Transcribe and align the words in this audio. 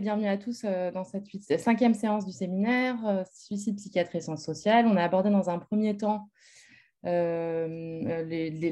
Bienvenue 0.00 0.28
à 0.28 0.38
tous 0.38 0.62
euh, 0.64 0.90
dans 0.90 1.04
cette 1.04 1.26
cinquième 1.58 1.92
séance 1.92 2.24
du 2.24 2.32
séminaire 2.32 2.96
euh, 3.06 3.22
Suicide, 3.34 3.76
psychiatrie 3.76 4.16
et 4.16 4.20
sciences 4.22 4.42
sociales. 4.42 4.86
On 4.86 4.96
a 4.96 5.04
abordé 5.04 5.28
dans 5.28 5.50
un 5.50 5.58
premier 5.58 5.94
temps 5.94 6.30
euh, 7.04 8.24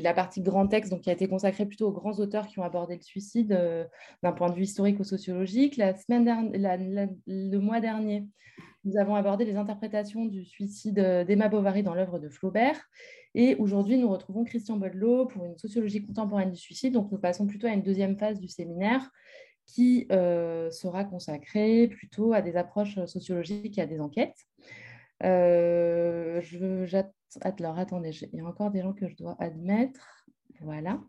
la 0.03 0.15
partie 0.15 0.41
grand 0.41 0.67
texte 0.69 0.91
donc, 0.91 1.03
qui 1.03 1.11
a 1.11 1.13
été 1.13 1.29
consacrée 1.29 1.67
plutôt 1.67 1.89
aux 1.89 1.93
grands 1.93 2.19
auteurs 2.19 2.47
qui 2.47 2.59
ont 2.61 2.63
abordé 2.63 2.97
le 2.97 3.03
suicide 3.03 3.51
d'un 4.23 4.33
point 4.33 4.49
de 4.49 4.55
vue 4.55 4.63
historique 4.63 5.01
ou 5.01 5.05
sociologique. 5.05 5.77
La 5.77 5.95
semaine 5.95 6.25
dernière, 6.25 7.11
le 7.27 7.59
mois 7.59 7.81
dernier, 7.81 8.27
nous 8.85 8.97
avons 8.97 9.15
abordé 9.15 9.45
les 9.45 9.57
interprétations 9.57 10.25
du 10.25 10.47
suicide 10.47 10.95
d'Emma 11.27 11.49
Bovary 11.51 11.83
dans 11.83 11.95
l'œuvre 11.95 12.19
de 12.19 12.31
Flaubert. 12.31 12.81
Et 13.35 13.55
aujourd'hui, 13.57 13.99
nous 13.99 14.09
retrouvons 14.09 14.45
Christian 14.45 14.79
Bodelot 14.79 15.27
pour 15.27 15.45
une 15.45 15.59
sociologie 15.59 16.07
contemporaine 16.07 16.53
du 16.53 16.59
suicide. 16.59 16.95
Donc, 16.95 17.13
nous 17.13 17.19
passons 17.19 17.47
plutôt 17.47 17.67
à 17.67 17.71
une 17.73 17.83
deuxième 17.83 18.17
phase 18.17 18.41
du 18.41 18.49
séminaire 18.49 19.11
qui 19.69 20.07
euh, 20.11 20.71
sera 20.71 21.05
consacré 21.05 21.89
plutôt 21.89 22.33
à 22.33 22.43
des 22.43 22.57
approches 22.57 23.05
sociologiques 23.05 23.79
et 23.79 23.83
à 23.83 23.87
des 23.87 24.01
enquêtes. 24.01 24.47
Euh, 25.25 26.41
alors, 27.43 27.79
attendez, 27.79 28.11
il 28.33 28.39
y 28.39 28.41
a 28.41 28.45
encore 28.47 28.71
des 28.71 28.81
gens 28.83 28.95
que 28.95 29.09
je 29.09 29.17
dois 29.17 29.37
admettre. 29.39 30.25
Voilà. 30.63 31.01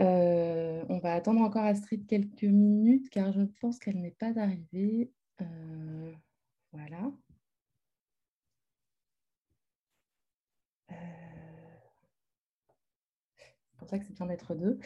Euh, 0.00 0.84
on 0.88 0.98
va 0.98 1.14
attendre 1.14 1.40
encore 1.40 1.64
Astrid 1.64 2.06
quelques 2.06 2.42
minutes 2.44 3.08
car 3.10 3.32
je 3.32 3.42
pense 3.60 3.78
qu'elle 3.78 4.00
n'est 4.00 4.10
pas 4.10 4.38
arrivée. 4.38 5.12
voilà. 6.72 7.12
C'est 13.68 13.78
pour 13.78 13.88
ça 13.88 13.98
que 13.98 14.06
c'est 14.06 14.14
bien 14.14 14.26
d'être 14.26 14.54
deux. 14.54 14.78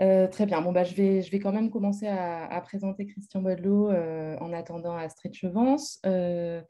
Euh, 0.00 0.26
très 0.28 0.46
bien. 0.46 0.60
Bon, 0.60 0.72
bah, 0.72 0.84
je, 0.84 0.94
vais, 0.94 1.22
je 1.22 1.30
vais 1.30 1.38
quand 1.38 1.52
même 1.52 1.70
commencer 1.70 2.06
à, 2.06 2.60
présenter 2.60 3.06
Christian 3.06 3.40
Baudelot 3.40 3.90
euh, 3.90 4.36
en 4.40 4.52
attendant 4.52 4.96
Astrid 4.96 5.34
Chevance. 5.34 6.00
Euh, 6.04 6.60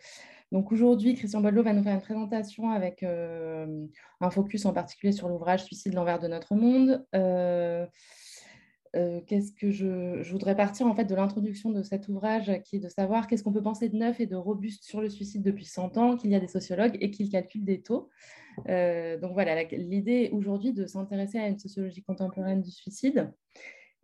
donc 0.53 0.71
aujourd'hui, 0.71 1.15
Christian 1.15 1.41
Baudelot 1.41 1.65
va 1.65 1.73
nous 1.73 1.83
faire 1.83 1.95
une 1.95 2.01
présentation 2.01 2.71
avec 2.71 3.03
un 3.03 4.31
focus 4.31 4.65
en 4.65 4.73
particulier 4.73 5.13
sur 5.13 5.29
l'ouvrage 5.29 5.65
Suicide 5.65 5.95
l'envers 5.95 6.21
de 6.21 6.29
notre 6.29 6.55
monde. 6.55 7.05
Qu'est-ce 9.27 9.53
que 9.53 9.71
je, 9.71 10.23
je, 10.23 10.33
voudrais 10.33 10.57
partir 10.57 10.87
en 10.87 10.95
fait 10.95 11.05
de 11.05 11.15
l'introduction 11.15 11.71
de 11.71 11.83
cet 11.83 12.09
ouvrage 12.09 12.51
qui 12.65 12.77
est 12.77 12.81
de 12.81 12.89
savoir 12.89 13.27
qu'est-ce 13.27 13.43
qu'on 13.43 13.53
peut 13.53 13.63
penser 13.63 13.89
de 13.89 13.97
neuf 13.97 14.21
et 14.21 14.27
de 14.27 14.37
robuste 14.37 14.85
sur 14.85 15.01
le 15.01 15.09
suicide 15.09 15.43
depuis 15.43 15.65
100 15.65 15.97
ans, 15.97 16.17
qu'il 16.17 16.31
y 16.31 16.35
a 16.35 16.41
des 16.41 16.49
sociologues 16.49 16.97
et 17.01 17.11
qu'ils 17.11 17.31
calculent 17.31 17.65
des 17.65 17.83
taux. 17.83 18.11
Euh, 18.69 19.19
donc 19.19 19.33
voilà, 19.33 19.63
l'idée 19.65 20.31
aujourd'hui 20.33 20.73
de 20.73 20.87
s'intéresser 20.87 21.39
à 21.39 21.49
une 21.49 21.59
sociologie 21.59 22.03
contemporaine 22.03 22.63
du 22.63 22.71
suicide. 22.71 23.31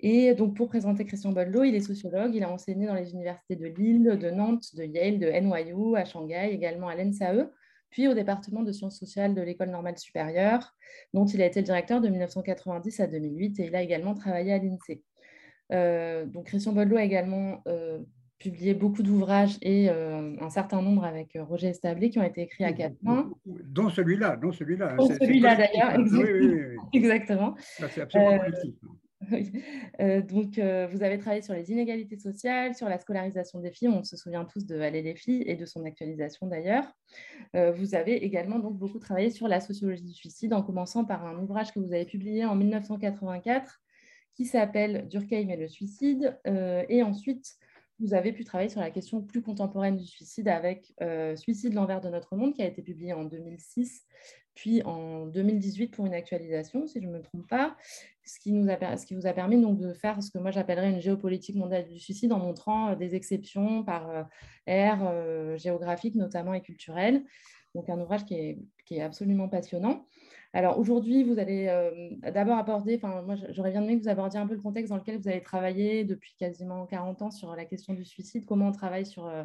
Et 0.01 0.35
donc 0.35 0.57
pour 0.57 0.69
présenter 0.69 1.05
Christian 1.05 1.31
Bollo, 1.31 1.63
il 1.63 1.75
est 1.75 1.81
sociologue, 1.81 2.35
il 2.35 2.43
a 2.43 2.51
enseigné 2.51 2.87
dans 2.87 2.95
les 2.95 3.13
universités 3.13 3.55
de 3.55 3.67
Lille, 3.67 4.19
de 4.21 4.31
Nantes, 4.31 4.75
de 4.75 4.83
Yale, 4.83 5.21
de 5.21 5.29
NYU, 5.29 5.97
à 5.97 6.05
Shanghai, 6.05 6.51
également 6.51 6.89
à 6.89 6.97
l'NSAE, 6.97 7.49
puis 7.93 8.09
au 8.09 8.15
département 8.15 8.63
de 8.63 8.73
sciences 8.73 8.99
sociales 8.99 9.35
de 9.35 9.43
l'École 9.43 9.71
normale 9.71 9.97
supérieure, 9.99 10.75
dont 11.13 11.27
il 11.27 11.41
a 11.43 11.47
été 11.47 11.61
le 11.61 11.67
directeur 11.67 12.01
de 12.01 12.09
1990 12.09 13.01
à 13.01 13.07
2008, 13.07 13.61
et 13.61 13.67
il 13.67 13.77
a 13.77 13.83
également 13.83 14.15
travaillé 14.15 14.53
à 14.53 14.59
l'INSEE. 14.59 15.03
Euh, 15.73 16.27
donc 16.27 16.47
Christian 16.47 16.73
Bollo 16.73 16.97
a 16.97 17.05
également 17.05 17.63
euh, 17.69 18.01
publié 18.39 18.75
beaucoup 18.75 19.03
d'ouvrages 19.03 19.57
et 19.63 19.89
euh, 19.91 20.35
un 20.41 20.51
certain 20.51 20.83
nombre 20.83 21.05
avec 21.05 21.39
Roger 21.39 21.69
Establé 21.69 22.11
qui 22.11 22.19
ont 22.19 22.25
été 22.25 22.43
écrits 22.43 22.65
à 22.65 22.73
quatre 22.73 23.01
mains. 23.03 23.31
Dans 23.47 23.91
celui-là, 23.91 24.37
dans 24.37 24.53
celui-là. 24.53 24.95
Dans 24.97 25.07
celui-là 25.07 25.57
d'ailleurs, 25.57 26.87
exactement. 26.93 27.55
C'est 27.59 28.01
absolument 28.01 28.43
euh, 30.01 30.23
donc, 30.23 30.59
vous 30.59 31.03
avez 31.03 31.19
travaillé 31.19 31.43
sur 31.43 31.55
les 31.55 31.71
inégalités 31.71 32.19
sociales, 32.19 32.75
sur 32.75 32.89
la 32.89 32.99
scolarisation 32.99 33.61
des 33.61 33.71
filles. 33.71 33.89
On 33.89 34.03
se 34.03 34.17
souvient 34.17 34.45
tous 34.45 34.67
de 34.67 34.81
Aller 34.81 35.03
les 35.03 35.15
filles 35.15 35.45
et 35.47 35.57
de 35.57 35.65
son 35.65 35.85
actualisation 35.85 36.47
d'ailleurs. 36.47 36.85
vous 37.55 37.95
avez 37.95 38.25
également 38.25 38.59
donc 38.59 38.77
beaucoup 38.79 38.99
travaillé 38.99 39.31
sur 39.31 39.49
la 39.49 39.61
sociologie 39.61 40.05
du 40.05 40.13
suicide, 40.13 40.53
en 40.53 40.63
commençant 40.63 41.05
par 41.05 41.25
un 41.27 41.39
ouvrage 41.39 41.73
que 41.73 41.79
vous 41.79 41.93
avez 41.93 42.05
publié 42.05 42.45
en 42.45 42.55
1984 42.57 43.81
qui 44.35 44.47
s'appelle 44.47 45.09
Durkheim 45.09 45.51
et 45.51 45.57
le 45.57 45.69
suicide, 45.69 46.39
et 46.45 47.03
ensuite 47.03 47.59
vous 48.03 48.15
avez 48.15 48.33
pu 48.33 48.45
travailler 48.45 48.69
sur 48.69 48.81
la 48.81 48.91
question 48.91 49.23
plus 49.23 49.43
contemporaine 49.43 49.97
du 49.97 50.07
suicide 50.07 50.49
avec 50.49 50.93
euh, 51.01 51.37
Suicide 51.37 51.73
l'envers 51.73 52.01
de 52.01 52.09
notre 52.09 52.35
monde, 52.35 52.53
qui 52.53 52.63
a 52.63 52.67
été 52.67 52.83
publié 52.83 53.13
en 53.13 53.25
2006, 53.25 54.05
puis 54.55 54.83
en 54.83 55.27
2018 55.27 55.89
pour 55.89 56.07
une 56.07 56.15
actualisation, 56.15 56.87
si 56.87 57.01
je 57.01 57.07
ne 57.07 57.13
me 57.13 57.23
trompe 57.23 57.49
pas, 57.49 57.77
ce 58.25 58.39
qui, 58.39 58.53
nous 58.53 58.71
a, 58.71 58.97
ce 58.97 59.07
qui 59.07 59.15
vous 59.15 59.27
a 59.27 59.33
permis 59.33 59.61
donc 59.61 59.79
de 59.79 59.93
faire 59.93 60.23
ce 60.23 60.31
que 60.31 60.39
moi 60.39 60.51
j'appellerais 60.51 60.91
une 60.91 61.01
géopolitique 61.01 61.57
mondiale 61.57 61.89
du 61.89 61.99
suicide 61.99 62.33
en 62.33 62.39
montrant 62.39 62.91
euh, 62.91 62.95
des 62.95 63.15
exceptions 63.15 63.83
par 63.83 64.11
euh, 64.11 64.23
ère 64.67 65.59
géographique 65.59 66.15
notamment 66.15 66.55
et 66.55 66.61
culturelle. 66.61 67.25
Donc 67.75 67.89
un 67.89 67.99
ouvrage 68.01 68.25
qui 68.25 68.35
est, 68.35 68.59
qui 68.85 68.97
est 68.97 69.03
absolument 69.03 69.49
passionnant. 69.49 70.07
Alors 70.55 70.79
aujourd'hui, 70.79 71.25
vous 71.25 71.39
allez 71.39 71.69
euh, 71.69 72.11
d'abord 72.31 72.59
aborder, 72.59 72.97
enfin 72.97 73.23
moi 73.23 73.37
j'aurais 73.51 73.71
bien 73.71 73.83
aimé 73.83 73.97
que 73.97 74.03
vous 74.03 74.11
abordiez 74.11 74.39
un 74.39 74.47
peu 74.47 74.55
le 74.55 74.61
contexte 74.61 74.91
dans 74.91 74.99
lequel 74.99 75.19
vous 75.19 75.29
avez 75.29 75.41
travaillé 75.41 76.05
depuis 76.05 76.35
quasiment 76.39 76.85
40 76.87 77.23
ans 77.23 77.31
sur 77.31 77.57
la 77.57 77.65
question 77.65 77.95
du 77.95 78.05
suicide, 78.05 78.45
comment 78.45 78.69
on 78.69 78.73
travaille 78.73 79.07
sur, 79.07 79.27
euh, 79.27 79.45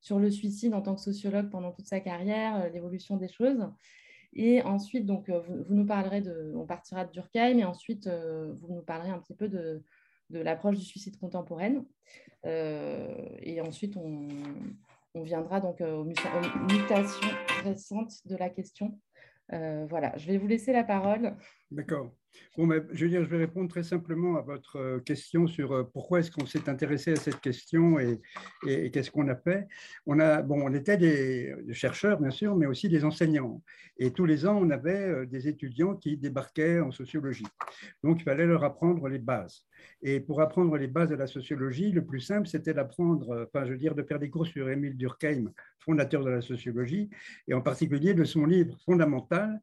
sur 0.00 0.18
le 0.18 0.30
suicide 0.32 0.74
en 0.74 0.82
tant 0.82 0.96
que 0.96 1.00
sociologue 1.00 1.48
pendant 1.50 1.70
toute 1.70 1.86
sa 1.86 2.00
carrière, 2.00 2.56
euh, 2.56 2.68
l'évolution 2.70 3.16
des 3.16 3.28
choses. 3.28 3.68
Et 4.40 4.62
ensuite, 4.62 5.04
donc, 5.04 5.28
vous, 5.28 5.74
nous 5.74 5.84
parlerez 5.84 6.20
de, 6.20 6.52
on 6.54 6.64
partira 6.64 7.04
de 7.04 7.12
Durkheim, 7.12 7.58
et 7.58 7.64
ensuite 7.64 8.08
vous 8.08 8.74
nous 8.74 8.82
parlerez 8.82 9.10
un 9.10 9.18
petit 9.18 9.34
peu 9.34 9.48
de, 9.48 9.82
l'approche 10.30 10.76
du 10.76 10.84
suicide 10.84 11.18
contemporaine. 11.18 11.84
et 12.44 13.60
ensuite, 13.60 13.96
on, 13.96 14.28
viendra 15.24 15.60
donc 15.60 15.80
aux 15.80 16.04
mutations 16.04 17.28
récentes 17.64 18.24
de 18.26 18.36
la 18.36 18.48
question 18.48 18.96
euh, 19.52 19.86
voilà, 19.88 20.16
je 20.16 20.26
vais 20.26 20.38
vous 20.38 20.46
laisser 20.46 20.72
la 20.72 20.84
parole. 20.84 21.34
D'accord. 21.70 22.10
Bon, 22.56 22.66
ben, 22.66 22.84
je, 22.92 23.04
veux 23.04 23.10
dire, 23.10 23.24
je 23.24 23.30
vais 23.30 23.36
répondre 23.36 23.68
très 23.68 23.84
simplement 23.84 24.36
à 24.36 24.42
votre 24.42 24.76
euh, 24.76 24.98
question 24.98 25.46
sur 25.46 25.72
euh, 25.72 25.84
pourquoi 25.84 26.20
est-ce 26.20 26.30
qu'on 26.30 26.46
s'est 26.46 26.68
intéressé 26.68 27.12
à 27.12 27.16
cette 27.16 27.40
question 27.40 27.98
et, 27.98 28.20
qu'est-ce 28.90 29.10
qu'on 29.10 29.28
a 29.28 29.36
fait. 29.36 29.68
On, 30.06 30.18
a, 30.18 30.42
bon, 30.42 30.60
on 30.64 30.74
était 30.74 30.96
des, 30.96 31.54
chercheurs, 31.72 32.20
bien 32.20 32.30
sûr, 32.30 32.56
mais 32.56 32.66
aussi 32.66 32.88
des 32.88 33.04
enseignants. 33.04 33.62
Et 33.96 34.12
tous 34.12 34.24
les 34.24 34.46
ans, 34.46 34.58
on 34.60 34.70
avait 34.70 35.26
des 35.26 35.48
étudiants 35.48 35.94
qui 35.94 36.16
débarquaient 36.16 36.80
en 36.80 36.90
sociologie. 36.90 37.46
Donc, 38.02 38.20
il 38.20 38.24
fallait 38.24 38.46
leur 38.46 38.64
apprendre 38.64 39.08
les 39.08 39.18
bases. 39.18 39.64
Et 40.02 40.20
pour 40.20 40.40
apprendre 40.40 40.76
les 40.76 40.88
bases 40.88 41.10
de 41.10 41.14
la 41.14 41.26
sociologie, 41.26 41.92
le 41.92 42.04
plus 42.04 42.20
simple, 42.20 42.48
c'était 42.48 42.74
d'apprendre, 42.74 43.46
enfin, 43.48 43.64
je 43.66 43.72
veux 43.72 43.78
dire, 43.78 43.94
de 43.94 44.02
faire 44.02 44.18
des 44.18 44.30
cours 44.30 44.46
sur 44.46 44.68
Émile 44.68 44.96
Durkheim, 44.96 45.52
fondateur 45.78 46.24
de 46.24 46.30
la 46.30 46.40
sociologie, 46.40 47.08
et 47.46 47.54
en 47.54 47.60
particulier 47.60 48.14
de 48.14 48.24
son 48.24 48.46
livre 48.46 48.76
fondamental, 48.84 49.60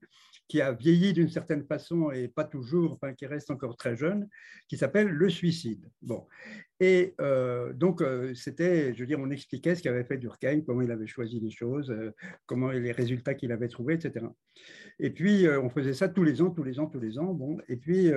qui 0.48 0.62
a 0.62 0.72
vieilli 0.72 1.14
d'une 1.14 1.30
certaine 1.30 1.64
façon 1.66 2.12
et 2.12 2.28
pas 2.28 2.44
toujours, 2.44 2.94
enfin 2.94 3.14
qui 3.14 3.26
reste 3.26 3.50
encore 3.50 3.78
très 3.78 3.96
jeune, 3.96 4.28
qui 4.68 4.78
s'appelle 4.78 5.08
Le 5.08 5.30
suicide. 5.30 5.90
Bon. 6.02 6.26
Et 6.80 7.16
euh, 7.22 7.74
donc, 7.74 8.02
euh, 8.02 8.34
c'était, 8.34 8.94
je 8.94 9.00
veux 9.00 9.08
dire, 9.08 9.20
on 9.20 9.30
expliquait 9.30 9.76
ce 9.76 9.82
qu'avait 9.82 10.04
fait 10.04 10.18
Durkheim, 10.18 10.62
comment 10.62 10.82
il 10.82 10.92
avait 10.92 11.08
choisi 11.08 11.40
les 11.40 11.50
choses, 11.50 11.90
euh, 11.90 12.12
comment 12.46 12.70
les 12.70 12.92
résultats 12.92 13.34
qu'il 13.34 13.52
avait 13.52 13.70
trouvés, 13.70 13.96
etc. 13.96 14.26
Et 15.00 15.10
puis, 15.10 15.48
on 15.50 15.70
faisait 15.70 15.94
ça 15.94 16.10
tous 16.10 16.24
les 16.24 16.42
ans, 16.42 16.50
tous 16.50 16.64
les 16.64 16.80
ans, 16.80 16.88
tous 16.88 17.00
les 17.00 17.18
ans. 17.18 17.34
Bon. 17.34 17.58
Et 17.68 17.78
puis, 17.78 18.12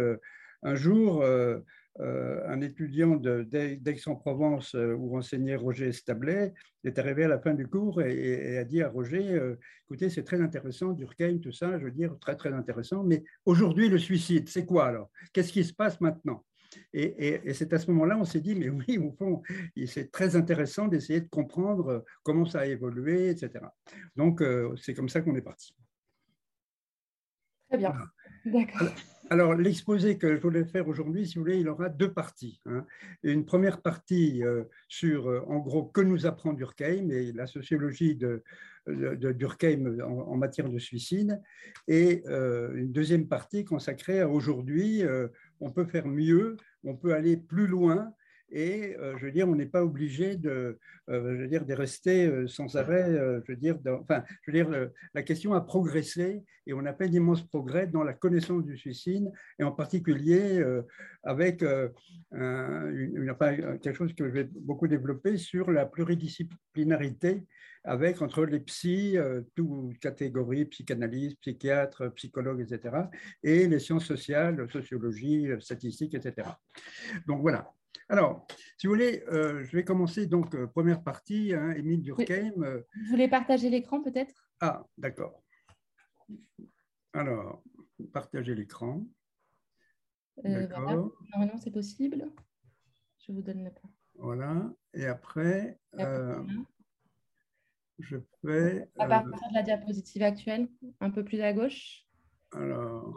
un 0.62 0.74
jour, 0.74 1.24
un 2.00 2.60
étudiant 2.60 3.16
d'Aix-en-Provence 3.16 4.74
euh, 4.74 4.94
où 4.94 5.16
enseignait 5.16 5.56
Roger 5.56 5.92
Stablet 5.92 6.54
est 6.84 6.98
arrivé 6.98 7.24
à 7.24 7.28
la 7.28 7.38
fin 7.38 7.54
du 7.54 7.66
cours 7.66 8.02
et, 8.02 8.58
a 8.58 8.64
dit 8.64 8.82
à 8.82 8.88
Roger, 8.88 9.32
euh, 9.32 9.56
écoutez, 9.84 10.08
c'est 10.08 10.22
très 10.22 10.40
intéressant, 10.40 10.92
Durkheim, 10.92 11.38
tout 11.38 11.52
ça, 11.52 11.78
je 11.78 11.84
veux 11.84 11.90
dire, 11.90 12.16
très 12.20 12.36
très 12.36 12.52
intéressant, 12.52 13.02
mais 13.02 13.24
aujourd'hui 13.44 13.88
le 13.88 13.98
suicide, 13.98 14.48
c'est 14.48 14.64
quoi 14.64 14.86
alors? 14.86 15.10
Qu'est-ce 15.32 15.52
qui 15.52 15.64
se 15.64 15.74
passe 15.74 16.00
maintenant? 16.00 16.44
Et, 16.92 17.40
c'est 17.54 17.72
à 17.72 17.78
ce 17.78 17.90
moment-là, 17.90 18.18
on 18.18 18.24
s'est 18.24 18.40
dit, 18.40 18.54
mais 18.54 18.68
oui, 18.68 18.98
au 18.98 19.10
fond, 19.12 19.42
c'est 19.86 20.12
très 20.12 20.36
intéressant 20.36 20.86
d'essayer 20.86 21.20
de 21.20 21.28
comprendre 21.28 22.04
comment 22.22 22.44
ça 22.44 22.60
a 22.60 22.66
évolué, 22.66 23.30
etc. 23.30 23.64
Donc, 24.14 24.42
c'est 24.76 24.92
comme 24.92 25.08
ça 25.08 25.22
qu'on 25.22 25.34
est 25.34 25.42
parti. 25.42 25.74
Très 27.68 27.78
bien. 27.78 27.94
D'accord. 28.44 28.88
Alors, 29.30 29.54
l'exposé 29.54 30.16
que 30.16 30.36
je 30.36 30.40
voulais 30.40 30.64
faire 30.64 30.88
aujourd'hui, 30.88 31.26
si 31.26 31.34
vous 31.34 31.42
voulez, 31.42 31.58
il 31.58 31.68
aura 31.68 31.90
deux 31.90 32.10
parties. 32.10 32.60
Hein. 32.64 32.86
Une 33.22 33.44
première 33.44 33.82
partie 33.82 34.42
euh, 34.42 34.64
sur, 34.88 35.28
euh, 35.28 35.44
en 35.48 35.58
gros, 35.58 35.84
que 35.84 36.00
nous 36.00 36.24
apprend 36.24 36.54
Durkheim 36.54 37.10
et 37.10 37.32
la 37.32 37.46
sociologie 37.46 38.16
de, 38.16 38.42
Durkheim 38.86 40.00
en, 40.02 40.36
matière 40.38 40.70
de 40.70 40.78
suicide, 40.78 41.42
et 41.88 42.22
euh, 42.26 42.74
une 42.74 42.90
deuxième 42.90 43.28
partie 43.28 43.66
consacrée 43.66 44.20
à 44.20 44.30
aujourd'hui, 44.30 45.02
on 45.60 45.70
peut 45.70 45.84
faire 45.84 46.08
mieux, 46.08 46.56
on 46.84 46.96
peut 46.96 47.12
aller 47.12 47.36
plus 47.36 47.66
loin, 47.66 48.14
et 48.50 48.96
je 49.18 49.24
veux 49.24 49.32
dire, 49.32 49.48
on 49.48 49.54
n'est 49.54 49.66
pas 49.66 49.84
obligé 49.84 50.36
de, 50.36 50.78
je 51.08 51.14
veux 51.14 51.48
dire, 51.48 51.64
de 51.64 51.74
rester 51.74 52.46
sans 52.46 52.76
arrêt, 52.76 53.10
je 53.46 53.52
veux 53.52 53.56
dire, 53.56 53.78
enfin, 54.00 54.24
je 54.42 54.50
veux 54.50 54.64
dire, 54.64 54.90
la 55.14 55.22
question 55.22 55.54
a 55.54 55.60
progressé 55.60 56.42
et 56.66 56.72
on 56.72 56.84
a 56.84 56.94
fait 56.94 57.08
d'immenses 57.08 57.46
progrès 57.46 57.86
dans 57.86 58.04
la 58.04 58.14
connaissance 58.14 58.64
du 58.64 58.76
suicide 58.76 59.30
et 59.58 59.64
en 59.64 59.72
particulier 59.72 60.64
avec 61.22 61.60
quelque 61.60 61.92
chose 63.94 64.14
que 64.14 64.28
je 64.28 64.32
vais 64.32 64.44
beaucoup 64.44 64.88
développer 64.88 65.36
sur 65.36 65.70
la 65.70 65.86
pluridisciplinarité 65.86 67.44
avec 67.88 68.20
entre 68.22 68.44
les 68.44 68.60
psys, 68.60 69.16
euh, 69.16 69.40
toutes 69.54 69.98
catégories, 69.98 70.66
psychanalyse, 70.66 71.34
psychiatre, 71.36 72.12
psychologue, 72.14 72.60
etc., 72.60 72.96
et 73.42 73.66
les 73.66 73.78
sciences 73.78 74.04
sociales, 74.04 74.68
sociologie, 74.70 75.48
statistique, 75.60 76.14
etc. 76.14 76.48
Donc 77.26 77.40
voilà. 77.40 77.72
Alors, 78.10 78.46
si 78.78 78.86
vous 78.86 78.94
voulez, 78.94 79.22
euh, 79.28 79.62
je 79.64 79.76
vais 79.76 79.84
commencer 79.84 80.26
donc 80.26 80.54
euh, 80.54 80.66
première 80.66 81.02
partie, 81.02 81.52
hein, 81.52 81.72
Émile 81.72 82.00
Durkheim. 82.00 82.52
Vous 82.56 83.10
voulez 83.10 83.28
partager 83.28 83.68
l'écran 83.68 84.02
peut-être? 84.02 84.50
Ah, 84.60 84.86
d'accord. 84.96 85.42
Alors, 87.12 87.62
partager 88.12 88.54
l'écran. 88.54 89.04
D'accord. 90.42 91.12
Normalement, 91.32 91.58
c'est 91.58 91.70
possible. 91.70 92.32
Je 93.26 93.32
vous 93.32 93.42
donne 93.42 93.62
le 93.64 93.72
point. 93.72 93.90
Voilà. 94.14 94.72
Et 94.94 95.04
après, 95.04 95.78
je 97.98 98.16
fais. 98.40 98.88
À 98.98 99.06
partir 99.06 99.48
de 99.50 99.54
la 99.54 99.62
diapositive 99.62 100.22
actuelle, 100.22 100.68
un 101.00 101.10
peu 101.10 101.24
plus 101.24 101.42
à 101.42 101.52
gauche. 101.52 102.06
Alors. 102.52 103.14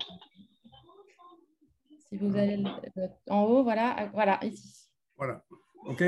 Si 2.09 2.17
vous 2.17 2.35
allez 2.35 2.61
en 3.29 3.43
haut, 3.43 3.63
voilà, 3.63 4.09
voilà, 4.13 4.37
ici. 4.43 4.80
Voilà. 5.21 5.43
OK? 5.85 6.03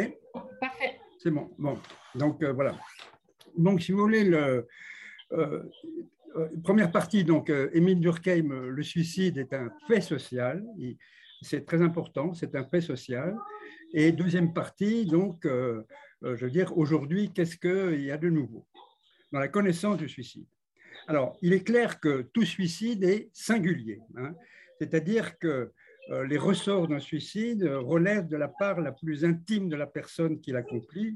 Parfait. 0.59 0.99
C'est 1.19 1.29
bon. 1.29 1.51
Bon. 1.59 1.77
Donc, 2.15 2.41
euh, 2.41 2.51
voilà. 2.51 2.75
Donc, 3.55 3.83
si 3.83 3.91
vous 3.91 3.99
voulez, 3.99 4.23
le, 4.23 4.67
euh, 5.33 5.61
euh, 6.35 6.49
première 6.63 6.91
partie, 6.91 7.23
donc, 7.23 7.51
Émile 7.73 7.99
Durkheim, 7.99 8.49
le 8.49 8.81
suicide 8.81 9.37
est 9.37 9.53
un 9.53 9.71
fait 9.87 10.01
social. 10.01 10.65
C'est 11.43 11.63
très 11.63 11.83
important, 11.83 12.33
c'est 12.33 12.55
un 12.55 12.63
fait 12.63 12.81
social. 12.81 13.37
Et 13.93 14.11
deuxième 14.11 14.51
partie, 14.51 15.05
donc, 15.05 15.45
euh, 15.45 15.83
je 16.23 16.45
veux 16.45 16.51
dire, 16.51 16.75
aujourd'hui, 16.75 17.31
qu'est-ce 17.31 17.57
qu'il 17.57 18.03
y 18.03 18.09
a 18.09 18.17
de 18.17 18.31
nouveau 18.31 18.65
dans 19.31 19.39
la 19.39 19.47
connaissance 19.47 19.97
du 19.97 20.09
suicide? 20.09 20.47
Alors, 21.07 21.37
il 21.43 21.53
est 21.53 21.63
clair 21.63 21.99
que 21.99 22.23
tout 22.33 22.45
suicide 22.45 23.03
est 23.03 23.29
singulier, 23.31 23.99
hein. 24.17 24.33
c'est-à-dire 24.79 25.37
que 25.37 25.71
les 26.09 26.37
ressorts 26.37 26.87
d'un 26.87 26.99
suicide 26.99 27.63
relèvent 27.63 28.27
de 28.27 28.35
la 28.37 28.49
part 28.49 28.81
la 28.81 28.91
plus 28.91 29.23
intime 29.23 29.69
de 29.69 29.75
la 29.75 29.87
personne 29.87 30.39
qui 30.39 30.51
l'accomplit 30.51 31.15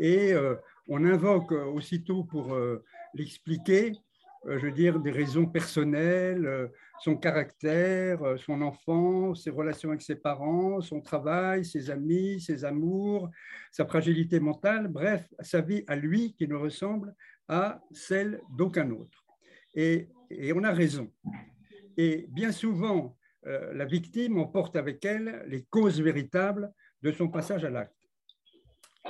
et 0.00 0.32
euh, 0.32 0.54
on 0.88 1.04
invoque 1.04 1.52
aussitôt 1.52 2.24
pour 2.24 2.56
l'expliquer, 3.14 3.92
je 4.46 4.58
veux 4.58 4.72
dire, 4.72 4.98
des 4.98 5.10
raisons 5.10 5.46
personnelles, 5.46 6.70
son 7.00 7.16
caractère, 7.16 8.22
euh, 8.22 8.36
son 8.36 8.62
enfant, 8.62 9.34
ses 9.34 9.50
relations 9.50 9.90
avec 9.90 10.02
ses 10.02 10.16
parents, 10.16 10.80
son 10.80 11.00
travail, 11.00 11.64
ses 11.64 11.90
amis, 11.90 12.40
ses 12.40 12.64
amours, 12.64 13.30
sa 13.70 13.84
fragilité 13.84 14.40
mentale, 14.40 14.88
bref, 14.88 15.26
sa 15.40 15.60
vie 15.60 15.84
à 15.86 15.96
lui 15.96 16.34
qui 16.34 16.46
ne 16.48 16.54
ressemble 16.54 17.14
à 17.48 17.80
celle 17.92 18.40
d'aucun 18.56 18.90
autre. 18.90 19.24
Et, 19.74 20.08
on 20.54 20.64
a 20.64 20.72
raison. 20.72 21.12
Et 21.96 22.26
bien 22.30 22.50
souvent, 22.50 23.16
euh, 23.16 23.23
la 23.44 23.84
victime 23.84 24.38
emporte 24.38 24.74
avec 24.74 25.04
elle 25.04 25.44
les 25.48 25.64
causes 25.64 26.00
véritables 26.00 26.72
de 27.02 27.12
son 27.12 27.28
passage 27.28 27.64
à 27.64 27.70
l'acte. 27.70 27.94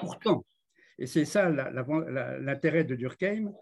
Pourtant, 0.01 0.45
et 0.99 1.07
c'est 1.07 1.25
ça 1.25 1.51
l'intérêt 1.51 2.85
de 2.85 2.95
Durkheim, 2.95 3.53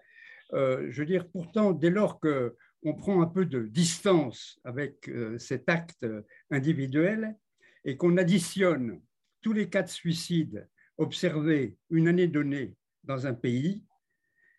euh, 0.55 0.87
je 0.91 1.01
veux 1.01 1.07
dire, 1.07 1.29
pourtant, 1.29 1.73
dès 1.73 1.91
lors 1.91 2.21
que 2.21 2.57
on 2.85 2.95
prend 2.95 3.23
un 3.23 3.27
peu 3.27 3.47
de 3.47 3.63
distance 3.63 4.59
avec 4.65 5.09
euh, 5.09 5.39
cet 5.39 5.69
acte 5.69 6.05
individuel 6.51 7.37
et 7.85 7.97
qu'on 7.97 8.17
additionne 8.17 9.01
tous 9.41 9.53
les 9.53 9.69
cas 9.69 9.83
de 9.83 9.89
suicide 9.89 10.69
observés 10.99 11.77
une 11.91 12.09
année 12.09 12.27
donnée 12.27 12.77
dans 13.05 13.27
un 13.27 13.35
pays 13.35 13.85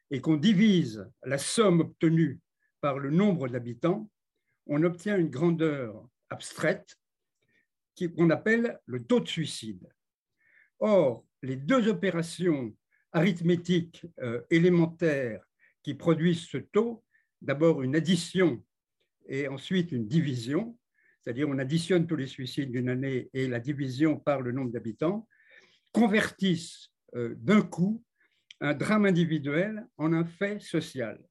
et 0.09 0.21
qu'on 0.21 0.37
divise 0.37 1.05
la 1.23 1.37
somme 1.37 1.81
obtenue 1.81 2.39
par 2.81 2.97
le 2.97 3.11
nombre 3.11 3.47
d'habitants, 3.47 4.09
on 4.67 4.83
obtient 4.83 5.17
une 5.17 5.29
grandeur 5.29 6.07
abstraite 6.29 6.97
qu'on 7.97 8.29
appelle 8.29 8.79
le 8.85 9.03
taux 9.03 9.19
de 9.19 9.27
suicide. 9.27 9.87
Or, 10.79 11.25
les 11.41 11.55
deux 11.55 11.87
opérations 11.87 12.75
arithmétiques 13.11 14.05
euh, 14.21 14.41
élémentaires 14.49 15.43
qui 15.83 15.93
produisent 15.93 16.47
ce 16.47 16.57
taux 16.57 17.03
d'abord 17.41 17.83
une 17.83 17.95
addition 17.95 18.63
et 19.27 19.47
ensuite 19.47 19.91
une 19.91 20.07
division, 20.07 20.77
c'est-à-dire 21.21 21.47
on 21.47 21.59
additionne 21.59 22.07
tous 22.07 22.15
les 22.15 22.27
suicides 22.27 22.71
d'une 22.71 22.89
année 22.89 23.29
et 23.33 23.47
la 23.47 23.59
division 23.59 24.17
par 24.17 24.41
le 24.41 24.51
nombre 24.51 24.71
d'habitants, 24.71 25.27
convertissent 25.91 26.89
euh, 27.15 27.35
d'un 27.37 27.61
coup 27.61 28.03
un 28.59 28.73
drame 28.73 29.05
individuel 29.05 29.85
en 29.97 30.13
un 30.13 30.25
fait 30.25 30.59
social. 30.59 31.21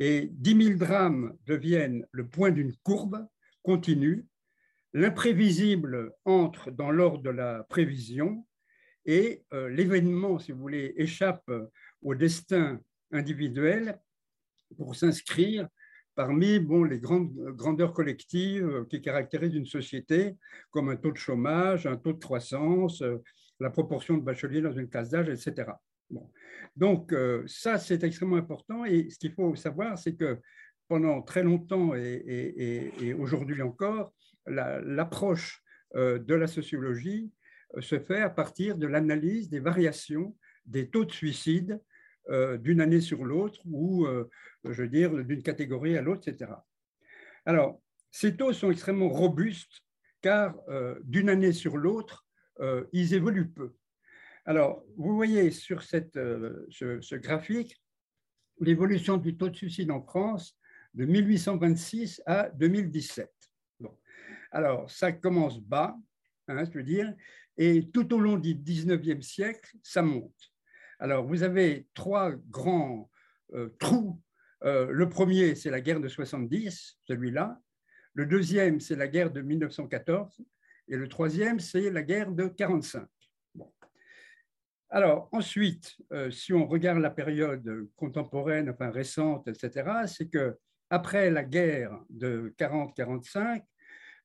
Et 0.00 0.28
10 0.32 0.64
000 0.64 0.78
drames 0.78 1.36
deviennent 1.46 2.06
le 2.12 2.26
point 2.26 2.50
d'une 2.50 2.74
courbe 2.82 3.26
continue, 3.62 4.26
l'imprévisible 4.92 6.12
entre 6.24 6.70
dans 6.70 6.90
l'ordre 6.90 7.22
de 7.22 7.30
la 7.30 7.64
prévision 7.64 8.46
et 9.04 9.44
euh, 9.52 9.68
l'événement, 9.68 10.38
si 10.38 10.52
vous 10.52 10.60
voulez, 10.60 10.94
échappe 10.96 11.50
au 12.02 12.14
destin 12.14 12.80
individuel 13.10 13.98
pour 14.76 14.94
s'inscrire 14.94 15.68
parmi 16.18 16.58
bon, 16.58 16.82
les 16.82 16.98
grandes 16.98 17.32
grandeurs 17.54 17.92
collectives 17.92 18.68
euh, 18.68 18.84
qui 18.90 19.00
caractérisent 19.00 19.54
une 19.54 19.66
société, 19.66 20.36
comme 20.72 20.88
un 20.88 20.96
taux 20.96 21.12
de 21.12 21.16
chômage, 21.16 21.86
un 21.86 21.96
taux 21.96 22.12
de 22.12 22.18
croissance, 22.18 23.02
euh, 23.02 23.22
la 23.60 23.70
proportion 23.70 24.16
de 24.16 24.22
bacheliers 24.22 24.60
dans 24.60 24.72
une 24.72 24.88
classe 24.88 25.10
d'âge, 25.10 25.28
etc. 25.28 25.70
Donc, 26.76 27.12
euh, 27.12 27.42
ça, 27.46 27.78
c'est 27.78 28.04
extrêmement 28.04 28.36
important. 28.36 28.84
Et 28.84 29.10
ce 29.10 29.18
qu'il 29.18 29.32
faut 29.32 29.54
savoir, 29.54 29.98
c'est 29.98 30.14
que 30.14 30.38
pendant 30.88 31.22
très 31.22 31.42
longtemps 31.42 31.94
et, 31.94 33.14
aujourd'hui 33.18 33.60
encore, 33.62 34.14
l'approche 34.46 35.62
de 35.94 36.34
la 36.34 36.46
sociologie 36.46 37.30
se 37.80 37.98
fait 37.98 38.22
à 38.22 38.30
partir 38.30 38.78
de 38.78 38.86
l'analyse 38.86 39.50
des 39.50 39.60
variations 39.60 40.34
des 40.68 40.88
taux 40.88 41.04
de 41.04 41.12
suicide 41.12 41.80
euh, 42.30 42.58
d'une 42.58 42.80
année 42.80 43.00
sur 43.00 43.24
l'autre 43.24 43.60
ou, 43.64 44.04
euh, 44.06 44.28
je 44.64 44.82
veux 44.82 44.88
dire, 44.88 45.12
d'une 45.24 45.42
catégorie 45.42 45.96
à 45.96 46.02
l'autre, 46.02 46.28
etc. 46.28 46.52
Alors, 47.46 47.80
ces 48.10 48.36
taux 48.36 48.52
sont 48.52 48.70
extrêmement 48.70 49.08
robustes 49.08 49.82
car 50.20 50.54
euh, 50.68 50.98
d'une 51.04 51.30
année 51.30 51.52
sur 51.52 51.76
l'autre, 51.76 52.24
ils 52.92 53.14
évoluent 53.14 53.50
peu. 53.50 53.72
Alors, 54.48 54.82
vous 54.96 55.14
voyez 55.14 55.50
sur 55.50 55.82
cette, 55.82 56.14
ce, 56.14 57.14
graphique 57.16 57.78
l'évolution 58.60 59.18
du 59.18 59.36
taux 59.36 59.50
de 59.50 59.54
suicide 59.54 59.90
en 59.90 60.00
France 60.00 60.56
de 60.94 61.04
1826 61.04 62.22
à 62.24 62.48
2017. 62.48 63.30
Bon. 63.78 63.94
Alors, 64.50 64.90
ça 64.90 65.12
commence 65.12 65.60
bas, 65.60 65.94
hein, 66.48 66.64
je 66.64 66.78
veux 66.78 66.82
dire, 66.82 67.14
et 67.58 67.90
tout 67.90 68.14
au 68.14 68.18
long 68.18 68.38
du 68.38 68.54
19e 68.54 69.20
siècle, 69.20 69.70
ça 69.82 70.00
monte. 70.00 70.54
Alors, 70.98 71.26
vous 71.26 71.42
avez 71.42 71.86
trois 71.92 72.32
grands 72.48 73.10
euh, 73.52 73.68
trous. 73.78 74.18
Euh, 74.64 74.90
le 74.90 75.10
premier, 75.10 75.56
c'est 75.56 75.70
la 75.70 75.82
guerre 75.82 76.00
de 76.00 76.08
70, 76.08 76.96
celui-là. 77.06 77.60
Le 78.14 78.24
deuxième, 78.24 78.80
c'est 78.80 78.96
la 78.96 79.08
guerre 79.08 79.30
de 79.30 79.42
1914. 79.42 80.40
Et 80.88 80.96
le 80.96 81.06
troisième, 81.06 81.60
c'est 81.60 81.90
la 81.90 82.02
guerre 82.02 82.32
de 82.32 82.46
45. 82.46 83.06
Alors, 84.90 85.28
ensuite, 85.32 85.96
euh, 86.12 86.30
si 86.30 86.52
on 86.52 86.66
regarde 86.66 87.00
la 87.00 87.10
période 87.10 87.88
contemporaine, 87.96 88.70
enfin 88.70 88.90
récente, 88.90 89.46
etc., 89.48 90.06
c'est 90.06 90.28
que 90.28 90.56
après 90.90 91.30
la 91.30 91.44
guerre 91.44 91.98
de 92.08 92.54
40-45, 92.58 93.62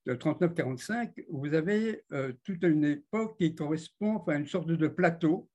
de 0.06 0.14
39-45, 0.14 1.24
vous 1.30 1.54
avez 1.54 2.04
toute 2.42 2.62
une 2.62 2.84
époque 2.84 3.38
qui 3.38 3.54
correspond 3.54 4.16
enfin, 4.16 4.38
une 4.38 4.46
sorte 4.46 4.68
de 4.68 4.88
plateau 4.88 5.48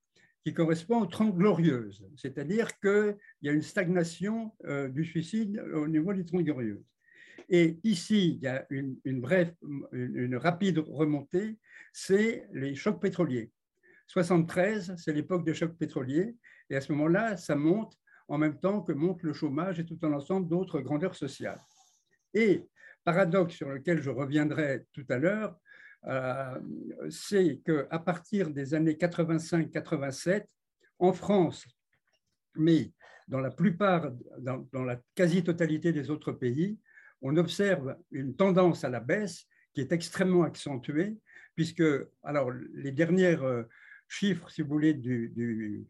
qui 0.45 0.53
correspond 0.53 1.01
aux 1.01 1.05
Trente 1.05 1.35
Glorieuses, 1.35 2.05
c'est-à-dire 2.15 2.79
qu'il 2.79 3.17
y 3.41 3.49
a 3.49 3.51
une 3.51 3.61
stagnation 3.61 4.53
euh, 4.65 4.87
du 4.87 5.03
suicide 5.03 5.59
au 5.73 5.87
niveau 5.87 6.13
des 6.13 6.25
Trente 6.25 6.43
Glorieuses. 6.43 6.85
Et 7.49 7.79
ici, 7.83 8.35
il 8.35 8.43
y 8.43 8.47
a 8.47 8.65
une, 8.69 8.97
une, 9.05 10.35
rapide 10.35 10.79
remontée, 10.79 11.57
c'est 11.91 12.47
les 12.53 12.75
chocs 12.75 13.01
pétroliers. 13.01 13.51
73, 14.09 14.95
c'est 14.97 15.13
l'époque 15.13 15.45
des 15.45 15.53
chocs 15.53 15.77
pétroliers, 15.77 16.35
et 16.69 16.75
à 16.75 16.81
ce 16.81 16.91
moment-là, 16.93 17.37
ça 17.37 17.55
monte 17.55 17.93
en 18.27 18.39
même 18.39 18.59
temps 18.59 18.81
que 18.81 18.91
monte 18.91 19.21
le 19.21 19.33
chômage 19.33 19.79
et 19.79 19.85
tout 19.85 19.99
un 20.01 20.13
ensemble 20.13 20.49
d'autres 20.49 20.81
grandeurs 20.81 21.15
sociales. 21.15 21.61
Et 22.33 22.67
paradoxe 23.03 23.55
sur 23.55 23.69
lequel 23.69 24.01
je 24.01 24.09
reviendrai 24.09 24.85
tout 24.93 25.05
à 25.09 25.17
l'heure, 25.17 25.55
c'est 27.09 27.61
qu'à 27.63 27.99
partir 27.99 28.49
des 28.49 28.73
années 28.73 28.93
85-87, 28.93 30.45
en 30.97 31.13
France, 31.13 31.67
mais 32.55 32.91
dans 33.27 33.39
la 33.39 33.51
plupart, 33.51 34.11
dans, 34.39 34.83
la 34.83 34.99
quasi-totalité 35.13 35.93
des 35.93 36.09
autres 36.09 36.31
pays, 36.31 36.79
on 37.21 37.37
observe 37.37 37.95
une 38.11 38.35
tendance 38.35 38.83
à 38.83 38.89
la 38.89 38.99
baisse 38.99 39.45
qui 39.73 39.81
est 39.81 39.91
extrêmement 39.91 40.43
accentuée, 40.43 41.17
puisque 41.55 41.83
alors, 42.23 42.51
les 42.73 42.91
derniers 42.91 43.37
chiffres, 44.09 44.49
si 44.49 44.61
vous 44.61 44.67
voulez, 44.67 44.93
du, 44.93 45.87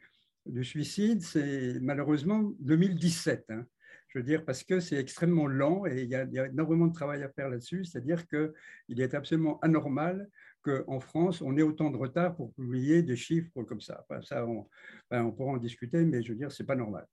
suicide, 0.61 1.21
c'est 1.21 1.79
malheureusement 1.81 2.53
2017. 2.59 3.45
Hein. 3.49 3.65
je 4.09 4.19
veux 4.19 4.23
dire, 4.23 4.45
parce 4.45 4.63
que 4.63 4.79
c'est 4.79 4.97
extrêmement 4.97 5.47
lent 5.47 5.85
et 5.85 6.03
il 6.03 6.09
y, 6.09 6.15
a, 6.15 6.47
énormément 6.47 6.87
de 6.87 6.93
travail 6.93 7.23
à 7.23 7.29
faire 7.29 7.49
là-dessus, 7.49 7.85
c'est-à-dire 7.85 8.27
qu'il 8.27 9.01
est 9.01 9.13
absolument 9.13 9.59
anormal 9.61 10.29
qu'en 10.61 10.99
France, 10.99 11.41
on 11.41 11.55
ait 11.57 11.61
autant 11.61 11.89
de 11.89 11.97
retard 11.97 12.35
pour 12.35 12.53
publier 12.53 13.01
des 13.01 13.15
chiffres 13.15 13.63
comme 13.63 13.79
ça. 13.79 14.05
ça, 14.23 14.45
on, 14.45 14.67
on 15.11 15.31
pourra 15.31 15.53
en 15.53 15.57
discuter, 15.57 16.03
mais 16.03 16.21
je 16.21 16.33
veux 16.33 16.37
dire, 16.37 16.51
ce 16.51 16.61
n'est 16.61 16.67
pas 16.67 16.75
normal. 16.75 17.07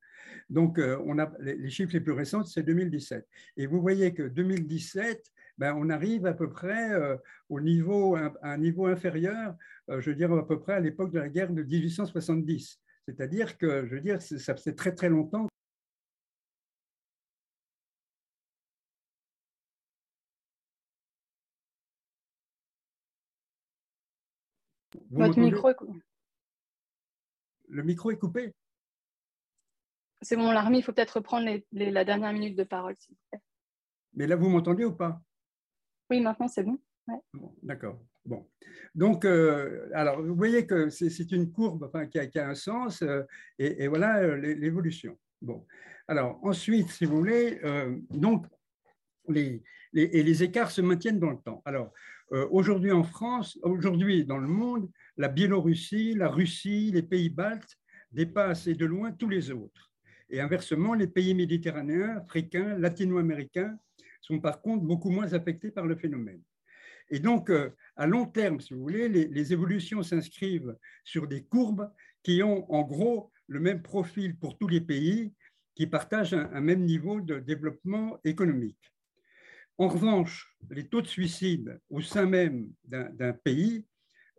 Donc, 0.50 0.78
euh, 0.78 1.00
on 1.06 1.18
a, 1.18 1.30
les 1.40 1.70
chiffres 1.70 1.92
les 1.92 2.00
plus 2.00 2.12
récents, 2.12 2.42
c'est 2.42 2.64
2017. 2.64 3.24
Et 3.56 3.66
vous 3.66 3.80
voyez 3.80 4.12
que 4.12 4.24
2017, 4.24 5.22
ben, 5.58 5.74
on 5.76 5.88
arrive 5.88 6.26
à 6.26 6.34
peu 6.34 6.50
près 6.50 6.92
euh, 6.92 7.16
au 7.48 7.60
niveau, 7.60 8.16
à 8.16 8.32
un 8.42 8.58
niveau 8.58 8.86
inférieur, 8.86 9.54
euh, 9.90 10.00
je 10.00 10.10
veux 10.10 10.16
dire, 10.16 10.32
à 10.32 10.46
peu 10.46 10.60
près 10.60 10.74
à 10.74 10.80
l'époque 10.80 11.12
de 11.12 11.18
la 11.18 11.28
guerre 11.28 11.52
de 11.52 11.62
1870. 11.62 12.80
C'est-à-dire 13.06 13.56
que, 13.56 13.86
je 13.86 13.94
veux 13.94 14.00
dire, 14.00 14.20
ça 14.20 14.56
fait 14.56 14.74
très 14.74 14.94
très 14.94 15.08
longtemps 15.08 15.46
Votre 25.10 25.38
micro 25.38 25.70
est 25.70 25.74
coupé. 25.74 26.00
Le 27.68 27.82
micro 27.82 28.10
est 28.10 28.18
coupé 28.18 28.52
C'est 30.20 30.36
bon, 30.36 30.50
l'armée, 30.50 30.78
il 30.78 30.82
faut 30.82 30.92
peut-être 30.92 31.18
reprendre 31.18 31.48
la 31.72 32.04
dernière 32.04 32.32
minute 32.32 32.56
de 32.56 32.64
parole, 32.64 32.96
s'il 32.96 33.14
vous 33.14 33.20
plaît. 33.30 33.42
Mais 34.14 34.26
là, 34.26 34.36
vous 34.36 34.48
m'entendez 34.48 34.84
ou 34.84 34.94
pas? 34.94 35.20
Oui, 36.10 36.20
maintenant, 36.20 36.48
c'est 36.48 36.62
bon. 36.62 36.78
D'accord. 37.62 37.98
Bon. 38.24 38.46
Donc, 38.94 39.24
euh, 39.24 39.88
alors, 39.94 40.20
vous 40.20 40.34
voyez 40.34 40.66
que 40.66 40.90
c'est 40.90 41.30
une 41.32 41.52
courbe 41.52 41.90
qui, 42.10 42.38
a, 42.38 42.48
un 42.48 42.54
sens, 42.54 43.02
euh, 43.02 43.22
et, 43.58 43.86
voilà 43.86 44.18
euh, 44.18 44.36
l'évolution. 44.36 45.16
Bon. 45.40 45.64
Alors, 46.08 46.40
ensuite, 46.42 46.88
si 46.88 47.04
vous 47.04 47.18
voulez, 47.18 47.60
donc, 48.10 48.46
les, 49.28 49.62
et 49.92 50.22
les 50.22 50.42
écarts 50.44 50.70
se 50.70 50.80
maintiennent 50.80 51.18
dans 51.18 51.30
le 51.30 51.38
temps. 51.38 51.62
Alors, 51.64 51.92
aujourd'hui 52.50 52.92
en 52.92 53.02
France, 53.02 53.58
aujourd'hui 53.62 54.24
dans 54.24 54.38
le 54.38 54.46
monde, 54.46 54.88
la 55.16 55.28
Biélorussie, 55.28 56.14
la 56.14 56.28
Russie, 56.28 56.92
les 56.92 57.02
pays 57.02 57.28
baltes 57.28 57.76
dépassent 58.12 58.68
et 58.68 58.74
de 58.74 58.86
loin 58.86 59.10
tous 59.10 59.28
les 59.28 59.50
autres. 59.50 59.90
Et 60.30 60.40
inversement, 60.40 60.94
les 60.94 61.08
pays 61.08 61.34
méditerranéens, 61.34 62.18
africains, 62.18 62.78
latino-américains 62.78 63.76
sont 64.26 64.40
par 64.40 64.60
contre 64.60 64.84
beaucoup 64.84 65.10
moins 65.10 65.32
affectés 65.32 65.70
par 65.70 65.86
le 65.86 65.94
phénomène. 65.96 66.42
Et 67.10 67.20
donc, 67.20 67.50
euh, 67.50 67.70
à 67.94 68.06
long 68.06 68.26
terme, 68.26 68.60
si 68.60 68.74
vous 68.74 68.80
voulez, 68.80 69.08
les, 69.08 69.52
évolutions 69.52 70.02
s'inscrivent 70.02 70.76
sur 71.04 71.28
des 71.28 71.44
courbes 71.44 71.88
qui 72.24 72.42
ont 72.42 72.70
en 72.72 72.82
gros 72.82 73.30
le 73.46 73.60
même 73.60 73.82
profil 73.82 74.36
pour 74.36 74.58
tous 74.58 74.66
les 74.66 74.80
pays, 74.80 75.32
qui 75.76 75.86
partagent 75.86 76.34
un, 76.34 76.60
même 76.60 76.84
niveau 76.84 77.20
de 77.20 77.38
développement 77.38 78.18
économique. 78.24 78.92
En 79.78 79.88
revanche, 79.88 80.56
les 80.70 80.88
taux 80.88 81.02
de 81.02 81.06
suicide 81.06 81.78
au 81.90 82.00
sein 82.00 82.26
même 82.26 82.72
d'un 82.84 83.32
pays 83.34 83.86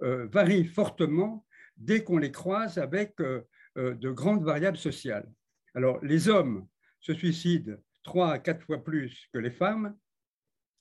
euh, 0.02 0.28
varient 0.28 0.66
fortement 0.66 1.46
dès 1.78 2.04
qu'on 2.04 2.18
les 2.18 2.32
croise 2.32 2.78
avec 2.80 3.22
euh, 3.22 3.44
de 3.76 4.10
grandes 4.10 4.44
variables 4.44 4.78
sociales. 4.78 5.32
Alors, 5.76 6.04
les 6.04 6.28
hommes 6.28 6.68
se 7.00 7.14
suicident 7.14 7.78
trois 8.08 8.32
à 8.32 8.40
quatre 8.40 8.66
fois 8.66 8.84
plus 8.84 9.28
que 9.34 9.38
les 9.38 9.52
femmes, 9.52 9.96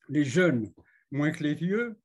les 0.08 0.24
jeunes 0.24 0.72
moins 1.10 1.32
que 1.32 1.42
les 1.42 1.54
vieux, 1.54 1.98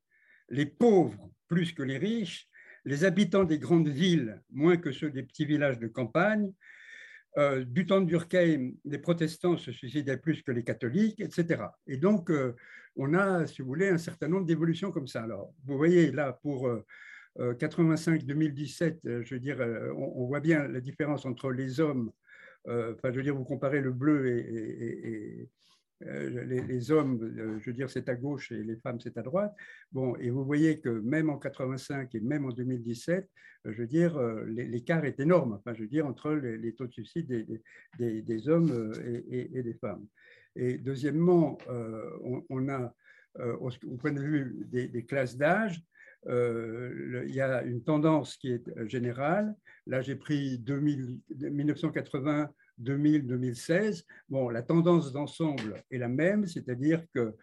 les 0.49 0.65
pauvres 0.65 1.31
plus 1.47 1.71
que 1.71 1.83
les 1.83 1.97
riches, 1.97 2.49
les 2.83 3.05
habitants 3.05 3.45
des 3.45 3.59
grandes 3.59 3.87
villes 3.87 4.41
moins 4.49 4.77
que 4.77 4.91
ceux 4.91 5.11
des 5.11 5.23
petits 5.23 5.45
villages 5.45 5.79
de 5.79 5.87
campagne. 5.87 6.51
Euh, 7.37 7.63
du 7.63 7.85
temps 7.85 8.01
de 8.01 8.07
Durkheim, 8.07 8.73
les 8.83 8.97
protestants 8.97 9.55
se 9.55 9.71
suicidaient 9.71 10.17
plus 10.17 10.41
que 10.41 10.51
les 10.51 10.65
catholiques, 10.65 11.21
etc. 11.21 11.63
Et 11.87 11.95
donc, 11.95 12.29
euh, 12.29 12.55
on 12.97 13.13
a, 13.13 13.47
si 13.47 13.61
vous 13.61 13.69
voulez, 13.69 13.87
un 13.87 13.97
certain 13.97 14.27
nombre 14.27 14.45
d'évolutions 14.45 14.91
comme 14.91 15.07
ça. 15.07 15.23
Alors, 15.23 15.53
vous 15.63 15.77
voyez 15.77 16.11
là, 16.11 16.33
pour 16.41 16.69
85-2017, 17.37 18.99
euh, 19.05 19.23
je 19.23 19.35
veux 19.35 19.39
dire, 19.39 19.59
on, 19.95 20.25
voit 20.25 20.41
bien 20.41 20.67
la 20.67 20.81
différence 20.81 21.25
entre 21.25 21.51
les 21.51 21.79
hommes, 21.79 22.11
enfin, 22.67 23.11
je 23.11 23.17
veux 23.17 23.23
dire, 23.23 23.35
vous 23.35 23.43
comparez 23.43 23.81
le 23.81 23.91
bleu 23.91 24.27
et, 24.27 25.49
euh, 26.07 26.45
les, 26.45 26.91
hommes, 26.91 27.19
euh, 27.37 27.59
je 27.59 27.65
veux 27.65 27.73
dire, 27.73 27.89
c'est 27.89 28.09
à 28.09 28.15
gauche 28.15 28.51
et 28.51 28.63
les 28.63 28.75
femmes, 28.77 28.99
c'est 28.99 29.17
à 29.17 29.21
droite. 29.21 29.53
Bon, 29.91 30.15
et 30.17 30.29
vous 30.29 30.43
voyez 30.43 30.79
que 30.79 30.89
même 30.89 31.29
en 31.29 31.37
85 31.37 32.13
et 32.15 32.19
même 32.19 32.45
en 32.45 32.49
2017, 32.49 33.29
euh, 33.67 33.71
je 33.71 33.81
veux 33.81 33.87
dire, 33.87 34.19
l'écart 34.47 35.05
est 35.05 35.19
énorme, 35.19 35.53
enfin, 35.53 35.73
je 35.73 35.81
veux 35.81 35.87
dire, 35.87 36.07
entre 36.07 36.31
les, 36.31 36.73
taux 36.73 36.87
de 36.87 36.91
suicide 36.91 37.27
des, 37.97 38.21
des, 38.21 38.49
hommes 38.49 38.93
et, 39.29 39.61
des 39.61 39.73
femmes. 39.75 40.05
Et 40.55 40.77
deuxièmement, 40.77 41.57
on, 42.49 42.69
a, 42.69 42.93
au, 43.59 43.69
point 43.97 44.11
de 44.11 44.21
vue 44.21 44.65
des, 44.71 45.05
classes 45.05 45.37
d'âge, 45.37 45.83
il 46.27 47.31
y 47.33 47.41
a 47.41 47.63
une 47.63 47.83
tendance 47.83 48.37
qui 48.37 48.51
est 48.51 48.87
générale. 48.87 49.55
Là, 49.87 50.01
j'ai 50.01 50.15
pris 50.15 50.59
2000, 50.59 51.19
1980 51.29 52.49
2000-2016, 52.81 54.05
bon, 54.29 54.49
la 54.49 54.61
tendance 54.61 55.11
d'ensemble 55.11 55.83
est 55.91 55.97
la 55.97 56.07
même, 56.07 56.45
c'est-à-dire 56.45 57.03
que 57.13 57.35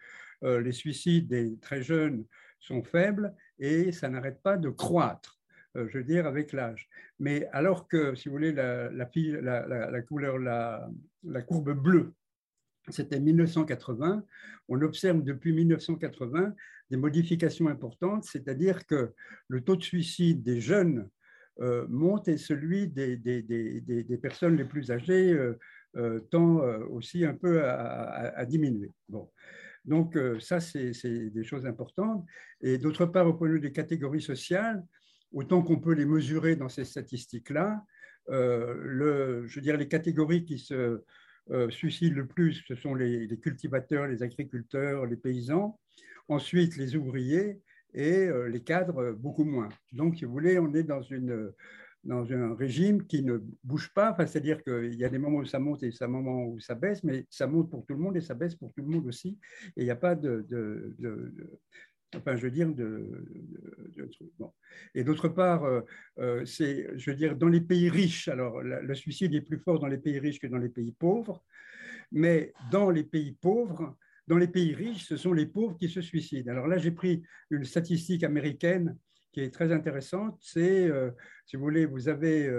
euh, 0.43 0.61
les 0.61 0.71
suicides 0.71 1.27
des 1.27 1.57
très 1.59 1.81
jeunes 1.81 2.25
sont 2.59 2.83
faibles 2.83 3.33
et 3.57 3.91
ça 3.91 4.09
n'arrête 4.09 4.41
pas 4.41 4.57
de 4.57 4.69
croître, 4.69 5.39
euh, 5.77 5.87
je 5.89 5.99
veux 5.99 6.03
dire, 6.03 6.27
avec 6.27 6.53
l'âge. 6.53 6.89
Mais 7.19 7.47
alors 7.51 7.87
que, 7.87 8.15
si 8.15 8.29
vous 8.29 8.35
voulez, 8.35 8.53
la, 8.53 8.89
couleur, 10.07 10.37
la, 10.37 11.41
courbe 11.41 11.73
bleue, 11.73 12.13
c'était 12.93 13.19
1980, 13.19 14.23
on 14.67 14.81
observe 14.81 15.23
depuis 15.23 15.53
1980 15.53 16.53
des 16.89 16.97
modifications 16.97 17.67
importantes, 17.67 18.25
c'est-à-dire 18.25 18.85
que 18.85 19.13
le 19.47 19.61
taux 19.61 19.75
de 19.75 19.83
suicide 19.83 20.43
des 20.43 20.59
jeunes 20.59 21.09
euh, 21.61 21.85
monte 21.89 22.29
et 22.29 22.37
celui 22.37 22.87
des, 22.87 23.17
des, 23.17 23.41
des, 23.41 23.81
des, 23.81 24.17
personnes 24.17 24.55
les 24.55 24.63
plus 24.63 24.91
âgées 24.91 25.33
euh, 25.33 25.59
euh, 25.97 26.21
tend 26.31 26.61
aussi 26.89 27.25
un 27.25 27.33
peu 27.33 27.63
à, 27.65 28.45
diminuer. 28.45 28.91
Bon. 29.09 29.29
Donc 29.83 30.17
ça, 30.39 30.59
c'est 30.59 30.93
des 31.29 31.43
choses 31.43 31.65
importantes. 31.65 32.25
Et 32.61 32.77
d'autre 32.77 33.05
part, 33.05 33.27
au 33.27 33.33
point 33.33 33.47
de 33.47 33.53
vue 33.53 33.59
des 33.59 33.71
catégories 33.71 34.21
sociales, 34.21 34.83
autant 35.33 35.61
qu'on 35.61 35.79
peut 35.79 35.93
les 35.93 36.05
mesurer 36.05 36.55
dans 36.55 36.69
ces 36.69 36.85
statistiques-là, 36.85 37.83
je 38.29 39.53
veux 39.53 39.61
dire, 39.61 39.77
les 39.77 39.87
catégories 39.87 40.45
qui 40.45 40.59
se 40.59 41.01
suicident 41.69 42.15
le 42.15 42.27
plus, 42.27 42.63
ce 42.67 42.75
sont 42.75 42.95
les, 42.95 43.27
cultivateurs, 43.41 44.07
les 44.07 44.23
agriculteurs, 44.23 45.05
les 45.05 45.17
paysans, 45.17 45.79
ensuite 46.27 46.77
les 46.77 46.95
ouvriers, 46.95 47.59
et 47.93 48.27
euh, 48.27 48.47
les 48.47 48.61
cadres 48.61 49.11
beaucoup 49.13 49.43
moins. 49.43 49.69
Donc, 49.93 50.17
si 50.17 50.25
vous 50.25 50.31
voulez, 50.31 50.59
on 50.59 50.73
est 50.73 50.83
dans, 50.83 51.01
une, 51.01 51.51
dans 52.03 52.31
un 52.31 52.55
régime 52.55 53.05
qui 53.05 53.23
ne 53.23 53.39
bouge 53.63 53.91
pas, 53.93 54.15
c'est-à-dire 54.19 54.63
qu'il 54.63 54.95
y 54.95 55.05
a 55.05 55.09
des 55.09 55.17
moments 55.17 55.39
où 55.39 55.45
ça 55.45 55.59
monte 55.59 55.83
et 55.83 55.89
des 55.89 56.07
moments 56.07 56.45
où 56.45 56.59
ça 56.59 56.75
baisse, 56.75 57.03
mais 57.03 57.25
ça 57.29 57.47
monte 57.47 57.69
pour 57.69 57.85
tout 57.85 57.93
le 57.93 57.99
monde 57.99 58.17
et 58.17 58.21
ça 58.21 58.35
baisse 58.35 58.55
pour 58.55 58.71
tout 58.73 58.81
le 58.81 58.87
monde 58.87 59.07
aussi, 59.07 59.37
et 59.75 59.81
il 59.81 59.85
n'y 59.85 59.91
a 59.91 59.95
pas 59.95 60.15
de, 60.15 60.45
enfin, 62.15 62.35
je 62.35 62.43
veux 62.43 62.51
dire, 62.51 62.73
de, 62.73 63.05
bon. 64.37 64.51
Et 64.95 65.03
d'autre 65.03 65.27
part, 65.27 65.63
euh, 65.63 65.81
euh, 66.19 66.45
c'est, 66.45 66.87
je 66.97 67.11
veux 67.11 67.17
dire, 67.17 67.35
dans 67.35 67.47
les 67.47 67.61
pays 67.61 67.89
riches, 67.89 68.27
alors 68.27 68.61
le 68.61 68.95
suicide 68.95 69.33
est 69.35 69.41
plus 69.41 69.59
fort 69.59 69.79
dans 69.79 69.87
les 69.87 69.97
pays 69.97 70.19
riches 70.19 70.39
que 70.39 70.47
dans 70.47 70.57
les 70.57 70.69
pays 70.69 70.91
pauvres, 70.91 71.43
mais 72.11 72.53
dans 72.71 72.89
les 72.89 73.03
pays 73.03 73.33
pauvres, 73.33 73.95
dans 74.27 74.37
les 74.37 74.47
pays 74.47 74.73
riches, 74.73 75.05
ce 75.05 75.17
sont 75.17 75.33
les 75.33 75.45
pauvres 75.45 75.77
qui 75.77 75.89
se 75.89 76.01
suicident. 76.01 76.51
Alors 76.51 76.67
là, 76.67 76.77
j'ai 76.77 76.91
pris 76.91 77.23
une 77.49 77.63
statistique 77.63 78.23
américaine 78.23 78.97
qui 79.31 79.41
est 79.41 79.53
très 79.53 79.71
intéressante. 79.71 80.37
C'est, 80.41 80.87
euh, 80.87 81.11
si 81.45 81.55
vous 81.55 81.63
voulez, 81.63 81.85
vous 81.85 82.09
avez, 82.09 82.49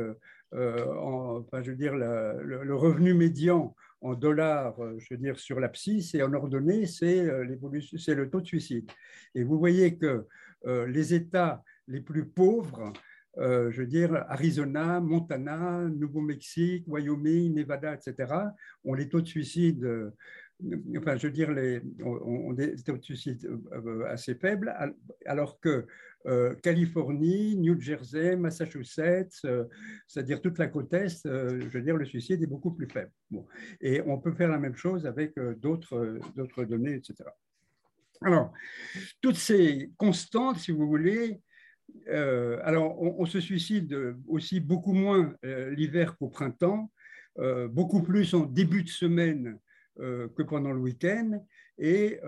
enfin, 0.53 1.63
je 1.63 1.71
veux 1.71 1.77
dire, 1.77 1.95
le, 1.95 2.75
revenu 2.75 3.15
médian 3.15 3.75
en 4.01 4.15
dollars, 4.15 4.77
je 4.99 5.15
veux 5.15 5.19
dire, 5.19 5.39
sur 5.39 5.61
la 5.61 5.69
psy, 5.69 6.03
c'est 6.03 6.23
en 6.23 6.33
ordonnée, 6.33 6.87
c'est 6.87 7.45
l'évolution, 7.45 7.99
c'est 7.99 8.15
le 8.15 8.31
taux 8.31 8.41
de 8.41 8.47
suicide. 8.47 8.91
Et 9.35 9.45
vous 9.45 9.59
voyez 9.59 9.97
que 9.97 10.27
les 10.67 11.15
États 11.15 11.63
les 11.87 12.01
plus 12.01 12.25
pauvres, 12.25 12.93
je 13.37 13.77
veux 13.77 13.87
dire, 13.87 14.25
Arizona, 14.29 15.01
Montana, 15.01 15.89
Nouveau-Mexique, 15.89 16.85
Wyoming, 16.87 17.55
Nevada, 17.55 17.95
etc., 17.95 18.33
ont 18.85 18.95
les 18.95 19.09
taux 19.09 19.21
de 19.21 19.27
suicide 19.27 20.13
enfin, 20.99 21.17
je 21.17 21.27
veux 21.27 21.33
dire, 21.33 21.51
les, 21.53 21.81
on, 22.03 22.53
des 22.53 22.77
taux 22.83 22.97
de 22.97 23.03
suicide 23.03 23.49
assez 24.09 24.35
faibles, 24.35 24.75
alors 25.27 25.61
que 25.61 25.87
Californie, 26.63 27.57
New 27.57 27.81
Jersey, 27.81 28.37
Massachusetts, 28.37 29.47
c'est-à-dire 30.07 30.43
toute 30.43 30.59
la 30.59 30.67
côte 30.67 30.93
Est, 30.93 31.23
je 31.25 31.69
veux 31.69 31.83
dire, 31.83 31.97
le 31.97 32.05
suicide 32.05 32.43
est 32.43 32.47
beaucoup 32.47 32.73
plus 32.73 32.89
faible. 32.89 33.11
Bon. 33.31 33.47
Et 33.81 34.03
on 34.03 34.19
peut 34.19 34.33
faire 34.33 34.51
la 34.51 34.59
même 34.59 34.77
chose 34.77 35.07
avec 35.07 35.35
d'autres 35.61 36.65
données, 36.65 36.95
etc. 36.95 37.25
Alors, 38.23 38.53
toutes 39.23 39.37
ces 39.37 39.91
constantes, 39.97 40.59
si 40.59 40.73
vous 40.73 40.87
voulez, 40.87 41.41
euh, 42.09 42.59
alors 42.63 43.01
on, 43.01 43.25
se 43.27 43.41
suicide 43.41 43.97
aussi 44.29 44.61
beaucoup 44.61 44.93
moins 44.93 45.35
euh, 45.45 45.71
l'hiver 45.71 46.17
qu'au 46.19 46.29
printemps, 46.29 46.91
euh, 47.39 47.69
beaucoup 47.69 48.03
plus 48.03 48.35
en 48.35 48.45
début 48.45 48.83
de 48.83 48.89
semaine 48.89 49.59
que 49.99 50.43
pendant 50.43 50.73
le 50.73 50.79
week-end, 50.79 51.45
et 51.77 52.21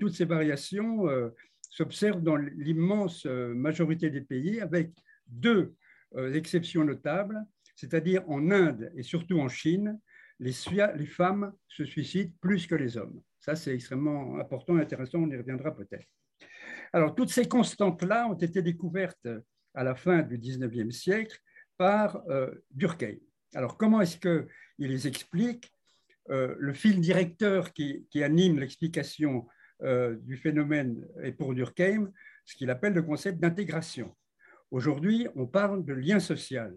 toutes 0.00 0.14
ces 0.14 0.24
variations 0.24 1.06
s'observent 1.70 2.22
dans 2.22 2.36
l'immense 2.36 3.26
majorité 3.26 4.10
des 4.10 4.22
pays, 4.22 4.60
avec 4.60 4.92
deux 5.26 5.74
exceptions 6.32 6.84
notables, 6.84 7.44
c'est-à-dire 7.76 8.28
en 8.28 8.50
Inde 8.50 8.90
et 8.96 9.02
surtout 9.02 9.38
en 9.40 9.48
Chine, 9.48 10.00
les, 10.40 10.52
les 10.96 11.06
femmes 11.06 11.52
se 11.68 11.84
suicident 11.84 12.32
plus 12.40 12.66
que 12.66 12.74
les 12.74 12.96
hommes. 12.96 13.20
Ça, 13.40 13.56
c'est 13.56 13.74
extrêmement 13.74 14.38
important 14.38 14.78
et 14.78 14.82
intéressant, 14.82 15.18
on 15.18 15.30
y 15.30 15.36
reviendra 15.36 15.74
peut-être. 15.74 16.06
Alors, 16.92 17.14
toutes 17.14 17.30
ces 17.30 17.46
constantes-là 17.46 18.28
ont 18.28 18.34
été 18.34 18.62
découvertes 18.62 19.28
à 19.74 19.84
la 19.84 19.94
fin 19.94 20.22
du 20.22 20.38
19e 20.38 20.90
siècle 20.90 21.38
par 21.76 22.22
euh, 22.28 22.50
Durkheim. 22.70 23.18
Alors, 23.54 23.76
comment 23.76 24.00
est-ce 24.00 24.18
qu'il 24.18 24.46
les 24.78 25.06
explique? 25.06 25.72
Euh, 26.30 26.54
Le 26.58 26.72
fil 26.72 27.00
directeur 27.00 27.72
qui, 27.72 28.06
anime 28.14 28.58
l'explication 28.58 29.46
euh, 29.82 30.16
du 30.16 30.36
phénomène 30.36 31.06
est 31.22 31.32
pour 31.32 31.54
Durkheim 31.54 32.10
ce 32.44 32.56
qu'il 32.56 32.70
appelle 32.70 32.94
le 32.94 33.02
concept 33.02 33.40
d'intégration. 33.40 34.16
Aujourd'hui, 34.70 35.28
on 35.34 35.46
parle 35.46 35.84
de 35.84 35.92
lien 35.92 36.20
social. 36.20 36.74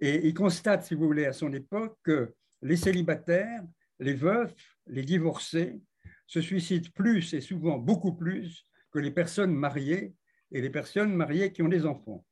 Et 0.00 0.26
il 0.26 0.34
constate, 0.34 0.84
si 0.84 0.94
vous 0.94 1.06
voulez, 1.06 1.26
à 1.26 1.32
son 1.32 1.52
époque, 1.52 1.96
que 2.02 2.34
les 2.62 2.76
célibataires, 2.76 3.62
les 3.98 4.14
veufs, 4.14 4.54
les 4.86 5.02
divorcés 5.02 5.80
se 6.26 6.40
suicident 6.40 6.88
plus 6.94 7.34
et 7.34 7.40
souvent 7.40 7.78
beaucoup 7.78 8.14
plus 8.14 8.66
que 8.90 8.98
les 8.98 9.10
personnes 9.10 9.54
mariées 9.54 10.14
et 10.50 10.60
les 10.60 10.70
personnes 10.70 11.14
mariées 11.14 11.52
qui 11.52 11.62
ont 11.62 11.68
des 11.68 11.86
enfants. 11.86 12.24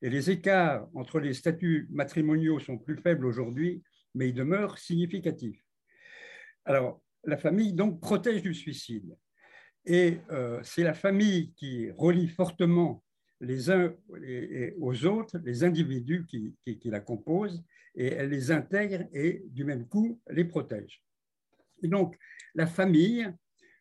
Et 0.00 0.10
les 0.10 0.30
écarts 0.30 0.88
entre 0.94 1.20
les 1.20 1.34
statuts 1.34 1.86
matrimoniaux 1.90 2.58
sont 2.58 2.78
plus 2.78 2.96
faibles 2.96 3.26
aujourd'hui, 3.26 3.82
mais 4.14 4.28
ils 4.28 4.34
demeurent 4.34 4.78
significatifs. 4.78 5.62
Alors, 6.64 7.01
la 7.24 7.36
famille 7.36 7.72
donc 7.72 8.00
protège 8.00 8.42
du 8.42 8.54
suicide. 8.54 9.16
Et 9.84 10.18
euh, 10.30 10.60
c'est 10.62 10.84
la 10.84 10.94
famille 10.94 11.52
qui 11.54 11.90
relie 11.90 12.28
fortement 12.28 13.02
les 13.40 13.70
uns 13.70 13.92
aux 14.78 15.04
autres 15.04 15.36
les 15.44 15.64
individus 15.64 16.24
qui, 16.26 16.56
la 16.84 17.00
composent, 17.00 17.64
et 17.94 18.06
elle 18.06 18.30
les 18.30 18.52
intègre 18.52 19.04
et 19.12 19.42
du 19.46 19.64
même 19.64 19.88
coup 19.88 20.20
les 20.30 20.44
protège. 20.44 21.02
Et 21.82 21.88
donc, 21.88 22.16
la 22.54 22.66
famille 22.66 23.28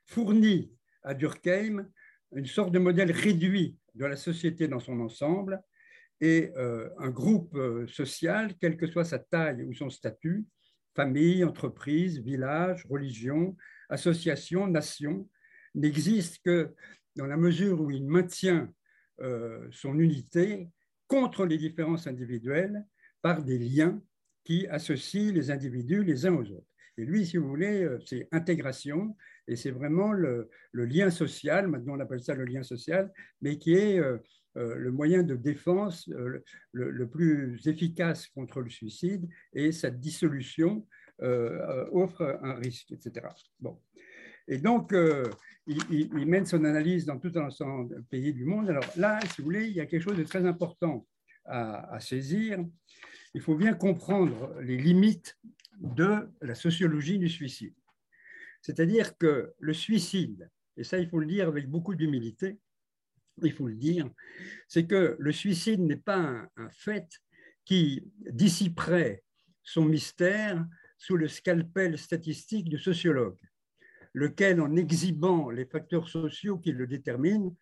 fournit 0.05 0.74
à 1.03 1.13
Durkheim 1.13 1.88
une 2.36 2.45
sorte 2.48 2.71
de 2.71 2.79
modèle 2.79 3.12
réduit 3.12 3.77
de 3.93 4.05
la 4.05 4.15
société 4.15 4.67
dans 4.67 4.79
son 4.79 5.00
ensemble 5.00 5.62
et 6.21 6.51
euh, 6.55 6.89
un 7.00 7.10
groupe 7.10 7.55
euh, 7.55 7.88
social, 7.88 8.55
quelle 8.60 8.77
que 8.77 8.88
soit 8.88 9.05
sa 9.05 9.19
taille 9.19 9.63
ou 9.63 9.74
son 9.74 9.89
statut, 9.89 10.45
famille, 10.95 11.43
entreprise, 11.43 12.19
village, 12.19 12.86
religion, 12.89 13.55
association, 13.89 14.67
nation, 14.67 15.29
n'existe 15.75 16.39
que 16.43 16.74
dans 17.15 17.25
la 17.25 17.38
mesure 17.38 17.81
où 17.81 17.91
il 17.91 18.07
maintient 18.07 18.71
euh, 19.21 19.67
son 19.71 20.00
unité 20.00 20.69
contre 21.07 21.45
les 21.45 21.57
différences 21.57 22.07
individuelles 22.07 22.86
par 23.21 23.43
des 23.43 23.60
liens 23.60 24.01
qui 24.43 24.67
associent 24.67 25.33
les 25.33 25.51
individus 25.51 26.03
les 26.03 26.25
uns 26.25 26.33
aux 26.33 26.50
autres. 26.50 26.67
Et 26.98 27.05
lui, 27.05 27.25
si 27.25 27.38
vous 27.38 27.48
voulez, 27.48 27.83
euh, 27.83 28.00
c'est 28.05 28.27
intégration 28.31 29.15
et 29.48 29.55
c'est 29.55 29.71
vraiment 29.71 30.12
le, 30.12 30.50
lien 30.74 31.10
social, 31.10 31.67
maintenant 31.67 31.95
on 31.95 32.00
appelle 32.00 32.24
ça 32.24 32.33
le 32.33 32.45
lien 32.45 32.63
social, 32.63 33.12
mais 33.41 33.57
qui 33.57 33.74
est 33.74 34.00
euh, 34.00 34.17
le 34.55 34.91
moyen 34.91 35.24
de 35.24 35.36
défense 35.36 36.10
le, 36.74 37.08
plus 37.08 37.65
efficace 37.67 38.27
contre 38.27 38.62
le 38.62 38.70
suicide 38.70 39.27
et 39.53 39.72
sa 39.72 39.89
dissolution 39.89 40.86
offre 41.19 42.39
un 42.43 42.56
risque, 42.56 42.91
etc. 42.91 43.28
Bon. 43.60 43.80
Et 44.47 44.58
donc, 44.58 44.93
il, 45.67 46.28
mène 46.28 46.45
son 46.45 46.65
analyse 46.65 47.06
dans 47.06 47.19
tout 47.19 47.32
un 47.36 47.45
ensemble 47.45 47.95
de 47.95 48.02
pays 48.10 48.34
du 48.34 48.43
monde. 48.43 48.69
Alors 48.69 48.84
là, 48.97 49.19
si 49.21 49.41
vous 49.41 49.45
voulez, 49.45 49.67
il 49.67 49.73
y 49.73 49.80
a 49.80 49.86
quelque 49.86 50.04
chose 50.04 50.17
de 50.17 50.23
très 50.23 50.45
important 50.45 51.08
à 51.45 51.99
saisir. 51.99 52.60
Il 53.34 53.41
faut 53.41 53.56
bien 53.56 53.73
comprendre 53.73 54.54
les 54.62 54.78
limites 54.78 55.38
de 55.80 56.30
la 56.41 56.56
sociologie 56.56 57.17
du 57.17 57.30
suicide. 57.30 57.73
C'est-à-dire 58.62 59.17
que 59.17 59.54
le 59.58 59.73
suicide, 59.73 60.49
et 60.78 60.84
ça 60.84 60.99
il 60.99 61.10
faut 61.10 61.19
le 61.19 61.25
dire 61.25 61.47
avec 61.47 61.67
beaucoup 61.67 61.95
d'humilité, 61.95 62.60
il 63.41 63.52
faut 63.52 63.67
le 63.67 63.76
dire, 63.76 64.10
c'est 64.67 64.86
que 64.86 65.15
le 65.20 65.32
suicide 65.32 65.82
n'est 65.82 65.96
pas 65.96 66.48
un, 66.56 66.70
fait 66.70 67.08
qui 67.65 68.12
dissiperait 68.20 69.24
son 69.63 69.86
mystère 69.86 70.65
sous 70.98 71.17
le 71.17 71.28
scalpel 71.28 71.98
statistique 71.98 72.70
du 72.70 72.78
sociologue, 72.78 73.39
lequel, 74.13 74.62
en 74.62 74.76
exhibant 74.76 75.50
les 75.50 75.65
facteurs 75.65 76.10
sociaux 76.10 76.58
qui 76.58 76.72
le 76.72 76.88
déterminent, 76.88 77.56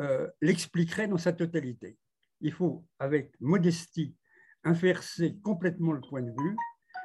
euh, 0.00 0.28
l'expliquerait 0.40 1.08
dans 1.08 1.18
sa 1.18 1.32
totalité. 1.32 1.96
Il 2.40 2.52
faut, 2.52 2.86
avec 2.98 3.32
modestie, 3.40 4.14
inverser 4.64 5.36
complètement 5.42 5.92
le 5.92 6.00
point 6.00 6.22
de 6.22 6.30
vue 6.30 6.56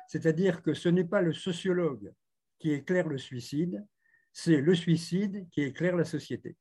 c'est-à-dire 0.08 0.62
que 0.62 0.74
ce 0.74 0.90
n'est 0.90 1.06
pas 1.06 1.22
le 1.22 1.34
sociologue 1.34 2.14
qui 2.60 2.72
éclaire 2.72 3.08
le 3.08 3.18
suicide, 3.18 3.84
c'est 4.32 4.62
le 4.62 4.76
suicide 4.76 5.48
qui 5.50 5.62
éclaire 5.62 5.96
la 5.96 6.06
société. 6.06 6.56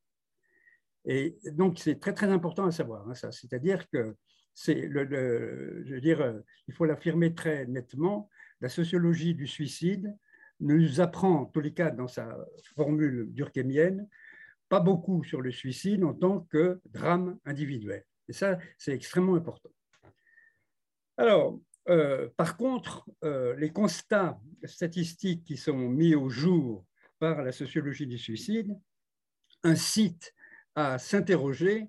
Et 1.05 1.37
donc, 1.53 1.79
c'est 1.79 1.99
très, 1.99 2.15
très 2.15 2.29
important 2.29 2.67
à 2.67 2.71
savoir, 2.71 3.09
hein, 3.09 3.15
ça. 3.15 3.33
C'est-à-dire 3.33 3.89
que 3.91 4.17
c'est 4.55 4.87
le, 4.87 5.83
je 5.85 5.95
veux 5.95 6.01
dire, 6.01 6.21
euh, 6.21 6.41
il 6.69 6.75
faut 6.75 6.85
l'affirmer 6.85 7.35
très 7.35 7.67
nettement, 7.67 8.29
la 8.61 8.69
sociologie 8.69 9.35
du 9.35 9.47
suicide 9.47 10.17
nous 10.61 11.01
apprend, 11.01 11.41
en 11.41 11.47
tous 11.47 11.61
les 11.61 11.73
cas 11.73 11.91
dans 11.91 12.07
sa 12.07 12.37
formule 12.77 13.27
durkheimienne, 13.33 14.09
pas 14.69 14.81
beaucoup 14.81 15.25
sur 15.25 15.43
le 15.43 15.51
suicide 15.51 16.05
en 16.05 16.15
tant 16.15 16.41
que 16.41 16.81
drame 16.93 17.39
individuel. 17.45 18.05
Et 18.29 18.33
ça, 18.33 18.59
c'est 18.79 18.93
extrêmement 18.93 19.35
important. 19.35 19.71
Alors, 21.17 21.59
euh, 21.89 22.29
par 22.37 22.57
contre, 22.57 23.05
euh, 23.25 23.57
les 23.57 23.71
constats 23.71 24.41
statistiques 24.65 25.45
qui 25.45 25.57
sont 25.57 25.89
mis 25.89 26.15
au 26.15 26.29
jour 26.29 26.87
par 27.19 27.43
la 27.43 27.53
sociologie 27.53 28.07
du 28.07 28.19
suicide 28.19 28.79
incitent 29.65 30.33
à 30.75 30.99
s'interroger 30.99 31.89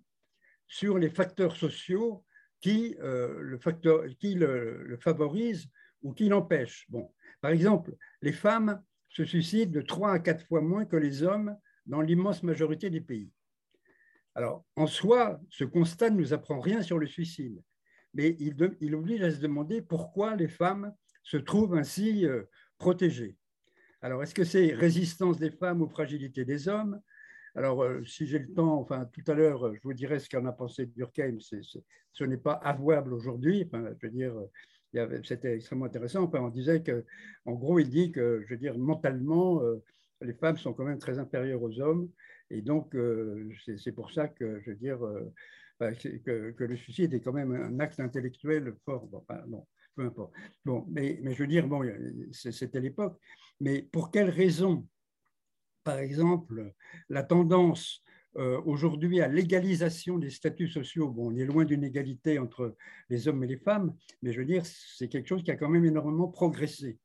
sur 0.68 0.98
les 0.98 1.10
facteurs 1.10 1.56
sociaux 1.56 2.26
qui, 2.62 2.96
euh, 3.02 3.40
le, 3.40 3.58
facteur, 3.58 4.06
qui 4.20 4.36
le, 4.36 4.98
favorisent 5.02 5.68
ou 6.02 6.14
qui 6.14 6.30
l'empêchent. 6.30 6.86
Bon, 6.90 7.14
par 7.42 7.52
exemple, 7.52 7.94
les 8.22 8.34
femmes 8.34 8.82
se 9.10 9.26
suicident 9.26 9.72
de 9.72 9.82
3 9.82 10.14
à 10.14 10.20
4 10.20 10.46
fois 10.46 10.62
moins 10.62 10.86
que 10.86 10.96
les 10.96 11.24
hommes 11.24 11.56
dans 11.86 12.02
l'immense 12.02 12.44
majorité 12.44 12.90
des 12.90 13.02
pays. 13.02 13.32
Alors, 14.36 14.66
en 14.76 14.88
soi, 14.88 15.40
ce 15.50 15.64
constat 15.64 16.10
ne 16.10 16.18
nous 16.18 16.34
apprend 16.34 16.60
rien 16.60 16.82
sur 16.82 16.98
le 16.98 17.06
suicide 17.06 17.62
mais 18.14 18.36
il, 18.40 18.96
oblige 18.96 19.24
à 19.24 19.32
se 19.32 19.40
demander 19.40 19.82
pourquoi 19.82 20.36
les 20.36 20.48
femmes 20.48 20.94
se 21.24 21.38
trouvent 21.38 21.76
ainsi 21.76 22.26
euh, 22.26 22.44
protégées. 22.78 23.38
Alors, 24.02 24.22
est-ce 24.22 24.36
que 24.36 24.44
c'est 24.44 24.74
résistance 24.74 25.40
des 25.40 25.52
femmes 25.52 25.82
aux 25.82 25.88
fragilités 25.88 26.46
des 26.46 26.68
hommes? 26.68 27.02
Alors, 27.56 27.84
euh, 27.84 28.04
si 28.04 28.26
j'ai 28.26 28.40
le 28.40 28.52
temps, 28.52 28.80
enfin, 28.80 29.08
tout 29.14 29.24
à 29.32 29.36
l'heure, 29.36 29.74
je 29.76 29.80
vous 29.84 29.94
dirai 29.94 30.20
ce 30.20 30.28
qu'en 30.28 30.46
a 30.46 30.52
pensé 30.52 30.88
Durkheim. 30.88 31.38
ce 31.40 32.24
n'est 32.24 32.38
pas 32.38 32.54
avouable 32.54 33.14
aujourd'hui. 33.14 33.70
Je 33.72 34.08
veux 34.08 34.12
dire, 34.12 34.34
c'était 35.24 35.56
extrêmement 35.56 35.86
intéressant. 35.86 36.30
On 36.34 36.50
disait 36.50 36.82
que, 36.82 37.06
en 37.46 37.54
gros, 37.54 37.80
il 37.80 37.90
dit 37.90 38.12
que, 38.12 38.44
je 38.46 38.54
veux 38.54 38.60
dire, 38.60 38.78
mentalement, 38.78 39.62
euh, 39.62 39.84
les 40.22 40.34
femmes 40.34 40.58
sont 40.58 40.74
quand 40.74 40.86
même 40.86 41.00
très 41.00 41.20
inférieures 41.20 41.62
aux 41.62 41.80
hommes. 41.80 42.10
Et 42.50 42.62
donc, 42.62 42.96
c'est 43.78 43.92
pour 43.92 44.12
ça 44.12 44.28
que, 44.28 44.62
je 44.62 44.72
veux 44.72 44.76
dire, 44.76 45.00
que, 45.80 46.56
le 46.58 46.76
suicide 46.76 47.14
est 47.14 47.22
quand 47.22 47.34
même 47.34 47.52
un 47.52 47.80
acte 47.80 48.00
intellectuel 48.00 48.76
fort. 48.86 49.08
Bon, 49.08 49.66
peu 49.96 50.04
importe. 50.04 50.34
Bon, 50.66 50.86
mais, 50.90 51.20
mais, 51.22 51.34
je 51.34 51.40
veux 51.40 51.48
dire, 51.48 51.68
bon, 51.68 51.84
c'était 52.32 52.80
l'époque. 52.80 53.20
Mais 53.60 53.82
pour 53.92 54.12
quelles 54.12 54.30
raisons, 54.30 54.88
par 55.84 56.00
exemple, 56.00 56.74
la 57.10 57.24
tendance 57.24 58.04
euh, 58.38 58.60
aujourd'hui 58.66 59.22
à 59.22 59.28
l'égalisation 59.28 60.18
des 60.18 60.30
statuts 60.30 60.68
sociaux, 60.68 61.10
bon, 61.10 61.32
on 61.32 61.36
est 61.36 61.46
loin 61.46 61.66
d'une 61.66 61.84
égalité 61.84 62.40
entre 62.40 62.76
les 63.10 63.28
hommes 63.28 63.44
et 63.44 63.48
les 63.48 63.58
femmes, 63.58 63.96
mais 64.22 64.34
je 64.34 64.40
veux 64.40 64.46
dire, 64.46 64.66
c'est 64.66 65.08
quelque 65.08 65.28
chose 65.28 65.44
qui 65.44 65.52
a 65.52 65.56
quand 65.56 65.70
même 65.70 65.86
énormément 65.86 66.28
progressé. 66.28 67.00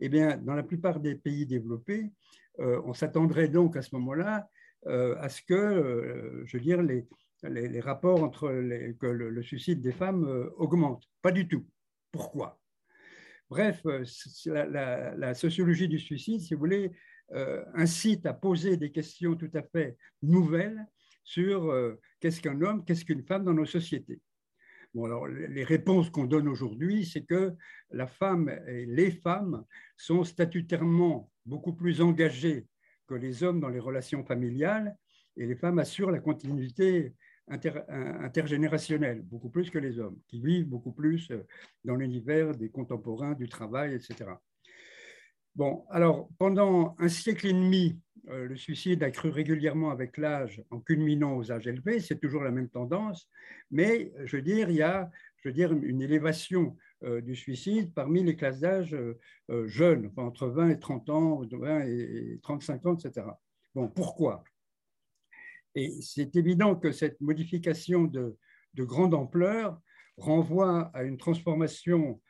Eh 0.00 0.08
bien, 0.08 0.36
dans 0.36 0.54
la 0.54 0.62
plupart 0.62 1.00
des 1.00 1.14
pays 1.14 1.46
développés, 1.46 2.12
on 2.58 2.94
s'attendrait 2.94 3.48
donc 3.48 3.76
à 3.76 3.82
ce 3.82 3.92
moment-là 3.96 4.48
à 4.86 5.28
ce 5.28 5.42
que, 5.42 6.42
je 6.44 6.56
veux 6.56 6.62
dire, 6.62 6.80
les, 6.80 7.08
les, 7.42 7.80
rapports 7.80 8.22
entre 8.22 8.48
le, 8.50 9.42
suicide 9.42 9.80
des 9.82 9.90
femmes 9.90 10.24
augmente. 10.56 11.02
Pas 11.22 11.32
du 11.32 11.48
tout. 11.48 11.66
Pourquoi? 12.12 12.60
Bref, 13.50 13.84
la, 14.46 15.34
sociologie 15.34 15.88
du 15.88 15.98
suicide, 15.98 16.40
si 16.40 16.54
vous 16.54 16.60
voulez, 16.60 16.92
incite 17.74 18.26
à 18.26 18.34
poser 18.34 18.76
des 18.76 18.92
questions 18.92 19.34
tout 19.34 19.50
à 19.54 19.62
fait 19.62 19.96
nouvelles 20.22 20.86
sur 21.22 21.74
qu'est-ce 22.20 22.40
qu'un 22.40 22.60
homme, 22.60 22.84
qu'est-ce 22.84 23.04
qu'une 23.04 23.22
femme 23.22 23.44
dans 23.44 23.54
nos 23.54 23.66
sociétés. 23.66 24.20
Bon, 24.94 25.06
alors, 25.06 25.26
les 25.26 25.64
réponses 25.64 26.08
qu'on 26.08 26.26
donne 26.26 26.46
aujourd'hui, 26.46 27.04
c'est 27.04 27.24
que 27.24 27.54
la 27.90 28.06
femme 28.06 28.48
et 28.68 28.86
les 28.86 29.10
femmes 29.10 29.64
sont 29.96 30.22
statutairement 30.22 31.30
beaucoup 31.44 31.72
plus 31.72 32.00
engagées 32.00 32.68
que 33.08 33.14
les 33.14 33.42
hommes 33.42 33.58
dans 33.58 33.70
les 33.70 33.80
relations 33.80 34.24
familiales 34.24 34.96
et 35.36 35.46
les 35.46 35.56
femmes 35.56 35.80
assurent 35.80 36.12
la 36.12 36.20
continuité 36.20 37.14
intergénérationnelle, 37.48 39.22
beaucoup 39.22 39.50
plus 39.50 39.68
que 39.68 39.78
les 39.78 39.98
hommes, 39.98 40.18
qui 40.28 40.40
vivent 40.40 40.68
beaucoup 40.68 40.92
plus 40.92 41.32
dans 41.84 41.96
l'univers 41.96 42.54
des 42.54 42.70
contemporains, 42.70 43.34
du 43.34 43.48
travail, 43.48 43.94
etc. 43.94 44.30
Bon, 45.56 45.84
alors, 45.88 46.28
pendant 46.38 46.96
un 46.98 47.08
siècle 47.08 47.46
et 47.46 47.52
demi, 47.52 47.96
euh, 48.28 48.48
le 48.48 48.56
suicide 48.56 49.02
a 49.04 49.10
cru 49.10 49.28
régulièrement 49.28 49.90
avec 49.90 50.16
l'âge 50.16 50.62
en 50.70 50.80
culminant 50.80 51.36
aux 51.36 51.52
âges 51.52 51.68
élevés, 51.68 52.00
c'est 52.00 52.18
toujours 52.18 52.42
la 52.42 52.50
même 52.50 52.68
tendance, 52.68 53.28
mais 53.70 54.12
je 54.24 54.36
veux 54.36 54.42
dire, 54.42 54.68
il 54.70 54.76
y 54.76 54.82
a 54.82 55.10
je 55.36 55.50
veux 55.50 55.52
dire, 55.52 55.72
une 55.74 56.00
élévation 56.00 56.74
euh, 57.02 57.20
du 57.20 57.36
suicide 57.36 57.92
parmi 57.92 58.24
les 58.24 58.34
classes 58.34 58.60
d'âge 58.60 58.94
euh, 58.94 59.66
jeunes, 59.66 60.10
entre 60.16 60.46
20 60.48 60.70
et 60.70 60.78
30 60.80 61.10
ans, 61.10 61.42
20 61.52 61.80
et 61.80 62.40
35 62.42 62.86
ans, 62.86 62.96
etc. 62.96 63.26
Bon, 63.74 63.88
pourquoi? 63.88 64.42
Et 65.74 65.90
c'est 66.00 66.34
évident 66.36 66.76
que 66.76 66.92
cette 66.92 67.20
modification 67.20 68.04
de, 68.04 68.38
de, 68.72 68.84
grande 68.84 69.12
ampleur 69.12 69.78
renvoie 70.16 70.90
à 70.94 71.02
une 71.02 71.18
transformation 71.18 72.22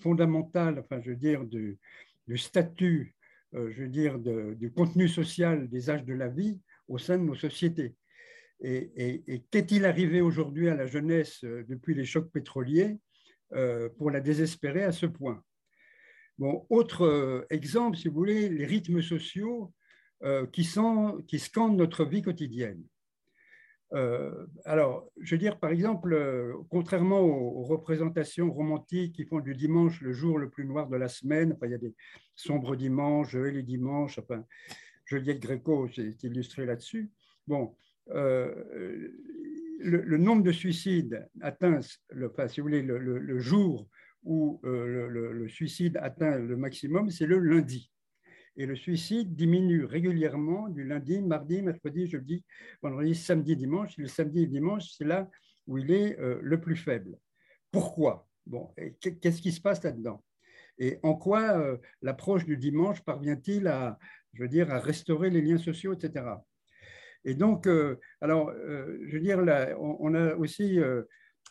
fondamentale, 0.00 0.80
enfin, 0.80 1.00
je 1.00 1.10
veux 1.10 1.16
dire, 1.16 1.44
du, 1.44 1.78
du 2.26 2.38
statut 2.38 3.14
euh, 3.54 3.70
je 3.70 3.82
veux 3.82 3.88
dire, 3.88 4.18
du 4.18 4.72
contenu 4.72 5.08
social 5.08 5.68
des 5.68 5.90
âges 5.90 6.04
de 6.04 6.14
la 6.14 6.28
vie 6.28 6.60
au 6.88 6.98
sein 6.98 7.18
de 7.18 7.24
nos 7.24 7.34
sociétés. 7.34 7.94
Et, 8.60 9.44
qu'est-il 9.50 9.84
arrivé 9.84 10.20
aujourd'hui 10.20 10.68
à 10.68 10.74
la 10.74 10.86
jeunesse 10.86 11.44
euh, 11.44 11.64
depuis 11.68 11.94
les 11.94 12.04
chocs 12.04 12.30
pétroliers 12.30 12.98
euh, 13.52 13.88
pour 13.98 14.10
la 14.10 14.20
désespérer 14.20 14.82
à 14.82 14.92
ce 14.92 15.06
point? 15.06 15.42
Bon, 16.38 16.66
autre 16.68 17.46
exemple, 17.50 17.96
si 17.96 18.08
vous 18.08 18.14
voulez, 18.14 18.48
les 18.48 18.66
rythmes 18.66 19.02
sociaux 19.02 19.72
qui, 20.52 20.64
scandent 20.64 21.76
notre 21.76 22.04
vie 22.04 22.22
quotidienne. 22.22 22.82
Euh, 23.94 24.46
alors, 24.64 25.08
je 25.20 25.34
veux 25.34 25.38
dire, 25.38 25.58
par 25.58 25.70
exemple, 25.70 26.14
euh, 26.14 26.52
contrairement 26.68 27.20
aux, 27.20 27.62
représentations 27.62 28.52
romantiques 28.52 29.14
qui 29.14 29.24
font 29.24 29.40
du 29.40 29.54
dimanche 29.54 30.00
le 30.00 30.12
jour 30.12 30.38
le 30.38 30.50
plus 30.50 30.64
noir 30.64 30.88
de 30.88 30.96
la 30.96 31.08
semaine, 31.08 31.56
il 31.62 31.70
y 31.70 31.74
a 31.74 31.78
des 31.78 31.94
sombres 32.34 32.74
dimanches 32.74 33.34
et 33.34 33.52
les 33.52 33.62
dimanches, 33.62 34.18
enfin, 34.18 34.44
Juliette 35.04 35.40
Gréco 35.40 35.88
s'est 35.88 36.16
illustré 36.24 36.66
là-dessus. 36.66 37.10
Bon, 37.46 37.76
euh, 38.10 39.08
le, 39.78 40.18
nombre 40.18 40.42
de 40.42 40.52
suicides 40.52 41.28
atteint, 41.40 41.78
le, 42.10 42.30
enfin, 42.30 42.48
si 42.48 42.60
vous 42.60 42.66
voulez, 42.66 42.82
le, 42.82 43.38
jour 43.38 43.88
où 44.24 44.60
le, 44.64 45.46
suicide 45.48 45.98
atteint 46.02 46.38
le 46.38 46.56
maximum, 46.56 47.10
c'est 47.10 47.26
le 47.26 47.38
lundi. 47.38 47.90
Et 48.56 48.66
le 48.66 48.76
suicide 48.76 49.34
diminue 49.34 49.84
régulièrement 49.84 50.68
du 50.68 50.84
lundi, 50.84 51.20
mardi, 51.20 51.60
mercredi, 51.62 52.06
jeudi, 52.06 52.44
vendredi, 52.82 53.14
samedi, 53.14 53.56
dimanche. 53.56 53.96
le 53.98 54.06
samedi 54.06 54.42
et 54.42 54.46
dimanche, 54.46 54.92
c'est 54.96 55.04
là 55.04 55.28
où 55.66 55.78
il 55.78 55.90
est 55.90 56.18
euh, 56.20 56.38
le 56.40 56.60
plus 56.60 56.76
faible. 56.76 57.18
Pourquoi? 57.72 58.28
Bon, 58.46 58.72
qu'est-ce 59.00 59.42
qui 59.42 59.50
se 59.50 59.60
passe 59.60 59.82
là-dedans? 59.82 60.22
Et 60.78 60.98
en 61.02 61.14
quoi 61.14 61.58
euh, 61.58 61.78
l'approche 62.02 62.44
du 62.44 62.56
dimanche 62.56 63.02
parvient-il 63.02 63.66
à, 63.66 63.98
je 64.34 64.44
veux 64.44 64.70
à 64.70 64.78
restaurer 64.78 65.30
les 65.30 65.40
liens 65.40 65.58
sociaux, 65.58 65.92
etc. 65.92 66.24
Et 67.24 67.34
donc, 67.34 67.66
euh, 67.66 67.98
alors, 68.20 68.52
je 68.52 69.12
veux 69.12 69.20
dire, 69.20 69.40
là, 69.40 69.74
on, 69.80 70.14
a 70.14 70.34
aussi 70.34 70.78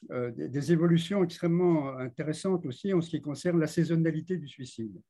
des 0.10 0.72
évolutions 0.72 1.24
extrêmement 1.24 1.98
intéressantes 1.98 2.66
aussi 2.66 2.94
en 2.94 3.02
ce 3.02 3.10
qui 3.10 3.22
concerne 3.22 3.60
la 3.60 3.68
saisonnalité 3.68 4.38
du 4.38 4.48
suicide. 4.48 5.02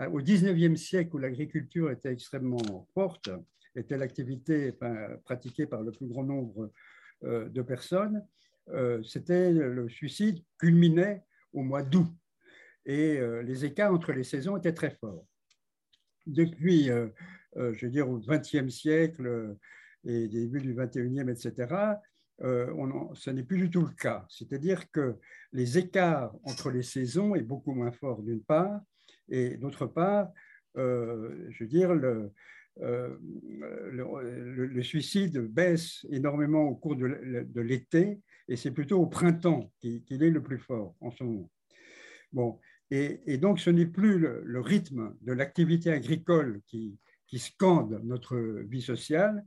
Euh, 0.00 0.08
au 0.08 0.20
19e 0.20 0.76
siècle, 0.76 1.14
où 1.14 1.18
l'agriculture 1.18 1.90
était 1.90 2.12
extrêmement 2.12 2.86
forte, 2.94 3.30
était 3.74 3.96
l'activité 3.98 4.72
pratiquée 5.24 5.66
par 5.66 5.82
le 5.82 5.92
plus 5.92 6.06
grand 6.06 6.24
nombre 6.24 6.70
euh, 7.24 7.48
de 7.48 7.62
personnes, 7.62 8.24
euh, 8.70 9.02
c'était 9.02 9.52
le 9.52 9.88
suicide 9.88 10.42
culminait 10.58 11.22
au 11.52 11.62
mois 11.62 11.82
d'août 11.82 12.08
et 12.84 13.18
les 13.42 13.64
écarts 13.64 13.92
entre 13.92 14.12
les 14.12 14.22
saisons 14.22 14.56
étaient 14.56 14.72
très 14.72 14.90
forts. 15.00 15.26
Depuis, 16.24 16.84
je 16.86 17.84
veux 17.84 17.90
dire, 17.90 18.08
au 18.08 18.20
20e 18.20 18.70
siècle 18.70 19.56
et 20.04 20.28
début 20.28 20.60
du 20.60 20.72
21e, 20.72 21.28
etc., 21.28 21.96
ce 22.38 23.30
n'est 23.30 23.42
plus 23.42 23.58
du 23.58 23.70
tout 23.70 23.80
le 23.80 23.92
cas. 23.92 24.24
C'est-à-dire 24.28 24.88
que 24.92 25.16
les 25.52 25.78
écarts 25.78 26.32
entre 26.44 26.70
les 26.70 26.84
saisons 26.84 27.34
est 27.34 27.42
beaucoup 27.42 27.74
moins 27.74 27.90
fort 27.90 28.22
d'une 28.22 28.44
part, 28.44 28.80
et 29.28 29.56
d'autre 29.56 29.86
part, 29.86 30.28
euh, 30.76 31.46
je 31.50 31.64
veux 31.64 31.68
dire, 31.68 31.94
le, 31.94 32.30
euh, 32.82 33.16
le, 33.90 34.82
suicide 34.82 35.38
baisse 35.38 36.06
énormément 36.10 36.64
au 36.64 36.74
cours 36.74 36.94
de, 36.94 37.06
l'été 37.60 38.20
et 38.48 38.56
c'est 38.56 38.70
plutôt 38.70 39.00
au 39.00 39.06
printemps 39.06 39.72
qu'il 39.80 40.22
est 40.22 40.30
le 40.30 40.42
plus 40.42 40.58
fort 40.58 40.94
en 41.00 41.10
ce 41.10 41.24
moment. 41.24 41.50
Bon, 42.32 42.58
et, 42.90 43.38
donc 43.38 43.60
ce 43.60 43.70
n'est 43.70 43.86
plus 43.86 44.18
le, 44.18 44.60
rythme 44.60 45.16
de 45.22 45.32
l'activité 45.32 45.90
agricole 45.90 46.60
qui, 46.66 46.98
qui, 47.26 47.38
scande 47.38 48.00
notre 48.04 48.36
vie 48.36 48.82
sociale, 48.82 49.42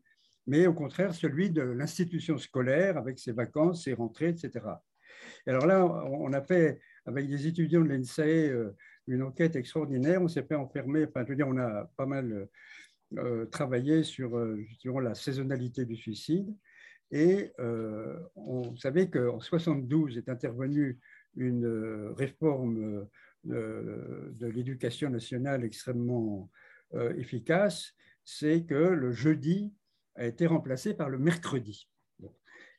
mais 0.47 0.65
au 0.65 0.73
contraire 0.73 1.13
celui 1.13 1.51
de 1.51 1.61
l'institution 1.61 2.39
scolaire 2.39 2.97
avec 2.97 3.19
ses 3.19 3.31
vacances, 3.31 3.83
ses 3.83 3.93
rentrées, 3.93 4.29
etc. 4.29 4.65
Et 5.45 5.51
alors 5.51 5.67
là, 5.67 5.85
on 5.85 6.33
a 6.33 6.41
fait 6.41 6.81
avec 7.05 7.29
des 7.29 7.45
étudiants 7.45 7.81
de 7.81 7.89
l'ENSAE 7.89 8.73
une 9.09 9.23
enquête 9.23 9.55
extraordinaire. 9.55 10.21
On 10.21 10.27
s'est 10.27 10.43
fait 10.43 10.55
enfermer, 10.55 11.05
enfin, 11.05 11.23
je 11.23 11.29
veux 11.29 11.35
dire, 11.35 11.47
on 11.47 11.57
a 11.57 11.85
pas 11.97 12.05
mal 12.05 12.47
euh, 13.17 13.45
travaillé 13.47 14.03
sur 14.03 14.37
euh, 14.37 14.65
la 15.01 15.15
saisonnalité 15.15 15.85
du 15.85 15.95
suicide. 15.95 16.55
Et 17.11 17.51
euh, 17.59 18.19
on 18.35 18.75
savait 18.75 19.09
qu'en 19.09 19.39
72 19.39 20.17
est 20.17 20.29
intervenue 20.29 20.99
une 21.35 22.13
réforme 22.17 23.07
de, 23.43 24.31
l'éducation 24.41 25.09
nationale 25.09 25.63
extrêmement 25.63 26.49
efficace, 27.17 27.93
c'est 28.25 28.65
que 28.65 28.73
le 28.73 29.11
jeudi 29.11 29.73
a 30.15 30.25
été 30.25 30.47
remplacé 30.47 30.93
par 30.95 31.09
le 31.09 31.19
mercredi. 31.19 31.87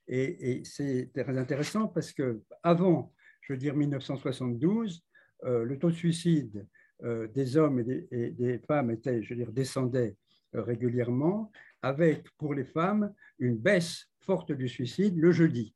Et, 0.08 0.58
et 0.58 0.64
c'est 0.64 1.10
très 1.14 1.38
intéressant 1.38 1.86
parce 1.86 2.12
que 2.12 2.42
avant, 2.62 3.14
je 3.40 3.52
veux 3.52 3.58
dire 3.58 3.74
1972, 3.74 5.00
euh, 5.00 5.09
le 5.42 5.78
taux 5.78 5.90
de 5.90 5.94
suicide 5.94 6.66
euh, 7.02 7.26
des 7.28 7.56
hommes 7.56 7.80
et 7.80 8.30
des, 8.30 8.58
femmes 8.58 8.90
était, 8.90 9.22
je 9.22 9.30
veux 9.30 9.36
dire, 9.36 9.52
descendait 9.52 10.16
euh, 10.54 10.62
régulièrement, 10.62 11.50
avec 11.80 12.28
pour 12.36 12.52
les 12.52 12.64
femmes 12.64 13.14
une 13.38 13.56
baisse 13.56 14.06
forte 14.20 14.52
du 14.52 14.68
suicide 14.68 15.16
le 15.16 15.32
jeudi. 15.32 15.74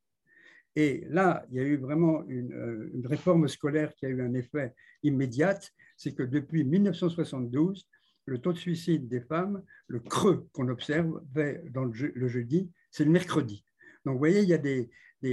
Et 0.77 1.07
là, 1.09 1.47
il 1.49 1.57
y 1.57 1.61
a 1.61 1.63
eu 1.63 1.77
vraiment 1.77 2.25
une, 2.27 2.91
une 2.93 3.07
réforme 3.07 3.49
scolaire 3.49 3.95
qui 3.95 4.05
a 4.05 4.11
eu 4.11 4.21
un 4.21 4.35
effet 4.35 4.75
immédiat, 5.03 5.59
c'est 5.97 6.15
que 6.15 6.25
depuis 6.25 6.65
1972, 6.65 7.89
le 8.27 8.39
taux 8.39 8.53
de 8.53 8.59
suicide 8.59 9.09
des 9.09 9.21
femmes, 9.21 9.63
le 9.87 10.01
creux 10.01 10.49
qu'on 10.53 10.69
observe 10.69 11.23
dans 11.71 11.85
le, 11.85 12.29
jeudi, 12.29 12.71
c'est 12.91 13.05
le 13.05 13.11
mercredi. 13.11 13.65
Donc, 14.05 14.15
vous 14.15 14.19
voyez, 14.19 14.43
il 14.43 14.49
y 14.49 14.55
a 14.55 14.59
des, 14.59 14.91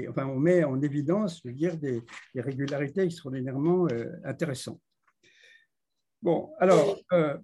enfin, 0.10 0.26
on 0.26 0.40
met 0.40 0.64
en 0.64 0.82
évidence, 0.82 1.42
je 1.44 1.50
veux 1.50 1.54
dire, 1.54 1.78
des, 1.78 2.04
régularités 2.36 3.02
extraordinairement 3.02 3.88
euh, 3.92 4.12
intéressantes. 4.24 4.82
Bon, 6.22 6.52
alors, 6.60 7.00
euh, 7.14 7.38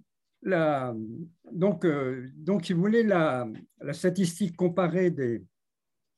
donc, 1.50 1.84
euh, 1.84 2.30
donc, 2.36 2.66
si 2.66 2.72
vous 2.72 2.80
voulez, 2.80 3.02
la, 3.02 3.48
statistique 3.92 4.56
comparée 4.56 5.10
des, 5.10 5.44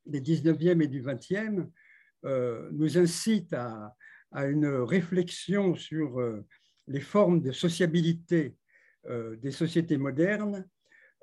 des 0.07 0.21
19e 0.21 0.83
et 0.83 0.89
du 0.89 1.03
20e 1.03 1.69
nous 2.73 2.99
incite 2.99 3.55
à, 3.55 3.95
à, 4.31 4.45
une 4.45 4.67
réflexion 4.67 5.75
sur 5.75 6.21
les 6.87 7.01
formes 7.01 7.41
de 7.41 7.51
sociabilité 7.51 8.55
des 9.09 9.51
sociétés 9.53 9.97
modernes, 9.97 10.69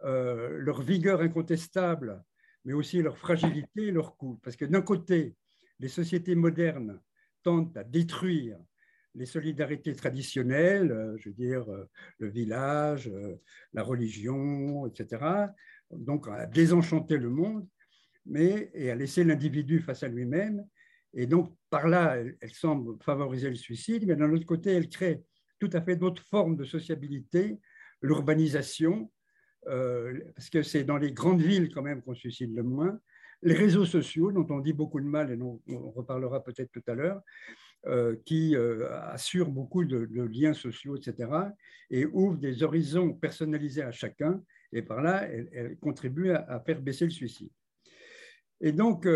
leur 0.01 0.81
vigueur 0.81 1.21
incontestable 1.21 2.23
mais 2.67 2.73
aussi 2.73 3.01
leur 3.01 3.17
fragilité 3.17 3.87
et 3.87 3.91
leur 3.91 4.17
coût. 4.17 4.41
Parce 4.43 4.57
que 4.57 4.65
d'un 4.65 4.81
côté, 4.81 5.37
les 5.79 5.87
sociétés 5.87 6.35
modernes 6.35 6.99
tentent 7.41 7.77
à 7.77 7.85
détruire 7.85 8.59
les 9.15 9.25
solidarités 9.25 9.95
traditionnelles, 9.95 11.15
je 11.17 11.29
veux 11.29 11.35
dire 11.35 11.65
le 12.19 12.27
village, 12.27 13.09
la 13.71 13.83
religion, 13.83 14.85
etc. 14.85 15.47
Donc, 15.91 16.27
à 16.27 16.45
désenchanter 16.45 17.17
le 17.17 17.29
monde, 17.29 17.65
mais 18.25 18.69
et 18.73 18.91
à 18.91 18.95
laisser 18.95 19.23
l'individu 19.23 19.79
face 19.79 20.03
à 20.03 20.09
lui-même. 20.09 20.67
Et 21.13 21.25
donc, 21.25 21.55
par 21.69 21.87
là, 21.87 22.17
elle, 22.17 22.53
semble 22.53 23.01
favoriser 23.01 23.49
le 23.49 23.55
suicide, 23.55 24.05
mais 24.05 24.17
d'un 24.17 24.33
autre 24.33 24.45
côté, 24.45 24.73
elle 24.73 24.89
crée 24.89 25.23
tout 25.57 25.69
à 25.71 25.81
fait 25.81 25.95
d'autres 25.95 26.23
formes 26.23 26.57
de 26.57 26.65
sociabilité, 26.65 27.61
l'urbanisation, 28.01 29.09
euh, 29.67 30.19
parce 30.35 30.49
que 30.49 30.63
c'est 30.63 30.83
dans 30.83 30.97
les 30.97 31.11
grandes 31.11 31.41
villes 31.41 31.73
quand 31.73 31.81
même 31.81 32.01
qu'on 32.01 32.15
suicide 32.15 32.55
le 32.55 32.63
moins, 32.63 32.99
les 33.43 33.53
réseaux 33.53 33.85
sociaux, 33.85 34.31
dont 34.31 34.47
on 34.49 34.59
dit 34.59 34.73
beaucoup 34.73 34.99
de 34.99 35.05
mal 35.05 35.31
et 35.31 35.37
dont 35.37 35.61
on 35.67 35.91
reparlera 35.91 36.43
peut-être 36.43 36.71
tout 36.71 36.83
à 36.87 36.95
l'heure, 36.95 37.21
euh, 37.85 38.15
qui 38.25 38.55
euh, 38.55 38.89
assurent 39.11 39.51
beaucoup 39.51 39.85
de, 39.85 40.07
liens 40.23 40.53
sociaux, 40.53 40.95
etc., 40.95 41.29
et 41.89 42.05
ouvrent 42.05 42.37
des 42.37 42.63
horizons 42.63 43.13
personnalisés 43.13 43.83
à 43.83 43.91
chacun, 43.91 44.41
et 44.73 44.81
par 44.81 45.01
là, 45.01 45.27
elle, 45.29 45.77
contribue 45.77 46.31
à, 46.31 46.59
faire 46.65 46.81
baisser 46.81 47.05
le 47.05 47.11
suicide. 47.11 47.51
Et 48.59 48.71
donc, 48.71 49.07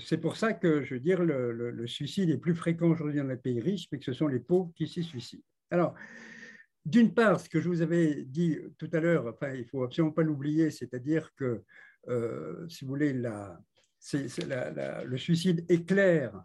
c'est 0.00 0.18
pour 0.18 0.36
ça 0.36 0.52
que, 0.52 0.82
je 0.82 0.94
veux 0.94 1.00
dire, 1.00 1.22
le, 1.22 1.52
le 1.52 1.86
suicide 1.86 2.28
est 2.30 2.36
plus 2.36 2.54
fréquent 2.54 2.88
aujourd'hui 2.88 3.20
dans 3.20 3.26
les 3.26 3.36
pays 3.36 3.60
riches, 3.60 3.86
mais 3.90 3.98
que 3.98 4.04
ce 4.04 4.12
sont 4.12 4.26
les 4.26 4.40
pauvres 4.40 4.72
qui 4.74 4.86
s'y 4.86 5.02
suicident. 5.02 5.42
Alors, 5.70 5.94
d'une 6.84 7.12
part, 7.12 7.40
ce 7.40 7.48
que 7.48 7.60
je 7.60 7.68
vous 7.68 7.82
avais 7.82 8.24
dit 8.24 8.58
tout 8.78 8.88
à 8.92 9.00
l'heure, 9.00 9.26
enfin, 9.26 9.52
il 9.52 9.60
ne 9.60 9.66
faut 9.66 9.82
absolument 9.82 10.12
pas 10.12 10.22
l'oublier, 10.22 10.70
c'est-à-dire 10.70 11.30
que, 11.36 11.62
euh, 12.08 12.68
si 12.68 12.84
vous 12.84 12.90
voulez, 12.90 13.12
la, 13.12 13.58
le 15.04 15.16
suicide 15.16 15.64
éclaire, 15.68 16.40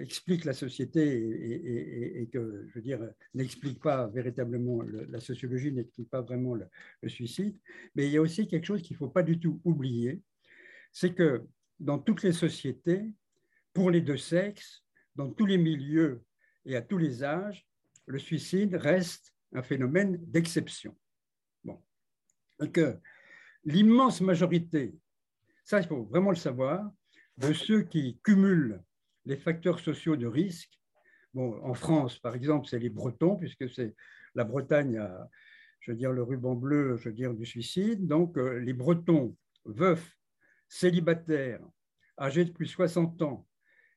explique 0.00 0.44
la 0.44 0.52
société 0.52 2.20
et, 2.20 2.28
que, 2.28 2.66
je 2.68 2.74
veux 2.74 2.82
dire, 2.82 3.00
n'explique 3.34 3.80
pas 3.80 4.06
véritablement, 4.08 4.82
la 4.82 5.20
sociologie 5.20 5.72
n'explique 5.72 6.10
pas 6.10 6.22
vraiment 6.22 6.54
le, 6.54 6.68
suicide. 7.08 7.58
Mais 7.94 8.06
il 8.06 8.12
y 8.12 8.16
a 8.16 8.20
aussi 8.20 8.46
quelque 8.46 8.66
chose 8.66 8.82
qu'il 8.82 8.94
ne 8.94 8.98
faut 8.98 9.08
pas 9.08 9.22
du 9.22 9.40
tout 9.40 9.60
oublier, 9.64 10.22
c'est 10.92 11.14
que 11.14 11.42
dans 11.80 11.98
toutes 11.98 12.22
les 12.22 12.32
sociétés, 12.32 13.12
pour 13.72 13.90
les 13.90 14.00
deux 14.00 14.16
sexes, 14.16 14.84
dans 15.14 15.30
tous 15.30 15.46
les 15.46 15.58
milieux 15.58 16.22
et 16.64 16.76
à 16.76 16.82
tous 16.82 16.98
les 16.98 17.24
âges, 17.24 17.66
le 18.08 18.18
suicide 18.18 18.74
reste 18.74 19.34
un 19.52 19.62
phénomène 19.62 20.18
d'exception. 20.26 20.96
Bon. 21.64 21.82
Donc, 22.58 22.80
l'immense 23.64 24.20
majorité, 24.20 24.94
ça 25.64 25.80
il 25.80 25.86
faut 25.86 26.04
vraiment 26.04 26.30
le 26.30 26.36
savoir, 26.36 26.90
de 27.36 27.52
ceux 27.52 27.82
qui 27.82 28.18
cumulent 28.24 28.82
les 29.26 29.36
facteurs 29.36 29.78
sociaux 29.78 30.16
de 30.16 30.26
risque, 30.26 30.80
bon, 31.34 31.62
en 31.62 31.74
France 31.74 32.18
par 32.18 32.34
exemple, 32.34 32.66
c'est 32.66 32.78
les 32.78 32.90
Bretons, 32.90 33.36
puisque 33.36 33.68
c'est 33.70 33.94
la 34.34 34.44
Bretagne 34.44 34.96
a, 34.98 35.28
je 35.80 35.92
veux 35.92 35.96
dire, 35.96 36.12
le 36.12 36.22
ruban 36.22 36.54
bleu, 36.54 36.96
je 36.96 37.08
veux 37.08 37.14
dire, 37.14 37.34
du 37.34 37.46
suicide. 37.46 38.06
Donc, 38.06 38.36
euh, 38.36 38.58
les 38.58 38.72
Bretons, 38.72 39.36
veufs, 39.64 40.16
célibataires, 40.68 41.60
âgés 42.18 42.44
de 42.44 42.52
plus 42.52 42.66
de 42.66 42.70
60 42.70 43.22
ans 43.22 43.46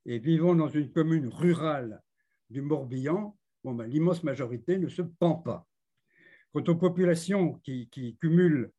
et 0.06 0.20
vivant 0.20 0.56
dans 0.56 0.68
une 0.68 0.92
commune 0.92 1.28
rurale 1.28 2.02
du 2.50 2.62
Morbihan, 2.62 3.38
ben, 3.64 3.86
l'immense 3.86 4.24
majorité 4.24 4.78
ne 4.78 4.88
se 4.88 5.02
pend 5.02 5.36
pas. 5.36 5.68
Quant 6.52 6.64
aux 6.64 6.76
populations 6.76 7.54
qui, 7.64 8.18
cumulent 8.20 8.72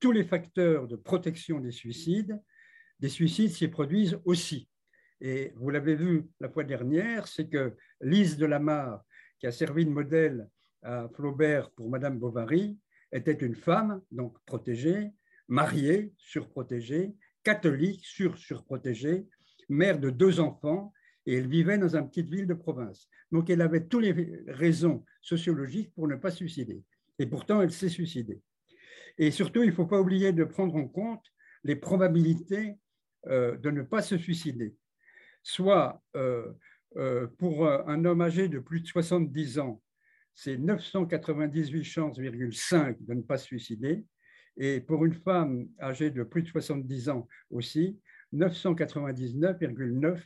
tous 0.00 0.12
les 0.12 0.24
facteurs 0.24 0.86
de 0.86 0.96
protection 0.96 1.60
des 1.60 1.72
suicides, 1.72 2.40
des 3.00 3.08
suicides 3.08 3.50
s'y 3.50 3.68
produisent 3.68 4.18
aussi. 4.24 4.68
Et 5.20 5.52
vous 5.56 5.70
l'avez 5.70 5.96
vu 5.96 6.26
la 6.40 6.48
fois 6.48 6.64
dernière, 6.64 7.26
c'est 7.26 7.48
que 7.48 7.76
Lise 8.00 8.36
de 8.36 8.46
Lamar, 8.46 9.04
qui 9.40 9.46
a 9.46 9.52
servi 9.52 9.84
de 9.84 9.90
modèle 9.90 10.48
à 10.82 11.08
Flaubert 11.14 11.70
pour 11.72 11.90
Madame 11.90 12.18
Bovary, 12.18 12.78
était 13.12 13.32
une 13.32 13.56
femme, 13.56 14.00
donc 14.12 14.38
protégée, 14.46 15.10
mariée, 15.48 16.12
surprotégée, 16.18 17.14
catholique, 17.42 18.04
sur-surprotégée, 18.04 19.26
mère 19.68 19.98
de 19.98 20.10
deux 20.10 20.40
enfants, 20.40 20.92
et 21.28 21.34
elle 21.34 21.46
vivait 21.46 21.76
dans 21.76 21.94
une 21.94 22.08
petite 22.08 22.30
ville 22.30 22.46
de 22.46 22.54
province. 22.54 23.06
Donc 23.30 23.50
elle 23.50 23.60
avait 23.60 23.84
toutes 23.86 24.02
les 24.02 24.42
raisons 24.48 25.04
sociologiques 25.20 25.92
pour 25.94 26.08
ne 26.08 26.16
pas 26.16 26.30
suicider. 26.30 26.82
Et 27.18 27.26
pourtant, 27.26 27.60
elle 27.60 27.70
s'est 27.70 27.90
suicidée. 27.90 28.40
Et 29.18 29.30
surtout, 29.30 29.62
il 29.62 29.68
ne 29.68 29.74
faut 29.74 29.84
pas 29.84 30.00
oublier 30.00 30.32
de 30.32 30.44
prendre 30.44 30.74
en 30.74 30.88
compte 30.88 31.26
les 31.64 31.76
probabilités 31.76 32.76
euh, 33.26 33.58
de 33.58 33.70
ne 33.70 33.82
pas 33.82 34.00
se 34.00 34.16
suicider. 34.16 34.74
Soit 35.42 36.02
euh, 36.16 36.50
euh, 36.96 37.26
pour 37.36 37.68
un 37.68 38.06
homme 38.06 38.22
âgé 38.22 38.48
de 38.48 38.58
plus 38.58 38.80
de 38.80 38.86
70 38.86 39.58
ans, 39.58 39.82
c'est 40.34 40.56
998 40.56 41.84
chances, 41.84 42.16
de 42.16 43.14
ne 43.14 43.20
pas 43.20 43.36
se 43.36 43.44
suicider. 43.44 44.02
Et 44.56 44.80
pour 44.80 45.04
une 45.04 45.12
femme 45.12 45.68
âgée 45.78 46.10
de 46.10 46.22
plus 46.22 46.40
de 46.40 46.48
70 46.48 47.10
ans 47.10 47.28
aussi, 47.50 48.00
999,9 48.32 50.22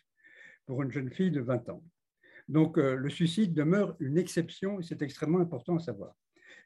pour 0.67 0.83
une 0.83 0.91
jeune 0.91 1.11
fille 1.11 1.31
de 1.31 1.41
20 1.41 1.69
ans. 1.69 1.83
Donc, 2.49 2.79
euh, 2.79 2.97
le 2.97 3.09
suicide 3.09 3.55
demeure 3.55 3.97
une 4.01 4.19
exception 4.19 4.81
et 4.81 4.83
c'est 4.83 5.03
extrêmement 5.03 5.41
important 5.41 5.77
à 5.77 5.81
savoir. 5.81 6.15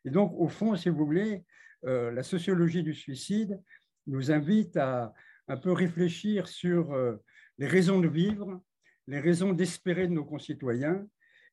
Et 0.04 0.10
donc, 0.10 0.32
au 0.36 0.48
fond, 0.48 0.74
si 0.76 0.88
vous 0.88 1.04
voulez, 1.04 1.44
euh, 1.84 2.10
la 2.10 2.22
sociologie 2.22 2.82
du 2.82 2.94
suicide 2.94 3.60
nous 4.06 4.30
invite 4.30 4.76
à 4.76 5.12
un 5.48 5.56
peu 5.56 5.72
réfléchir 5.72 6.48
sur 6.48 6.92
euh, 6.92 7.16
les 7.58 7.66
raisons 7.66 8.00
de 8.00 8.08
vivre, 8.08 8.62
les 9.06 9.20
raisons 9.20 9.52
d'espérer 9.52 10.08
de 10.08 10.12
nos 10.12 10.24
concitoyens 10.24 11.06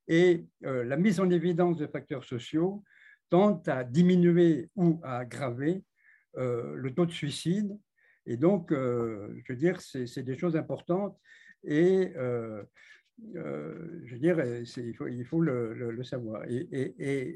et 0.08 0.46
la 0.60 0.98
mise 0.98 1.22
en 1.22 1.30
évidence 1.30 1.78
de 1.78 1.88
facteurs 1.88 2.26
sociaux 2.26 2.84
tente 3.30 3.70
à 3.70 3.86
diminuer 3.86 4.70
ou 4.76 5.00
à 5.02 5.20
aggraver 5.20 5.82
le 6.36 6.90
taux 6.90 7.06
de 7.06 7.12
suicide. 7.12 7.72
Et 8.26 8.36
donc, 8.36 8.74
je 8.74 9.44
veux 9.48 9.56
dire, 9.56 9.80
c'est 9.80 10.24
des 10.24 10.38
choses 10.38 10.58
importantes 10.58 11.18
et 11.63 12.12
euh, 12.15 12.63
euh, 13.36 14.02
je 14.06 14.13
veux 14.13 14.19
dire, 14.19 14.43
il 14.43 14.95
faut, 14.95 15.08
il 15.08 15.26
faut 15.26 15.41
le, 15.41 16.04
savoir. 16.04 16.43
Et, 16.49 16.93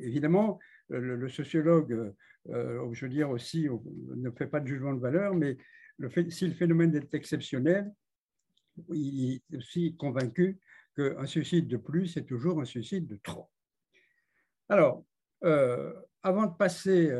évidemment, 0.07 0.59
le, 0.89 1.29
sociologue, 1.29 2.13
euh, 2.49 2.93
je 2.93 3.05
veux 3.05 3.11
dire 3.11 3.29
aussi, 3.29 3.67
ne 4.15 4.29
fait 4.31 4.47
pas 4.47 4.59
de 4.59 4.67
jugement 4.67 4.93
de 4.93 4.99
valeur, 4.99 5.33
mais 5.33 5.57
si 6.29 6.47
le 6.47 6.53
phénomène 6.53 6.95
est 6.95 7.13
exceptionnel, 7.13 7.91
il 8.93 9.41
est 9.51 9.57
aussi 9.57 9.95
convaincu 9.95 10.59
qu'un 10.95 11.25
suicide 11.25 11.67
de 11.67 11.77
plus 11.77 12.17
est 12.17 12.25
toujours 12.25 12.61
un 12.61 12.65
suicide 12.65 13.07
de 13.07 13.19
trop. 13.23 13.49
Alors, 14.69 15.05
avant 16.23 16.47
de 16.47 16.55
passer 16.57 17.11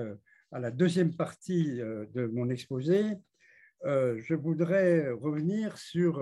à 0.51 0.59
la 0.59 0.71
deuxième 0.71 1.15
partie 1.15 1.77
de 1.77 2.29
mon 2.33 2.49
exposé, 2.49 3.03
je 3.83 4.33
voudrais 4.33 5.09
revenir 5.11 5.77
sur 5.77 6.21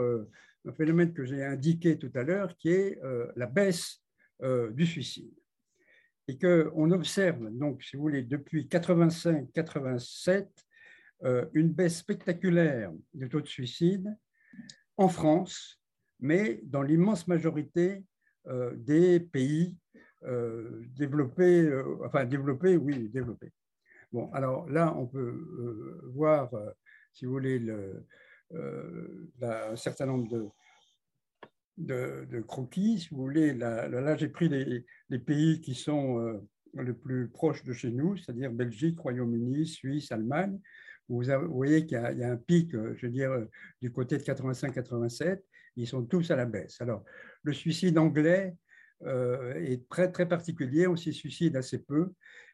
un 0.67 0.73
phénomène 0.73 1.13
que 1.13 1.25
j'ai 1.25 1.43
indiqué 1.43 1.97
tout 1.97 2.11
à 2.15 2.23
l'heure, 2.23 2.55
qui 2.57 2.69
est 2.69 3.01
euh, 3.03 3.31
la 3.35 3.45
baisse 3.45 4.01
euh, 4.41 4.71
du 4.71 4.85
suicide. 4.85 5.31
Et 6.27 6.37
qu'on 6.37 6.91
observe, 6.91 7.49
donc, 7.51 7.83
si 7.83 7.95
vous 7.95 8.01
voulez, 8.01 8.23
depuis 8.23 8.65
85-87, 8.65 10.47
euh, 11.23 11.45
une 11.53 11.69
baisse 11.69 11.97
spectaculaire 11.97 12.91
du 13.13 13.29
taux 13.29 13.41
de 13.41 13.47
suicide 13.47 14.15
en 14.97 15.07
France, 15.07 15.79
mais 16.19 16.61
dans 16.63 16.81
l'immense 16.81 17.27
majorité 17.27 18.03
des 18.75 19.19
pays 19.19 19.75
développés, 20.95 21.67
enfin 22.05 22.25
développés, 22.25 22.77
oui, 22.77 23.09
développés. 23.09 23.51
Bon, 24.13 24.31
alors 24.33 24.69
là, 24.69 24.95
on 24.95 25.07
peut 25.07 25.99
voir, 26.13 26.51
si 27.11 27.25
vous 27.25 27.31
voulez, 27.31 27.57
le, 27.57 28.05
euh, 28.53 29.27
un 29.41 29.75
certain 29.75 30.05
nombre 30.05 30.51
de, 31.77 32.25
de, 32.25 32.41
croquis, 32.41 32.99
si 32.99 33.09
vous 33.09 33.17
voulez. 33.17 33.53
Là, 33.53 34.15
j'ai 34.15 34.29
pris 34.29 34.49
les, 34.49 35.19
pays 35.19 35.61
qui 35.61 35.73
sont 35.73 36.19
euh, 36.19 36.39
les 36.75 36.93
plus 36.93 37.27
proches 37.29 37.63
de 37.63 37.73
chez 37.73 37.91
nous, 37.91 38.15
c'est-à-dire 38.17 38.51
Belgique, 38.51 38.99
Royaume-Uni, 38.99 39.65
Suisse, 39.65 40.11
Allemagne. 40.11 40.59
Vous, 41.07 41.23
voyez 41.49 41.85
qu'il 41.85 41.97
y, 41.97 42.23
a 42.23 42.31
un 42.31 42.37
pic, 42.37 42.73
euh, 42.73 42.95
je 42.97 43.05
veux 43.05 43.11
dire, 43.11 43.31
du 43.81 43.91
côté 43.91 44.17
de 44.17 44.23
85-87. 44.23 45.41
Ils 45.75 45.87
sont 45.87 46.05
tous 46.05 46.31
à 46.31 46.35
la 46.35 46.45
baisse. 46.45 46.79
Alors, 46.81 47.03
le 47.43 47.53
suicide 47.53 47.97
anglais 47.97 48.55
est 49.05 49.87
très, 49.89 50.09
très 50.09 50.25
particulier. 50.25 50.87
On 50.87 50.95
s'y 50.95 51.11
suicide 51.11 51.57
assez 51.57 51.79
peu. 51.79 52.13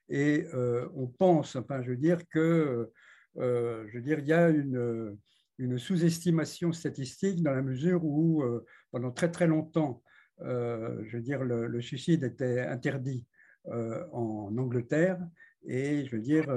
Et 0.09 0.47
on 0.95 1.05
pense, 1.05 1.55
enfin, 1.55 1.83
je 1.83 1.91
veux 1.91 1.97
dire 1.97 2.17
que, 2.29 2.91
je 3.35 3.93
veux 3.93 4.01
dire, 4.01 4.17
il 4.19 4.25
y 4.25 4.33
a 4.33 4.49
une 4.49 5.15
une 5.61 5.77
sous-estimation 5.77 6.71
statistique 6.71 7.43
dans 7.43 7.51
la 7.51 7.61
mesure 7.61 8.03
où, 8.03 8.41
euh, 8.41 8.65
pendant 8.91 9.11
très 9.11 9.29
très 9.29 9.45
longtemps, 9.45 10.01
euh, 10.41 11.03
je 11.05 11.17
veux 11.17 11.23
dire, 11.23 11.43
le, 11.43 11.81
suicide 11.81 12.23
était 12.23 12.61
interdit 12.61 13.27
euh, 13.67 14.03
en 14.11 14.57
Angleterre. 14.57 15.19
Et 15.67 16.07
je 16.07 16.15
veux 16.15 16.21
dire, 16.23 16.47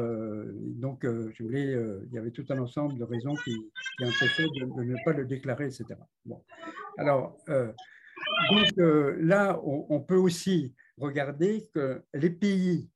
donc, 0.80 1.04
je 1.04 1.42
voulais, 1.42 1.76
il 2.06 2.14
y 2.14 2.16
avait 2.16 2.30
tout 2.30 2.46
un 2.48 2.58
ensemble 2.58 2.98
de 2.98 3.04
raisons 3.04 3.34
qui, 3.44 3.54
qui 3.98 4.04
empêchaient 4.06 4.44
de, 4.44 4.82
ne 4.82 5.04
pas 5.04 5.12
le 5.12 5.26
déclarer, 5.26 5.66
etc. 5.66 5.84
Bon. 6.24 6.42
Alors, 6.96 7.36
donc 7.46 8.72
là, 9.18 9.60
on, 9.62 10.00
peut 10.00 10.16
aussi 10.16 10.74
regarder 10.96 11.68
que 11.74 12.02
les 12.14 12.30
pays 12.30 12.88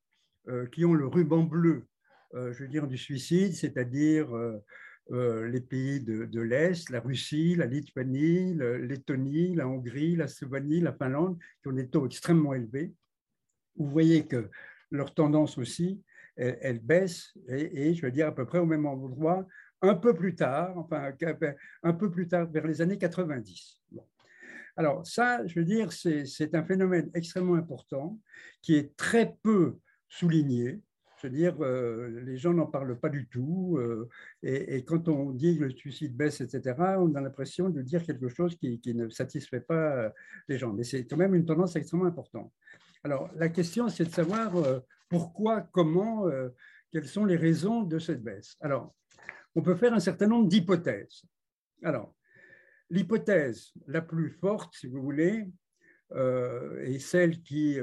qui 0.73 0.87
ont 0.87 0.95
le 0.95 1.07
ruban 1.07 1.43
bleu, 1.43 1.85
je 2.33 2.63
veux 2.63 2.69
dire, 2.69 2.87
du 2.87 2.97
suicide, 2.97 3.53
c'est-à-dire 3.53 4.29
les 5.11 5.61
pays 5.61 6.01
de, 6.01 6.41
l'Est, 6.41 6.91
la 6.91 7.01
Russie, 7.01 7.55
la 7.57 7.67
Lituanie, 7.67 8.55
la 8.55 8.79
la 8.79 9.69
Hongrie, 9.69 10.17
la 10.17 10.29
Slovénie, 10.29 10.81
la 10.81 10.93
Finlande, 10.93 11.39
qui 11.63 11.69
ont 11.69 11.73
des 11.73 11.89
taux 11.89 12.07
extrêmement 12.07 12.55
élevés. 12.55 12.93
Vous 13.77 13.89
voyez 13.89 14.27
que 14.27 14.51
leur 14.91 15.15
tendance 15.15 15.57
aussi, 15.59 16.03
elle, 16.37 16.81
baisse, 16.81 17.33
et, 17.49 17.95
je 17.95 18.03
veux 18.03 18.13
dire 18.13 18.29
à 18.29 18.35
peu 18.35 18.47
près 18.47 18.59
au 18.59 18.67
même 18.67 18.87
endroit, 18.87 19.47
un 19.81 19.95
peu 19.95 20.15
plus 20.15 20.35
tard, 20.35 20.77
enfin 20.77 21.13
un 21.83 21.93
peu 21.93 22.11
plus 22.11 22.29
tard, 22.29 22.51
vers 22.51 22.67
les 22.67 22.81
années 22.81 22.99
90. 22.99 23.81
Alors 24.77 25.05
ça, 25.07 25.45
je 25.47 25.59
veux 25.59 25.65
dire, 25.65 25.93
c'est 25.93 26.55
un 26.55 26.65
phénomène 26.65 27.11
extrêmement 27.15 27.55
important 27.55 28.19
qui 28.63 28.77
est 28.77 28.97
très 28.97 29.37
peu 29.43 29.77
souligné. 30.09 30.81
Je 31.21 31.27
veux 31.27 31.33
dire, 31.33 31.57
euh, 31.61 32.21
les 32.25 32.37
gens 32.37 32.55
n'en 32.55 32.67
parlent 32.67 32.99
pas 32.99 33.09
du 33.09 33.29
tout. 33.29 33.77
Euh, 33.79 34.09
et, 34.43 34.85
quand 34.85 35.09
on 35.09 35.33
dit 35.33 35.59
que 35.59 35.65
le 35.65 35.71
suicide 35.71 36.17
baisse, 36.17 36.41
etc., 36.41 36.77
on 36.99 37.15
a 37.15 37.21
l'impression 37.21 37.71
de 37.71 37.83
dire 37.83 38.05
quelque 38.05 38.29
chose 38.29 38.57
qui, 38.57 38.81
ne 38.95 39.09
satisfait 39.09 39.61
pas 39.61 40.13
les 40.49 40.59
gens. 40.59 40.73
Mais 40.73 40.85
c'est 40.85 41.07
quand 41.07 41.17
même 41.17 41.35
une 41.35 41.45
tendance 41.45 41.77
extrêmement 41.77 42.07
importante. 42.07 42.53
Alors, 43.05 43.31
la 43.37 43.49
question, 43.49 43.89
c'est 43.89 44.05
de 44.05 44.11
savoir 44.11 44.57
euh, 44.57 44.81
pourquoi, 45.09 45.63
comment, 45.73 46.27
euh, 46.29 46.49
quelles 46.91 47.07
sont 47.07 47.25
les 47.25 47.37
raisons 47.37 47.83
de 47.83 47.99
cette 47.99 48.23
baisse. 48.23 48.57
Alors, 48.61 48.95
on 49.55 49.63
peut 49.63 49.77
faire 49.77 49.95
un 49.95 50.01
certain 50.01 50.27
nombre 50.27 50.49
d'hypothèses. 50.49 51.23
Alors, 51.83 52.15
l'hypothèse 52.91 53.73
la 53.87 54.03
plus 54.03 54.31
forte, 54.31 54.75
si 54.75 54.89
vous 54.89 55.01
voulez, 55.01 55.47
euh, 56.13 56.83
et 56.85 56.99
celle 56.99 57.43
qui 57.43 57.79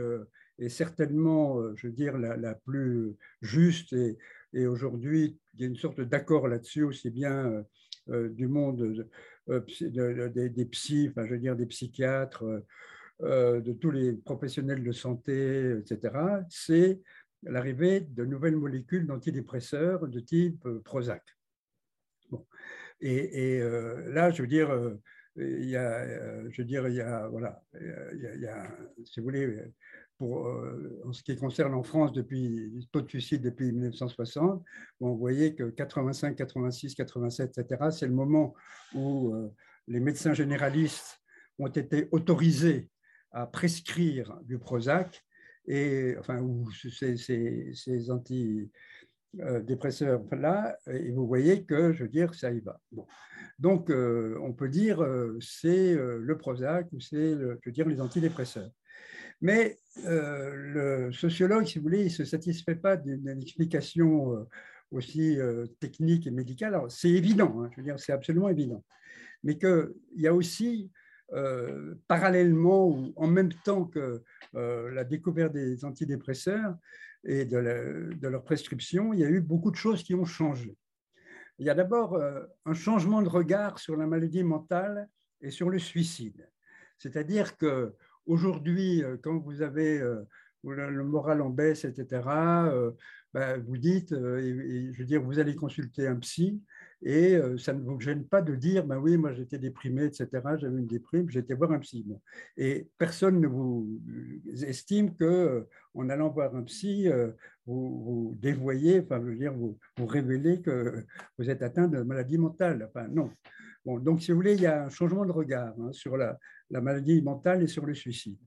est 0.60 0.70
certainement, 0.70 1.76
je 1.76 1.88
veux 1.88 1.94
dire, 1.94 2.18
la, 2.18 2.56
plus 2.56 3.16
juste, 3.42 3.94
et, 3.94 4.68
aujourd'hui, 4.68 5.38
il 5.56 5.62
y 5.62 5.64
a 5.66 5.68
une 5.68 5.76
sorte 5.76 6.02
d'accord 6.02 6.48
là-dessus, 6.48 6.84
aussi 6.84 7.10
bien 7.10 7.66
du 8.08 8.48
monde 8.48 9.06
des, 9.48 10.66
psys, 10.72 11.12
je 11.16 11.30
veux 11.30 11.40
dire, 11.40 11.56
des 11.56 11.66
psychiatres, 11.66 12.46
euh, 13.22 13.62
de 13.62 13.72
tous 13.72 13.92
les 13.92 14.12
professionnels 14.12 14.84
de 14.84 14.92
santé, 14.92 15.78
etc., 15.80 16.14
c'est 16.50 17.00
l'arrivée 17.44 18.02
de 18.02 18.26
nouvelles 18.26 18.58
molécules 18.58 19.08
d'antidépresseurs 19.08 20.06
de 20.10 20.20
type 20.20 20.66
euh, 20.66 20.82
Prozac. 20.84 21.24
Bon. 22.30 22.46
Et, 23.00 23.62
euh, 23.62 24.12
là, 24.12 24.32
je 24.32 24.42
veux 24.42 24.50
dire, 24.50 24.98
il 25.38 25.70
y 25.70 25.78
a, 25.78 26.50
je 26.50 26.62
veux 26.62 26.68
dire, 26.68 26.90
il 26.90 26.96
y 26.96 27.02
a, 27.02 27.30
voilà, 27.30 27.64
il 27.74 28.40
y 28.42 28.48
a, 28.48 28.70
si 29.06 29.22
vous 29.22 29.26
voulez, 29.26 29.64
pour, 30.18 30.48
en 31.06 31.12
ce 31.12 31.24
qui 31.24 31.36
concerne 31.36 31.74
en 31.74 31.84
France 31.84 32.14
depuis 32.14 32.72
le 32.74 32.84
taux 32.92 33.02
de 33.02 33.10
suicide 33.10 33.42
depuis 33.42 33.72
1960, 33.72 34.64
bon, 35.00 35.12
vous 35.12 35.18
voyez 35.18 35.56
que 35.56 35.64
85, 35.64 36.36
86, 36.36 36.96
87, 36.96 37.58
etc., 37.58 37.90
c'est 37.92 38.08
le 38.08 38.14
moment 38.14 38.54
où 38.94 39.36
les 39.88 40.00
médecins 40.00 40.34
généralistes 40.34 41.20
ont 41.60 41.68
été 41.68 42.08
autorisés 42.12 42.90
à 43.32 43.46
prescrire 43.48 44.40
du 44.44 44.58
Prozac 44.58 45.22
et 45.68 46.16
enfin 46.20 46.40
ou 46.40 46.70
ces, 46.72 47.18
ces, 47.18 48.12
antidépresseurs 48.12 50.22
là 50.32 50.78
et 50.88 51.12
vous 51.12 51.28
voyez 51.28 51.66
que 51.66 51.92
je 51.94 52.04
veux 52.04 52.10
dire 52.10 52.34
ça 52.34 52.52
y 52.52 52.62
va. 52.62 52.80
Donc 53.60 53.90
euh, 53.90 54.38
on 54.42 54.54
peut 54.54 54.70
dire 54.70 55.04
euh, 55.04 55.38
c'est 55.42 55.94
euh, 55.94 56.20
le 56.20 56.38
Prozac 56.38 56.88
ou 56.94 57.00
c'est 57.00 57.32
je 57.32 57.58
veux 57.66 57.72
dire 57.72 57.88
les 57.88 58.02
antidépresseurs. 58.02 58.70
Mais 59.42 59.78
le 60.04 61.12
sociologue, 61.12 61.66
si 61.66 61.78
vous 61.78 61.84
voulez, 61.84 62.02
il 62.02 62.06
ne 62.06 62.10
se 62.10 62.26
satisfait 62.26 62.76
pas 62.76 62.98
d'une 62.98 63.28
explication 63.28 64.48
aussi 64.92 65.38
technique 65.80 66.28
et 66.28 66.32
médicale. 66.32 66.80
C'est 66.90 67.10
évident, 67.10 67.62
hein, 67.62 67.70
je 67.72 67.78
veux 67.78 67.84
dire 67.84 68.00
c'est 68.00 68.14
absolument 68.14 68.50
évident, 68.50 68.84
mais 69.44 69.58
qu'il 69.58 69.94
y 70.16 70.28
a 70.28 70.34
aussi 70.34 70.90
euh, 71.34 71.96
parallèlement 72.08 72.88
ou 72.88 73.12
en 73.16 73.26
même 73.26 73.52
temps 73.52 73.86
que 73.86 74.24
euh, 74.54 74.92
la 74.92 75.04
découverte 75.04 75.54
des 75.54 75.84
antidépresseurs 75.84 76.76
et 77.24 77.46
de, 77.46 77.58
leur 78.22 78.44
prescription, 78.44 79.12
il 79.12 79.22
y 79.22 79.26
a 79.26 79.30
eu 79.30 79.42
beaucoup 79.42 79.72
de 79.72 79.76
choses 79.76 80.04
qui 80.04 80.14
ont 80.14 80.26
changé. 80.26 80.78
Il 81.58 81.66
y 81.66 81.72
a 81.72 81.74
d'abord 81.74 82.14
euh, 82.14 82.44
un 82.66 82.76
changement 82.76 83.24
de 83.24 83.30
regard 83.30 83.80
sur 83.80 83.98
la 83.98 84.06
maladie 84.06 84.44
mentale 84.44 85.10
et 85.42 85.50
sur 85.50 85.72
le 85.72 85.80
suicide. 85.80 86.48
C'est-à-dire 87.00 87.58
que 87.58 87.96
aujourd'hui, 88.26 89.04
quand 89.24 89.38
vous 89.40 89.62
avez 89.62 90.00
le 90.64 91.04
moral 91.04 91.42
en 91.42 91.50
baisse, 91.50 91.86
etc., 91.86 92.22
ben, 93.34 93.62
vous 93.68 93.78
dites, 93.78 94.12
je 94.12 94.98
veux 94.98 95.06
dire, 95.06 95.22
vous 95.22 95.40
allez 95.40 95.56
consulter 95.56 96.08
un 96.08 96.16
psy, 96.16 96.62
et 97.06 97.36
euh, 97.36 97.58
ça 97.58 97.72
ne 97.74 97.82
vous 97.82 98.00
gêne 98.00 98.26
pas 98.26 98.42
de 98.42 98.56
dire, 98.56 98.84
ben 98.84 98.98
oui, 98.98 99.16
moi 99.16 99.32
j'étais 99.32 99.60
déprimé, 99.60 100.06
etc., 100.06 100.28
j'avais 100.58 100.80
une 100.80 100.88
déprime, 100.88 101.30
j'étais 101.30 101.54
voir 101.54 101.72
un 101.72 101.80
psy. 101.80 102.04
Et 102.58 102.90
personne 102.98 103.40
ne 103.40 103.48
vous 103.48 103.88
estime 104.64 105.16
que 105.16 105.24
euh, 105.24 105.70
en 105.94 106.10
allant 106.10 106.30
voir 106.30 106.56
un 106.56 106.64
psy, 106.64 107.08
euh, 107.08 107.32
vous, 107.68 108.04
vous 108.04 108.38
dévoyez, 108.42 109.02
enfin, 109.02 109.20
je 109.22 109.30
veux 109.30 109.36
dire, 109.36 109.54
vous, 109.54 109.78
vous 109.98 110.06
révélez 110.08 110.62
que 110.62 111.06
vous 111.38 111.50
êtes 111.50 111.62
atteint 111.62 111.88
de 111.88 112.02
maladie 112.02 112.40
mentale. 112.40 112.90
Enfin, 112.90 113.08
non. 113.08 113.30
Bon, 113.86 114.00
donc, 114.00 114.24
si 114.24 114.32
vous 114.32 114.38
voulez, 114.38 114.56
il 114.56 114.62
y 114.62 114.66
a 114.66 114.86
un 114.86 114.90
changement 114.90 115.26
de 115.26 115.32
regard 115.32 115.76
hein, 115.80 115.92
sur 115.92 116.18
la, 116.18 116.40
la, 116.70 116.82
maladie 116.82 117.22
mentale 117.22 117.64
et 117.64 117.68
sur 117.68 117.86
le 117.86 117.94
suicide. 117.94 118.38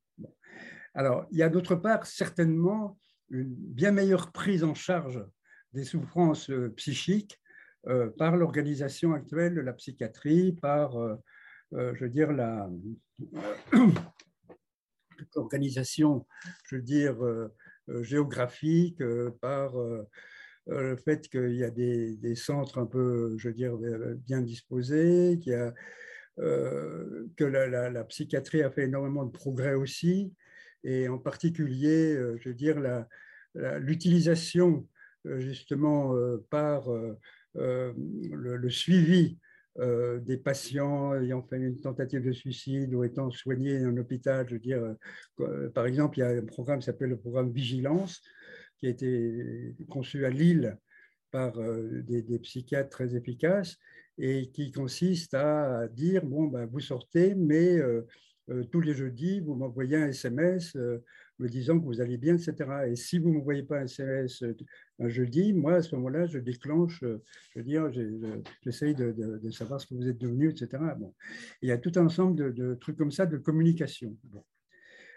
Alors, 0.94 1.26
il 1.31 1.38
y 1.38 1.42
a 1.42 1.48
d'autre 1.48 1.76
part 1.76 2.07
certainement 2.07 2.98
une 3.31 3.54
bien 3.54 3.92
meilleure 3.92 4.33
prise 4.33 4.64
en 4.64 4.74
charge 4.74 5.24
des 5.72 5.85
souffrances 5.85 6.50
psychiques 6.76 7.40
euh, 7.87 8.11
par 8.18 8.37
l'organisation 8.37 9.14
actuelle 9.14 9.54
de 9.54 9.61
la 9.61 9.72
psychiatrie, 9.72 10.52
par, 10.52 10.96
euh, 10.96 11.14
euh, 11.74 11.94
je 11.94 12.04
veux 12.04 12.11
dire, 12.11 12.33
la 12.33 12.68
l'organisation, 15.35 16.26
je 16.64 16.76
veux 16.76 16.83
dire, 16.83 17.16
géographique, 18.02 19.02
par 19.40 19.74
le 20.66 20.96
fait 20.96 21.28
qu'il 21.28 21.57
y 21.57 21.64
a 21.64 21.70
des, 21.70 22.35
centres 22.37 22.78
un 22.78 22.87
peu, 22.87 23.35
je 23.37 23.48
veux 23.48 23.54
dire, 23.54 23.76
bien 24.18 24.42
disposés, 24.42 25.38
qu'il 25.40 25.52
y 25.52 25.57
a, 25.57 25.74
que 26.38 27.44
la, 27.44 28.05
psychiatrie 28.05 28.62
a 28.62 28.70
fait 28.70 28.85
énormément 28.85 29.24
de 29.24 29.33
progrès 29.33 29.74
aussi, 29.74 30.33
et 30.85 31.09
en 31.09 31.18
particulier, 31.18 32.14
je 32.38 32.48
veux 32.48 32.55
dire, 32.55 32.81
l'utilisation 33.55 34.87
justement 35.24 36.14
par 36.51 36.88
euh, 37.59 37.92
le, 38.31 38.70
suivi 38.70 39.38
euh, 39.79 40.20
des 40.20 40.37
patients 40.37 41.14
ayant 41.14 41.42
fait 41.42 41.57
une 41.57 41.81
tentative 41.81 42.22
de 42.22 42.33
suicide 42.33 42.94
ou 42.94 43.05
étant 43.05 43.31
soignés 43.31 43.85
en 43.85 43.96
hôpital. 43.96 44.46
Je 44.48 44.55
veux 44.55 44.61
dire, 44.61 44.94
euh, 45.40 45.68
par 45.70 45.87
exemple, 45.87 46.18
il 46.18 46.20
y 46.20 46.24
a 46.24 46.29
un 46.29 46.44
programme 46.44 46.81
qui 46.81 46.87
s'appelle 46.87 47.11
le 47.11 47.18
programme 47.18 47.51
Vigilance, 47.51 48.22
qui 48.79 48.87
a 48.87 48.90
été 48.90 49.74
conçu 49.88 50.24
à 50.27 50.31
Lille 50.31 50.77
par 51.31 51.59
des, 51.59 52.38
psychiatres 52.38 52.90
très 52.90 53.16
efficaces 53.16 53.77
et 54.18 54.50
qui 54.50 54.72
consiste 54.72 55.35
à 55.35 55.88
dire 55.88 56.24
bon, 56.24 56.44
ben, 56.44 56.66
vous 56.66 56.81
sortez, 56.81 57.35
mais 57.35 57.78
tous 58.70 58.81
les 58.81 58.94
jeudis, 58.94 59.40
vous 59.40 59.54
m'envoyez 59.54 59.96
un 59.96 60.09
SMS 60.09 60.76
me 61.38 61.48
disant 61.48 61.78
que 61.78 61.85
vous 61.85 62.00
allez 62.00 62.16
bien, 62.16 62.37
etc. 62.37 62.54
Et 62.88 62.96
si 62.96 63.18
vous 63.18 63.31
ne 63.31 63.38
me 63.38 63.42
voyez 63.42 63.62
pas 63.62 63.78
un 63.78 63.85
SMS 63.85 64.42
euh, 64.42 64.57
un 64.98 65.09
jeudi, 65.09 65.52
moi, 65.52 65.74
à 65.74 65.83
ce 65.83 65.94
moment-là, 65.96 66.26
je 66.26 66.38
déclenche, 66.38 67.02
euh, 67.02 67.22
je 67.54 67.61
veux 67.61 67.64
dire, 67.64 67.90
j'essaye 68.62 68.94
de, 68.94 69.50
savoir 69.50 69.81
ce 69.81 69.87
que 69.87 69.94
vous 69.94 70.09
êtes 70.09 70.18
devenu, 70.18 70.50
etc. 70.50 70.83
Bon. 70.98 71.14
Il 71.62 71.68
y 71.68 71.72
a 71.72 71.78
tout 71.78 71.92
un 71.96 72.07
ensemble 72.07 72.52
de, 72.54 72.74
trucs 72.74 72.96
comme 72.96 73.12
ça, 73.12 73.26
de 73.26 73.37
communication. 73.37 74.16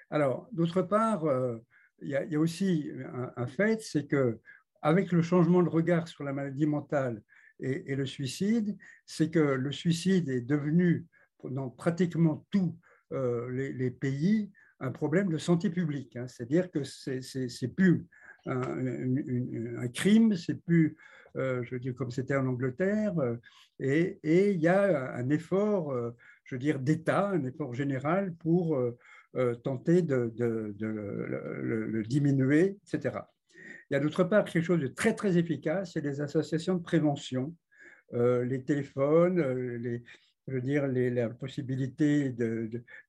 Alors, 0.09 0.47
d'autre 0.51 0.81
part, 0.81 1.25
euh, 1.25 1.57
il, 2.01 2.09
y 2.09 2.35
a, 2.35 2.39
aussi 2.39 2.89
un, 3.35 3.47
fait, 3.47 3.81
c'est 3.81 4.05
que 4.05 4.39
avec 4.81 5.11
le 5.11 5.21
changement 5.21 5.61
de 5.61 5.69
regard 5.69 6.07
sur 6.07 6.23
la 6.23 6.33
maladie 6.33 6.65
mentale 6.65 7.21
et, 7.62 7.95
le 7.95 8.06
suicide, 8.06 8.76
c'est 9.06 9.30
que 9.30 9.39
le 9.39 9.71
suicide 9.71 10.30
est 10.30 10.41
devenu 10.41 11.06
dans 11.43 11.69
pratiquement 11.69 12.45
tous 12.52 12.76
les, 13.12 13.74
les, 13.74 13.91
pays 13.91 14.52
un 14.80 14.91
problème 14.91 15.30
de 15.30 15.38
santé 15.38 15.69
publique. 15.69 16.15
Hein. 16.15 16.28
C'est-à-dire 16.28 16.71
que 16.71 16.84
c'est 16.84 17.76
plus 17.76 18.08
un, 18.45 19.82
un 19.82 19.88
crime, 19.89 20.36
c'est 20.36 20.56
plus, 20.63 20.97
euh, 21.38 21.64
je 21.64 21.76
veux 21.76 21.80
dire, 21.80 21.95
comme 21.95 22.12
c'était 22.12 22.36
en 22.36 22.47
Angleterre, 22.47 23.18
euh, 23.20 23.38
et, 23.80 24.20
il 24.51 24.62
y 24.62 24.68
a 24.68 25.14
un 25.14 25.30
effort, 25.30 25.91
euh, 25.91 26.12
je 26.43 26.55
veux 26.55 26.59
dire, 26.59 26.80
d'État, 26.80 27.30
un 27.30 27.43
effort 27.45 27.74
général 27.74 28.34
pour 28.36 28.80
tenter 29.64 30.01
de, 30.01 30.34
le, 30.80 32.03
diminuer, 32.03 32.78
etc. 32.84 33.20
Il 33.91 33.95
y 33.95 33.97
a 33.97 33.99
d'autre 33.99 34.23
part 34.23 34.45
quelque 34.45 34.63
chose 34.63 34.79
de 34.79 34.87
très, 34.87 35.13
très 35.13 35.37
efficace, 35.37 35.91
c'est 35.93 36.01
les 36.01 36.21
associations 36.21 36.75
de 36.75 36.81
prévention, 36.81 37.53
les 38.13 38.63
téléphones, 38.63 39.41
les, 39.77 40.03
je 40.47 40.53
veux 40.53 40.61
dire, 40.61 40.87
les, 40.87 41.09
la 41.09 41.29
possibilité 41.29 42.29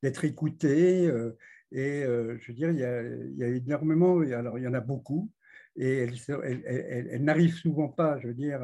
d'être 0.02 0.24
écouté. 0.24 1.06
Euh, 1.06 1.36
et 1.72 2.02
je 2.02 2.48
veux 2.48 2.54
dire, 2.54 2.70
il 2.70 2.78
y, 2.78 3.44
a, 3.44 3.48
énormément, 3.48 4.20
alors 4.20 4.58
il 4.58 4.64
y 4.64 4.66
en 4.66 4.74
a 4.74 4.80
beaucoup, 4.80 5.30
et 5.74 6.06
elles, 6.06 7.24
n'arrivent 7.24 7.54
souvent 7.54 7.88
pas, 7.88 8.18
je 8.20 8.28
veux 8.28 8.34
dire, 8.34 8.62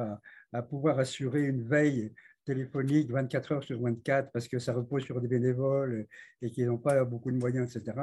à, 0.52 0.62
pouvoir 0.62 0.98
assurer 0.98 1.46
une 1.46 1.66
veille 1.66 2.12
téléphonique 2.44 3.10
24 3.10 3.52
heures 3.52 3.64
sur 3.64 3.80
24 3.80 4.30
parce 4.30 4.46
que 4.46 4.58
ça 4.58 4.74
repose 4.74 5.04
sur 5.04 5.20
des 5.20 5.28
bénévoles 5.28 6.06
et 6.42 6.50
qu'ils 6.50 6.66
n'ont 6.66 6.78
pas 6.78 7.02
beaucoup 7.04 7.30
de 7.30 7.36
moyens, 7.36 7.74
etc. 7.74 7.96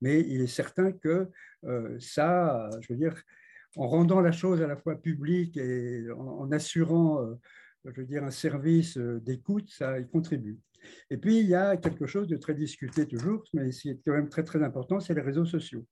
Mais 0.00 0.20
il 0.20 0.40
est 0.40 0.46
certain 0.48 0.92
que 0.92 1.28
euh, 1.64 1.96
ça, 2.00 2.70
je 2.80 2.92
veux 2.92 2.98
dire, 2.98 3.14
en 3.76 3.88
rendant 3.88 4.20
la 4.20 4.32
chose 4.32 4.62
à 4.62 4.66
la 4.66 4.76
fois 4.76 5.00
publique 5.00 5.56
et 5.56 6.10
en, 6.10 6.50
assurant, 6.52 7.22
euh, 7.22 7.34
je 7.84 8.00
veux 8.00 8.06
dire, 8.06 8.24
un 8.24 8.30
service 8.30 8.96
euh, 8.98 9.20
d'écoute, 9.20 9.70
ça 9.70 9.98
y 9.98 10.08
contribue. 10.08 10.58
Et 11.10 11.18
puis, 11.18 11.40
il 11.40 11.46
y 11.46 11.54
a 11.54 11.76
quelque 11.76 12.06
chose 12.06 12.26
de 12.26 12.36
très 12.36 12.54
discuté 12.54 13.06
toujours, 13.06 13.44
mais 13.52 13.70
qui 13.70 13.90
est 13.90 14.00
quand 14.04 14.12
même 14.12 14.28
très, 14.28 14.44
très 14.44 14.62
important, 14.62 14.98
c'est 14.98 15.14
les 15.14 15.20
réseaux 15.20 15.44
sociaux. 15.44 15.86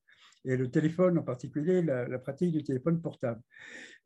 Et 0.45 0.57
le 0.57 0.71
téléphone 0.71 1.19
en 1.19 1.23
particulier, 1.23 1.83
la, 1.83 2.19
pratique 2.19 2.53
du 2.53 2.63
téléphone 2.63 3.03
portable. 3.03 3.41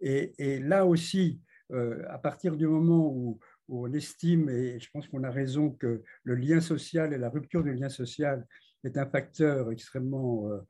Et, 0.01 0.59
là 0.59 0.85
aussi, 0.85 1.41
à 1.71 2.19
partir 2.19 2.57
du 2.57 2.67
moment 2.67 3.07
où 3.15 3.39
on 3.69 3.93
estime, 3.93 4.49
et 4.49 4.79
je 4.81 4.89
pense 4.93 5.09
qu'on 5.09 5.25
a 5.25 5.31
raison, 5.31 5.71
que 5.71 6.03
le 6.25 6.35
lien 6.35 6.61
social 6.61 7.13
et 7.13 7.19
la 7.19 7.31
rupture 7.31 7.63
du 7.63 7.73
lien 7.73 7.89
social 7.89 8.47
est 8.85 8.97
un 8.99 9.07
facteur 9.07 9.71
extrêmement 9.71 10.49
euh, 10.51 10.57
euh, 10.57 10.61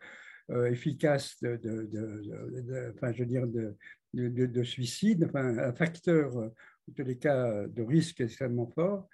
efficace 0.71 1.37
de, 1.43 2.93
enfin, 2.95 3.13
je 3.13 3.21
veux 3.21 3.27
dire 3.27 3.47
de, 3.47 3.77
de, 4.15 4.63
suicide, 4.63 5.25
enfin, 5.29 5.59
un 5.59 5.73
facteur, 5.73 6.37
en 6.37 6.93
tous 6.95 7.05
les 7.05 7.19
cas, 7.19 7.67
de 7.67 7.83
risque 7.83 8.21
extrêmement 8.21 8.67
fort. 8.67 9.09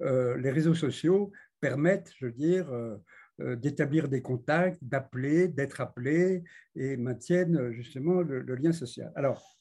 Euh, 0.00 0.36
les 0.38 0.50
réseaux 0.50 0.74
sociaux 0.74 1.32
permettent, 1.60 2.12
je 2.18 2.26
veux 2.26 2.32
dire, 2.32 2.68
d'établir 3.38 4.08
des 4.08 4.22
contacts, 4.22 4.78
d'appeler, 4.82 5.48
d'être 5.48 5.80
appelé 5.80 6.44
et 6.76 6.96
maintiennent 6.96 7.72
justement 7.72 8.20
le, 8.20 8.54
lien 8.54 8.72
social. 8.72 9.12
Alors, 9.16 9.58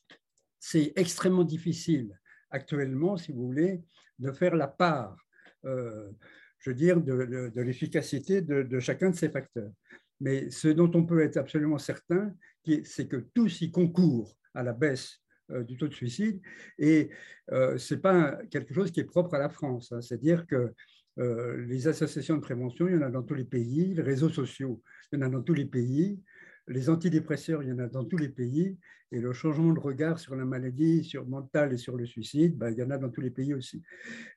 c'est 0.59 0.93
extrêmement 0.95 1.43
difficile 1.43 2.17
actuellement, 2.53 3.17
si 3.17 3.31
vous 3.33 3.47
voulez, 3.47 3.81
de 4.19 4.31
faire 4.31 4.55
la 4.55 4.67
part, 4.67 5.17
euh, 5.65 6.09
je 6.59 6.69
veux 6.69 6.75
dire, 6.75 7.01
de, 7.01 7.51
l'efficacité 7.61 8.41
de, 8.41 8.79
chacun 8.79 9.09
de 9.09 9.15
ces 9.15 9.29
facteurs. 9.29 9.71
Mais 10.23 10.49
ce 10.49 10.69
dont 10.69 10.89
on 10.95 11.05
peut 11.05 11.21
être 11.21 11.35
absolument 11.35 11.77
certain, 11.77 12.33
c'est 12.85 13.09
que 13.09 13.17
tous 13.33 13.61
y 13.61 13.71
concourent 13.71 14.37
à 14.53 14.63
la 14.63 14.71
baisse 14.71 15.19
euh, 15.51 15.63
du 15.63 15.75
taux 15.75 15.89
de 15.89 15.93
suicide. 15.93 16.39
Et 16.79 17.09
euh, 17.51 17.77
ce 17.77 17.93
n'est 17.93 17.99
pas 17.99 18.39
quelque 18.49 18.73
chose 18.73 18.89
qui 18.89 19.01
est 19.01 19.05
propre 19.05 19.33
à 19.33 19.39
la 19.39 19.49
France. 19.49 19.91
Hein. 19.91 20.01
C'est-à-dire 20.01 20.47
que 20.47 20.73
les 21.15 21.87
associations 21.87 22.37
de 22.37 22.41
prévention, 22.41 22.87
il 22.87 22.95
y 22.95 22.97
en 22.97 23.03
a 23.03 23.11
dans 23.11 23.21
tous 23.21 23.35
les 23.35 23.43
pays, 23.43 23.93
les 23.93 24.01
réseaux 24.01 24.29
sociaux, 24.29 24.81
il 25.11 25.19
y 25.19 25.21
en 25.21 25.27
a 25.27 25.29
dans 25.29 25.43
tous 25.43 25.53
les 25.53 25.65
pays, 25.65 26.19
les 26.67 26.89
antidépresseurs, 26.89 27.61
il 27.61 27.69
y 27.69 27.71
en 27.71 27.77
a 27.77 27.87
dans 27.87 28.05
tous 28.05 28.17
les 28.17 28.29
pays, 28.29 28.79
et 29.13 29.19
le 29.19 29.31
changement 29.31 29.73
de 29.73 29.79
regard 29.79 30.17
sur 30.17 30.35
la 30.35 30.43
maladie, 30.43 31.03
sur 31.03 31.27
mentale 31.27 31.71
et 31.73 31.77
sur 31.77 31.95
le 31.97 32.05
suicide, 32.07 32.57
ben, 32.57 32.71
il 32.71 32.79
y 32.79 32.83
en 32.83 32.89
a 32.89 32.97
dans 32.97 33.09
tous 33.09 33.21
les 33.21 33.29
pays 33.29 33.53
aussi. 33.53 33.83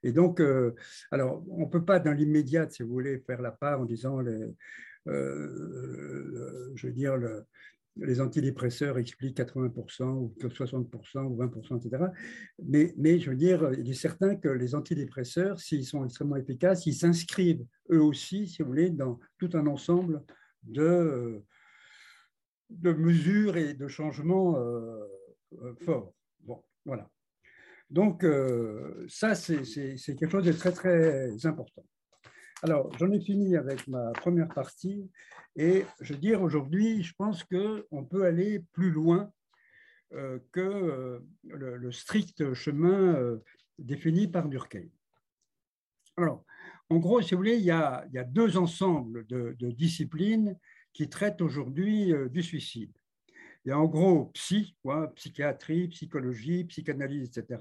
Et 0.02 0.12
donc, 0.12 0.38
euh, 0.38 0.74
alors, 1.10 1.42
on 1.48 1.64
ne 1.64 1.70
peut 1.70 1.84
pas 1.84 1.98
dans 1.98 2.12
l'immédiat, 2.12 2.68
si 2.68 2.82
vous 2.82 2.90
voulez, 2.90 3.18
faire 3.20 3.40
la 3.40 3.52
part 3.52 3.80
en 3.80 3.86
disant, 3.86 4.20
les, 4.20 4.32
euh, 4.32 4.54
je 5.06 6.86
veux 6.86 6.92
dire, 6.92 7.16
les 7.96 8.20
antidépresseurs 8.20 8.98
expliquent 8.98 9.38
80% 9.38 10.04
ou 10.04 10.34
60% 10.38 11.24
ou 11.24 11.36
20%, 11.42 11.78
etc. 11.78 12.04
Mais, 12.62 13.18
je 13.18 13.30
veux 13.30 13.36
dire, 13.36 13.72
il 13.78 13.90
est 13.90 13.94
certain 13.94 14.36
que 14.36 14.48
les 14.48 14.74
antidépresseurs, 14.74 15.60
s'ils 15.60 15.86
sont 15.86 16.04
extrêmement 16.04 16.36
efficaces, 16.36 16.86
ils 16.86 16.94
s'inscrivent 16.94 17.64
eux 17.90 18.02
aussi, 18.02 18.48
si 18.48 18.62
vous 18.62 18.68
voulez, 18.68 18.90
dans 18.90 19.18
tout 19.38 19.50
un 19.54 19.66
ensemble 19.66 20.22
de 20.62 21.42
de 22.70 22.92
mesures 22.92 23.56
et 23.56 23.74
de 23.74 23.88
changements 23.88 24.56
euh, 24.58 25.04
euh, 25.62 25.74
forts. 25.84 26.12
Bon, 26.40 26.64
voilà. 26.84 27.08
Donc, 27.90 28.24
euh, 28.24 29.06
ça, 29.08 29.34
c'est 29.34 29.62
quelque 30.16 30.28
chose 30.28 30.44
de 30.44 30.52
très, 30.52 30.72
très 30.72 31.46
important. 31.46 31.84
Alors, 32.62 32.90
j'en 32.98 33.10
ai 33.12 33.20
fini 33.20 33.56
avec 33.56 33.86
ma 33.86 34.12
première 34.12 34.48
partie 34.48 35.10
et 35.56 35.84
je 36.00 36.14
veux 36.14 36.18
dire, 36.18 36.42
aujourd'hui, 36.42 37.02
je 37.02 37.14
pense 37.14 37.44
qu'on 37.44 38.04
peut 38.04 38.24
aller 38.24 38.64
plus 38.72 38.90
loin 38.90 39.30
que 40.52 41.20
le, 41.44 41.92
strict 41.92 42.54
chemin 42.54 43.38
défini 43.78 44.28
par 44.28 44.48
Durkheim. 44.48 44.88
Alors, 46.16 46.44
en 46.88 46.96
gros, 46.96 47.20
si 47.20 47.34
vous 47.34 47.38
voulez, 47.38 47.56
il 47.56 47.64
y 47.64 47.70
a, 47.70 48.06
deux 48.28 48.56
ensembles 48.56 49.26
de, 49.26 49.54
de 49.58 49.70
disciplines 49.70 50.56
qui 50.96 51.10
traite 51.10 51.42
aujourd'hui 51.42 52.12
euh, 52.12 52.28
du 52.28 52.42
suicide. 52.42 52.92
Il 53.64 53.68
y 53.68 53.72
a 53.72 53.78
en 53.78 53.84
gros 53.84 54.26
psy, 54.34 54.76
quoi, 54.82 55.12
psychiatrie, 55.14 55.88
psychologie, 55.88 56.64
psychanalyse, 56.64 57.36
etc. 57.36 57.60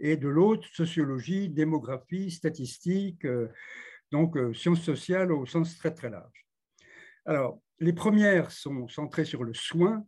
Et 0.00 0.16
de 0.16 0.28
l'autre, 0.28 0.66
sociologie, 0.72 1.50
démographie, 1.50 2.30
statistique, 2.30 3.26
euh, 3.26 3.48
donc 4.10 4.36
euh, 4.36 4.52
sciences 4.54 4.82
sociales 4.82 5.32
au 5.32 5.46
sens 5.46 5.76
très 5.76 5.92
très 5.94 6.10
large. 6.10 6.46
Alors, 7.24 7.60
les 7.78 7.92
premières 7.92 8.50
sont 8.50 8.88
centrées 8.88 9.24
sur 9.24 9.44
le 9.44 9.54
soin 9.54 10.06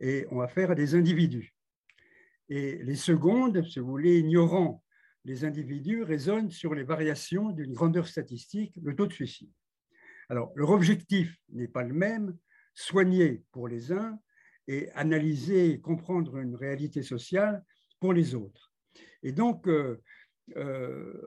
et 0.00 0.26
on 0.30 0.38
va 0.38 0.48
faire 0.48 0.70
à 0.70 0.74
des 0.74 0.94
individus. 0.94 1.54
Et 2.48 2.82
les 2.82 2.96
secondes, 2.96 3.64
si 3.64 3.78
vous 3.78 3.86
voulez, 3.86 4.18
ignorant 4.18 4.82
les 5.24 5.44
individus, 5.44 6.02
raisonnent 6.02 6.50
sur 6.50 6.74
les 6.74 6.82
variations 6.82 7.50
d'une 7.50 7.72
grandeur 7.72 8.08
statistique, 8.08 8.74
le 8.82 8.96
taux 8.96 9.06
de 9.06 9.12
suicide. 9.12 9.52
Alors, 10.28 10.52
leur 10.56 10.70
objectif 10.70 11.36
n'est 11.50 11.68
pas 11.68 11.84
le 11.84 11.94
même, 11.94 12.36
soigner 12.74 13.44
pour 13.52 13.68
les 13.68 13.92
uns 13.92 14.18
et 14.66 14.90
analyser 14.92 15.70
et 15.70 15.80
comprendre 15.80 16.38
une 16.38 16.56
réalité 16.56 17.02
sociale 17.02 17.62
pour 18.00 18.12
les 18.12 18.34
autres. 18.34 18.72
Et 19.22 19.32
donc, 19.32 19.68
euh, 19.68 20.00
euh, 20.56 21.26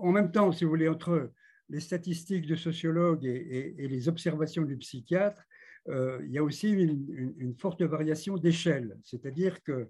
en 0.00 0.12
même 0.12 0.32
temps, 0.32 0.52
si 0.52 0.64
vous 0.64 0.70
voulez, 0.70 0.88
entre 0.88 1.32
les 1.68 1.80
statistiques 1.80 2.46
de 2.46 2.56
sociologues 2.56 3.24
et, 3.24 3.74
les 3.78 4.08
observations 4.08 4.62
du 4.62 4.76
psychiatre, 4.76 5.42
euh, 5.88 6.20
il 6.24 6.32
y 6.32 6.38
a 6.38 6.42
aussi 6.42 6.70
une, 6.70 7.54
forte 7.58 7.82
variation 7.82 8.36
d'échelle, 8.36 8.96
c'est-à-dire 9.02 9.62
que 9.62 9.88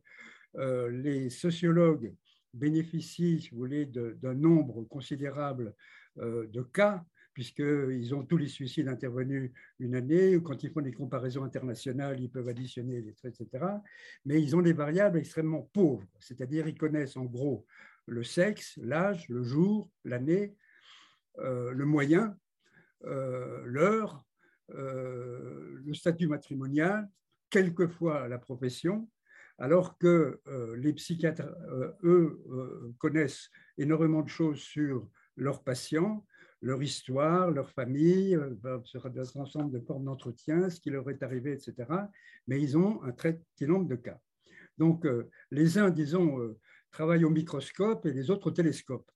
les 0.90 1.30
sociologues 1.30 2.14
bénéficient, 2.52 3.40
si 3.40 3.50
vous 3.50 3.56
voulez, 3.56 3.86
d'un 3.86 4.34
nombre 4.34 4.84
considérable 4.84 5.74
de 6.16 6.62
cas 6.62 7.02
puisqu'ils 7.32 8.14
ont 8.14 8.24
tous 8.24 8.36
les 8.36 8.48
suicides 8.48 8.88
intervenus 8.88 9.50
une 9.78 9.94
année, 9.94 10.36
ou 10.36 10.42
quand 10.42 10.62
ils 10.62 10.70
font 10.70 10.80
des 10.80 10.92
comparaisons 10.92 11.44
internationales, 11.44 12.20
ils 12.20 12.30
peuvent 12.30 12.48
additionner 12.48 13.00
les 13.00 13.14
traits, 13.14 13.40
etc. 13.40 13.64
Mais 14.24 14.40
ils 14.40 14.54
ont 14.54 14.62
des 14.62 14.72
variables 14.72 15.18
extrêmement 15.18 15.68
pauvres, 15.72 16.06
c'est-à-dire 16.20 16.68
ils 16.68 16.76
connaissent 16.76 17.16
en 17.16 17.24
gros 17.24 17.66
le 18.06 18.24
sexe, 18.24 18.78
l'âge, 18.82 19.28
le 19.28 19.42
jour, 19.42 19.88
l'année, 20.04 20.54
euh, 20.54 20.61
le 21.38 21.84
moyen, 21.84 22.36
euh, 23.04 23.62
l'heure, 23.64 24.24
euh, 24.74 25.80
le 25.84 25.94
statut 25.94 26.28
matrimonial, 26.28 27.08
quelquefois 27.50 28.28
la 28.28 28.38
profession, 28.38 29.08
alors 29.58 29.98
que 29.98 30.40
les 30.76 30.92
psychiatres, 30.94 31.54
eux, 32.02 32.42
connaissent 32.98 33.50
énormément 33.76 34.22
de 34.22 34.28
choses 34.28 34.58
sur 34.58 35.08
leurs 35.36 35.62
patients, 35.62 36.24
leur 36.62 36.82
histoire, 36.82 37.50
leur 37.50 37.70
famille, 37.70 38.36
euh, 38.36 38.78
sur 38.84 39.04
un 39.04 39.12
ensemble 39.34 39.72
de 39.72 39.84
formes 39.84 40.04
d'entretien, 40.04 40.70
ce 40.70 40.80
qui 40.80 40.90
leur 40.90 41.10
est 41.10 41.22
arrivé, 41.22 41.52
etc. 41.52 41.74
Mais 42.46 42.60
ils 42.62 42.78
ont 42.78 43.02
un 43.02 43.12
très 43.12 43.40
petit 43.54 43.66
nombre 43.66 43.88
de 43.88 43.96
cas. 43.96 44.18
Donc, 44.78 45.04
euh, 45.04 45.28
les 45.50 45.76
uns, 45.78 45.90
disons, 45.90 46.40
euh, 46.40 46.58
travaillent 46.92 47.24
au 47.24 47.30
microscope 47.30 48.06
et 48.06 48.12
les 48.12 48.30
autres 48.30 48.46
au 48.46 48.50
télescope. 48.52 49.10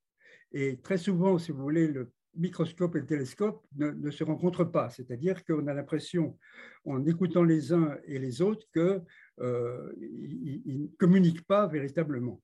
Et 0.52 0.78
très 0.80 0.98
souvent, 0.98 1.38
si 1.38 1.52
vous 1.52 1.62
voulez, 1.62 1.88
le 1.88 2.12
microscope 2.34 2.96
et 2.96 3.00
le 3.00 3.06
télescope 3.06 3.66
ne, 3.76 4.10
se 4.10 4.24
rencontrent 4.24 4.64
pas. 4.64 4.90
C'est-à-dire 4.90 5.44
qu'on 5.44 5.66
a 5.66 5.74
l'impression, 5.74 6.38
en 6.84 7.04
écoutant 7.06 7.42
les 7.42 7.72
uns 7.72 7.96
et 8.04 8.18
les 8.18 8.42
autres, 8.42 8.66
qu'ils 8.72 9.02
ne 9.38 10.86
communiquent 10.98 11.46
pas 11.46 11.66
véritablement. 11.66 12.42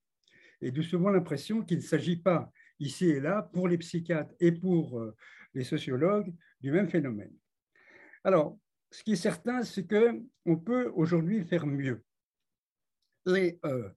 Et 0.61 0.71
de 0.71 0.83
souvent 0.83 1.11
l'impression 1.11 1.63
qu'il 1.63 1.79
ne 1.79 1.83
s'agit 1.83 2.17
pas 2.17 2.51
ici 2.79 3.07
et 3.07 3.21
là, 3.21 3.43
pour 3.53 3.69
les 3.69 3.79
psychiatres 3.79 4.35
et 4.41 4.53
pour 4.53 4.99
euh, 4.99 5.15
les 5.55 5.65
sociologues, 5.65 6.33
du 6.61 6.71
même 6.71 6.89
phénomène. 6.89 7.33
Alors, 8.25 8.59
ce 8.91 9.03
qui 9.03 9.13
est 9.13 9.17
certain, 9.17 9.63
c'est 9.63 9.87
qu'on 9.87 10.57
peut 10.57 10.91
aujourd'hui 10.95 11.45
faire 11.45 11.67
mieux. 11.67 12.03
Et 13.27 13.59
euh, 13.65 13.89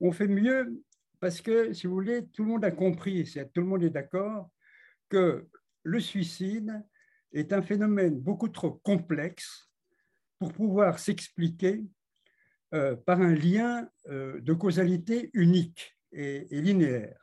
on 0.00 0.12
fait 0.12 0.28
mieux 0.28 0.82
parce 1.26 1.40
que, 1.40 1.72
si 1.72 1.88
vous 1.88 1.94
voulez, 1.94 2.28
tout 2.28 2.44
le 2.44 2.50
monde 2.50 2.64
a 2.64 2.70
compris, 2.70 3.24
tout 3.52 3.60
le 3.60 3.66
monde 3.66 3.82
est 3.82 3.90
d'accord, 3.90 4.48
que 5.08 5.48
le 5.82 5.98
suicide 5.98 6.84
est 7.32 7.52
un 7.52 7.62
phénomène 7.62 8.20
beaucoup 8.20 8.46
trop 8.46 8.70
complexe 8.70 9.68
pour 10.38 10.52
pouvoir 10.52 11.00
s'expliquer 11.00 11.84
euh, 12.74 12.94
par 12.94 13.20
un 13.20 13.34
lien 13.34 13.88
de 14.08 14.52
causalité 14.52 15.30
unique 15.32 15.98
et 16.12 16.46
linéaire. 16.52 17.18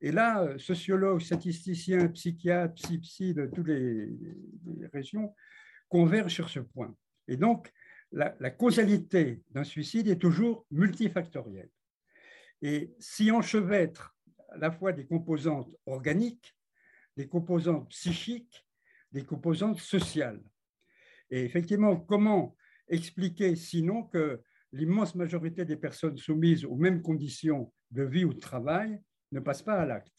Et 0.00 0.12
là, 0.12 0.56
sociologues, 0.56 1.20
statisticiens, 1.20 2.06
psychiatres, 2.06 2.74
psy-psy 2.74 3.34
de 3.34 3.46
toutes 3.46 3.66
les, 3.66 4.08
régions 4.92 5.34
convergent 5.88 6.32
sur 6.32 6.48
ce 6.48 6.60
point. 6.60 6.94
Et 7.26 7.36
donc, 7.36 7.72
la 8.12 8.50
causalité 8.50 9.42
d'un 9.50 9.64
suicide 9.64 10.06
est 10.06 10.22
toujours 10.22 10.64
multifactorielle. 10.70 11.70
Et 12.62 12.94
si 12.98 13.30
enchevêtre 13.30 14.16
à 14.50 14.58
la 14.58 14.70
fois 14.70 14.92
des 14.92 15.06
composantes 15.06 15.74
organiques, 15.86 16.56
des 17.16 17.28
composantes 17.28 17.88
psychiques, 17.90 18.66
des 19.12 19.24
composantes 19.24 19.80
sociales. 19.80 20.42
Et 21.30 21.44
effectivement, 21.44 21.96
comment 21.96 22.56
expliquer 22.88 23.56
sinon 23.56 24.04
que 24.04 24.42
l'immense 24.72 25.14
majorité 25.14 25.64
des 25.64 25.76
personnes 25.76 26.16
soumises 26.16 26.64
aux 26.64 26.76
mêmes 26.76 27.02
conditions 27.02 27.72
de 27.90 28.02
vie 28.02 28.24
ou 28.24 28.34
de 28.34 28.40
travail 28.40 29.00
ne 29.32 29.40
passent 29.40 29.62
pas 29.62 29.80
à 29.80 29.86
l'acte? 29.86 30.12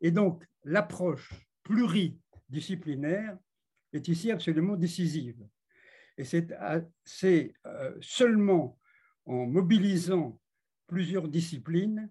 Et 0.00 0.10
donc, 0.10 0.44
l'approche 0.64 1.32
pluridisciplinaire 1.62 3.36
est 3.92 4.08
ici 4.08 4.30
absolument 4.30 4.76
décisive. 4.76 5.46
Et 6.18 6.24
c'est 6.24 7.54
euh, 7.66 7.94
seulement 8.00 8.78
en 9.24 9.46
mobilisant 9.46 10.40
plusieurs 10.86 11.28
disciplines 11.28 12.10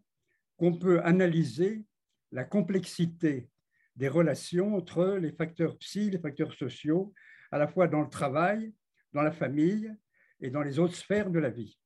qu'on 0.57 0.77
peut 0.77 1.01
analyser 1.03 1.85
la 2.31 2.43
complexité 2.43 3.49
des 3.95 4.07
relations 4.07 4.75
entre 4.75 5.17
les 5.21 5.31
facteurs 5.31 5.77
psy, 5.77 6.09
les 6.09 6.19
facteurs 6.19 6.53
sociaux, 6.53 7.13
à 7.51 7.57
la 7.57 7.67
fois 7.67 7.87
dans 7.87 8.01
le 8.01 8.09
travail, 8.09 8.73
dans 9.13 9.21
la 9.21 9.31
famille 9.31 9.93
et 10.41 10.49
dans 10.49 10.61
les 10.61 10.79
autres 10.79 10.95
sphères 10.95 11.29
de 11.29 11.39
la 11.39 11.49
vie. 11.49 11.79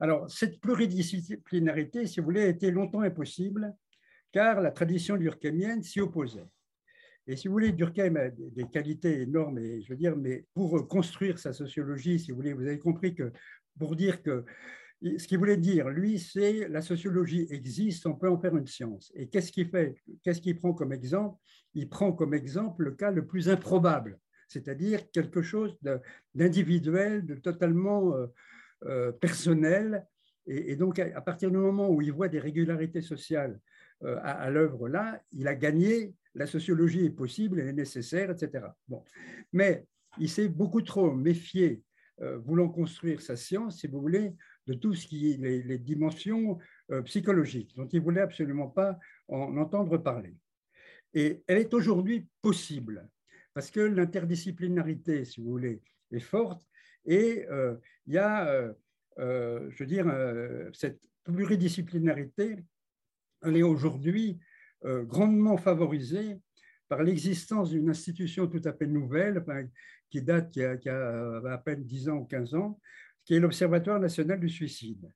Alors, 0.00 0.30
cette 0.30 0.60
pluridisciplinarité, 0.60 2.06
si 2.06 2.20
vous 2.20 2.26
voulez, 2.26 2.42
a 2.42 2.48
été 2.48 2.70
longtemps 2.70 3.00
impossible, 3.00 3.74
car 4.32 4.60
la 4.60 4.70
tradition 4.70 5.16
durkheimienne 5.16 5.82
s'y 5.82 6.00
opposait. 6.00 6.44
Et 7.28 7.36
si 7.36 7.48
vous 7.48 7.52
voulez, 7.52 7.72
Durkheim 7.72 8.16
a 8.16 8.28
des 8.30 8.68
qualités 8.68 9.22
énormes, 9.22 9.58
et 9.58 9.82
je 9.82 9.88
veux 9.88 9.96
dire, 9.96 10.16
mais 10.16 10.44
pour 10.54 10.86
construire 10.86 11.38
sa 11.38 11.52
sociologie, 11.52 12.20
si 12.20 12.30
vous 12.30 12.36
voulez, 12.36 12.52
vous 12.52 12.66
avez 12.66 12.78
compris 12.78 13.14
que 13.14 13.32
pour 13.78 13.96
dire 13.96 14.22
que 14.22 14.44
ce 15.18 15.26
qu'il 15.26 15.38
voulait 15.38 15.56
dire, 15.56 15.88
lui, 15.88 16.18
c'est 16.18 16.68
la 16.68 16.82
sociologie 16.82 17.46
existe, 17.50 18.06
on 18.06 18.14
peut 18.14 18.30
en 18.30 18.38
faire 18.38 18.56
une 18.56 18.66
science. 18.66 19.12
Et 19.14 19.28
qu'est-ce 19.28 19.52
qu'il 19.52 19.68
fait 19.68 19.96
Qu'est-ce 20.22 20.40
qu'il 20.40 20.58
prend 20.58 20.72
comme 20.72 20.92
exemple? 20.92 21.38
Il 21.74 21.88
prend 21.88 22.12
comme 22.12 22.34
exemple 22.34 22.84
le 22.84 22.92
cas 22.92 23.10
le 23.10 23.26
plus 23.26 23.48
improbable, 23.48 24.18
c'est-à-dire 24.48 25.10
quelque 25.10 25.42
chose 25.42 25.76
d'individuel, 26.34 27.26
de, 27.26 27.34
totalement 27.34 28.14
euh, 28.14 28.26
euh, 28.84 29.12
personnel. 29.12 30.06
Et, 30.46 30.76
donc, 30.76 30.98
à 30.98 31.20
partir 31.20 31.50
du 31.50 31.56
moment 31.56 31.90
où 31.90 32.00
il 32.00 32.12
voit 32.12 32.28
des 32.28 32.38
régularités 32.38 33.02
sociales 33.02 33.60
euh, 34.04 34.18
à, 34.22 34.48
l'œuvre 34.50 34.88
là, 34.88 35.20
il 35.32 35.48
a 35.48 35.54
gagné. 35.54 36.14
La 36.34 36.46
sociologie 36.46 37.04
est 37.04 37.10
possible, 37.10 37.60
elle 37.60 37.68
est 37.68 37.72
nécessaire, 37.72 38.30
etc. 38.30 38.64
Bon. 38.88 39.02
Mais 39.52 39.86
il 40.18 40.28
s'est 40.28 40.48
beaucoup 40.48 40.82
trop 40.82 41.10
méfié, 41.10 41.82
voulant 42.18 42.68
construire 42.68 43.20
sa 43.20 43.36
science, 43.36 43.80
si 43.80 43.86
vous 43.86 44.00
voulez, 44.00 44.34
de 44.66 44.74
tout 44.74 44.94
ce 44.94 45.06
qui 45.06 45.32
est 45.32 45.36
les, 45.36 45.78
dimensions 45.78 46.58
euh, 46.90 47.02
psychologiques, 47.02 47.74
dont 47.76 47.86
il 47.86 48.00
voulait 48.00 48.20
absolument 48.20 48.68
pas 48.68 48.98
en 49.28 49.56
entendre 49.56 49.98
parler. 49.98 50.34
Et 51.14 51.42
elle 51.46 51.58
est 51.58 51.72
aujourd'hui 51.72 52.26
possible, 52.42 53.08
parce 53.54 53.70
que 53.70 53.80
l'interdisciplinarité, 53.80 55.24
si 55.24 55.40
vous 55.40 55.50
voulez, 55.50 55.80
est 56.10 56.20
forte, 56.20 56.66
et 57.04 57.46
euh, 57.50 57.76
il 58.06 58.14
y 58.14 58.18
a, 58.18 58.74
euh, 59.18 59.70
je 59.70 59.78
veux 59.78 59.86
dire, 59.86 60.06
cette 60.72 61.00
pluridisciplinarité, 61.24 62.56
elle 63.42 63.56
est 63.56 63.62
aujourd'hui 63.62 64.38
grandement 64.84 65.56
favorisée 65.56 66.38
par 66.88 67.02
l'existence 67.02 67.70
d'une 67.70 67.88
institution 67.88 68.46
tout 68.46 68.60
à 68.64 68.72
fait 68.72 68.86
nouvelle, 68.86 69.44
qui 70.10 70.22
date, 70.22 70.52
qui 70.52 70.62
a, 70.62 70.76
a, 70.86 71.52
à 71.52 71.58
peine 71.58 71.82
10 71.82 72.08
ans 72.08 72.16
ou 72.18 72.24
15 72.24 72.54
ans, 72.54 72.78
qui 73.26 73.34
est 73.34 73.40
l'Observatoire 73.40 74.00
national 74.00 74.40
du 74.40 74.48
suicide, 74.48 75.10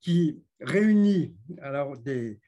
qui 0.00 0.42
réunit 0.60 1.34
alors 1.62 1.96
des, 1.96 2.40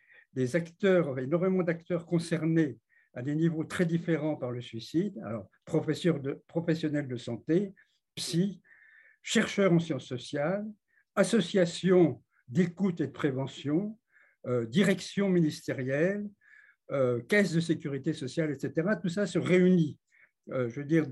acteurs, 0.54 1.18
énormément 1.18 1.62
d'acteurs 1.62 2.04
concernés 2.04 2.78
à 3.14 3.22
des 3.22 3.34
niveaux 3.34 3.64
très 3.64 3.86
différents 3.86 4.36
par 4.36 4.50
le 4.50 4.60
suicide, 4.60 5.18
alors 5.24 5.48
professionnels 5.64 7.08
de 7.08 7.16
santé, 7.16 7.74
psy, 8.16 8.60
chercheurs 9.22 9.72
en 9.72 9.78
sciences 9.78 10.06
sociales, 10.06 10.66
associations 11.14 12.22
d'écoute 12.48 13.00
et 13.00 13.06
de 13.06 13.12
prévention, 13.12 13.98
euh, 14.46 14.66
direction 14.66 15.28
ministérielle, 15.28 16.28
euh, 16.90 17.20
caisse 17.22 17.52
de 17.52 17.60
sécurité 17.60 18.12
sociale, 18.12 18.50
etc. 18.52 18.88
Tout 19.00 19.08
ça 19.08 19.26
se 19.26 19.38
réunit, 19.38 19.98
euh, 20.52 20.68
je 20.68 20.80
veux 20.80 20.86
dire, 20.86 21.06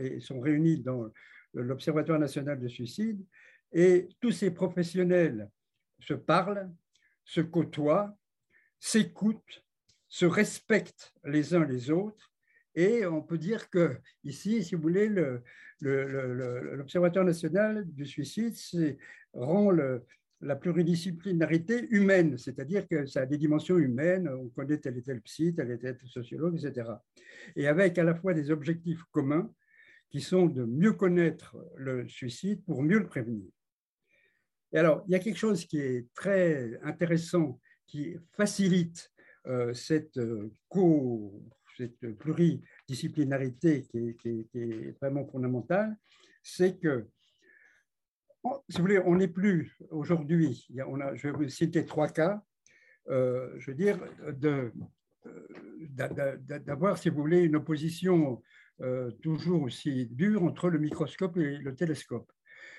et 0.00 0.20
sont 0.20 0.40
réunis 0.40 0.80
dans 0.80 1.08
l'Observatoire 1.54 2.18
national 2.18 2.58
de 2.58 2.68
suicide, 2.68 3.24
et 3.72 4.08
tous 4.20 4.32
ces 4.32 4.50
professionnels 4.50 5.48
se 6.00 6.14
parlent, 6.14 6.70
se 7.24 7.40
côtoient, 7.40 8.16
s'écoutent, 8.78 9.64
se 10.08 10.26
respectent 10.26 11.14
les 11.24 11.54
uns 11.54 11.64
les 11.64 11.90
autres, 11.90 12.32
et 12.74 13.06
on 13.06 13.22
peut 13.22 13.38
dire 13.38 13.70
que 13.70 13.98
ici, 14.24 14.64
si 14.64 14.74
vous 14.74 14.82
voulez, 14.82 15.10
l'Observatoire 15.80 17.24
national 17.24 17.84
du 17.86 18.06
suicide 18.06 18.54
rend 19.32 19.72
la 20.40 20.56
pluridisciplinarité 20.56 21.86
humaine, 21.90 22.36
c'est-à-dire 22.36 22.88
que 22.88 23.06
ça 23.06 23.20
a 23.20 23.26
des 23.26 23.38
dimensions 23.38 23.78
humaines, 23.78 24.28
on 24.28 24.48
connaît 24.48 24.78
tel 24.78 24.96
et 24.96 25.02
tel 25.02 25.20
psy, 25.20 25.54
tel 25.54 25.70
et 25.70 25.78
tel 25.78 25.98
sociologue, 26.06 26.56
etc. 26.56 26.90
Et 27.54 27.68
avec 27.68 27.96
à 27.98 28.04
la 28.04 28.14
fois 28.14 28.34
des 28.34 28.50
objectifs 28.50 29.02
communs, 29.12 29.52
qui 30.12 30.20
sont 30.20 30.46
de 30.46 30.64
mieux 30.64 30.92
connaître 30.92 31.56
le 31.74 32.06
suicide 32.06 32.62
pour 32.66 32.82
mieux 32.82 32.98
le 32.98 33.06
prévenir. 33.06 33.50
Et 34.72 34.78
alors, 34.78 35.02
il 35.08 35.12
y 35.12 35.14
a 35.14 35.18
quelque 35.18 35.38
chose 35.38 35.64
qui 35.64 35.78
est 35.78 36.06
très 36.14 36.78
intéressant, 36.82 37.58
qui 37.86 38.14
facilite 38.36 39.10
euh, 39.46 39.72
cette, 39.72 40.18
euh, 40.18 40.50
cette 41.76 42.12
pluridisciplinarité 42.18 43.86
qui 43.90 44.46
est, 44.54 45.00
vraiment 45.00 45.24
fondamentale, 45.26 45.96
c'est 46.42 46.78
que, 46.78 47.08
si 48.68 48.76
vous 48.76 48.82
voulez, 48.82 48.98
on 48.98 49.16
n'est 49.16 49.28
plus 49.28 49.78
aujourd'hui, 49.90 50.66
je 50.68 51.22
vais 51.22 51.32
vous 51.32 51.48
citer 51.48 51.86
trois 51.86 52.08
cas, 52.08 52.42
euh, 53.08 53.50
je 53.58 53.70
veux 53.70 53.76
dire, 53.76 53.98
d'avoir, 55.88 56.98
si 56.98 57.08
vous 57.08 57.20
voulez, 57.20 57.44
une 57.44 57.56
opposition 57.56 58.42
euh, 58.80 59.10
toujours 59.22 59.62
aussi 59.62 60.06
dur 60.06 60.42
entre 60.42 60.70
le 60.70 60.78
microscope 60.78 61.36
et 61.36 61.58
le 61.58 61.74
télescope. 61.74 62.30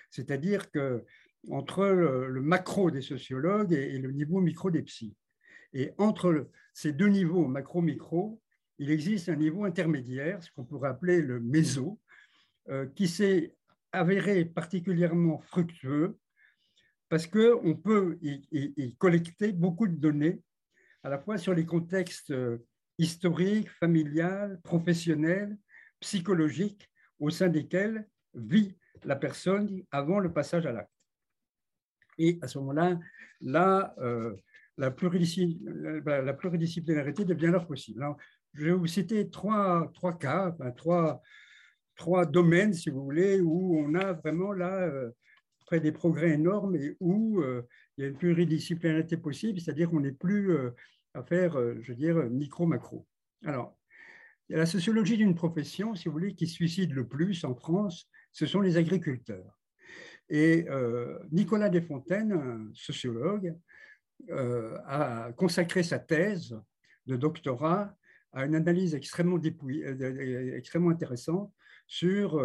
C'est-à-dire 0.09 0.69
que 0.71 1.03
entre 1.49 1.85
le, 1.85 2.41
macro 2.41 2.89
des 2.89 3.01
sociologues 3.01 3.73
et, 3.73 3.97
le 3.97 4.11
niveau 4.11 4.39
micro 4.39 4.71
des 4.71 4.81
psys. 4.83 5.15
Et 5.73 5.91
entre 5.97 6.49
ces 6.73 6.93
deux 6.93 7.07
niveaux 7.07 7.47
macro-micro, 7.47 8.41
il 8.79 8.91
existe 8.91 9.29
un 9.29 9.35
niveau 9.35 9.65
intermédiaire, 9.65 10.41
ce 10.41 10.51
qu'on 10.51 10.63
pourrait 10.63 10.89
appeler 10.89 11.21
le 11.21 11.39
méso, 11.39 11.99
euh, 12.69 12.85
qui 12.95 13.07
s'est 13.07 13.55
avéré 13.91 14.45
particulièrement 14.45 15.39
fructueux 15.41 16.17
parce 17.09 17.27
qu'on 17.27 17.75
peut 17.75 18.17
y, 18.23 18.95
collecter 18.97 19.51
beaucoup 19.51 19.87
de 19.87 19.95
données, 19.95 20.41
à 21.03 21.09
la 21.09 21.19
fois 21.19 21.37
sur 21.37 21.53
les 21.53 21.63
contextes 21.63 22.31
euh, 22.31 22.65
historiques, 22.97 23.69
familiales, 23.69 24.59
professionnels, 24.63 25.55
psychologiques 26.03 26.91
au 27.19 27.29
sein 27.29 27.47
desquels 27.47 28.05
vit 28.33 28.75
la 29.05 29.15
personne 29.15 29.81
avant 29.89 30.19
le 30.19 30.33
passage 30.33 30.65
à 30.65 30.73
l'acte. 30.73 30.91
Et 32.17 32.39
à 32.41 32.47
ce 32.47 32.57
moment-là, 32.59 32.99
là, 33.41 33.95
euh, 33.99 34.35
la, 34.77 34.91
pluridisciplinarité 34.91 37.25
devient 37.25 37.47
alors 37.47 37.65
possible. 37.65 38.05
je 38.53 38.65
vais 38.65 38.71
vous 38.71 38.87
citer 38.87 39.29
trois, 39.29 39.89
trois 39.93 40.17
cas, 40.17 40.53
trois, 40.75 41.21
trois 41.95 42.25
domaines, 42.25 42.73
si 42.73 42.89
vous 42.89 43.03
voulez, 43.03 43.39
où 43.39 43.79
on 43.79 43.95
a 43.95 44.11
vraiment 44.13 44.51
là 44.51 44.81
euh, 44.81 45.11
près 45.65 45.79
des 45.79 45.93
progrès 45.93 46.31
énormes 46.31 46.75
et 46.75 46.97
où 46.99 47.39
euh, 47.41 47.61
il 47.97 48.03
y 48.03 48.05
a 48.05 48.09
une 48.09 48.17
pluridisciplinarité 48.17 49.15
possible, 49.15 49.61
c'est-à-dire 49.61 49.89
qu'on 49.89 50.01
n'est 50.01 50.11
plus 50.11 50.53
à 51.13 51.23
faire, 51.23 51.53
je 51.81 51.91
veux 51.91 51.97
dire, 51.97 52.17
micro-macro. 52.29 53.07
Alors, 53.45 53.77
la 54.49 54.65
sociologie 54.65 55.17
d'une 55.17 55.35
profession, 55.35 55.95
si 55.95 56.07
vous 56.07 56.13
voulez, 56.13 56.35
qui 56.35 56.47
suicide 56.47 56.91
le 56.91 57.07
plus 57.07 57.43
en 57.43 57.55
France, 57.55 58.09
ce 58.31 58.45
sont 58.45 58.61
les 58.61 58.77
agriculteurs. 58.77 59.59
Et 60.29 60.65
euh, 60.69 61.19
Nicolas 61.31 61.69
Desfontaines, 61.69 62.31
un 62.31 62.71
sociologue, 62.73 63.55
euh, 64.29 64.77
a 64.85 65.31
consacré 65.33 65.83
sa 65.83 65.99
thèse 65.99 66.57
de 67.05 67.15
doctorat 67.15 67.95
à 68.31 68.45
une 68.45 68.55
analyse 68.55 68.95
extrêmement, 68.95 69.37
euh, 69.37 70.55
extrêmement 70.55 70.89
intéressante 70.89 71.53
sur, 71.87 72.41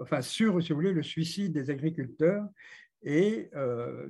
enfin, 0.00 0.20
sur, 0.20 0.62
si 0.62 0.70
vous 0.70 0.74
voulez, 0.74 0.92
le 0.92 1.02
suicide 1.02 1.52
des 1.52 1.70
agriculteurs. 1.70 2.46
Et 3.02 3.50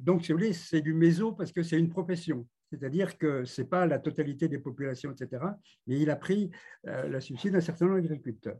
donc, 0.00 0.24
si 0.24 0.32
vous 0.32 0.38
voulez, 0.38 0.52
c'est 0.52 0.80
du 0.80 0.94
méso 0.94 1.32
parce 1.32 1.52
que 1.52 1.62
c'est 1.62 1.78
une 1.78 1.90
profession. 1.90 2.46
C'est-à-dire 2.72 3.18
que 3.18 3.44
ce 3.44 3.60
n'est 3.60 3.68
pas 3.68 3.84
la 3.86 3.98
totalité 3.98 4.48
des 4.48 4.58
populations, 4.58 5.12
etc., 5.12 5.44
mais 5.86 6.00
il 6.00 6.08
a 6.08 6.16
pris 6.16 6.50
le 6.84 7.20
suicide 7.20 7.52
d'un 7.52 7.60
certain 7.60 7.86
nombre 7.86 8.00
d'agriculteurs. 8.00 8.58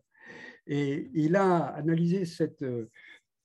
Et 0.67 1.11
il 1.15 1.35
a 1.35 1.69
analysé 1.69 2.27
cette, 2.27 2.63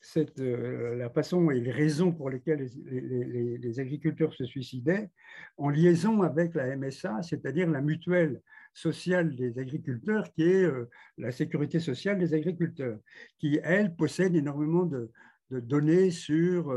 cette, 0.01 0.39
la 0.39 1.09
façon 1.09 1.49
et 1.51 1.61
les 1.61 1.71
raisons 1.71 2.11
pour 2.11 2.29
lesquelles 2.29 2.67
les, 2.85 3.57
les, 3.57 3.79
agriculteurs 3.79 4.33
se 4.33 4.43
suicidaient 4.43 5.09
en 5.55 5.69
liaison 5.69 6.21
avec 6.21 6.53
la 6.53 6.75
MSA, 6.75 7.21
c'est-à-dire 7.23 7.69
la 7.69 7.81
mutuelle 7.81 8.41
sociale 8.73 9.35
des 9.37 9.57
agriculteurs, 9.57 10.29
qui 10.33 10.43
est 10.43 10.69
la 11.17 11.31
sécurité 11.31 11.79
sociale 11.79 12.19
des 12.19 12.33
agriculteurs, 12.33 12.99
qui, 13.39 13.57
elle, 13.63 13.95
possède 13.95 14.35
énormément 14.35 14.85
de, 14.85 15.11
de 15.49 15.61
données 15.61 16.11
sur 16.11 16.73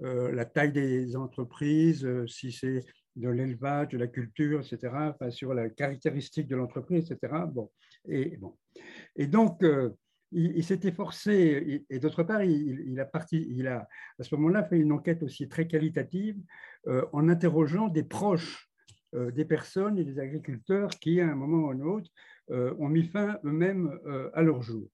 la 0.00 0.44
taille 0.44 0.72
des 0.72 1.14
entreprises, 1.14 2.08
si 2.26 2.52
c'est 2.52 2.84
de 3.16 3.28
l'élevage, 3.28 3.88
de 3.88 3.98
la 3.98 4.06
culture, 4.06 4.60
etc., 4.60 5.12
sur 5.30 5.54
la 5.54 5.68
caractéristique 5.68 6.48
de 6.48 6.56
l'entreprise, 6.56 7.10
etc. 7.10 7.44
Bon. 7.48 7.70
Et, 8.08 8.36
bon. 8.36 8.56
et 9.16 9.26
donc, 9.26 9.62
euh, 9.62 9.90
il, 10.32 10.62
s'était 10.62 10.92
forcé, 10.92 11.84
et, 11.90 11.98
d'autre 11.98 12.22
part, 12.22 12.44
il, 12.44 13.00
a 13.00 13.04
parti, 13.04 13.46
il 13.50 13.66
a 13.66 13.88
à 14.18 14.22
ce 14.22 14.34
moment-là 14.36 14.62
fait 14.64 14.78
une 14.78 14.92
enquête 14.92 15.22
aussi 15.22 15.48
très 15.48 15.66
qualitative 15.66 16.40
euh, 16.86 17.04
en 17.12 17.28
interrogeant 17.28 17.88
des 17.88 18.04
proches 18.04 18.68
euh, 19.14 19.32
des 19.32 19.44
personnes 19.44 19.98
et 19.98 20.04
des 20.04 20.20
agriculteurs 20.20 20.90
qui, 20.90 21.20
à 21.20 21.28
un 21.28 21.34
moment 21.34 21.66
ou 21.66 21.70
à 21.70 21.74
un 21.74 21.80
autre, 21.80 22.10
ont 22.52 22.88
mis 22.88 23.04
fin 23.04 23.38
eux-mêmes 23.44 23.96
à 24.34 24.42
leur 24.42 24.60
jour. 24.60 24.88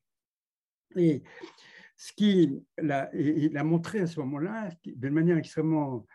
Et 0.95 1.23
ce 1.97 2.12
qu'il 2.12 2.62
il 3.14 3.57
a 3.57 3.64
montré 3.64 4.01
à 4.01 4.07
ce 4.07 4.21
moment-là, 4.21 4.69
d'une 4.85 5.14
manière 5.14 5.39
extrêmement 5.39 6.07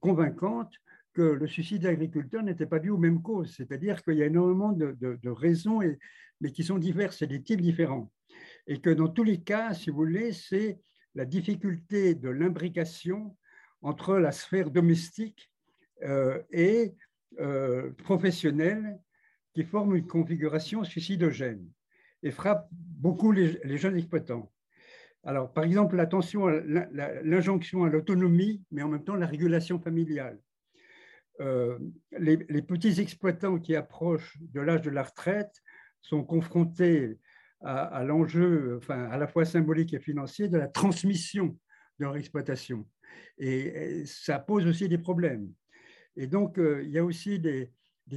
convaincante, 0.00 0.72
que 1.16 1.22
le 1.22 1.46
suicide 1.46 1.84
d'agriculteurs 1.84 2.42
n'était 2.42 2.66
pas 2.66 2.78
dû 2.78 2.90
aux 2.90 2.98
mêmes 2.98 3.22
causes, 3.22 3.54
c'est-à-dire 3.56 4.02
qu'il 4.02 4.16
y 4.18 4.22
a 4.22 4.26
énormément 4.26 4.72
de, 4.72 5.30
raisons, 5.30 5.80
mais 6.42 6.52
qui 6.52 6.62
sont 6.62 6.76
diverses 6.76 7.22
et 7.22 7.26
des 7.26 7.42
types 7.42 7.62
différents. 7.62 8.12
Et 8.66 8.82
que 8.82 8.90
dans 8.90 9.08
tous 9.08 9.24
les 9.24 9.40
cas, 9.40 9.72
si 9.72 9.88
vous 9.88 9.96
voulez, 9.96 10.34
c'est 10.34 10.78
la 11.14 11.24
difficulté 11.24 12.14
de 12.14 12.28
l'imbrication 12.28 13.34
entre 13.80 14.18
la 14.18 14.30
sphère 14.30 14.70
domestique 14.70 15.50
euh, 16.02 16.42
et 16.50 16.92
euh, 17.40 17.92
professionnelle 18.04 18.98
qui 19.54 19.64
forme 19.64 19.96
une 19.96 20.06
configuration 20.06 20.84
suicidogène 20.84 21.66
et 22.22 22.30
frappe 22.30 22.68
beaucoup 22.70 23.32
les, 23.32 23.78
jeunes 23.78 23.96
exploitants. 23.96 24.52
Alors, 25.24 25.50
par 25.50 25.64
exemple, 25.64 25.96
l'injonction 25.96 27.84
à 27.84 27.88
l'autonomie, 27.88 28.62
mais 28.70 28.82
en 28.82 28.88
même 28.88 29.04
temps 29.04 29.14
la 29.14 29.26
régulation 29.26 29.80
familiale. 29.80 30.38
Euh, 31.40 31.78
les, 32.18 32.62
petits 32.62 33.00
exploitants 33.00 33.58
qui 33.58 33.76
approchent 33.76 34.38
de 34.40 34.60
l'âge 34.60 34.82
de 34.82 34.90
la 34.90 35.02
retraite 35.02 35.62
sont 36.00 36.24
confrontés 36.24 37.18
à, 37.60 38.04
l'enjeu, 38.04 38.76
enfin, 38.78 39.04
à 39.10 39.16
la 39.16 39.26
fois 39.26 39.44
symbolique 39.44 39.92
et 39.92 39.98
financier, 39.98 40.48
de 40.48 40.56
la 40.56 40.68
transmission 40.68 41.58
de 41.98 42.04
leur 42.04 42.16
exploitation. 42.16 42.86
Et, 43.38 44.04
ça 44.06 44.38
pose 44.38 44.66
aussi 44.66 44.88
des 44.88 44.98
problèmes. 44.98 45.52
Et 46.16 46.26
donc, 46.26 46.58
euh, 46.58 46.82
il 46.84 46.90
y 46.90 46.98
a 46.98 47.04
aussi 47.04 47.38
des, 47.38 47.72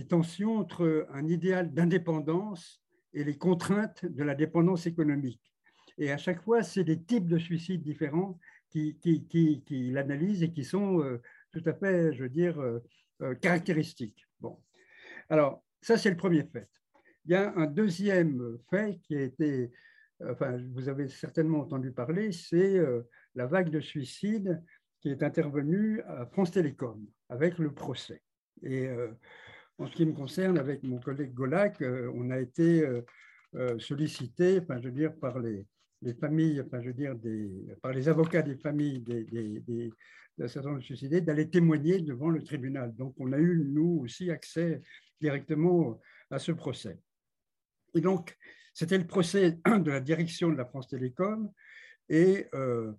tensions 0.08 0.58
entre 0.58 1.08
un 1.12 1.28
idéal 1.28 1.74
d'indépendance 1.74 2.82
et 3.14 3.24
les 3.24 3.38
contraintes 3.38 4.06
de 4.06 4.24
la 4.24 4.36
dépendance 4.36 4.86
économique. 4.86 5.42
Et 5.98 6.12
à 6.12 6.18
chaque 6.18 6.44
fois, 6.44 6.62
c'est 6.64 6.84
des 6.84 7.02
types 7.02 7.28
de 7.28 7.40
suicides 7.40 7.82
différents 7.82 8.40
qui, 8.70 8.98
qui, 9.02 9.92
l'analysent 9.92 10.44
et 10.44 10.52
qui 10.52 10.64
sont 10.64 11.02
euh, 11.02 11.22
tout 11.52 11.64
à 11.66 11.74
fait, 11.74 12.14
je 12.14 12.24
veux 12.24 12.30
dire, 12.30 12.62
caractéristiques. 13.42 14.28
Bon. 14.40 14.58
Alors, 15.30 15.64
ça, 15.82 15.98
c'est 15.98 16.10
le 16.10 16.18
premier 16.18 16.44
fait. 16.44 16.68
Il 17.26 17.32
y 17.32 17.36
a 17.36 17.54
un 17.56 17.68
deuxième 17.68 18.58
fait 18.70 19.00
qui 19.04 19.16
a 19.16 19.22
été, 19.22 19.72
enfin, 20.28 20.58
vous 20.74 20.90
avez 20.90 21.08
certainement 21.08 21.60
entendu 21.60 21.92
parler, 21.92 22.32
c'est 22.32 22.78
euh, 22.78 23.02
la 23.36 23.46
vague 23.46 23.70
de 23.70 23.80
suicides 23.80 24.62
qui 25.02 25.10
est 25.10 25.24
intervenue 25.24 26.02
à 26.08 26.26
France 26.26 26.52
Télécom 26.52 27.06
avec 27.30 27.58
le 27.58 27.74
procès. 27.74 28.22
Et 28.64 28.88
euh, 28.88 29.10
en 29.78 29.88
ce 29.88 29.96
qui 29.96 30.06
me 30.06 30.14
concerne, 30.14 30.58
avec 30.58 30.84
mon 30.84 31.00
collègue 31.00 31.34
Golac, 31.34 31.82
on 32.14 32.32
a 32.32 32.40
été 32.40 32.86
sollicité, 33.78 34.60
enfin, 34.60 34.78
je 34.82 34.90
veux 34.90 34.94
dire, 34.94 35.16
par 35.16 35.40
les, 35.40 35.66
les 36.02 36.14
familles, 36.14 36.62
enfin, 36.62 36.82
je 36.82 36.88
veux 36.88 36.94
dire, 36.94 37.16
par 37.82 37.94
les 37.94 38.10
avocats 38.10 38.42
des 38.42 38.58
familles 38.58 39.00
des, 39.00 39.24
des, 39.62 39.92
d'un 40.40 40.48
certain 40.48 40.70
nombre 40.70 40.80
de 40.80 40.86
suicidés, 40.86 41.20
d'aller 41.20 41.50
témoigner 41.50 42.00
devant 42.00 42.30
le 42.30 42.42
tribunal. 42.42 42.96
Donc, 42.96 43.14
on 43.20 43.34
a 43.34 43.38
eu, 43.38 43.66
nous 43.66 44.00
aussi, 44.04 44.32
accès 44.32 44.82
directement 45.20 46.00
à 46.32 46.40
ce 46.40 46.54
procès. 46.54 46.98
Et 47.94 48.00
donc, 48.00 48.38
c'était 48.74 48.98
le 48.98 49.06
procès 49.06 49.60
de 49.66 49.92
la 49.92 50.00
direction 50.00 50.50
de 50.50 50.56
la 50.56 50.66
France 50.66 50.88
Télécom. 50.88 51.52
Et 52.08 52.48
euh, 52.54 52.94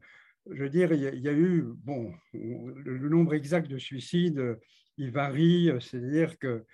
je 0.51 0.63
veux 0.63 0.69
dire, 0.69 0.93
il 0.93 1.01
y, 1.01 1.29
a, 1.29 1.33
eu, 1.33 1.65
bon, 1.79 2.13
le, 2.35 3.09
nombre 3.09 3.33
exact 3.33 3.71
de 3.71 3.79
suicides, 3.79 4.59
il 4.99 5.11
varie, 5.11 5.71
c'est-à-dire 5.81 6.39
que 6.39 6.65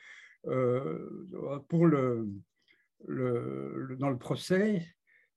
euh, 0.47 1.09
pour 1.69 1.87
le, 1.87 2.29
le, 3.07 3.97
dans 4.01 4.11
le 4.11 4.19
procès, 4.19 4.85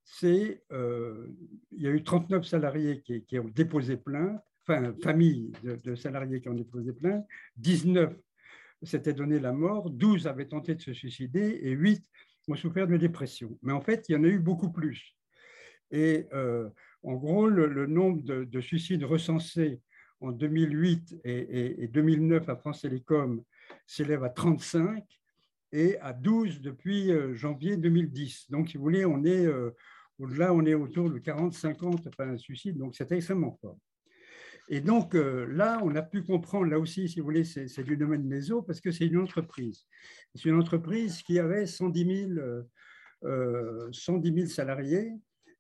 c'est, 0.04 0.64
euh, 0.72 1.28
il 1.72 1.84
y 1.84 1.88
a 1.88 1.92
eu 1.92 2.04
39 2.04 2.44
salariés 2.46 3.02
qui, 3.04 3.24
qui 3.26 3.38
ont 3.38 3.50
déposé 3.50 3.96
plainte 3.96 4.42
enfin, 4.70 4.94
familles 5.02 5.52
de, 5.64 5.96
salariés 5.96 6.42
qui 6.42 6.50
ont 6.50 6.54
déposé 6.54 6.94
plainte, 6.94 7.26
19 7.58 8.14
s'étaient 8.84 9.14
donné 9.14 9.40
la 9.40 9.52
mort, 9.52 9.90
12 9.90 10.28
avaient 10.28 10.48
tenté 10.48 10.76
de 10.76 10.82
se 10.82 10.94
suicider 10.94 11.60
et 11.64 11.72
8 11.72 12.04
ont 12.48 12.56
souffert 12.56 12.88
de 12.88 12.98
dépression. 12.98 13.58
Mais 13.62 13.74
en 13.74 13.82
fait, 13.82 14.08
il 14.10 14.14
y 14.14 14.16
en 14.16 14.24
a 14.24 14.28
eu 14.28 14.40
beaucoup 14.40 14.72
plus. 14.72 15.16
Et 15.92 16.28
euh, 16.34 16.70
en 17.04 17.16
gros, 17.16 17.48
le, 17.48 17.86
nombre 17.88 18.24
de, 18.24 18.62
suicides 18.62 19.04
recensés 19.04 19.82
en 20.22 20.32
2008 20.32 21.22
et, 21.24 21.88
2009 21.88 22.50
à 22.50 22.56
France 22.56 22.82
Télécom 22.82 23.44
s'élève 23.86 24.24
à 24.24 24.30
35 24.30 25.04
et 25.72 25.98
à 26.00 26.14
12 26.14 26.62
depuis 26.62 27.12
euh, 27.12 27.36
janvier 27.36 27.78
2010. 27.78 28.50
Donc, 28.50 28.70
si 28.70 28.78
vous 28.78 28.84
voulez, 28.84 29.06
on 29.06 29.24
est, 29.24 29.46
euh, 29.46 29.72
là, 30.20 30.54
on 30.54 30.66
est 30.66 30.74
autour 30.74 31.10
de 31.12 31.20
40-50 31.20 32.08
enfin, 32.08 32.38
suicides, 32.38 32.78
donc 32.78 32.96
c'est 32.96 33.12
extrêmement 33.12 33.58
fort. 33.62 33.78
Et 34.72 34.82
donc 34.82 35.16
euh, 35.16 35.48
là, 35.48 35.82
on 35.84 35.96
a 35.96 36.04
pu 36.04 36.22
comprendre, 36.22 36.68
là 36.68 36.80
aussi, 36.80 37.10
si 37.10 37.20
vous 37.20 37.26
voulez, 37.26 37.44
c'est 37.44 37.84
du 37.84 37.98
domaine 37.98 38.24
méso, 38.24 38.62
parce 38.62 38.80
que 38.80 38.92
c'est 38.92 39.08
une 39.08 39.18
entreprise. 39.18 39.88
C'est 40.36 40.48
une 40.48 40.60
entreprise 40.60 41.24
qui 41.24 41.40
avait 41.40 41.66
110 41.66 42.36
000, 42.36 42.40
euh, 43.24 43.92
salariés. 44.48 45.12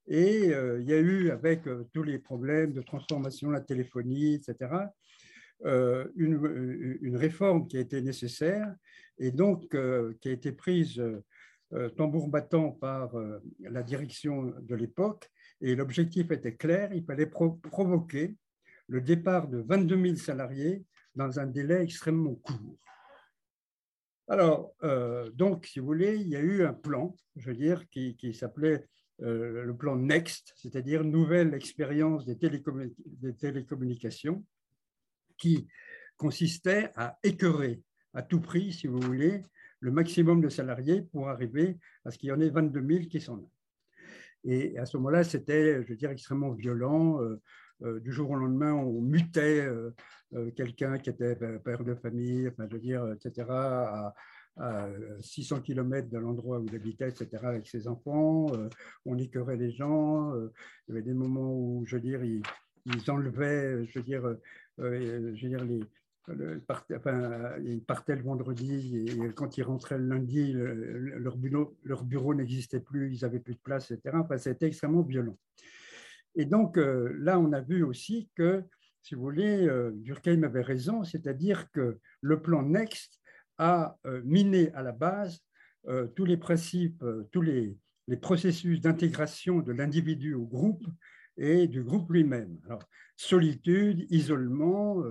Et 0.07 0.53
euh, 0.53 0.79
il 0.79 0.87
y 0.87 0.93
a 0.93 0.99
eu, 0.99 1.31
avec 1.31 1.63
tous 1.91 2.03
les 2.03 2.19
problèmes 2.19 2.71
de 2.71 2.81
transformation, 2.81 3.49
la 3.49 3.61
téléphonie, 3.61 4.35
etc., 4.35 4.55
une, 6.15 7.17
réforme 7.17 7.67
qui 7.67 7.75
a 7.75 7.81
été 7.81 8.01
nécessaire 8.01 8.73
et 9.17 9.31
donc 9.31 9.67
qui 10.21 10.29
a 10.29 10.31
été 10.31 10.53
prise 10.53 11.03
tambour 11.97 12.29
battant 12.29 12.71
par 12.71 13.11
la 13.59 13.83
direction 13.83 14.53
de 14.61 14.75
l'époque. 14.75 15.29
Et 15.59 15.75
l'objectif 15.75 16.31
était 16.31 16.55
clair, 16.55 16.93
il 16.93 17.03
fallait 17.03 17.25
provoquer 17.25 18.37
le 18.89 19.01
départ 19.01 19.47
de 19.47 19.59
22 19.59 20.01
000 20.01 20.15
salariés 20.15 20.83
dans 21.15 21.39
un 21.39 21.45
délai 21.45 21.83
extrêmement 21.83 22.35
court. 22.35 22.77
Alors, 24.27 24.73
euh, 24.83 25.29
donc, 25.31 25.67
si 25.67 25.79
vous 25.79 25.85
voulez, 25.85 26.17
il 26.17 26.27
y 26.27 26.35
a 26.35 26.39
eu 26.39 26.63
un 26.63 26.73
plan, 26.73 27.15
je 27.35 27.49
veux 27.49 27.55
dire, 27.55 27.87
qui, 27.89 28.33
s'appelait 28.33 28.85
euh, 29.21 29.63
le 29.63 29.75
plan 29.75 29.95
NEXT, 29.95 30.53
c'est-à-dire 30.55 31.03
Nouvelle 31.03 31.53
expérience 31.53 32.25
des, 32.25 32.37
télécommunications, 32.37 34.43
qui 35.37 35.67
consistait 36.17 36.91
à 36.95 37.17
écœurer 37.23 37.81
à 38.13 38.23
tout 38.23 38.41
prix, 38.41 38.73
si 38.73 38.87
vous 38.87 38.99
voulez, 38.99 39.43
le 39.79 39.91
maximum 39.91 40.41
de 40.41 40.49
salariés 40.49 41.03
pour 41.03 41.29
arriver 41.29 41.77
à 42.05 42.11
ce 42.11 42.17
qu'il 42.17 42.29
y 42.29 42.31
en 42.31 42.39
ait 42.39 42.49
22 42.49 42.85
000 42.85 43.07
qui 43.07 43.21
sont 43.21 43.37
là. 43.37 43.47
Et 44.45 44.77
à 44.77 44.85
ce 44.85 44.97
moment-là, 44.97 45.23
c'était, 45.23 45.83
je 45.83 45.89
veux 45.89 45.95
dire, 45.95 46.09
extrêmement 46.09 46.51
violent. 46.51 47.19
Euh, 47.83 47.99
du 47.99 48.11
jour 48.11 48.31
au 48.31 48.35
lendemain, 48.35 48.73
on 48.73 49.01
mutait 49.01 49.61
euh, 49.61 49.91
euh, 50.33 50.51
quelqu'un 50.51 50.97
qui 50.97 51.09
était 51.09 51.35
père 51.63 51.83
de 51.83 51.95
famille, 51.95 52.51
je 52.57 52.73
veux 52.73 52.79
dire, 52.79 53.11
etc., 53.13 53.47
à, 53.49 54.13
600 55.21 55.61
km 55.61 56.09
de 56.09 56.17
l'endroit 56.17 56.59
où 56.59 56.65
il 56.65 56.75
habitait, 56.75 57.07
etc., 57.07 57.29
avec 57.43 57.65
ses 57.65 57.87
enfants. 57.87 58.47
on 59.05 59.17
écœurait 59.17 59.55
les 59.55 59.71
gens. 59.71 60.33
il 60.35 60.49
y 60.89 60.91
avait 60.91 61.01
des 61.01 61.13
moments 61.13 61.53
où, 61.55 61.85
je 61.85 61.95
veux 61.95 62.01
dire, 62.01 62.21
ils, 62.25 62.41
enlevaient, 63.07 63.85
je 63.85 63.99
veux 63.99 64.03
dire, 64.03 64.35
je 64.77 64.83
veux 64.83 65.31
dire 65.31 65.65
enfin, 66.93 67.53
ils 67.63 67.81
partaient 67.85 68.17
le 68.17 68.23
vendredi 68.23 68.97
et 68.97 69.31
quand 69.33 69.57
ils 69.57 69.63
rentraient 69.63 69.97
le 69.97 70.09
lundi, 70.09 70.51
leur 70.53 71.37
bureau, 71.37 71.77
leur 71.85 72.03
bureau 72.03 72.33
n'existait 72.33 72.81
plus, 72.81 73.15
ils 73.15 73.21
n'avaient 73.21 73.39
plus 73.39 73.55
de 73.55 73.61
place, 73.63 73.91
etc. 73.91 74.17
Enfin, 74.19 74.37
c'était 74.37 74.67
extrêmement 74.67 75.03
violent. 75.03 75.37
Et 76.35 76.45
donc 76.45 76.77
euh, 76.77 77.15
là, 77.19 77.39
on 77.39 77.51
a 77.53 77.61
vu 77.61 77.83
aussi 77.83 78.29
que, 78.35 78.63
si 79.01 79.15
vous 79.15 79.21
voulez, 79.21 79.67
Durkheim 79.93 80.43
avait 80.43 80.61
raison, 80.61 81.03
c'est-à-dire 81.03 81.71
que 81.71 81.99
le 82.21 82.41
plan 82.41 82.63
Next 82.63 83.19
a 83.57 83.97
miné 84.25 84.73
à 84.73 84.83
la 84.83 84.91
base 84.91 85.39
tous 86.15 86.25
les 86.25 86.35
principes, 86.35 87.03
tous 87.31 87.41
les, 87.41 87.77
processus 88.21 88.81
d'intégration 88.81 89.59
de 89.59 89.71
l'individu 89.71 90.33
au 90.33 90.45
groupe 90.45 90.83
et 91.37 91.67
du 91.67 91.81
groupe 91.81 92.11
lui-même. 92.11 92.59
Alors, 92.65 92.83
solitude, 93.15 94.05
isolement, 94.09 95.01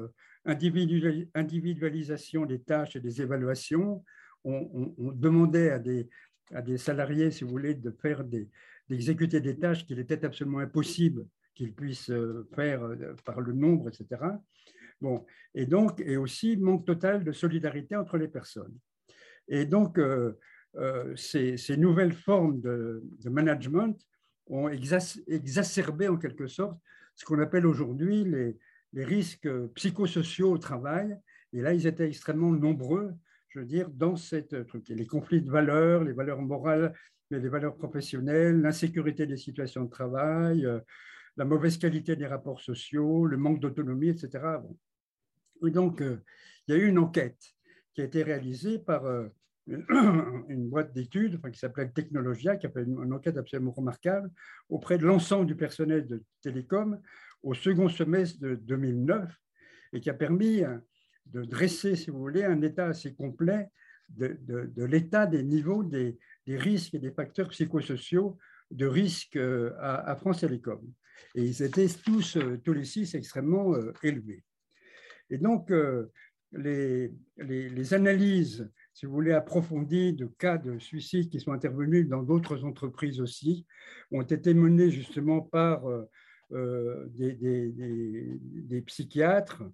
individualisation 0.45 2.47
des 2.47 2.63
tâches 2.63 2.97
et 2.97 3.01
des 3.01 3.23
évaluations. 3.23 4.05
On, 4.45 5.13
demandait 5.15 5.71
à 5.71 5.79
des, 5.79 6.09
à 6.53 6.63
des, 6.63 6.79
salariés, 6.79 7.31
si 7.31 7.45
vous 7.45 7.51
voulez, 7.51 7.75
de 7.75 7.91
faire 7.91 8.25
des, 8.25 8.49
d'exécuter 8.89 9.41
des 9.41 9.59
tâches 9.59 9.87
qu'il 9.87 9.99
était 9.99 10.25
absolument 10.25 10.59
impossible 10.59 11.27
qu'ils 11.59 11.75
puissent 11.75 12.11
euh, 12.11 12.49
faire 12.55 12.85
euh, 12.85 13.15
par 13.25 13.41
le 13.41 13.53
nombre, 13.53 13.89
etc. 13.89 14.23
Bon, 15.01 15.27
et 15.55 15.67
donc, 15.67 16.01
et 16.01 16.17
aussi 16.17 16.57
manque 16.57 16.87
total 16.87 17.25
de 17.25 17.33
solidarité 17.33 17.97
entre 17.97 18.17
les 18.17 18.29
personnes. 18.29 18.77
Et 19.49 19.65
donc, 19.65 19.99
euh, 19.99 20.35
ces, 21.17 21.77
nouvelles 21.77 22.13
formes 22.13 22.61
de, 22.61 23.03
management 23.25 23.97
ont 24.47 24.69
exacerbé 24.69 26.09
en 26.09 26.17
quelque 26.17 26.47
sorte 26.47 26.79
ce 27.15 27.25
qu'on 27.25 27.41
appelle 27.41 27.67
aujourd'hui 27.67 28.25
les, 28.25 28.57
les 28.93 29.05
risques 29.05 29.49
psychosociaux 29.75 30.53
au 30.53 30.59
travail. 30.59 31.17
Et 31.53 31.61
là, 31.61 31.75
ils 31.75 31.87
étaient 31.87 32.07
extrêmement 32.07 32.53
nombreux, 32.53 33.13
je 33.49 33.61
veux 33.61 33.67
dire, 33.67 33.89
dans 33.91 34.17
cette 34.17 34.67
truc. 34.67 34.89
les 34.89 35.07
conflits 35.07 35.43
de 35.43 35.51
valeurs, 35.51 36.05
les 36.05 36.13
valeurs 36.13 36.43
morales, 36.43 36.93
les 37.31 37.49
valeurs 37.49 37.77
professionnelles, 37.77 38.61
l'insécurité 38.61 39.27
des 39.27 39.37
situations 39.37 39.85
de 39.85 39.91
travail, 39.91 40.65
euh, 40.65 40.81
la 41.37 41.45
mauvaise 41.45 41.79
qualité 41.79 42.17
des 42.17 42.27
rapports 42.27 42.61
sociaux, 42.61 43.27
le 43.27 43.37
manque 43.37 43.61
d'autonomie, 43.61 44.09
etc. 44.09 44.45
Et 45.67 45.71
donc, 45.71 46.01
euh, 46.01 46.19
il 46.67 46.75
y 46.75 46.79
a 46.79 46.81
eu 46.81 46.89
une 46.89 46.99
enquête 46.99 47.41
qui 47.95 48.01
a 48.01 48.05
été 48.05 48.23
réalisée 48.23 48.79
par 48.79 49.05
euh, 49.05 49.29
une 49.69 50.69
boîte 50.69 50.93
d'études 50.95 51.41
qui 51.53 51.59
s'appelle 51.59 51.93
Technologia, 51.93 52.57
qui 52.57 52.67
a 52.67 52.71
fait 52.71 52.85
une 52.85 53.13
enquête 53.13 53.37
absolument 53.37 53.73
remarquable 53.73 54.31
auprès 54.71 54.97
de 54.97 55.05
l'ensemble 55.05 55.47
du 55.47 55.57
personnel 55.57 56.07
de 56.07 56.23
télécom 56.41 56.99
au 57.43 57.55
second 57.55 57.89
semestre 57.89 58.41
de 58.41 58.55
2009 58.55 59.31
et 59.93 60.01
qui 60.01 60.09
a 60.09 60.15
permis 60.15 60.63
de 61.27 61.45
dresser, 61.45 61.97
si 61.97 62.11
vous 62.11 62.19
voulez, 62.19 62.45
un 62.45 62.63
état 62.63 62.87
assez 62.87 63.15
complet 63.15 63.69
de, 64.09 64.85
l'état 64.85 65.27
des 65.27 65.43
niveaux 65.43 65.83
des, 65.83 66.19
risques 66.47 66.95
et 66.95 66.99
des 66.99 67.11
facteurs 67.11 67.49
psychosociaux 67.49 68.39
de 68.71 68.87
risque 68.87 69.37
euh, 69.37 69.73
à, 69.81 70.17
France 70.17 70.41
Télécom. 70.41 70.81
Et 71.35 71.45
ils 71.45 71.63
étaient 71.63 71.89
tous, 72.05 72.37
euh, 72.37 72.59
tous 72.65 72.73
les 72.73 72.85
six 72.85 73.15
extrêmement 73.15 73.75
euh, 73.75 73.93
élevés. 74.03 74.45
Et 75.31 75.37
donc, 75.37 75.71
les, 76.53 77.13
les, 77.37 77.95
analyses, 77.95 78.71
si 78.95 79.05
vous 79.05 79.13
voulez, 79.13 79.33
approfondies 79.33 80.15
de 80.15 80.25
cas 80.25 80.57
de 80.57 80.79
suicide 80.79 81.29
qui 81.29 81.39
sont 81.39 81.53
intervenus 81.53 82.09
dans 82.09 82.23
d'autres 82.23 82.65
entreprises 82.65 83.21
aussi, 83.21 83.67
ont 84.11 84.23
été 84.23 84.55
menées 84.55 84.91
justement 84.91 85.43
par 85.43 85.83
des, 86.51 87.35
des, 87.35 88.83
psychiatres. 88.87 89.65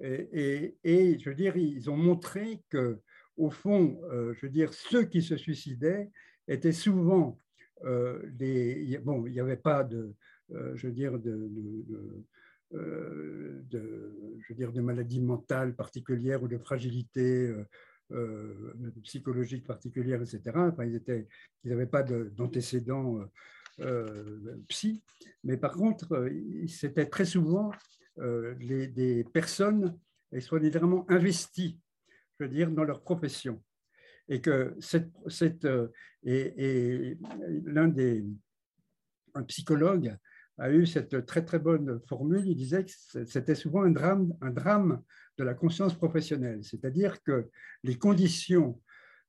Et, 0.00 1.18
je 1.18 1.28
veux 1.28 1.34
dire, 1.34 1.56
ils 1.56 1.90
ont 1.90 1.96
montré 1.96 2.62
que, 2.68 2.98
au 3.36 3.50
fond, 3.50 4.00
euh, 4.10 4.34
je 4.34 4.46
veux 4.46 4.52
dire, 4.52 4.72
ceux 4.72 5.04
qui 5.04 5.22
se 5.22 5.36
suicidaient 5.36 6.10
étaient 6.48 6.72
souvent 6.72 7.38
des. 8.30 8.98
Bon, 9.04 9.26
il 9.26 9.32
n'y 9.32 9.40
avait 9.40 9.56
pas 9.56 9.84
de, 9.84 10.14
je 10.50 10.86
veux 10.86 10.92
dire, 10.92 11.18
de, 11.18 11.50
je 12.72 14.48
veux 14.48 14.54
dire, 14.54 14.72
de 14.72 14.80
maladies 14.80 15.20
mentales 15.20 15.74
particulières 15.74 16.42
ou 16.42 16.48
de 16.48 16.56
fragilité 16.56 17.54
psychologique 19.02 19.66
particulière, 19.66 20.22
etc. 20.22 20.40
Enfin, 20.54 20.84
ils 20.84 21.26
n'avaient 21.64 21.86
pas 21.86 22.02
d'antécédents 22.02 23.20
euh, 23.80 24.56
psy, 24.68 25.02
mais 25.44 25.58
par 25.58 25.72
contre, 25.72 26.14
euh, 26.14 26.66
c'était 26.66 27.04
très 27.04 27.26
souvent 27.26 27.70
euh, 27.70 27.74
les, 28.18 28.86
des 28.88 29.24
personnes 29.24 29.98
extraordinairement 30.32 31.04
investies, 31.10 31.78
je 32.38 32.44
veux 32.44 32.50
dire, 32.50 32.70
dans 32.70 32.84
leur 32.84 33.02
profession. 33.02 33.62
Et 34.28 34.40
que 34.40 34.74
cette, 34.80 35.12
cette 35.28 35.66
et, 36.24 37.18
l'un 37.64 37.88
des 37.88 38.24
un 39.36 39.42
psychologue 39.44 40.16
a 40.58 40.70
eu 40.70 40.86
cette 40.86 41.26
très 41.26 41.44
très 41.44 41.58
bonne 41.58 42.00
formule. 42.08 42.46
Il 42.46 42.56
disait 42.56 42.84
que 42.84 42.90
c'était 43.26 43.54
souvent 43.54 43.82
un 43.82 43.90
drame, 43.90 44.34
un 44.40 44.50
drame 44.50 45.02
de 45.38 45.44
la 45.44 45.54
conscience 45.54 45.94
professionnelle, 45.94 46.64
c'est-à-dire 46.64 47.22
que 47.22 47.48
les 47.82 47.98
conditions 47.98 48.80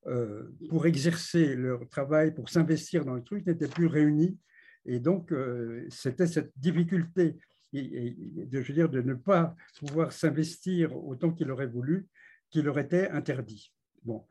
euh, 0.08 0.50
pour 0.70 0.86
exercer 0.86 1.56
leur 1.56 1.88
travail, 1.90 2.34
pour 2.34 2.48
s'investir 2.48 3.04
dans 3.04 3.16
le 3.16 3.24
truc, 3.24 3.46
n'étaient 3.46 3.68
plus 3.68 3.88
réunis. 3.88 4.40
Et 4.86 5.00
donc, 5.02 5.34
euh, 5.34 5.86
c'était 5.90 6.28
cette 6.28 6.54
difficulté 6.56 7.36
de, 7.74 8.62
je 8.62 8.68
veux 8.68 8.74
dire, 8.74 8.90
de 8.90 9.02
ne 9.02 9.14
pas 9.14 9.56
pouvoir 9.80 10.12
s'investir 10.12 10.96
autant 10.96 11.32
qu'il 11.32 11.52
aurait 11.52 11.68
voulu, 11.68 12.08
qui 12.50 12.62
leur 12.62 12.80
était 12.80 13.10
interdit. 13.10 13.74
Bon, 14.04 14.26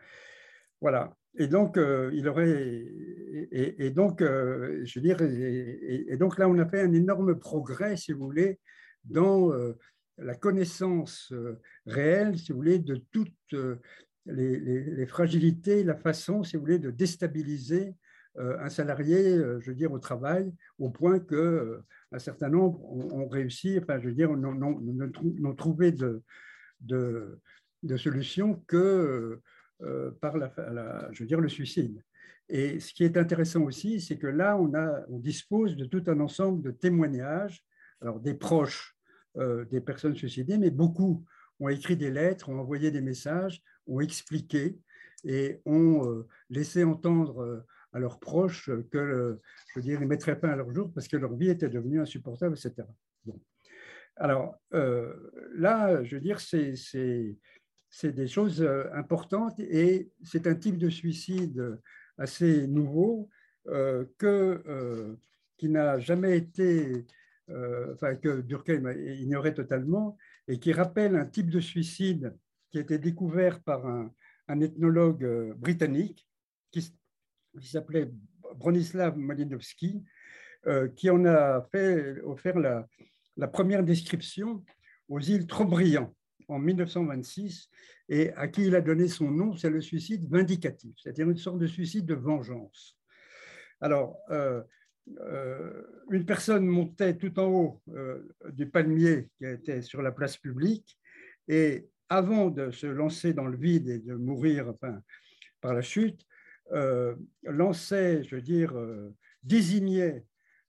voilà. 0.80 1.14
Et 1.38 1.48
donc, 1.48 1.76
euh, 1.76 2.10
il 2.14 2.28
aurait, 2.28 2.86
et, 3.52 3.90
donc, 3.90 4.22
je 4.22 4.98
veux 4.98 5.02
dire, 5.02 5.20
et, 5.20 6.16
donc 6.16 6.38
là, 6.38 6.48
on 6.48 6.58
a 6.58 6.66
fait 6.66 6.80
un 6.80 6.92
énorme 6.92 7.38
progrès, 7.38 7.96
si 7.96 8.12
vous 8.12 8.24
voulez, 8.24 8.58
dans 9.04 9.52
la 10.16 10.34
connaissance 10.34 11.32
réelle, 11.84 12.38
si 12.38 12.52
vous 12.52 12.58
voulez, 12.58 12.78
de 12.78 13.02
toutes 13.12 13.54
les, 14.26 15.06
fragilités, 15.06 15.84
la 15.84 15.96
façon, 15.96 16.42
si 16.42 16.56
vous 16.56 16.62
voulez, 16.62 16.78
de 16.78 16.90
déstabiliser 16.90 17.88
euh, 17.88 17.92
un 18.38 18.68
salarié, 18.68 19.36
euh, 19.36 19.60
je 19.60 19.70
veux 19.70 19.76
dire, 19.76 19.92
au 19.92 19.98
travail, 19.98 20.52
au 20.78 20.90
point 20.90 21.18
que 21.18 21.34
euh, 21.34 21.84
un 22.12 22.18
certain 22.18 22.48
nombre 22.48 22.82
ont, 22.84 23.28
réussi, 23.28 23.78
enfin, 23.82 23.98
je 24.00 24.08
veux 24.08 24.14
dire, 24.14 24.30
n'ont 24.36 25.54
trouvé 25.54 25.92
de, 25.92 26.22
solution 27.96 28.62
que 28.66 29.40
par 30.20 30.36
la, 30.36 31.08
je 31.12 31.22
veux 31.22 31.26
dire, 31.26 31.40
le 31.40 31.48
suicide. 31.48 32.02
Et 32.48 32.78
ce 32.78 32.94
qui 32.94 33.04
est 33.04 33.16
intéressant 33.16 33.62
aussi, 33.62 34.00
c'est 34.00 34.18
que 34.18 34.28
là, 34.28 34.56
on, 34.56 34.72
a, 34.74 35.04
on 35.08 35.18
dispose 35.18 35.76
de 35.76 35.84
tout 35.84 36.04
un 36.06 36.20
ensemble 36.20 36.62
de 36.62 36.70
témoignages, 36.70 37.64
alors 38.00 38.20
des 38.20 38.34
proches 38.34 38.96
des 39.70 39.82
personnes 39.82 40.14
suicidées, 40.14 40.56
mais 40.56 40.70
beaucoup 40.70 41.24
ont 41.60 41.68
écrit 41.68 41.96
des 41.96 42.10
lettres, 42.10 42.48
ont 42.48 42.58
envoyé 42.58 42.90
des 42.90 43.00
messages, 43.00 43.62
ont 43.86 44.00
expliqué 44.00 44.78
et 45.24 45.60
ont 45.64 46.08
euh, 46.08 46.26
laissé 46.50 46.84
entendre 46.84 47.42
euh, 47.42 47.66
à 47.96 47.98
leurs 47.98 48.20
proches 48.20 48.70
que, 48.90 49.38
je 49.68 49.78
veux 49.78 49.82
dire, 49.82 49.98
ils 49.98 50.04
ne 50.04 50.08
mettraient 50.08 50.38
pas 50.38 50.50
à 50.50 50.56
leur 50.56 50.72
jour 50.74 50.92
parce 50.92 51.08
que 51.08 51.16
leur 51.16 51.34
vie 51.34 51.48
était 51.48 51.68
devenue 51.68 52.00
insupportable, 52.00 52.56
etc. 52.56 52.86
Alors 54.16 54.58
euh, 54.74 55.12
là, 55.54 56.02
je 56.04 56.16
veux 56.16 56.20
dire, 56.20 56.40
c'est 56.40 56.74
des 58.02 58.28
choses 58.28 58.66
importantes 58.92 59.58
et 59.60 60.10
c'est 60.22 60.46
un 60.46 60.54
type 60.54 60.78
de 60.78 60.90
suicide 60.90 61.78
assez 62.18 62.66
nouveau 62.66 63.28
que, 63.66 65.16
qui 65.56 65.68
n'a 65.68 65.98
jamais 65.98 66.36
été, 66.36 67.04
enfin 67.48 68.14
que 68.16 68.40
Durkheim 68.42 68.92
ignorait 68.92 69.54
totalement 69.54 70.16
et 70.48 70.58
qui 70.58 70.72
rappelle 70.72 71.16
un 71.16 71.26
type 71.26 71.50
de 71.50 71.60
suicide 71.60 72.34
qui 72.70 72.78
a 72.78 72.80
été 72.80 72.98
découvert 72.98 73.62
par 73.62 73.86
un, 73.86 74.12
ethnologue 74.60 75.24
euh, 75.24 75.54
britannique 75.54 76.28
qui, 76.70 76.94
s'appelait 77.62 78.10
Bronislav 78.56 79.16
Malinowski, 79.16 80.02
euh, 80.66 80.88
qui 80.88 81.10
en 81.10 81.24
a 81.24 81.62
fait, 81.70 82.20
offert 82.22 82.58
la, 82.58 82.86
première 83.48 83.82
description 83.82 84.64
aux 85.08 85.20
îles 85.20 85.46
Trobriand 85.46 86.14
en 86.48 86.58
1926 86.58 87.68
et 88.08 88.32
à 88.32 88.48
qui 88.48 88.66
il 88.66 88.74
a 88.74 88.80
donné 88.80 89.08
son 89.08 89.30
nom, 89.30 89.56
c'est 89.56 89.70
le 89.70 89.80
suicide 89.80 90.28
vindicatif, 90.28 90.94
c'est-à-dire 90.96 91.28
une 91.28 91.36
sorte 91.36 91.58
de 91.58 91.66
suicide 91.66 92.06
de 92.06 92.14
vengeance. 92.14 92.98
Alors, 93.80 94.16
euh, 94.30 94.62
une 96.10 96.24
personne 96.24 96.66
montait 96.66 97.16
tout 97.16 97.38
en 97.38 97.46
haut 97.46 97.82
du 98.50 98.68
palmier 98.68 99.28
qui 99.38 99.44
était 99.44 99.82
sur 99.82 100.02
la 100.02 100.10
place 100.10 100.36
publique 100.36 100.98
et 101.46 101.88
avant 102.08 102.50
de 102.50 102.70
se 102.70 102.86
lancer 102.86 103.32
dans 103.32 103.46
le 103.46 103.56
vide 103.56 103.88
et 103.88 103.98
de 103.98 104.14
mourir 104.14 104.72
par 105.60 105.74
la 105.74 105.82
chute, 105.82 106.20
euh, 106.20 106.25
lançait, 107.42 108.22
je 108.24 108.36
veux 108.36 108.42
dire, 108.42 108.76
euh, 108.76 109.14
désignait 109.42 110.24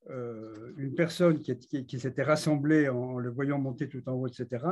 euh, 0.09 0.73
une 0.77 0.95
personne 0.95 1.39
qui, 1.41 1.99
s'était 1.99 2.23
rassemblée 2.23 2.89
en, 2.89 3.17
le 3.17 3.29
voyant 3.29 3.59
monter 3.59 3.89
tout 3.89 4.07
en 4.07 4.13
haut, 4.13 4.27
etc., 4.27 4.65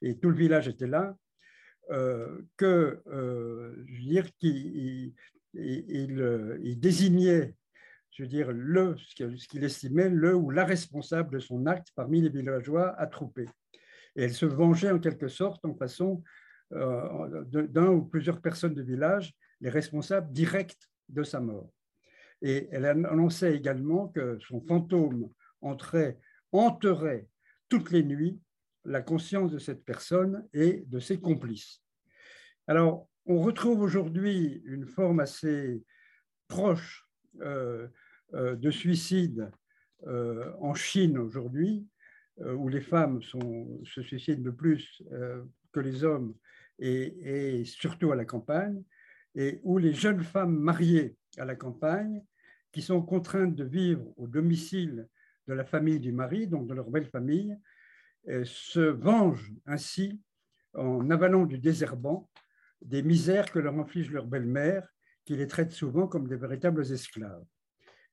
et 0.00 0.18
tout 0.18 0.30
le 0.30 0.36
village 0.36 0.68
était 0.68 0.86
là, 0.86 1.16
que, 2.56 3.02
je 3.06 3.92
veux 3.92 4.08
dire, 4.08 4.32
qu'il 4.38 5.12
il, 5.54 6.80
désignait 6.80 7.54
je 8.12 8.22
veux 8.22 8.28
dire, 8.28 8.52
le, 8.52 8.94
ce 8.98 9.48
qu'il 9.48 9.64
estimait 9.64 10.10
le 10.10 10.34
ou 10.34 10.50
la 10.50 10.64
responsable 10.64 11.34
de 11.34 11.38
son 11.38 11.66
acte 11.66 11.88
parmi 11.94 12.20
les 12.20 12.28
villageois 12.28 12.94
attroupés. 13.00 13.48
Et 14.16 14.24
elle 14.24 14.34
se 14.34 14.44
vengeait 14.44 14.90
en 14.90 14.98
quelque 14.98 15.28
sorte 15.28 15.64
en 15.64 15.74
façon 15.74 16.22
euh, 16.74 17.44
d'un 17.44 17.88
ou 17.88 18.04
plusieurs 18.04 18.40
personnes 18.40 18.74
du 18.74 18.82
village, 18.82 19.34
les 19.62 19.70
responsables 19.70 20.30
directs 20.32 20.90
de 21.08 21.22
sa 21.22 21.40
mort. 21.40 21.72
Et 22.42 22.68
elle 22.72 22.84
annonçait 22.84 23.56
également 23.56 24.08
que 24.08 24.38
son 24.48 24.60
fantôme 24.60 25.30
entrait, 25.62 26.18
hanterait 26.50 27.28
toutes 27.68 27.90
les 27.90 28.02
nuits 28.02 28.38
la 28.84 29.00
conscience 29.00 29.52
de 29.52 29.58
cette 29.58 29.84
personne 29.84 30.46
et 30.52 30.84
de 30.88 30.98
ses 30.98 31.20
complices. 31.20 31.82
Alors, 32.66 33.08
on 33.26 33.40
retrouve 33.40 33.80
aujourd'hui 33.80 34.60
une 34.66 34.86
forme 34.86 35.20
assez 35.20 35.84
proche 36.48 37.06
euh, 37.40 37.86
euh, 38.34 38.56
de 38.56 38.70
suicide 38.70 39.50
euh, 40.06 40.52
en 40.60 40.74
Chine 40.74 41.18
aujourd'hui, 41.18 41.86
où 42.38 42.68
les 42.68 42.80
femmes 42.80 43.20
se 43.22 44.02
suicident 44.02 44.42
le 44.42 44.54
plus 44.54 45.02
que 45.70 45.80
les 45.80 46.02
hommes, 46.02 46.34
et, 46.78 47.62
surtout 47.66 48.10
à 48.10 48.16
la 48.16 48.24
campagne, 48.24 48.82
et 49.34 49.60
où 49.62 49.78
les 49.78 49.92
jeunes 49.92 50.22
femmes 50.22 50.56
mariées 50.56 51.16
à 51.38 51.44
la 51.44 51.56
campagne, 51.56 52.22
qui 52.72 52.82
sont 52.82 53.02
contraintes 53.02 53.54
de 53.54 53.64
vivre 53.64 54.12
au 54.16 54.26
domicile 54.26 55.06
de 55.46 55.54
la 55.54 55.64
famille 55.64 56.00
du 56.00 56.12
mari, 56.12 56.46
donc 56.46 56.66
de 56.66 56.74
leur 56.74 56.90
belle 56.90 57.06
famille, 57.06 57.56
se 58.44 58.80
vengent 58.80 59.52
ainsi 59.66 60.20
en 60.74 61.10
avalant 61.10 61.44
du 61.44 61.58
désherbant 61.58 62.30
des 62.84 63.02
misères 63.02 63.50
que 63.50 63.58
leur 63.58 63.78
inflige 63.78 64.10
leur 64.10 64.26
belle-mère, 64.26 64.88
qui 65.24 65.36
les 65.36 65.46
traite 65.46 65.72
souvent 65.72 66.08
comme 66.08 66.26
des 66.26 66.36
véritables 66.36 66.90
esclaves. 66.92 67.44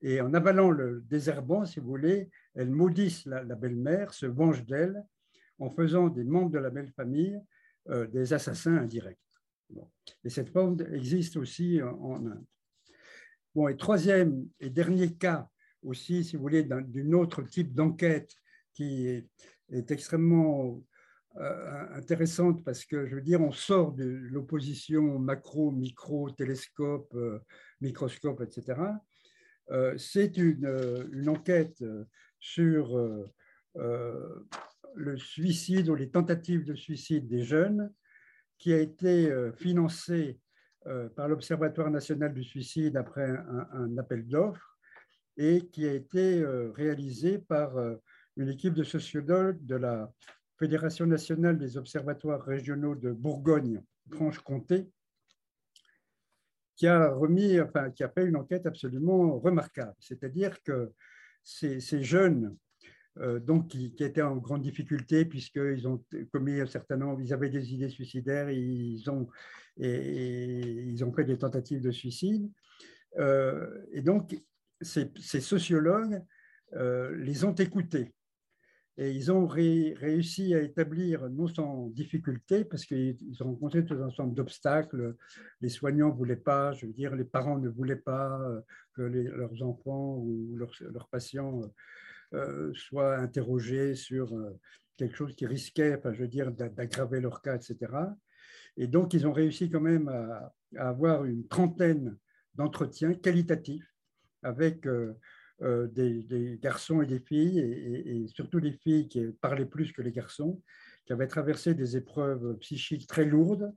Et 0.01 0.21
en 0.21 0.33
avalant 0.33 0.71
le 0.71 1.01
désherbant, 1.01 1.65
si 1.65 1.79
vous 1.79 1.87
voulez, 1.87 2.29
elles 2.55 2.69
maudissent 2.69 3.25
la, 3.25 3.43
belle-mère, 3.43 4.13
se 4.13 4.25
vengent 4.25 4.65
d'elle, 4.65 5.03
en 5.57 5.69
faisant 5.69 6.07
des 6.07 6.23
membres 6.23 6.51
de 6.51 6.59
la 6.59 6.69
belle 6.69 6.91
famille 6.91 7.37
euh, 7.89 8.07
des 8.07 8.31
assassins 8.31 8.77
indirects. 8.77 9.19
Et 10.23 10.29
cette 10.29 10.49
forme 10.49 10.77
existe 10.93 11.37
aussi 11.37 11.81
en, 11.81 12.15
Inde. 12.15 12.43
Bon, 13.55 13.67
et 13.67 13.77
troisième 13.77 14.47
et 14.59 14.69
dernier 14.69 15.13
cas 15.13 15.49
aussi, 15.81 16.23
si 16.23 16.35
vous 16.35 16.41
voulez, 16.41 16.63
d'un 16.63 17.11
autre 17.13 17.41
type 17.43 17.73
d'enquête 17.73 18.35
qui 18.73 19.07
est, 19.07 19.27
extrêmement 19.91 20.83
euh, 21.37 21.85
intéressante 21.93 22.63
parce 22.63 22.85
que, 22.85 23.05
je 23.05 23.15
veux 23.15 23.21
dire, 23.21 23.39
on 23.39 23.51
sort 23.51 23.91
de 23.91 24.05
l'opposition 24.05 25.19
macro, 25.19 25.71
micro, 25.71 26.31
télescope, 26.31 27.13
euh, 27.13 27.39
microscope, 27.81 28.41
etc. 28.41 28.81
Euh, 29.69 29.95
c'est 29.97 30.37
une, 30.37 31.29
enquête 31.29 31.83
sur 32.39 32.97
le 34.95 35.17
suicide 35.17 35.89
ou 35.89 35.95
les 35.95 36.09
tentatives 36.09 36.65
de 36.65 36.73
suicide 36.73 37.27
des 37.27 37.43
jeunes 37.43 37.91
qui 38.59 38.73
a 38.73 38.77
été 38.77 39.33
financée 39.55 40.37
par 41.15 41.27
l'Observatoire 41.27 41.89
national 41.89 42.33
du 42.33 42.43
suicide 42.43 42.97
après 42.97 43.29
un, 43.73 43.97
appel 43.97 44.27
d'offres 44.27 44.77
et 45.37 45.67
qui 45.67 45.87
a 45.87 45.93
été 45.93 46.45
réalisée 46.75 47.39
par 47.39 47.71
une 48.35 48.49
équipe 48.49 48.73
de 48.73 48.83
sociologues 48.83 49.65
de 49.65 49.75
la 49.75 50.11
Fédération 50.59 51.05
nationale 51.05 51.57
des 51.57 51.77
observatoires 51.77 52.43
régionaux 52.43 52.95
de 52.95 53.13
Bourgogne-Franche-Comté, 53.13 54.89
qui 56.75 56.87
a 56.87 57.13
enfin, 57.15 57.91
qui 57.91 58.03
a 58.03 58.09
fait 58.09 58.25
une 58.25 58.35
enquête 58.35 58.65
absolument 58.65 59.39
remarquable. 59.39 59.95
C'est-à-dire 59.99 60.61
que 60.63 60.91
ces, 61.43 62.03
jeunes, 62.03 62.45
euh, 62.47 62.68
donc, 63.17 63.67
qui, 63.69 63.93
étaient 63.99 64.21
en 64.21 64.37
grande 64.37 64.61
difficulté 64.61 65.25
puisqu'ils 65.25 65.87
ont 65.87 66.03
commis 66.31 66.61
un 66.61 67.19
ils 67.19 67.33
avaient 67.33 67.49
des 67.49 67.73
idées 67.73 67.89
suicidaires, 67.89 68.49
ils 68.49 69.09
ont, 69.09 69.27
et, 69.77 70.85
ils 70.87 71.03
ont 71.03 71.11
fait 71.11 71.25
des 71.25 71.37
tentatives 71.37 71.81
de 71.81 71.91
suicide. 71.91 72.49
Euh, 73.17 73.85
et 73.91 74.01
donc, 74.01 74.39
ces, 74.81 75.11
sociologues 75.41 76.21
euh, 76.75 77.15
les 77.17 77.43
ont 77.43 77.55
écoutés 77.55 78.13
et 78.99 79.11
ils 79.11 79.31
ont 79.31 79.47
réussi 79.47 80.53
à 80.53 80.61
établir, 80.61 81.29
non 81.29 81.47
sans 81.47 81.87
difficulté, 81.87 82.65
parce 82.65 82.85
qu'ils 82.85 83.15
ont 83.39 83.51
rencontré 83.51 83.85
tout 83.85 83.93
un 83.93 84.07
ensemble 84.07 84.35
d'obstacles. 84.35 85.15
Les 85.61 85.69
soignants 85.69 86.09
ne 86.09 86.17
voulaient 86.17 86.35
pas, 86.35 86.73
je 86.73 86.85
veux 86.85 86.91
dire, 86.91 87.15
les 87.15 87.23
parents 87.23 87.57
ne 87.57 87.69
voulaient 87.69 87.95
pas 87.95 88.41
euh, 88.41 88.59
que 88.93 89.01
leurs 89.03 89.63
enfants 89.63 90.17
ou 90.17 90.57
leurs, 90.57 91.07
patients 91.07 91.61
euh, 91.63 91.67
soient 92.73 93.17
interrogés 93.17 93.95
sur 93.95 94.35
euh, 94.35 94.59
quelque 94.97 95.15
chose 95.15 95.35
qui 95.35 95.45
risquait, 95.45 95.99
je 96.03 96.21
veux 96.21 96.27
dire, 96.27 96.51
d'aggraver 96.51 97.21
leur 97.21 97.41
cas, 97.41 97.55
etc. 97.55 97.77
Et 98.77 98.87
donc, 98.87 99.13
ils 99.13 99.27
ont 99.27 99.33
réussi 99.33 99.69
quand 99.69 99.81
même 99.81 100.09
à, 100.09 100.53
avoir 100.77 101.25
une 101.25 101.47
trentaine 101.47 102.17
d'entretiens 102.55 103.13
qualitatifs 103.13 103.95
avec 104.43 104.85
euh, 105.61 105.87
des, 105.87 106.59
garçons 106.61 107.01
et 107.01 107.05
des 107.05 107.19
filles, 107.19 107.59
et, 107.59 108.27
surtout 108.27 108.59
des 108.59 108.73
filles 108.73 109.07
qui 109.07 109.25
parlaient 109.41 109.65
plus 109.65 109.91
que 109.91 110.01
les 110.01 110.11
garçons, 110.11 110.61
qui 111.05 111.13
avaient 111.13 111.27
traversé 111.27 111.73
des 111.73 111.97
épreuves 111.97 112.57
psychiques 112.59 113.07
très 113.07 113.25
lourdes, 113.25 113.73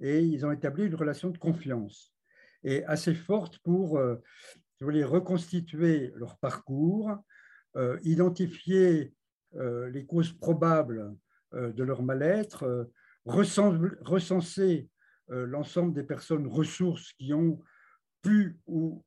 et 0.00 0.22
ils 0.22 0.46
ont 0.46 0.52
établi 0.52 0.84
une 0.84 0.94
relation 0.94 1.30
de 1.30 1.38
confiance, 1.38 2.14
et 2.62 2.84
assez 2.84 3.14
forte 3.14 3.58
pour 3.58 3.98
euh, 3.98 4.16
reconstituer 4.80 6.12
leur 6.14 6.38
parcours, 6.38 7.10
euh, 7.10 7.16
identifier 8.02 9.12
les 9.54 10.04
causes 10.06 10.32
probables 10.32 11.14
de 11.52 11.82
leur 11.82 12.02
mal-être, 12.02 12.90
recenser 13.24 14.88
l'ensemble 15.28 15.94
des 15.94 16.02
personnes 16.02 16.46
ressources 16.46 17.12
qui 17.14 17.32
ont 17.32 17.60
pu 18.22 18.58
ou, 18.66 19.02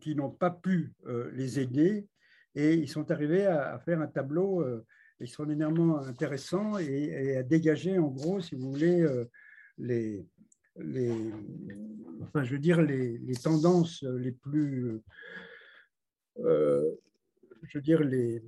qui 0.00 0.14
n'ont 0.14 0.30
pas 0.30 0.50
pu 0.50 0.92
euh, 1.06 1.30
les 1.34 1.60
aider. 1.60 2.06
Et 2.54 2.74
ils 2.74 2.88
sont 2.88 3.10
arrivés 3.10 3.46
à, 3.46 3.78
faire 3.80 4.00
un 4.00 4.06
tableau 4.06 4.62
euh, 4.62 4.84
extraordinairement 5.20 5.98
intéressant 5.98 6.78
et, 6.78 7.36
à 7.36 7.42
dégager, 7.42 7.98
en 7.98 8.08
gros, 8.08 8.40
si 8.40 8.54
vous 8.54 8.70
voulez, 8.70 9.00
euh, 9.00 9.24
les, 9.78 10.24
enfin, 12.22 12.44
je 12.44 12.52
veux 12.52 12.58
dire, 12.58 12.80
les 12.80 13.36
tendances 13.42 14.02
les 14.02 14.32
plus, 14.32 15.02
je 17.68 17.78
veux 17.78 17.82
dire, 17.82 18.02
les, 18.02 18.42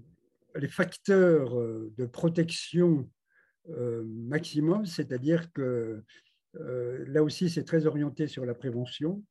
les 0.55 0.69
facteurs 0.69 1.55
de 1.55 2.07
protection 2.07 3.09
maximum, 4.05 4.87
c'est-à-dire 4.87 5.53
que 5.53 6.03
là 6.55 7.23
aussi, 7.23 7.51
c'est 7.51 7.64
très 7.64 7.87
orienté 7.87 8.27
sur 8.29 8.47
la 8.47 8.55
prévention. 8.55 9.23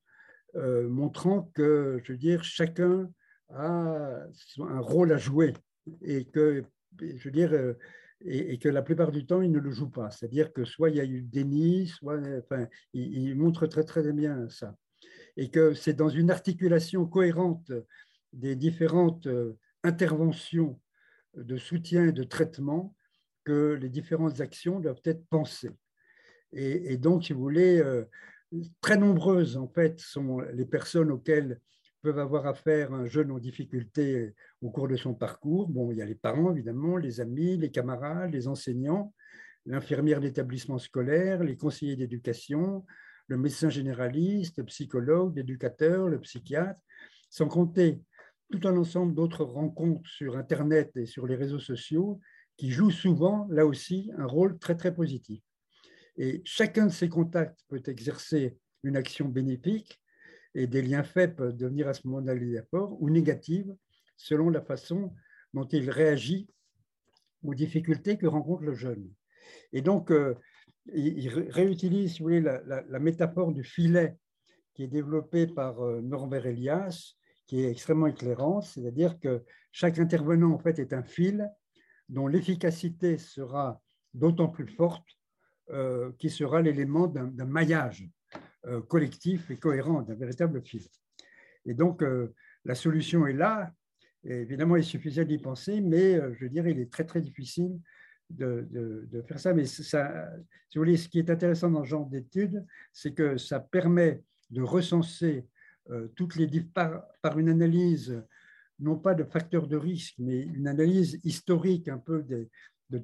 Euh, 0.56 0.88
montrant 0.88 1.52
que, 1.54 2.00
je 2.04 2.14
dire, 2.14 2.44
chacun 2.44 3.12
a 3.50 4.22
un 4.60 4.80
rôle 4.80 5.12
à 5.12 5.18
jouer 5.18 5.54
et 6.02 6.24
que, 6.24 6.64
je 7.02 7.30
dire, 7.30 7.52
euh, 7.52 7.74
et, 8.22 8.58
que 8.58 8.70
la 8.70 8.82
plupart 8.82 9.12
du 9.12 9.26
temps, 9.26 9.42
il 9.42 9.52
ne 9.52 9.60
le 9.60 9.72
joue 9.72 9.90
pas. 9.90 10.12
C'est-à-dire 10.12 10.54
que 10.54 10.64
soit 10.64 10.92
il 10.92 10.96
y 10.96 11.02
a 11.02 11.06
eu 11.06 11.22
déni, 11.22 11.88
soit, 11.88 12.22
enfin, 12.40 12.68
il, 12.94 13.36
montre 13.36 13.68
très 13.68 13.84
très 13.84 14.14
bien 14.14 14.48
ça. 14.48 14.76
Et 15.36 15.50
que 15.50 15.74
c'est 15.74 15.94
dans 15.94 16.08
une 16.08 16.32
articulation 16.32 17.06
cohérente 17.06 17.74
des 18.32 18.56
différentes 18.56 19.28
euh, 19.28 19.58
interventions 19.86 20.80
de 21.36 21.58
soutien 21.58 22.08
et 22.08 22.12
de 22.12 22.24
traitement 22.24 22.96
que 23.44 23.78
les 23.80 23.90
différentes 23.90 24.42
actions 24.42 24.80
doivent 24.80 25.02
être 25.06 25.26
pensées. 25.28 25.72
Et, 26.52 26.98
donc, 26.98 27.26
si 27.26 27.34
vous 27.34 27.42
voulez, 27.42 27.84
très 28.82 28.98
nombreuses, 28.98 29.58
en 29.58 29.68
fait, 29.68 30.00
sont 30.00 30.40
les 30.54 30.66
personnes 30.66 31.12
auxquelles 31.12 31.60
peuvent 32.02 32.20
avoir 32.20 32.46
affaire 32.46 32.94
un 32.94 33.08
jeune 33.08 33.32
en 33.32 33.40
difficulté 33.40 34.36
au 34.62 34.70
cours 34.70 34.88
de 34.88 34.96
son 34.96 35.16
parcours. 35.16 35.68
Bon, 35.68 35.92
il 35.92 35.98
y 35.98 36.02
a 36.02 36.06
les 36.06 36.16
parents, 36.16 36.52
évidemment, 36.52 36.98
les 36.98 37.20
amis, 37.20 37.58
les 37.58 37.72
camarades, 37.72 38.32
les 38.32 38.48
enseignants, 38.48 39.12
l'infirmière 39.66 40.20
d'établissement 40.20 40.78
scolaire, 40.78 41.44
les 41.44 41.58
conseillers 41.58 41.96
d'éducation, 41.96 42.86
le 43.28 43.38
médecin 43.38 43.70
généraliste, 43.70 44.60
le 44.60 44.66
psychologue, 44.66 45.36
l'éducateur, 45.36 46.08
le 46.08 46.20
psychiatre, 46.20 46.80
sans 47.30 47.48
compter 47.48 48.02
tout 48.52 48.68
un 48.68 48.78
ensemble 48.78 49.14
d'autres 49.14 49.44
rencontres 49.44 50.10
sur 50.10 50.38
Internet 50.38 50.92
et 50.96 51.06
sur 51.06 51.28
les 51.28 51.36
réseaux 51.36 51.60
sociaux 51.60 52.20
qui 52.58 52.72
jouent 52.72 52.92
souvent, 52.92 53.48
là 53.50 53.66
aussi, 53.66 54.12
un 54.18 54.26
rôle 54.26 54.58
très, 54.60 54.76
très 54.76 54.94
positif. 54.94 55.42
Et 56.18 56.42
chacun 56.46 56.86
de 56.86 56.92
ces 56.92 57.10
contacts 57.10 57.60
peut 57.68 57.82
exercer 57.88 58.58
une 58.84 58.96
action 58.96 59.28
bénéfique 59.28 60.00
et 60.54 60.68
des 60.68 60.82
liens 60.82 61.04
faits 61.04 61.36
peuvent 61.36 61.56
devenir 61.56 61.88
à 61.88 61.94
ce 61.94 62.08
moment-là 62.08 62.64
forts 62.72 63.02
ou 63.02 63.10
négatives 63.10 63.74
selon 64.16 64.50
la 64.50 64.62
façon 64.62 65.14
dont 65.54 65.66
il 65.66 65.90
réagit 65.90 66.48
aux 67.44 67.54
difficultés 67.54 68.18
que 68.18 68.28
rencontre 68.28 68.64
le 68.64 68.74
jeune. 68.74 69.10
Et 69.74 69.82
donc, 69.82 70.12
euh, 70.12 70.36
il 70.94 71.30
réutilise, 71.30 72.14
si 72.14 72.20
vous 72.20 72.26
voulez, 72.26 72.42
la, 72.42 73.00
métaphore 73.00 73.52
du 73.52 73.64
filet 73.64 74.16
qui 74.74 74.84
est 74.84 74.88
développée 74.88 75.48
par 75.48 75.82
euh, 75.82 76.02
Norbert 76.02 76.46
Elias, 76.46 77.16
qui 77.48 77.62
est 77.62 77.72
extrêmement 77.72 78.08
éclairante, 78.08 78.64
c'est-à-dire 78.64 79.20
que 79.20 79.44
chaque 79.72 80.00
intervenant 80.00 80.52
en 80.52 80.60
fait 80.60 80.80
est 80.80 80.94
un 80.94 81.04
fil 81.04 81.50
dont 82.10 82.28
l'efficacité 82.28 83.18
sera 83.18 83.82
d'autant 84.14 84.48
plus 84.48 84.68
forte 84.68 85.08
euh, 85.72 86.12
qui 86.20 86.30
sera 86.30 86.62
l'élément 86.62 87.08
d'un 87.08 87.46
maillage 87.46 88.08
euh, 88.68 88.82
collectif 88.82 89.50
et 89.50 89.58
cohérent, 89.58 90.02
d'un 90.04 90.16
véritable 90.16 90.64
fil. 90.64 90.84
Et 91.66 91.74
donc, 91.74 92.04
euh, 92.04 92.34
la 92.66 92.76
solution 92.76 93.26
est 93.28 93.34
là. 93.34 93.72
évidemment, 94.24 94.76
il 94.76 94.84
suffisait 94.84 95.26
d'y 95.26 95.40
penser, 95.40 95.82
mais 95.82 96.20
je 96.36 96.46
dire, 96.46 96.68
il 96.68 96.80
est 96.80 96.92
très, 96.92 97.04
très 97.04 97.22
difficile 97.22 97.80
de, 98.30 98.68
de, 99.12 99.22
faire 99.24 99.40
ça. 99.40 99.54
Mais 99.54 99.66
ça, 99.66 100.30
ce 100.70 101.08
qui 101.08 101.20
est 101.20 101.30
intéressant 101.30 101.70
dans 101.70 101.84
ce 101.84 101.90
genre 101.90 102.06
d'études, 102.08 102.66
c'est 102.92 103.14
que 103.14 103.38
ça 103.38 103.60
permet 103.60 104.24
de 104.50 104.62
recenser 104.62 105.48
toutes 106.16 106.36
les 106.36 106.62
par, 106.62 107.04
par 107.22 107.38
une 107.40 107.50
analyse 107.50 108.22
non 108.80 108.98
pas 108.98 109.14
de 109.14 109.24
facteurs 109.24 109.68
de 109.68 109.78
risque, 109.78 110.16
mais 110.20 110.42
une 110.42 110.68
analyse 110.68 111.20
historique 111.24 111.88
un 111.88 111.98
peu 111.98 112.24
de 112.24 112.50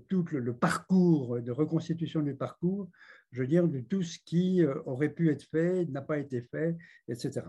tout 0.07 0.25
le, 0.31 0.53
parcours, 0.53 1.41
de 1.41 1.51
reconstitution 1.51 2.21
du 2.21 2.35
parcours, 2.35 2.89
je 3.31 3.41
veux 3.41 3.47
dire, 3.47 3.67
de 3.67 3.79
tout 3.79 4.03
ce 4.03 4.19
qui 4.25 4.63
euh, 4.63 4.75
aurait 4.85 5.13
pu 5.13 5.29
être 5.29 5.43
fait, 5.43 5.85
n'a 5.85 6.01
pas 6.01 6.19
été 6.19 6.41
fait, 6.41 6.77
etc. 7.07 7.41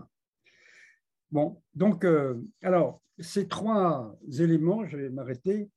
Bon, 1.31 1.61
donc, 1.73 2.05
euh, 2.05 2.41
alors, 2.61 3.01
ces 3.19 3.47
trois 3.47 4.17
éléments, 4.39 4.85
je 4.85 4.97
vais 4.97 5.09
m'arrêter, 5.09 5.69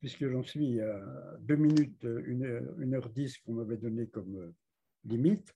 puisque 0.00 0.28
j'en 0.28 0.42
suis 0.42 0.80
à 0.80 1.00
deux 1.40 1.56
minutes, 1.56 2.06
une, 2.24 2.94
heure 2.94 3.10
dix 3.10 3.36
qu'on 3.38 3.54
m'avait 3.54 3.76
donné 3.76 4.06
comme 4.06 4.52
euh, 5.06 5.08
limite. 5.08 5.54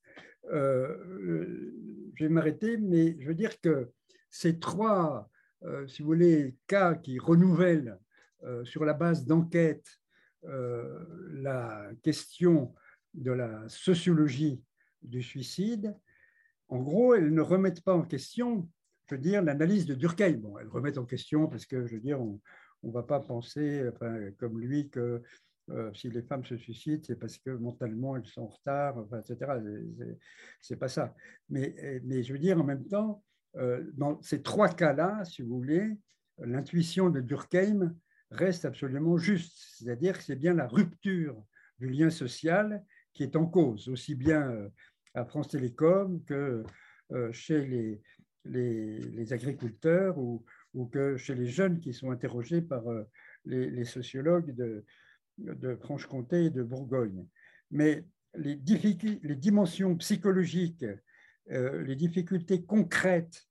je 0.51 2.25
vais 2.25 2.29
m'arrêter, 2.29 2.77
mais 2.77 3.17
je 3.21 3.29
veux 3.29 3.35
dire 3.35 3.61
que 3.61 3.91
ces 4.31 4.59
trois, 4.59 5.29
si 5.87 6.03
vous 6.03 6.09
voulez, 6.09 6.57
cas 6.67 6.95
qui 6.95 7.19
renouvellent 7.19 7.99
sur 8.65 8.85
la 8.85 8.95
base 8.95 9.25
d'enquêtes 9.25 10.03
euh, 10.45 11.05
la 11.35 11.89
question 12.03 12.75
de 13.15 13.31
la 13.31 13.69
sociologie 13.69 14.61
du 15.03 15.23
suicide, 15.23 15.95
en 16.69 16.81
gros, 16.81 17.15
elles 17.15 17.33
ne 17.33 17.41
remettent 17.41 17.83
pas 17.83 17.95
en 17.95 18.03
question, 18.03 18.69
je 19.09 19.15
veux 19.15 19.21
dire, 19.21 19.43
l'analyse 19.43 19.87
de 19.87 19.95
Durkheim. 19.95 20.39
Bon, 20.39 20.59
elles 20.59 20.69
remettent 20.69 20.99
en 20.99 21.05
question 21.05 21.47
parce 21.47 21.65
que, 21.67 21.87
je 21.87 21.95
veux 21.95 22.01
dire, 22.01 22.21
on 22.21 22.41
ne 22.83 22.93
va 22.93 23.05
pas 23.05 23.21
penser, 23.21 23.89
enfin, 23.93 24.33
comme 24.39 24.59
lui, 24.59 24.89
que 24.91 25.01
euh, 25.01 25.23
si 25.95 26.11
les 26.11 26.23
femmes 26.23 26.45
se 26.45 26.57
suicident, 26.57 27.03
c'est 27.07 27.19
parce 27.19 27.39
que 27.39 27.51
mentalement 27.51 28.17
elles 28.17 28.27
sont 28.27 28.43
en 28.43 28.49
retard, 28.49 29.07
etc. 29.19 29.53
C'est 30.61 30.77
pas 30.77 30.89
ça. 30.89 31.15
Mais, 31.49 31.75
je 32.23 32.33
veux 32.33 32.39
dire, 32.39 32.61
en 32.61 32.65
même 32.65 32.87
temps, 32.87 33.23
euh, 33.57 33.85
dans 33.95 34.21
ces 34.23 34.43
trois 34.43 34.69
cas-là, 34.69 35.25
si 35.25 35.43
vous 35.43 35.57
voulez, 35.57 35.91
l'intuition 36.39 37.11
de 37.11 37.21
Durkheim 37.21 37.95
reste 38.31 38.65
absolument 38.65 39.19
juste. 39.19 39.77
C'est-à-dire 39.77 40.17
que 40.19 40.25
c'est 40.25 40.37
bien 40.37 40.55
la 40.55 40.67
rupture 40.67 41.43
du 41.79 41.89
lien 41.89 42.11
social 42.11 42.83
qui 43.13 43.23
est 43.23 43.37
en 43.37 43.47
cause, 43.47 43.89
aussi 43.89 44.15
bien 44.15 44.51
euh, 44.51 44.69
à 45.15 45.25
France 45.25 45.49
Télécom 45.49 46.25
que 46.25 46.65
euh, 47.13 47.33
chez 47.33 47.67
les, 47.67 48.01
les, 48.45 49.33
agriculteurs 49.33 50.19
ou, 50.19 50.45
que 50.91 51.17
chez 51.17 51.35
les 51.35 51.47
jeunes 51.47 51.81
qui 51.81 51.93
sont 51.93 52.11
interrogés 52.11 52.63
par 52.63 52.89
euh, 52.89 53.05
les, 53.45 53.85
sociologues 53.85 54.55
de, 54.55 54.85
de 55.43 55.77
Franche-Comté 55.77 56.47
et 56.47 56.51
de 56.51 56.63
Bourgogne. 56.63 57.27
Mais 57.71 58.05
les, 58.35 58.57
les 59.23 59.37
dimensions 59.37 59.97
psychologiques, 59.97 60.85
les 61.49 61.97
difficultés 61.97 62.65
concrètes 62.65 63.43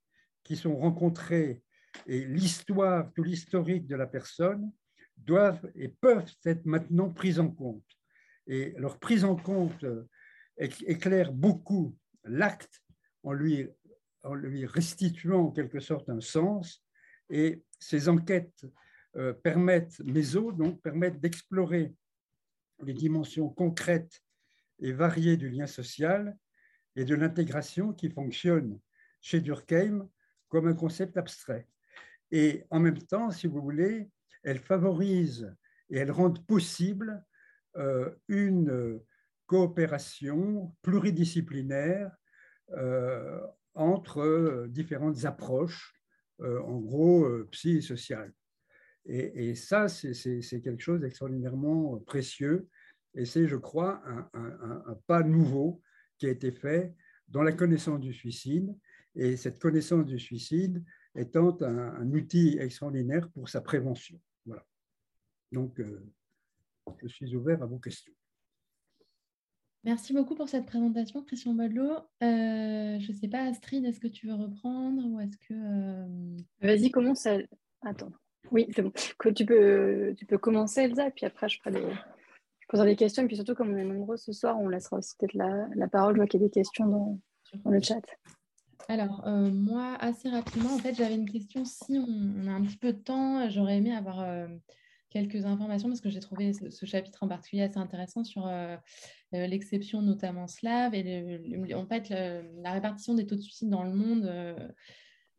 qui 0.43 0.55
sont 0.55 0.75
rencontrées 0.75 1.63
et 2.07 2.25
l'histoire, 2.25 3.11
tout 3.13 3.23
l'historique 3.23 3.87
de 3.87 3.95
la 3.95 4.07
personne 4.07 4.71
doivent 5.17 5.69
et 5.75 5.89
peuvent 5.89 6.33
être 6.45 6.65
maintenant 6.65 7.09
prises 7.09 7.39
en 7.39 7.49
compte. 7.49 7.85
Et 8.47 8.73
leur 8.77 8.99
prise 8.99 9.23
en 9.23 9.35
compte 9.35 9.85
éclaire 10.57 11.31
beaucoup 11.31 11.95
l'acte 12.23 12.81
en 13.23 13.33
lui, 13.33 13.67
en 14.23 14.33
lui 14.33 14.65
restituant 14.65 15.47
en 15.47 15.51
quelque 15.51 15.79
sorte 15.79 16.09
un 16.09 16.21
sens. 16.21 16.83
Et 17.29 17.63
ces 17.79 18.09
enquêtes 18.09 18.65
euh, 19.17 19.33
permettent, 19.33 19.99
MESO, 20.05 20.53
donc, 20.53 20.81
permettent 20.81 21.19
d'explorer 21.19 21.93
les 22.81 22.93
dimensions 22.93 23.49
concrètes 23.49 24.21
et 24.79 24.93
variées 24.93 25.35
du 25.35 25.49
lien 25.49 25.67
social 25.67 26.37
et 26.95 27.03
de 27.03 27.13
l'intégration 27.13 27.91
qui 27.91 28.09
fonctionne 28.09 28.79
chez 29.19 29.41
Durkheim 29.41 30.07
comme 30.47 30.67
un 30.67 30.73
concept 30.73 31.17
abstrait. 31.17 31.67
Et 32.31 32.63
en 32.69 32.79
même 32.79 32.99
temps, 32.99 33.31
si 33.31 33.47
vous 33.47 33.61
voulez, 33.61 34.09
elles 34.43 34.59
favorisent 34.59 35.53
et 35.89 35.97
elles 35.97 36.11
rendent 36.11 36.45
possible 36.45 37.21
euh, 37.75 38.15
une 38.29 38.97
coopération 39.45 40.73
pluridisciplinaire 40.81 42.15
euh, 42.77 43.41
entre 43.73 44.67
différentes 44.69 45.25
approches, 45.25 45.93
en 46.39 46.79
gros 46.79 47.27
psy 47.51 47.83
sociales. 47.83 48.33
Et, 49.05 49.55
ça, 49.55 49.87
c'est 49.87 50.61
quelque 50.63 50.81
chose 50.81 51.01
d'extraordinairement 51.01 51.97
précieux. 52.05 52.67
Et 53.15 53.25
c'est, 53.25 53.47
je 53.47 53.55
crois, 53.55 54.01
un, 54.33 54.97
pas 55.07 55.23
nouveau 55.23 55.81
qui 56.17 56.27
a 56.27 56.29
été 56.29 56.51
fait 56.51 56.93
dans 57.27 57.41
la 57.41 57.51
connaissance 57.51 57.99
du 57.99 58.13
suicide. 58.13 58.75
Et 59.15 59.35
cette 59.35 59.59
connaissance 59.59 60.05
du 60.05 60.19
suicide, 60.19 60.83
étant 61.15 61.57
un, 61.61 62.09
outil 62.11 62.57
extraordinaire 62.59 63.29
pour 63.31 63.49
sa 63.49 63.61
prévention. 63.61 64.19
Voilà. 64.45 64.65
Donc, 65.51 65.79
euh, 65.79 66.07
je 67.01 67.07
suis 67.07 67.35
ouvert 67.35 67.61
à 67.61 67.65
vos 67.65 67.79
questions. 67.79 68.13
Merci 69.83 70.13
beaucoup 70.13 70.35
pour 70.35 70.47
cette 70.47 70.67
présentation, 70.67 71.23
Christian 71.23 71.55
Baudelot. 71.55 71.97
Euh, 72.21 72.99
je 72.99 73.11
ne 73.11 73.17
sais 73.17 73.27
pas, 73.27 73.45
Astrid, 73.45 73.83
est-ce 73.83 73.99
que 73.99 74.07
tu 74.07 74.27
veux 74.27 74.35
reprendre 74.35 75.03
ou 75.07 75.19
est-ce 75.19 75.37
que... 75.37 75.53
Euh, 75.53 76.37
Vas-y, 76.61 76.91
commence 76.91 77.25
à... 77.25 77.37
Attends. 77.81 78.11
Oui, 78.49 78.67
c'est 78.75 78.81
bon. 78.81 78.91
Que 79.19 79.29
tu, 79.29 79.45
peux, 79.45 80.13
tu 80.17 80.25
peux 80.25 80.37
commencer, 80.37 80.81
Elsa, 80.81 81.07
et 81.07 81.11
puis 81.11 81.25
après, 81.25 81.47
je, 81.47 81.59
ferai 81.59 81.81
poserai 82.67 82.87
des 82.87 82.95
questions. 82.95 83.23
Et 83.23 83.27
puis 83.27 83.35
surtout, 83.35 83.53
comme 83.53 83.73
on 83.73 83.77
est 83.77 83.83
nombreux 83.83 84.17
ce 84.17 84.33
soir, 84.33 84.59
on 84.59 84.67
laissera 84.67 84.97
aussi 84.97 85.15
peut-être 85.17 85.33
la, 85.33 85.67
la 85.75 85.87
parole. 85.87 86.15
Je 86.15 86.17
vois 86.17 86.27
qu'il 86.27 86.41
y 86.41 86.43
a 86.43 86.47
des 86.47 86.51
questions 86.51 86.85
dans, 86.85 87.19
dans 87.63 87.71
le 87.71 87.81
chat. 87.81 88.01
Alors, 88.87 89.25
euh, 89.27 89.51
moi, 89.51 89.95
assez 89.99 90.29
rapidement, 90.29 90.73
en 90.73 90.77
fait, 90.77 90.93
j'avais 90.95 91.15
une 91.15 91.29
question. 91.29 91.65
Si 91.65 91.97
on, 91.97 92.47
a 92.47 92.51
un 92.51 92.61
petit 92.63 92.77
peu 92.77 92.93
de 92.93 92.99
temps, 92.99 93.49
j'aurais 93.49 93.77
aimé 93.77 93.95
avoir 93.95 94.21
euh, 94.21 94.47
quelques 95.09 95.45
informations 95.45 95.87
parce 95.89 96.01
que 96.01 96.09
j'ai 96.09 96.19
trouvé 96.19 96.53
ce, 96.53 96.85
chapitre 96.85 97.23
en 97.23 97.27
particulier 97.27 97.63
assez 97.63 97.77
intéressant 97.77 98.23
sur 98.23 98.47
euh, 98.47 98.75
l'exception 99.31 100.01
notamment 100.01 100.47
slave 100.47 100.93
et 100.93 101.73
en 101.73 101.85
fait 101.85 102.09
la 102.09 102.71
répartition 102.71 103.13
des 103.13 103.25
taux 103.25 103.35
de 103.35 103.41
suicide 103.41 103.69
dans 103.69 103.83
le 103.83 103.93
monde. 103.93 104.73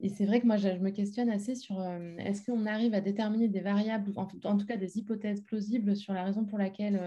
Et 0.02 0.08
c'est 0.08 0.26
vrai 0.26 0.40
que 0.40 0.46
moi, 0.46 0.56
je, 0.56 0.68
me 0.68 0.90
questionne 0.90 1.30
assez 1.30 1.54
sur 1.54 1.82
est-ce 2.18 2.44
qu'on 2.44 2.66
arrive 2.66 2.92
à 2.94 3.00
déterminer 3.00 3.48
des 3.48 3.60
variables, 3.60 4.12
en, 4.16 4.26
tout 4.26 4.66
cas 4.66 4.76
des 4.76 4.98
hypothèses 4.98 5.40
plausibles 5.42 5.96
sur 5.96 6.12
la 6.12 6.24
raison 6.24 6.44
pour 6.44 6.58
laquelle 6.58 7.00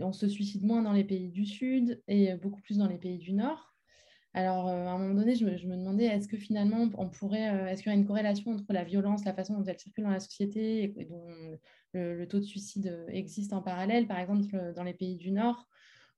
on 0.00 0.12
se 0.12 0.26
suicide 0.28 0.64
moins 0.64 0.82
dans 0.82 0.92
les 0.92 1.04
pays 1.04 1.28
du 1.28 1.44
Sud 1.44 2.02
et 2.08 2.34
beaucoup 2.34 2.60
plus 2.62 2.78
dans 2.78 2.88
les 2.88 2.98
pays 2.98 3.18
du 3.18 3.32
Nord? 3.32 3.72
Alors, 4.34 4.68
euh, 4.68 4.86
à 4.86 4.92
un 4.92 4.98
moment 4.98 5.14
donné, 5.14 5.34
je 5.34 5.44
me, 5.44 5.76
demandais, 5.76 6.04
est-ce 6.04 6.26
que 6.26 6.38
finalement, 6.38 6.88
on 6.96 7.08
pourrait, 7.10 7.50
euh, 7.50 7.66
est-ce 7.66 7.82
qu'il 7.82 7.92
y 7.92 7.94
a 7.94 7.98
une 7.98 8.06
corrélation 8.06 8.52
entre 8.52 8.72
la 8.72 8.82
violence, 8.82 9.24
la 9.26 9.34
façon 9.34 9.58
dont 9.58 9.64
elle 9.64 9.78
circule 9.78 10.04
dans 10.04 10.10
la 10.10 10.20
société 10.20 10.84
et, 10.84 11.04
dont 11.04 11.58
le, 11.92 12.24
taux 12.24 12.38
de 12.38 12.44
suicide 12.44 12.86
euh, 12.86 13.06
existe 13.08 13.52
en 13.52 13.60
parallèle? 13.60 14.06
Par 14.06 14.18
exemple, 14.18 14.72
dans 14.74 14.84
les 14.84 14.94
pays 14.94 15.16
du 15.16 15.32
Nord, 15.32 15.68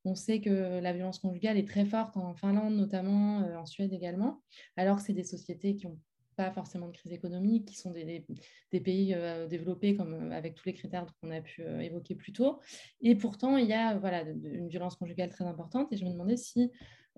on 0.04 0.14
sait 0.14 0.40
que 0.40 0.80
la 0.80 0.92
violence 0.92 1.18
conjugale 1.18 1.56
est 1.56 1.68
très 1.68 1.84
forte 1.84 2.16
en 2.16 2.34
Finlande, 2.34 2.74
notamment 2.76 3.38
en 3.38 3.66
Suède 3.66 3.92
également, 3.92 4.42
alors 4.76 4.98
que 4.98 5.02
c'est 5.02 5.12
des 5.12 5.24
sociétés 5.24 5.76
qui 5.76 5.86
n'ont 5.86 5.98
pas 6.36 6.50
forcément 6.50 6.88
de 6.88 6.92
crise 6.92 7.12
économique, 7.12 7.66
qui 7.68 7.76
sont 7.76 7.92
des, 7.92 8.26
pays 8.70 9.16
développés 9.48 9.94
comme 9.96 10.32
avec 10.32 10.54
tous 10.54 10.66
les 10.66 10.74
critères 10.74 11.06
qu'on 11.20 11.30
a 11.30 11.40
pu 11.40 11.62
évoquer 11.62 12.14
plus 12.16 12.32
tôt. 12.32 12.60
Et 13.00 13.14
pourtant, 13.14 13.56
il 13.56 13.66
y 13.66 13.72
a 13.72 13.96
voilà, 13.96 14.22
une 14.22 14.68
violence 14.68 14.96
conjugale 14.96 15.30
très 15.30 15.44
importante. 15.44 15.92
Et 15.92 15.96
je 15.96 16.04
me 16.04 16.10
demandais 16.10 16.36
si 16.36 16.70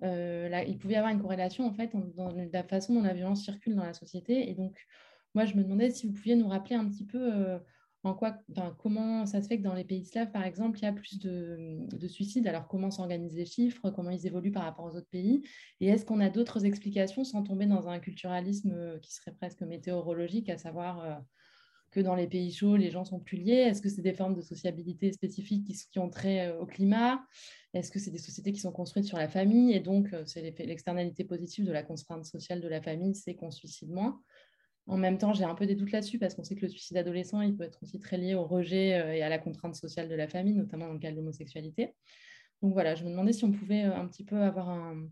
euh, 0.02 0.64
il 0.66 0.78
pouvait 0.78 0.94
y 0.94 0.96
avoir 0.96 1.12
une 1.12 1.20
corrélation 1.20 1.66
en 1.66 1.72
fait 1.72 1.90
dans 2.16 2.30
la 2.52 2.62
façon 2.64 2.94
dont 2.94 3.02
la 3.02 3.14
violence 3.14 3.44
circule 3.44 3.74
dans 3.74 3.84
la 3.84 3.94
société. 3.94 4.50
Et 4.50 4.54
donc, 4.54 4.76
moi, 5.34 5.44
je 5.44 5.54
me 5.54 5.62
demandais 5.62 5.90
si 5.90 6.06
vous 6.06 6.12
pouviez 6.12 6.36
nous 6.36 6.48
rappeler 6.48 6.76
un 6.76 6.88
petit 6.88 7.06
peu 7.06 7.18
euh, 7.18 7.58
en 8.06 8.14
quoi, 8.14 8.38
comment 8.78 9.26
ça 9.26 9.42
se 9.42 9.48
fait 9.48 9.58
que 9.58 9.62
dans 9.62 9.74
les 9.74 9.84
pays 9.84 10.04
slaves, 10.04 10.30
par 10.30 10.44
exemple, 10.44 10.78
il 10.78 10.82
y 10.82 10.86
a 10.86 10.92
plus 10.92 11.18
de, 11.18 12.08
suicides? 12.08 12.46
Alors, 12.46 12.68
comment 12.68 12.90
s'organisent 12.90 13.36
les 13.36 13.46
chiffres, 13.46 13.90
comment 13.90 14.10
ils 14.10 14.26
évoluent 14.26 14.52
par 14.52 14.62
rapport 14.62 14.84
aux 14.84 14.96
autres 14.96 15.10
pays, 15.10 15.42
et 15.80 15.88
est-ce 15.88 16.04
qu'on 16.04 16.20
a 16.20 16.30
d'autres 16.30 16.64
explications 16.64 17.24
sans 17.24 17.42
tomber 17.42 17.66
dans 17.66 17.88
un 17.88 17.98
culturalisme 17.98 18.72
euh, 18.72 18.98
qui 19.00 19.12
serait 19.12 19.32
presque 19.32 19.62
météorologique, 19.62 20.48
à 20.48 20.56
savoir 20.56 21.20
que 21.90 22.00
dans 22.00 22.14
les 22.14 22.26
pays 22.26 22.52
chauds, 22.52 22.76
les 22.76 22.90
gens 22.90 23.04
sont 23.04 23.18
plus 23.18 23.38
liés? 23.38 23.54
Est-ce 23.54 23.82
que 23.82 23.88
c'est 23.88 24.02
des 24.02 24.12
formes 24.12 24.34
de 24.34 24.42
sociabilité 24.42 25.12
spécifiques 25.12 25.66
qui, 25.90 25.98
ont 25.98 26.08
trait 26.08 26.56
au 26.58 26.66
climat? 26.66 27.20
Est-ce 27.74 27.90
que 27.90 27.98
c'est 27.98 28.10
des 28.10 28.18
sociétés 28.18 28.52
qui 28.52 28.60
sont 28.60 28.72
construites 28.72 29.06
sur 29.06 29.18
la 29.18 29.28
famille? 29.28 29.72
Et 29.72 29.80
donc 29.80 30.12
euh, 30.12 30.22
c'est 30.26 30.42
l'externalité 30.60 31.24
positive 31.24 31.64
de 31.64 31.72
la 31.72 31.82
contrainte 31.82 32.24
sociale 32.24 32.60
de 32.60 32.68
la 32.68 32.80
famille, 32.80 33.14
c'est 33.14 33.34
qu'on 33.34 33.50
suicide 33.50 33.90
moins 33.90 34.20
En 34.86 34.96
même 34.96 35.18
temps, 35.18 35.32
j'ai 35.32 35.44
un 35.44 35.54
peu 35.54 35.66
des 35.66 35.74
doutes 35.74 35.90
là-dessus 35.90 36.18
parce 36.18 36.34
qu'on 36.34 36.44
sait 36.44 36.54
que 36.54 36.62
le 36.62 36.68
suicide 36.68 36.96
adolescent, 36.96 37.40
il 37.40 37.56
peut 37.56 37.64
être 37.64 37.82
aussi 37.82 37.98
très 37.98 38.18
lié 38.18 38.34
au 38.34 38.44
rejet 38.44 39.16
et 39.18 39.22
à 39.22 39.28
la 39.28 39.38
contrainte 39.38 39.74
sociale 39.74 40.08
de 40.08 40.14
la 40.14 40.28
famille, 40.28 40.54
notamment 40.54 40.86
dans 40.86 40.92
le 40.92 40.98
cas 41.00 41.10
de 41.10 41.16
l'homosexualité. 41.16 41.94
Donc 42.62 42.72
voilà, 42.72 42.94
je 42.94 43.04
me 43.04 43.10
demandais 43.10 43.32
si 43.32 43.44
on 43.44 43.50
pouvait 43.52 43.82
un 43.82 44.06
petit 44.06 44.24
peu 44.24 44.40
avoir 44.40 44.68
un, 44.70 45.08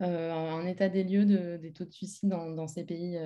un 0.00 0.66
état 0.66 0.88
des 0.88 1.04
lieux 1.04 1.58
des 1.58 1.72
taux 1.72 1.84
de 1.84 1.90
suicide 1.90 2.28
dans, 2.28 2.66
ces 2.66 2.84
pays, 2.84 3.18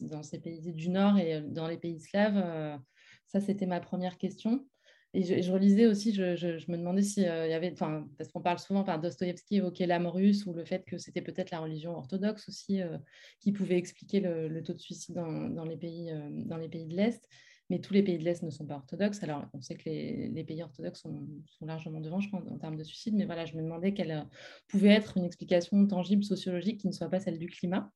dans 0.00 0.22
ces 0.22 0.38
pays 0.38 0.72
du 0.72 0.90
Nord 0.90 1.18
et 1.18 1.40
dans 1.40 1.68
les 1.68 1.78
pays 1.78 2.00
slaves. 2.00 2.78
ça, 3.26 3.40
c'était 3.40 3.66
ma 3.66 3.80
première 3.80 4.18
question. 4.18 4.66
Et 5.14 5.42
je, 5.42 5.52
relisais 5.52 5.86
aussi, 5.86 6.14
je, 6.14 6.70
me 6.70 6.78
demandais 6.78 7.02
s'il 7.02 7.26
euh, 7.26 7.46
y 7.46 7.52
avait, 7.52 7.72
parce 7.72 8.32
qu'on 8.32 8.40
parle 8.40 8.58
souvent, 8.58 8.80
enfin, 8.80 8.96
Dostoïevski 8.96 9.56
évoquait 9.56 9.86
l'âme 9.86 10.06
russe 10.06 10.46
ou 10.46 10.54
le 10.54 10.64
fait 10.64 10.84
que 10.86 10.96
c'était 10.96 11.20
peut-être 11.20 11.50
la 11.50 11.60
religion 11.60 11.94
orthodoxe 11.94 12.48
aussi 12.48 12.80
euh, 12.80 12.96
qui 13.38 13.52
pouvait 13.52 13.76
expliquer 13.76 14.20
le, 14.20 14.62
taux 14.62 14.72
de 14.72 14.78
suicide 14.78 15.14
dans, 15.14 15.64
les 15.64 15.76
pays, 15.76 16.10
euh, 16.10 16.30
dans 16.46 16.56
les 16.56 16.68
pays 16.68 16.86
de 16.86 16.96
l'Est. 16.96 17.28
Mais 17.68 17.78
tous 17.78 17.92
les 17.92 18.02
pays 18.02 18.16
de 18.16 18.24
l'Est 18.24 18.42
ne 18.42 18.50
sont 18.50 18.66
pas 18.66 18.76
orthodoxes. 18.76 19.22
Alors, 19.22 19.44
on 19.52 19.60
sait 19.60 19.76
que 19.76 19.84
les, 19.84 20.44
pays 20.44 20.62
orthodoxes 20.62 21.02
sont, 21.02 21.26
largement 21.60 22.00
devant, 22.00 22.20
je 22.20 22.30
pense, 22.30 22.46
en 22.48 22.56
termes 22.56 22.76
de 22.76 22.84
suicide. 22.84 23.14
Mais 23.14 23.26
voilà, 23.26 23.44
je 23.44 23.54
me 23.54 23.62
demandais 23.62 23.92
quelle 23.92 24.26
pouvait 24.68 24.90
être 24.90 25.18
une 25.18 25.24
explication 25.24 25.86
tangible, 25.86 26.24
sociologique, 26.24 26.80
qui 26.80 26.86
ne 26.86 26.92
soit 26.92 27.08
pas 27.08 27.20
celle 27.20 27.38
du 27.38 27.48
climat, 27.48 27.90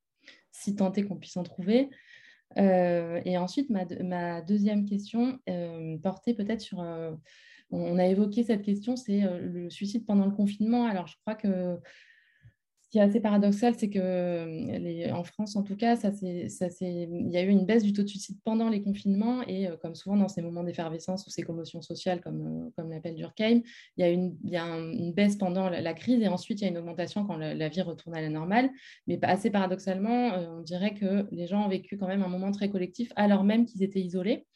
si 0.53 0.77
tant 0.77 0.93
est 0.93 1.03
qu'on 1.03 1.17
puisse 1.17 1.37
en 1.39 1.43
trouver. 1.45 1.89
Euh, 2.59 3.21
et 3.25 3.37
ensuite, 3.37 3.71
ma, 3.71 4.41
deuxième 4.43 4.87
question 4.87 5.39
euh, 5.49 5.97
portait 5.99 6.35
peut-être 6.35 6.61
sur... 6.61 6.81
Euh, 6.81 7.13
on 7.71 7.99
a 7.99 8.07
évoqué 8.07 8.45
cette 8.45 8.63
question, 8.63 8.95
c'est 8.95 9.23
le 9.41 9.69
suicide 9.71 10.07
pendant 10.07 10.25
le 10.25 10.31
confinement. 10.31 10.87
Alors, 10.87 11.09
je 11.09 11.17
crois 11.19 11.35
que 11.35 11.81
ce 12.87 12.91
qui 12.93 12.99
est 12.99 13.03
assez 13.03 13.19
paradoxal, 13.19 13.75
c'est 13.77 13.91
que 13.91 13.99
euh, 13.99 15.13
en 15.13 15.25
France, 15.25 15.57
en 15.57 15.65
tout 15.65 15.75
cas, 15.75 15.97
il 16.23 17.31
y 17.33 17.37
a 17.37 17.43
eu 17.43 17.49
une 17.49 17.67
baisse 17.67 17.83
du 17.83 17.93
taux 17.93 18.05
de 18.05 18.09
suicide 18.09 18.39
pendant 18.45 18.69
les 18.69 18.81
confinements 18.81 19.43
et 19.43 19.67
euh, 19.67 19.77
comme 19.77 19.97
souvent 19.97 20.17
dans 20.17 20.29
ces 20.29 20.41
moments 20.41 20.63
d'effervescence 20.63 21.27
ou 21.27 21.31
ces 21.31 21.43
commotions 21.43 21.83
sociales, 21.83 22.21
comme, 22.21 22.71
euh, 22.79 22.89
l'appelle 22.89 23.17
Durkheim, 23.17 23.63
il 23.97 24.01
y 24.01 24.05
a, 24.05 24.11
une, 24.11 24.37
une 24.45 25.13
baisse 25.13 25.35
pendant 25.35 25.69
la, 25.69 25.95
crise 25.95 26.23
et 26.23 26.29
ensuite 26.29 26.61
il 26.61 26.65
y 26.65 26.67
a 26.69 26.71
une 26.71 26.79
augmentation 26.79 27.25
quand 27.27 27.37
la, 27.37 27.69
vie 27.69 27.83
retourne 27.83 28.15
à 28.15 28.21
la 28.21 28.29
normale. 28.29 28.71
Mais 29.09 29.19
assez 29.23 29.51
paradoxalement, 29.51 30.35
on 30.57 30.61
dirait 30.61 30.95
que 30.95 31.27
les 31.33 31.49
gens 31.49 31.65
ont 31.65 31.69
vécu 31.69 31.99
quand 31.99 32.07
même 32.07 32.23
un 32.23 32.29
moment 32.29 32.53
très 32.53 32.71
collectif 32.71 33.11
alors 33.17 33.43
même 33.43 33.67
qu'ils 33.67 33.83
étaient 33.83 34.01
isolés. 34.01 34.47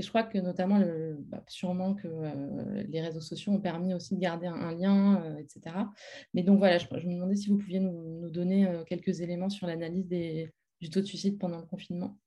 Et 0.00 0.02
je 0.02 0.08
crois 0.08 0.22
que 0.22 0.38
notamment, 0.38 0.80
bah, 1.28 1.44
sûrement 1.46 1.94
que 1.94 2.08
euh, 2.08 2.82
les 2.88 3.02
réseaux 3.02 3.20
sociaux 3.20 3.52
ont 3.52 3.60
permis 3.60 3.92
aussi 3.92 4.14
de 4.14 4.18
garder 4.18 4.46
un, 4.46 4.72
lien, 4.72 5.22
euh, 5.22 5.36
etc. 5.36 5.76
Mais 6.32 6.42
donc 6.42 6.58
voilà, 6.58 6.78
je, 6.78 6.86
me 7.06 7.12
demandais 7.16 7.36
si 7.36 7.50
vous 7.50 7.58
pouviez 7.58 7.80
nous, 7.80 8.30
donner 8.30 8.66
euh, 8.66 8.82
quelques 8.84 9.20
éléments 9.20 9.50
sur 9.50 9.66
l'analyse 9.66 10.08
du 10.80 10.88
taux 10.88 11.02
de 11.02 11.04
suicide 11.04 11.38
pendant 11.38 11.58
le 11.58 11.66
confinement. 11.66 12.18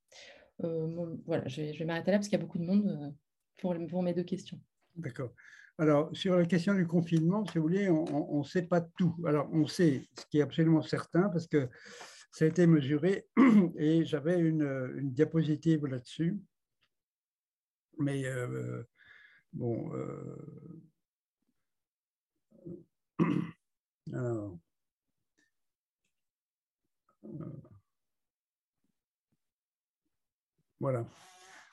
voilà, 0.59 1.47
je 1.47 1.63
vais, 1.63 1.85
m'arrêter 1.85 2.11
là 2.11 2.17
parce 2.19 2.27
qu'il 2.27 2.37
y 2.37 2.41
a 2.41 2.45
beaucoup 2.45 2.59
de 2.59 2.65
monde 2.65 3.15
pour, 3.57 3.73
mes 4.03 4.13
deux 4.13 4.21
questions. 4.21 4.59
D'accord. 4.95 5.31
Alors, 5.79 6.15
sur 6.15 6.35
la 6.35 6.45
question 6.45 6.75
du 6.75 6.85
confinement, 6.85 7.43
si 7.47 7.57
vous 7.57 7.63
voulez, 7.63 7.89
on 7.89 8.37
ne 8.37 8.43
sait 8.43 8.67
pas 8.67 8.81
tout. 8.81 9.15
Alors, 9.25 9.49
on 9.51 9.65
sait 9.65 10.03
ce 10.15 10.27
qui 10.27 10.37
est 10.37 10.43
absolument 10.43 10.83
certain 10.83 11.27
parce 11.29 11.47
que 11.47 11.67
ça 12.31 12.45
a 12.45 12.49
été 12.49 12.67
mesuré 12.67 13.25
et 13.79 14.05
j'avais 14.05 14.39
une 14.39 15.09
diapositive 15.11 15.87
là-dessus 15.87 16.39
mais 17.99 18.25
euh, 18.25 18.83
bon. 19.53 19.93
Euh, 19.93 20.35
euh, 24.13 24.49
voilà. 30.79 31.05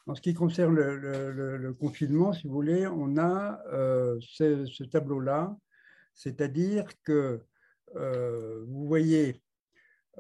En 0.07 0.14
ce 0.14 0.21
qui 0.21 0.35
concerne 0.35 0.75
le, 0.75 1.73
confinement, 1.79 2.33
si 2.33 2.47
vous 2.47 2.55
voulez, 2.55 2.87
on 2.87 3.16
a 3.18 3.62
ce, 4.21 4.85
tableau-là, 4.85 5.57
c'est-à-dire 6.14 6.87
que 7.05 7.45
vous 7.95 8.87
voyez 8.87 9.43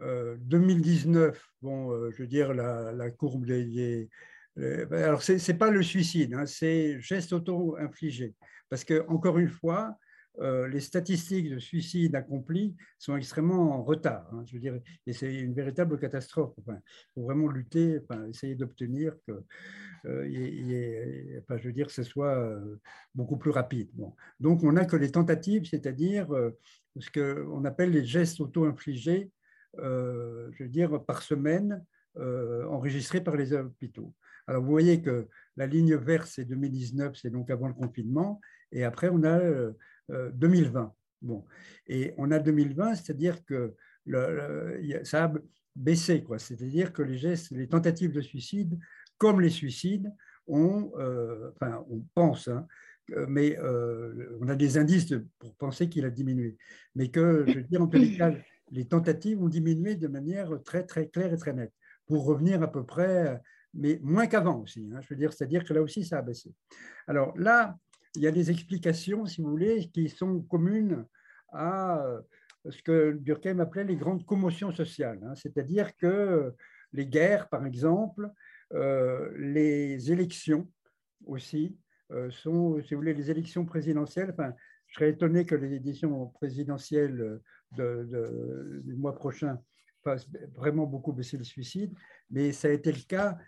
2019, 0.00 1.52
bon, 1.62 2.10
je 2.10 2.22
veux 2.22 2.28
dire, 2.28 2.54
la, 2.54 2.92
la 2.92 3.10
courbe 3.10 3.46
des, 3.46 4.08
euh, 4.08 4.08
alors, 4.56 5.22
ce 5.22 5.32
n'est 5.32 5.58
pas 5.58 5.70
le 5.70 5.82
suicide, 5.82 6.34
hein, 6.34 6.46
c'est 6.46 7.00
geste 7.00 7.32
auto-infligé. 7.32 8.34
Parce 8.68 8.84
que, 8.84 9.04
encore 9.08 9.38
une 9.38 9.48
fois, 9.48 9.96
euh, 10.38 10.68
les 10.68 10.80
statistiques 10.80 11.50
de 11.50 11.58
suicide 11.58 12.14
accomplis 12.14 12.74
sont 12.98 13.16
extrêmement 13.16 13.74
en 13.74 13.82
retard. 13.82 14.32
Hein, 14.32 14.42
je 14.46 14.54
veux 14.54 14.60
dire, 14.60 14.78
et 15.06 15.12
c'est 15.12 15.34
une 15.34 15.52
véritable 15.52 15.98
catastrophe. 15.98 16.54
il 16.66 16.74
faut 17.14 17.24
vraiment 17.24 17.48
lutter, 17.48 18.00
essayer 18.28 18.54
d'obtenir 18.54 19.14
que, 19.26 19.32
euh, 20.06 20.24
je 20.24 21.66
veux 21.66 21.72
dire, 21.72 21.90
ce 21.90 22.02
soit 22.02 22.58
beaucoup 23.14 23.36
plus 23.36 23.50
rapide. 23.50 23.90
Donc, 24.38 24.62
on 24.62 24.72
n'a 24.72 24.84
que 24.84 24.96
les 24.96 25.10
tentatives, 25.10 25.64
c'est-à-dire 25.64 26.28
ce 26.98 27.10
qu'on 27.10 27.64
appelle 27.64 27.90
les 27.90 28.04
gestes 28.04 28.40
auto-infligés, 28.40 29.30
je 29.76 30.62
veux 30.62 30.68
dire, 30.68 31.04
par 31.04 31.22
semaine, 31.22 31.84
enregistrés 32.16 33.20
par 33.20 33.36
les 33.36 33.52
hôpitaux. 33.52 34.14
Alors, 34.50 34.64
vous 34.64 34.70
voyez 34.70 35.00
que 35.00 35.28
la 35.56 35.68
ligne 35.68 35.94
verte, 35.94 36.26
c'est 36.26 36.44
2019, 36.44 37.14
c'est 37.14 37.30
donc 37.30 37.50
avant 37.50 37.68
le 37.68 37.74
confinement, 37.74 38.40
et 38.72 38.82
après, 38.82 39.08
on 39.08 39.22
a 39.22 39.38
2020. 40.08 40.80
Euh, 40.82 40.86
bon. 41.22 41.44
Et 41.86 42.12
on 42.16 42.32
a 42.32 42.40
2020, 42.40 42.96
c'est-à-dire 42.96 43.44
que 43.44 43.76
ça 45.04 45.26
a 45.26 45.32
baissé. 45.76 46.24
C'est-à-dire 46.38 46.92
que 46.92 47.02
les 47.02 47.68
tentatives 47.68 48.10
de 48.10 48.20
suicide, 48.20 48.76
comme 49.18 49.40
les 49.40 49.50
suicides, 49.50 50.12
ont, 50.48 50.90
euh, 50.98 51.52
enfin, 51.54 51.84
on 51.88 52.02
pense, 52.12 52.48
hein, 52.48 52.66
mais 53.28 53.56
euh, 53.60 54.36
on 54.40 54.48
a 54.48 54.56
des 54.56 54.78
indices 54.78 55.14
pour 55.38 55.54
penser 55.54 55.88
qu'il 55.88 56.04
a 56.04 56.10
diminué. 56.10 56.56
Mais 56.96 57.08
que, 57.08 57.44
je 57.46 57.58
veux 57.58 57.62
dire, 57.62 57.82
en 57.82 57.86
tous 57.86 57.98
les 57.98 58.16
cas, 58.16 58.34
les 58.72 58.86
tentatives 58.86 59.40
ont 59.40 59.48
diminué 59.48 59.94
de 59.94 60.08
manière 60.08 60.60
très, 60.64 60.84
très 60.84 61.08
claire 61.08 61.32
et 61.32 61.38
très 61.38 61.52
nette, 61.52 61.72
pour 62.06 62.24
revenir 62.24 62.64
à 62.64 62.72
peu 62.72 62.84
près 62.84 63.40
mais 63.74 63.98
moins 64.02 64.26
qu'avant 64.26 64.60
aussi. 64.60 64.90
Hein, 64.92 65.00
je 65.00 65.08
veux 65.08 65.16
dire, 65.16 65.32
c'est-à-dire 65.32 65.64
que 65.64 65.72
là 65.72 65.82
aussi, 65.82 66.04
ça 66.04 66.18
a 66.18 66.22
baissé. 66.22 66.52
Alors 67.06 67.36
là, 67.38 67.76
il 68.16 68.22
y 68.22 68.26
a 68.26 68.32
des 68.32 68.50
explications, 68.50 69.26
si 69.26 69.40
vous 69.40 69.50
voulez, 69.50 69.88
qui 69.90 70.08
sont 70.08 70.40
communes 70.42 71.04
à 71.52 72.04
euh, 72.04 72.20
ce 72.68 72.82
que 72.82 73.12
Durkheim 73.12 73.60
appelait 73.60 73.84
les 73.84 73.96
grandes 73.96 74.24
commotions 74.24 74.72
sociales. 74.72 75.20
Hein, 75.24 75.34
c'est-à-dire 75.34 75.96
que 75.96 76.52
les 76.92 77.06
guerres, 77.06 77.48
par 77.48 77.66
exemple, 77.66 78.30
euh, 78.72 79.30
les 79.36 80.10
élections 80.10 80.68
aussi, 81.26 81.78
euh, 82.12 82.30
sont, 82.30 82.82
si 82.82 82.94
vous 82.94 83.00
voulez, 83.00 83.14
les 83.14 83.30
élections 83.30 83.64
présidentielles. 83.64 84.30
Enfin, 84.32 84.52
je 84.88 84.94
serais 84.94 85.10
étonné 85.10 85.46
que 85.46 85.54
les 85.54 85.74
éditions 85.74 86.26
présidentielles 86.28 87.40
de, 87.76 88.80
du 88.84 88.94
mois 88.96 89.14
prochain 89.14 89.60
fassent 90.02 90.28
vraiment 90.56 90.86
beaucoup 90.86 91.12
baisser 91.12 91.36
le 91.36 91.44
suicide, 91.44 91.94
mais 92.30 92.50
ça 92.50 92.68
a 92.68 92.72
été 92.72 92.90
le 92.90 93.02
cas 93.06 93.38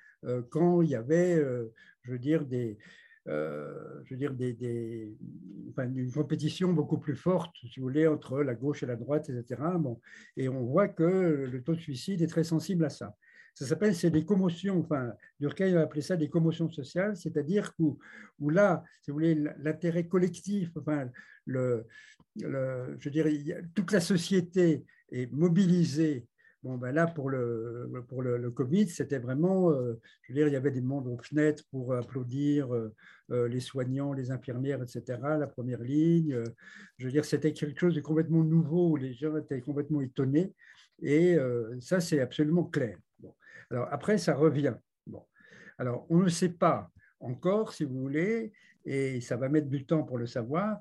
quand 0.51 0.83
il 0.83 0.91
y 0.91 0.95
avait, 0.95 1.35
euh, 1.35 1.73
je 2.03 2.13
veux 2.13 2.19
dire, 2.19 2.45
des, 2.45 2.79
euh, 3.29 4.01
je 4.05 4.15
veux 4.15 4.19
dire, 4.19 4.35
des, 4.35 5.17
une 5.79 6.13
compétition 6.13 6.73
beaucoup 6.73 6.99
plus 6.99 7.17
forte, 7.17 7.55
si 7.71 7.81
vous 7.81 7.87
voulez, 7.87 8.07
entre 8.07 8.43
la 8.43 8.55
gauche 8.55 8.83
et 8.83 8.87
la 8.87 8.97
droite, 8.97 9.31
etc. 9.31 9.61
Bon, 9.79 10.01
et 10.37 10.49
on 10.49 10.65
voit 10.65 10.89
que 10.89 11.49
le 11.51 11.63
taux 11.63 11.75
de 11.75 11.81
suicide 11.81 12.23
est 12.23 12.27
très 12.27 12.45
sensible 12.45 12.85
à 12.85 12.91
ça. 12.91 13.15
Ça 13.55 13.67
s'appelle, 13.67 13.95
c'est 13.95 14.11
des 14.11 14.25
commotions, 14.25 14.81
enfin, 14.81 15.13
Durkheim 15.39 15.77
a 15.77 15.83
appelé 15.83 16.01
ça 16.01 16.17
des 16.17 16.31
commotions 16.31 16.71
sociales, 16.71 17.17
c'est-à-dire 17.17 17.73
où, 17.79 17.99
où, 18.39 18.49
là, 18.49 18.83
si 19.03 19.11
vous 19.11 19.17
voulez, 19.17 19.35
l'intérêt 19.59 20.09
collectif, 20.09 20.71
enfin, 20.77 21.11
le, 21.45 21.87
je 22.37 23.09
dirais, 23.11 23.39
toute 23.75 23.93
la 23.93 24.01
société 24.01 24.85
est 25.11 25.31
mobilisée 25.33 26.27
Bon, 26.63 26.77
ben 26.77 26.93
là, 26.93 27.09
pour 27.09 27.29
le, 27.29 27.91
pour 28.09 28.23
Covid, 28.55 28.89
c'était 28.89 29.19
vraiment, 29.19 29.73
euh, 29.73 30.01
je 30.23 30.33
veux 30.33 30.39
dire, 30.39 30.47
il 30.47 30.53
y 30.53 30.57
avait 30.57 30.71
des 30.71 30.81
mondes 30.81 31.09
aux 31.09 31.19
fenêtres 31.19 31.65
pour 31.73 31.93
applaudir 31.93 32.73
euh, 32.73 32.95
euh, 33.33 33.49
les 33.49 33.59
soignants, 33.59 34.13
les 34.13 34.31
infirmières, 34.31 34.81
etc., 34.81 35.19
la 35.41 35.49
première 35.49 35.83
ligne. 35.83 36.41
je 36.99 37.05
veux 37.05 37.11
dire, 37.11 37.25
c'était 37.25 37.53
quelque 37.53 37.81
chose 37.81 37.97
de 37.97 38.01
complètement 38.01 38.45
nouveau 38.45 38.97
les 38.97 39.13
gens 39.13 39.37
étaient 39.37 39.61
complètement 39.61 40.03
étonnés. 40.03 40.53
Et 41.01 41.37
ça, 41.81 41.99
c'est 41.99 42.21
absolument 42.21 42.65
clair. 42.65 42.97
Alors, 43.71 43.89
après, 43.91 44.19
ça 44.19 44.35
revient. 44.35 44.75
Alors, 45.79 46.07
on 46.11 46.19
ne 46.21 46.29
sait 46.29 46.51
pas 46.51 46.91
encore, 47.19 47.73
si 47.73 47.85
vous 47.85 47.99
voulez, 47.99 48.53
et 48.85 49.21
ça 49.21 49.37
va 49.37 49.49
mettre 49.49 49.69
du 49.69 49.85
temps 49.85 50.05
pour 50.05 50.17
le 50.17 50.27
savoir, 50.27 50.81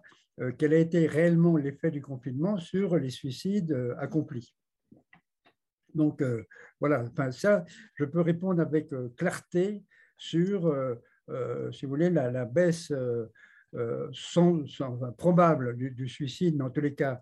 quel 0.59 0.73
a 0.73 0.77
été 0.77 1.07
réellement 1.07 1.57
l'effet 1.57 1.89
du 1.89 2.03
confinement 2.03 2.57
sur 2.57 2.97
les 2.97 3.09
suicides 3.09 3.75
accomplis. 3.97 4.53
Donc 5.95 6.21
euh, 6.21 6.43
voilà, 6.79 7.03
enfin, 7.03 7.31
ça, 7.31 7.65
je 7.95 8.05
peux 8.05 8.21
répondre 8.21 8.61
avec 8.61 8.91
euh, 8.93 9.09
clarté 9.17 9.83
sur, 10.17 10.67
euh, 10.67 11.71
si 11.71 11.85
vous 11.85 11.89
voulez, 11.89 12.09
la, 12.09 12.45
baisse 12.45 12.93
sans, 14.11 14.63
probable 15.17 15.77
du, 15.77 16.07
suicide, 16.07 16.55
mais 16.57 16.63
en 16.63 16.69
tous 16.69 16.81
les 16.81 16.93
cas 16.93 17.19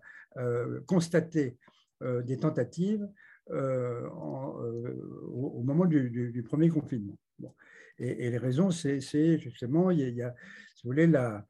constatée 0.86 1.56
des 2.00 2.36
tentatives 2.36 3.08
au, 3.50 5.62
moment 5.62 5.86
du, 5.86 6.44
premier 6.46 6.68
confinement. 6.68 7.16
Et, 7.98 8.30
les 8.30 8.38
raisons, 8.38 8.70
c'est 8.70 9.38
justement, 9.38 9.90
il 9.90 10.14
y, 10.14 10.22
a, 10.22 10.34
si 10.74 10.82
vous 10.82 10.90
voulez, 10.90 11.06
la, 11.06 11.46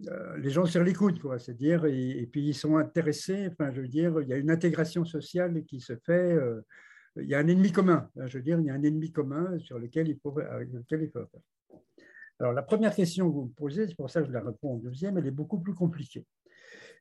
les 0.00 0.50
gens 0.50 0.66
serrent 0.66 0.84
les 0.84 0.92
coudes, 0.92 1.20
quoi. 1.20 1.38
C'est-à-dire, 1.38 1.86
et, 1.86 2.28
puis 2.30 2.48
ils 2.48 2.54
sont 2.54 2.76
intéressés. 2.76 3.48
Enfin, 3.50 3.72
je 3.72 3.80
veux 3.80 3.88
dire, 3.88 4.20
il 4.20 4.28
y 4.28 4.32
a 4.32 4.36
une 4.36 4.50
intégration 4.50 5.04
sociale 5.04 5.64
qui 5.64 5.80
se 5.80 5.96
fait. 5.96 6.36
il 7.16 7.26
y 7.26 7.34
a 7.34 7.38
un 7.38 7.48
ennemi 7.48 7.72
commun. 7.72 8.10
Hein, 8.18 8.26
je 8.26 8.38
veux 8.38 8.42
dire, 8.42 8.60
il 8.60 8.66
y 8.66 8.70
a 8.70 8.74
un 8.74 8.82
ennemi 8.82 9.10
commun 9.10 9.58
sur 9.58 9.78
lequel 9.78 10.08
il 10.08 10.18
faut, 10.18 10.38
avec 10.38 10.72
lequel 10.72 11.02
il 11.02 11.10
faut 11.10 11.24
faire. 11.26 11.40
Alors, 12.38 12.52
la 12.52 12.62
première 12.62 12.94
question 12.94 13.28
que 13.30 13.34
vous 13.34 13.44
me 13.46 13.52
posez, 13.52 13.88
c'est 13.88 13.94
pour 13.94 14.10
ça 14.10 14.20
que 14.20 14.28
je 14.28 14.32
la 14.32 14.42
réponds 14.42 14.74
en 14.74 14.76
deuxième, 14.76 15.16
elle 15.16 15.26
est 15.26 15.30
beaucoup 15.30 15.58
plus 15.58 15.74
compliquée. 15.74 16.26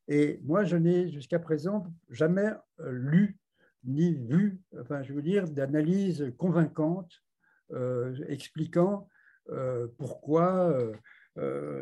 Et 0.08 0.40
moi, 0.44 0.64
je 0.64 0.78
n'ai 0.78 1.10
jusqu'à 1.10 1.40
présent 1.40 1.86
jamais 2.10 2.52
euh, 2.80 2.92
lu 2.92 3.38
ni 3.84 4.14
vu, 4.14 4.62
enfin, 4.80 5.04
je 5.04 5.14
veux 5.14 5.22
dire, 5.22 5.50
d'analyse 5.50 6.34
convaincante 6.38 7.12
euh, 7.72 8.16
expliquant 8.28 9.10
euh, 9.50 9.88
pourquoi 9.98 10.76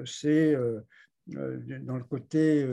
c'est 0.05 0.55
dans 1.27 1.97
le 1.97 2.03
côté 2.03 2.67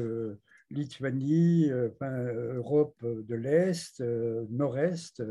Lituanie, 0.70 1.70
Europe 1.70 2.96
de 3.02 3.34
l'Est, 3.34 4.00
Nord-Est, 4.00 5.22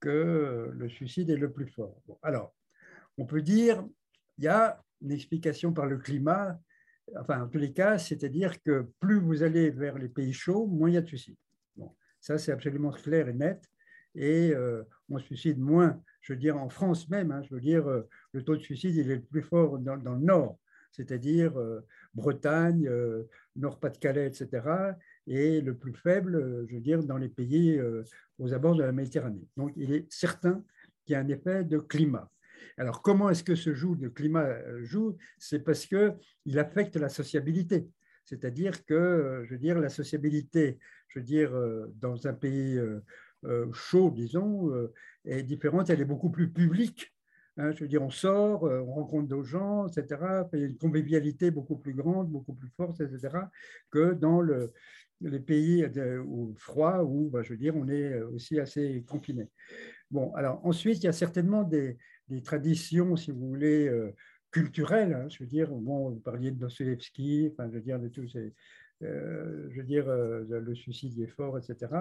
que 0.00 0.70
le 0.72 0.88
suicide 0.88 1.30
est 1.30 1.36
le 1.36 1.52
plus 1.52 1.66
fort. 1.66 2.00
alors, 2.22 2.54
on 3.16 3.26
peut 3.26 3.42
dire 3.42 3.84
il 4.38 4.44
y 4.44 4.48
a 4.48 4.80
une 5.02 5.12
explication 5.12 5.72
par 5.72 5.86
le 5.86 5.98
climat, 5.98 6.58
enfin 7.18 7.42
en 7.42 7.48
tous 7.48 7.58
les 7.58 7.72
cas, 7.72 7.98
c'est-à-dire 7.98 8.60
que 8.62 8.86
plus 9.00 9.20
vous 9.20 9.42
allez 9.42 9.70
vers 9.70 9.98
les 9.98 10.08
pays 10.08 10.32
chauds, 10.32 10.66
moins 10.66 10.88
il 10.88 10.94
y 10.94 10.96
a 10.96 11.02
de 11.02 11.06
suicides. 11.06 11.36
Bon, 11.76 11.94
ça 12.20 12.38
c'est 12.38 12.52
absolument 12.52 12.90
clair 12.90 13.28
et 13.28 13.34
net. 13.34 13.62
Et 14.14 14.52
euh, 14.52 14.82
on 15.10 15.18
suicide 15.18 15.58
moins, 15.58 16.02
je 16.22 16.32
veux 16.32 16.38
dire 16.38 16.56
en 16.56 16.68
France 16.68 17.08
même, 17.08 17.30
hein, 17.30 17.42
je 17.42 17.54
veux 17.54 17.60
dire 17.60 17.86
euh, 17.88 18.08
le 18.32 18.42
taux 18.42 18.56
de 18.56 18.62
suicide 18.62 18.96
il 18.96 19.10
est 19.10 19.16
le 19.16 19.22
plus 19.22 19.42
fort 19.42 19.78
dans, 19.78 19.96
le 19.96 20.20
nord, 20.20 20.58
c'est-à-dire 20.90 21.58
euh, 21.58 21.80
Bretagne, 22.14 22.90
Nord-Pas-de-Calais, 23.56 24.26
etc. 24.26 24.96
Et 25.26 25.60
le 25.60 25.76
plus 25.76 25.94
faible, 25.94 26.66
je 26.68 26.74
veux 26.74 26.80
dire, 26.80 27.02
dans 27.04 27.18
les 27.18 27.28
pays 27.28 27.80
aux 28.38 28.54
abords 28.54 28.76
de 28.76 28.82
la 28.82 28.92
Méditerranée. 28.92 29.46
Donc 29.56 29.72
il 29.76 29.92
est 29.92 30.10
certain 30.12 30.64
qu'il 31.04 31.14
y 31.14 31.16
a 31.16 31.20
un 31.20 31.28
effet 31.28 31.64
de 31.64 31.78
climat. 31.78 32.30
Alors, 32.78 33.02
comment 33.02 33.28
est-ce 33.28 33.42
que 33.42 33.56
ce 33.56 33.74
joue, 33.74 33.96
le 33.96 34.08
climat 34.08 34.44
euh, 34.44 34.84
joue? 34.84 35.16
C'est 35.38 35.58
parce 35.58 35.84
qu'il 35.84 36.58
affecte 36.58 36.96
la 36.96 37.08
sociabilité. 37.08 37.88
C'est-à-dire 38.24 38.84
que, 38.84 38.94
euh, 38.94 39.44
je 39.44 39.50
veux 39.50 39.58
dire, 39.58 39.80
la 39.80 39.88
sociabilité, 39.88 40.78
je 41.08 41.18
veux 41.18 41.24
dire, 41.24 41.54
euh, 41.54 41.92
dans 41.96 42.26
un 42.26 42.34
pays 42.34 42.78
chaud, 43.72 44.10
disons, 44.10 44.72
est 45.24 45.44
différente, 45.44 45.90
elle 45.90 46.00
est 46.00 46.04
beaucoup 46.04 46.30
plus 46.30 46.50
publique. 46.50 47.14
Hein. 47.58 47.72
je 47.72 47.80
veux 47.80 47.88
dire, 47.88 48.02
on 48.02 48.10
sort, 48.10 48.62
on 48.62 48.94
rencontre 48.94 49.28
d'autres 49.28 49.48
gens, 49.48 49.86
etc. 49.86 50.20
Il 50.54 50.60
y 50.60 50.62
a 50.62 50.66
une 50.66 50.78
convivialité 50.78 51.50
beaucoup 51.50 51.76
plus 51.76 51.94
grande, 51.94 52.30
beaucoup 52.30 52.54
plus 52.54 52.70
forte, 52.76 53.00
etc., 53.00 53.36
que 53.90 54.14
dans 54.14 54.40
les 55.20 55.40
pays 55.40 55.86
froids 56.56 57.04
où, 57.04 57.28
bah, 57.28 57.42
je 57.42 57.50
veux 57.50 57.58
dire, 57.58 57.76
on 57.76 57.88
est 57.88 58.20
aussi 58.22 58.58
assez 58.60 59.04
confiné. 59.06 59.48
Bon, 60.10 60.32
alors 60.34 60.64
ensuite, 60.64 60.98
il 60.98 61.04
y 61.04 61.08
a 61.08 61.12
certainement 61.12 61.64
des, 61.64 61.98
traditions, 62.44 63.16
si 63.16 63.30
vous 63.30 63.46
voulez, 63.48 63.88
euh, 63.88 64.14
culturelles. 64.50 65.12
Hein, 65.12 65.28
je 65.28 65.42
veux 65.42 65.48
dire, 65.48 65.70
bon, 65.70 66.10
vous 66.10 66.20
parliez 66.20 66.50
de 66.50 66.58
Dostoevsky, 66.58 67.54
je 67.58 67.64
veux 67.64 67.80
dire, 67.80 67.98
de 67.98 68.08
tous 68.08 68.36
euh, 69.02 69.68
je 69.70 69.76
veux 69.76 69.86
dire, 69.86 70.08
euh, 70.08 70.44
le 70.48 70.74
suicide 70.74 71.18
est 71.20 71.28
fort, 71.28 71.58
etc. 71.58 71.92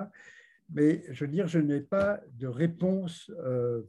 Mais 0.69 1.03
je 1.09 1.25
veux 1.25 1.31
dire, 1.31 1.47
je 1.47 1.59
n'ai 1.59 1.81
pas 1.81 2.21
de 2.34 2.47
réponse 2.47 3.31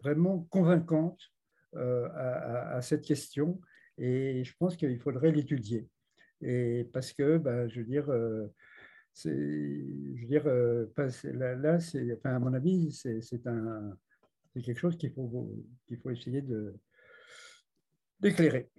vraiment 0.01 0.47
convaincante 0.51 1.33
à, 1.77 2.81
cette 2.83 3.03
question 3.03 3.61
et 3.99 4.45
je 4.45 4.55
pense 4.59 4.77
qu'il 4.77 4.99
faudrait 4.99 5.33
l'étudier. 5.33 5.89
Et 6.41 6.89
parce 6.93 7.13
que, 7.13 7.39
ben, 7.39 7.69
je 7.69 7.81
veux 7.81 7.87
dire, 7.87 8.07
c'est, 9.13 9.31
je 9.31 10.21
veux 10.21 10.29
dire, 10.29 10.45
là, 11.35 11.55
là 11.57 11.79
à 12.25 12.39
mon 12.39 12.55
avis, 12.55 12.93
c'est 12.93 13.43
quelque 14.63 14.79
chose 14.79 14.97
qu'il 14.97 15.13
faut, 15.13 15.53
qu'il 15.87 15.99
faut 15.99 16.11
essayer 16.11 16.45
d'éclairer. 18.21 18.71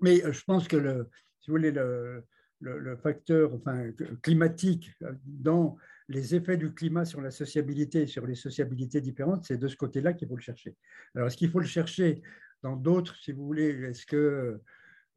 Mais 0.00 0.24
euh, 0.24 0.32
je 0.32 0.44
pense 0.44 0.68
que, 0.68 0.76
le, 0.76 1.08
si 1.40 1.50
vous 1.50 1.56
voulez, 1.56 1.70
le, 1.70 2.24
le, 2.60 2.96
facteur 2.96 3.54
enfin, 3.54 3.90
climatique 4.22 4.90
euh, 5.02 5.12
dans 5.24 5.76
les 6.08 6.34
effets 6.34 6.56
du 6.56 6.72
climat 6.72 7.04
sur 7.04 7.20
la 7.20 7.30
sociabilité 7.30 8.02
et 8.02 8.06
sur 8.06 8.26
les 8.26 8.34
sociabilités 8.34 9.00
différentes, 9.00 9.44
c'est 9.44 9.58
de 9.58 9.68
ce 9.68 9.76
côté-là 9.76 10.12
qu'il 10.12 10.28
faut 10.28 10.36
le 10.36 10.42
chercher. 10.42 10.76
Alors, 11.14 11.28
est-ce 11.28 11.36
qu'il 11.36 11.50
faut 11.50 11.60
le 11.60 11.66
chercher 11.66 12.22
dans 12.62 12.76
d'autres, 12.76 13.16
si 13.16 13.32
vous 13.32 13.44
voulez, 13.44 13.68
est-ce 13.68 14.06
que 14.06 14.60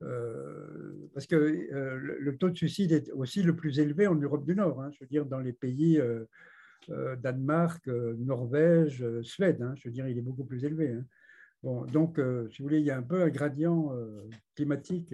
euh, 0.02 1.10
parce 1.14 1.28
que 1.28 1.36
le 1.36 2.38
taux 2.38 2.50
de 2.50 2.56
suicide 2.56 2.94
est 2.94 3.12
aussi 3.12 3.44
le 3.44 3.56
plus 3.56 3.80
élevé 3.80 4.08
en 4.08 4.16
Europe 4.16 4.46
du 4.46 4.56
Nord, 4.56 4.82
hein, 4.82 4.90
je 4.94 5.00
veux 5.02 5.08
dire 5.08 5.26
dans 5.26 5.40
les 5.40 5.52
pays 5.52 6.02
euh, 6.90 7.16
Danemark, 7.18 7.88
euh, 7.88 8.16
Norvège, 8.18 9.04
euh, 9.04 9.22
Suède. 9.22 9.62
Hein, 9.62 9.74
je 9.76 9.88
veux 9.88 9.94
dire, 9.94 10.08
il 10.08 10.18
est 10.18 10.22
beaucoup 10.22 10.46
plus 10.46 10.64
élevé. 10.66 10.90
Hein. 10.94 11.06
Bon, 11.62 11.86
donc, 11.86 12.22
si 12.52 12.62
vous 12.62 12.70
voulez, 12.70 12.80
il 12.80 12.86
y 12.86 12.92
a 12.92 12.98
un 12.98 13.04
peu 13.04 13.22
un 13.22 13.28
gradient 13.28 13.92
climatique, 14.56 15.14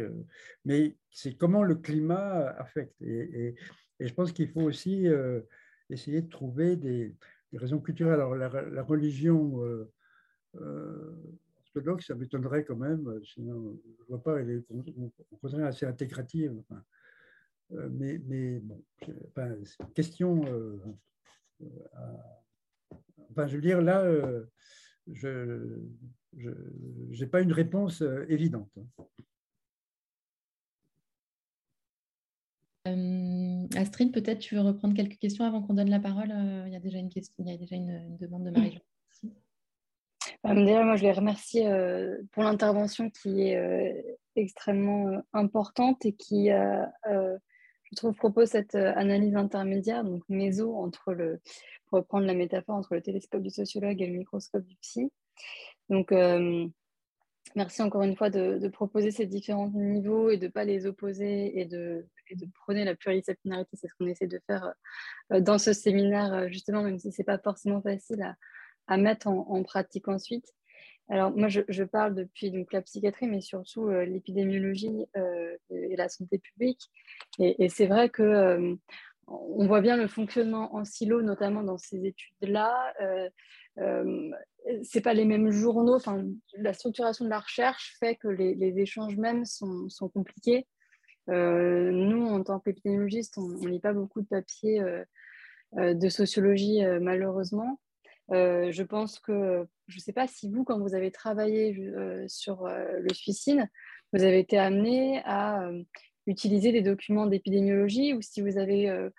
mais 0.64 0.96
c'est 1.10 1.36
comment 1.36 1.64
le 1.64 1.74
climat 1.74 2.50
affecte. 2.60 3.02
Et, 3.02 3.56
je 4.00 4.14
pense 4.14 4.32
qu'il 4.32 4.50
faut 4.50 4.62
aussi 4.62 5.08
essayer 5.90 6.22
de 6.22 6.30
trouver 6.30 6.76
des, 6.76 7.16
raisons 7.54 7.80
culturelles. 7.80 8.16
Alors, 8.16 8.36
la, 8.36 8.84
religion 8.84 9.62
orthodoxe, 10.54 12.08
ça 12.08 12.16
m'étonnerait 12.16 12.66
quand 12.66 12.76
même, 12.76 13.22
sinon, 13.24 13.80
je 13.98 14.04
ne 14.04 14.08
vois 14.08 14.22
pas, 14.22 14.42
elle 14.42 14.50
est 14.50 14.66
au 14.72 15.38
contraire 15.38 15.68
assez 15.68 15.86
intégrative. 15.86 16.54
mais, 17.70 18.22
mais 18.26 18.60
bon, 18.60 18.84
enfin, 19.28 19.56
question 19.94 20.44
euh, 21.62 21.68
enfin, 23.32 23.48
je 23.48 23.56
veux 23.56 23.62
dire, 23.62 23.82
là, 23.82 24.02
euh, 24.02 24.46
je 25.08 25.90
n'ai 26.38 27.28
pas 27.28 27.42
une 27.42 27.54
réponse 27.54 28.02
euh, 28.02 28.26
évidente. 28.30 28.72
Astrid, 33.76 34.14
peut-être 34.14 34.40
tu 34.40 34.56
veux 34.56 34.62
reprendre 34.62 34.96
quelques 34.96 35.18
questions 35.18 35.46
avant 35.46 35.62
qu'on 35.62 35.74
donne 35.74 35.90
la 35.90 36.00
parole? 36.00 36.34
il 36.68 36.74
y 36.74 36.76
a 36.76 36.80
déjà 36.80 36.98
une 36.98 37.10
question, 37.10 37.36
il 37.40 37.52
y 37.52 37.54
a 37.54 37.58
déjà 37.58 37.76
une, 37.76 38.18
demande 38.18 38.46
de 38.46 38.52
Marie. 38.52 38.80
Déjà, 40.44 40.84
moi, 40.84 40.96
je 40.96 41.04
les 41.04 41.12
remercie 41.12 41.64
pour 42.32 42.44
l'intervention 42.44 43.10
qui 43.10 43.42
est 43.42 44.18
extrêmement 44.36 45.22
importante 45.34 46.06
et 46.06 46.14
qui 46.14 46.52
je 47.96 47.96
trouve, 47.96 48.16
propose 48.16 48.50
cette 48.50 48.76
euh, 48.76 48.94
analyse 48.96 49.36
intermédiaire, 49.36 50.04
donc 50.04 50.24
méso, 50.30 50.76
entre 50.76 51.14
le, 51.14 51.40
pour 51.88 52.00
reprendre 52.00 52.26
la 52.26 52.34
métaphore, 52.34 52.76
entre 52.76 52.96
le 52.96 53.02
télescope 53.02 53.42
du 53.42 53.50
sociologue 53.50 54.02
et 54.02 54.08
le 54.08 54.18
microscope 54.18 54.66
du 54.66 54.76
psy. 54.78 55.12
Donc, 55.90 56.12
euh, 56.12 56.68
merci 57.56 57.82
encore 57.82 58.02
une 58.02 58.16
fois 58.16 58.30
de, 58.30 58.68
proposer 58.70 59.12
ces 59.12 59.28
différents 59.28 59.70
niveaux 59.70 60.30
et 60.30 60.38
de 60.38 60.48
ne 60.48 60.52
pas 60.52 60.64
les 60.64 60.88
opposer 60.88 61.60
et 61.60 61.66
de, 61.66 62.08
de 62.34 62.48
prôner 62.54 62.84
la 62.86 62.96
pluridisciplinarité. 62.96 63.78
C'est 63.78 63.88
ce 63.88 63.94
qu'on 64.00 64.08
essaie 64.08 64.28
de 64.28 64.42
faire 64.48 64.74
euh, 65.32 65.40
dans 65.40 65.58
ce 65.58 65.74
séminaire, 65.74 66.50
justement, 66.50 66.82
même 66.82 66.98
si 66.98 67.12
ce 67.12 67.22
n'est 67.22 67.26
pas 67.26 67.38
forcément 67.38 67.82
facile 67.82 68.36
à, 68.88 68.98
mettre 68.98 69.28
en, 69.28 69.64
pratique 69.64 70.08
ensuite. 70.08 70.54
Alors 71.08 71.32
moi, 71.36 71.50
je, 71.50 71.84
parle 71.84 72.16
depuis 72.16 72.52
donc, 72.52 72.74
la 72.74 72.82
psychiatrie, 72.82 73.28
mais 73.28 73.42
surtout 73.42 73.88
euh, 73.88 74.06
l'épidémiologie 74.06 75.06
euh, 75.16 75.56
et 75.70 75.96
la 75.96 76.10
santé 76.10 76.40
publique. 76.40 76.90
Et, 77.40 77.70
c'est 77.70 77.86
vrai 77.86 78.10
que 78.10 78.24
euh, 78.24 78.76
on 79.28 79.68
voit 79.68 79.82
bien 79.82 79.98
le 79.98 80.08
fonctionnement 80.08 80.76
en 80.76 80.84
silo, 80.84 81.22
notamment 81.22 81.64
dans 81.64 81.78
ces 81.78 82.06
études-là. 82.06 82.94
c'est 84.84 85.02
pas 85.02 85.14
les 85.14 85.26
mêmes 85.26 85.52
journaux. 85.52 85.96
Enfin, 85.96 86.26
la 86.58 86.74
structuration 86.74 87.26
de 87.26 87.30
la 87.30 87.40
recherche 87.40 87.96
fait 88.00 88.16
que 88.16 88.28
les, 88.28 88.80
échanges 88.80 89.18
même 89.18 89.46
sont 89.46 90.10
compliqués. 90.14 90.68
Nous, 91.28 92.26
en 92.28 92.44
tant 92.44 92.60
qu'épidémiologistes, 92.60 93.38
on 93.38 93.48
ne 93.48 93.68
lit 93.68 93.80
pas 93.80 93.94
beaucoup 93.94 94.22
de 94.22 94.28
papiers 94.28 94.84
de 95.74 96.10
sociologie, 96.10 96.82
malheureusement. 97.02 97.80
Euh, 98.32 98.72
je 98.72 98.84
pense 98.84 99.20
que, 99.20 99.68
je 99.88 99.98
ne 99.98 100.02
sais 100.02 100.14
pas 100.14 100.28
si 100.28 100.50
vous, 100.50 100.64
quand 100.64 100.80
vous 100.80 100.96
avez 100.96 101.12
travaillé 101.12 101.78
euh, 101.80 102.26
sur 102.28 102.66
euh, 102.66 103.00
le 103.00 103.14
suicide, 103.14 103.68
vous 104.14 104.24
avez 104.24 104.40
été 104.40 104.58
amené 104.58 105.22
à 105.26 105.70
utiliser 106.26 106.72
des 106.72 106.82
documents 106.82 107.28
d'épidémiologie 107.28 108.14
ou 108.14 108.22
si 108.22 108.42
vous 108.42 108.58
avez 108.58 109.10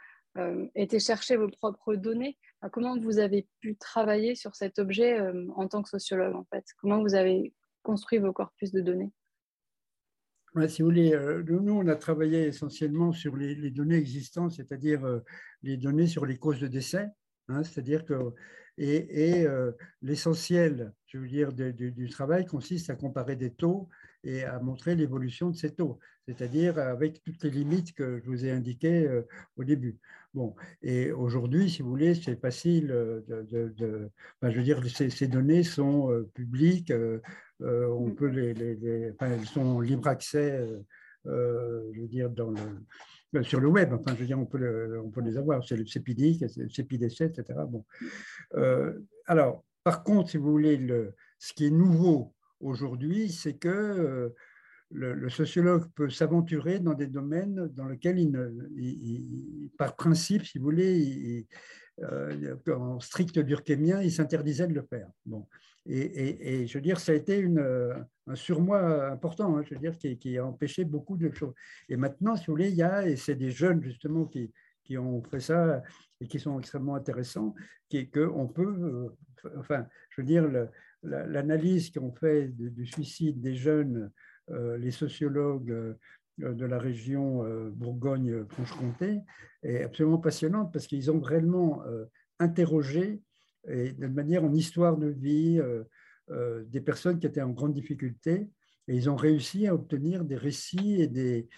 été 0.74 0.98
chercher 0.98 1.36
vos 1.36 1.48
propres 1.48 1.96
données. 1.96 2.38
comment 2.72 2.98
vous 2.98 3.18
avez 3.18 3.46
pu 3.60 3.76
travailler 3.76 4.34
sur 4.34 4.54
cet 4.54 4.78
objet 4.78 5.18
en 5.54 5.68
tant 5.68 5.82
que 5.82 5.90
sociologue, 5.90 6.34
en 6.34 6.44
fait? 6.44 6.64
Comment 6.80 7.02
vous 7.02 7.14
avez 7.14 7.52
construit 7.82 8.18
vos 8.18 8.32
corpus 8.32 8.72
de 8.72 8.80
données? 8.80 9.12
Si 10.68 10.82
vous 10.82 10.88
voulez, 10.88 11.16
nous, 11.48 11.72
on 11.72 11.86
a 11.88 11.96
travaillé 11.96 12.46
essentiellement 12.46 13.12
sur 13.12 13.36
les, 13.36 13.70
données 13.70 13.96
existantes, 13.96 14.52
c'est-à-dire 14.52 15.02
les 15.62 15.76
données 15.76 16.06
sur 16.06 16.26
les 16.26 16.38
causes 16.38 16.60
de 16.60 16.66
décès. 16.66 17.06
Hein, 17.48 17.62
C'est-à-dire 17.62 18.04
que 18.04 18.32
et, 18.78 19.46
euh, 19.46 19.72
l'essentiel, 20.02 20.92
je 21.06 21.18
veux 21.18 21.28
dire, 21.28 21.52
du, 21.52 22.08
travail 22.10 22.44
consiste 22.44 22.90
à 22.90 22.94
comparer 22.94 23.36
des 23.36 23.52
taux 23.52 23.88
et 24.26 24.44
à 24.44 24.58
montrer 24.58 24.94
l'évolution 24.94 25.50
de 25.50 25.56
ces 25.56 25.74
taux, 25.74 25.98
c'est-à-dire 26.26 26.78
avec 26.78 27.22
toutes 27.22 27.42
les 27.44 27.50
limites 27.50 27.94
que 27.94 28.20
je 28.22 28.26
vous 28.26 28.44
ai 28.44 28.50
indiquées 28.50 29.06
euh, 29.06 29.22
au 29.56 29.64
début. 29.64 29.98
Bon, 30.34 30.54
et 30.82 31.12
aujourd'hui, 31.12 31.70
si 31.70 31.80
vous 31.82 31.88
voulez, 31.88 32.14
c'est 32.14 32.38
facile 32.38 32.88
de, 32.88 33.46
je 33.48 34.48
veux 34.48 34.62
dire, 34.62 34.82
ces, 34.86 35.28
données 35.28 35.62
sont 35.62 36.12
euh, 36.12 36.28
publiques, 36.34 36.92
on 37.60 38.10
peut 38.10 38.28
les, 38.28 38.52
les, 38.52 39.12
enfin, 39.12 39.30
elles 39.30 39.46
sont 39.46 39.80
libre 39.80 40.08
accès, 40.08 40.62
je 41.24 42.00
veux 42.00 42.08
dire, 42.08 42.28
dans 42.28 42.50
le, 42.50 42.60
euh, 43.34 43.42
sur 43.42 43.60
le 43.60 43.68
web. 43.68 43.92
Enfin, 43.92 44.14
je 44.14 44.20
veux 44.20 44.26
dire, 44.26 44.38
on 44.38 44.46
peut, 44.46 45.00
on 45.04 45.10
peut 45.10 45.20
les 45.20 45.36
avoir. 45.36 45.64
C'est 45.64 45.76
le 45.76 45.86
CPD, 45.86 46.38
le 46.56 46.68
CPDC, 46.68 47.22
etc. 47.22 47.60
Bon. 47.68 47.84
Euh, 48.54 48.92
alors, 49.26 49.64
par 49.84 50.02
contre, 50.02 50.30
si 50.30 50.36
vous 50.36 50.50
voulez, 50.50 50.76
le, 50.76 51.14
ce 51.38 51.52
qui 51.52 51.66
est 51.66 51.70
nouveau 51.70 52.34
aujourd'hui, 52.60 53.30
c'est 53.30 53.54
que 53.54 53.68
euh, 53.68 54.34
le, 54.90 55.28
sociologue 55.28 55.86
peut 55.94 56.10
s'aventurer 56.10 56.78
dans 56.78 56.94
des 56.94 57.06
domaines 57.06 57.68
dans 57.74 57.86
lesquels, 57.86 58.18
par 59.76 59.96
principe, 59.96 60.44
si 60.44 60.58
vous 60.58 60.64
voulez, 60.64 61.46
en 62.68 63.00
strict 63.00 63.38
durkheimien, 63.38 64.00
il 64.02 64.12
s'interdisait 64.12 64.68
de 64.68 64.74
le 64.74 64.82
faire. 64.82 65.08
Bon. 65.24 65.46
Et, 65.88 66.66
je 66.66 66.78
veux 66.78 66.82
dire, 66.82 66.98
ça 66.98 67.12
a 67.12 67.14
été 67.14 67.38
une, 67.38 67.64
un 68.26 68.34
surmoi 68.34 69.10
important, 69.10 69.56
hein, 69.56 69.62
je 69.62 69.74
veux 69.74 69.80
dire, 69.80 69.96
qui, 69.98 70.38
a 70.38 70.44
empêché 70.44 70.84
beaucoup 70.84 71.16
de 71.16 71.32
choses. 71.32 71.54
Et 71.88 71.96
maintenant, 71.96 72.36
si 72.36 72.46
vous 72.46 72.52
voulez, 72.52 72.70
il 72.70 72.76
y 72.76 72.82
a, 72.82 73.06
et 73.06 73.16
c'est 73.16 73.36
des 73.36 73.50
jeunes 73.50 73.82
justement 73.82 74.24
qui, 74.24 74.52
qui, 74.84 74.98
ont 74.98 75.22
fait 75.22 75.40
ça 75.40 75.82
et 76.20 76.26
qui 76.26 76.40
sont 76.40 76.58
extrêmement 76.58 76.96
intéressants, 76.96 77.54
qui 77.88 78.10
qu'on 78.10 78.48
peut, 78.48 78.76
euh, 79.44 79.58
enfin, 79.58 79.86
je 80.10 80.20
veux 80.20 80.26
dire, 80.26 80.48
l'analyse 81.06 81.90
qu'on 81.90 82.12
fait 82.12 82.48
du, 82.48 82.86
suicide 82.86 83.40
des 83.40 83.54
jeunes, 83.54 84.10
euh, 84.50 84.76
les 84.78 84.90
sociologues 84.90 85.70
euh, 85.70 85.94
de 86.38 86.66
la 86.66 86.78
région 86.78 87.44
Bourgogne-Franche-Comté, 87.70 89.20
est 89.62 89.82
absolument 89.82 90.18
passionnante 90.18 90.70
parce 90.70 90.86
qu'ils 90.86 91.10
ont 91.10 91.20
réellement 91.20 91.82
interrogé 92.38 93.22
et 93.68 93.92
de 93.92 94.06
manière 94.06 94.44
en 94.44 94.52
histoire 94.52 94.96
de 94.96 95.08
vie 95.08 95.58
euh, 95.60 95.84
euh, 96.30 96.64
des 96.66 96.80
personnes 96.80 97.18
qui 97.18 97.26
étaient 97.26 97.42
en 97.42 97.50
grande 97.50 97.74
difficulté. 97.74 98.48
Et 98.88 98.94
ils 98.94 99.10
ont 99.10 99.16
réussi 99.16 99.66
à 99.66 99.74
obtenir 99.74 100.24
des 100.24 100.36
récits 100.36 101.02
et, 101.02 101.48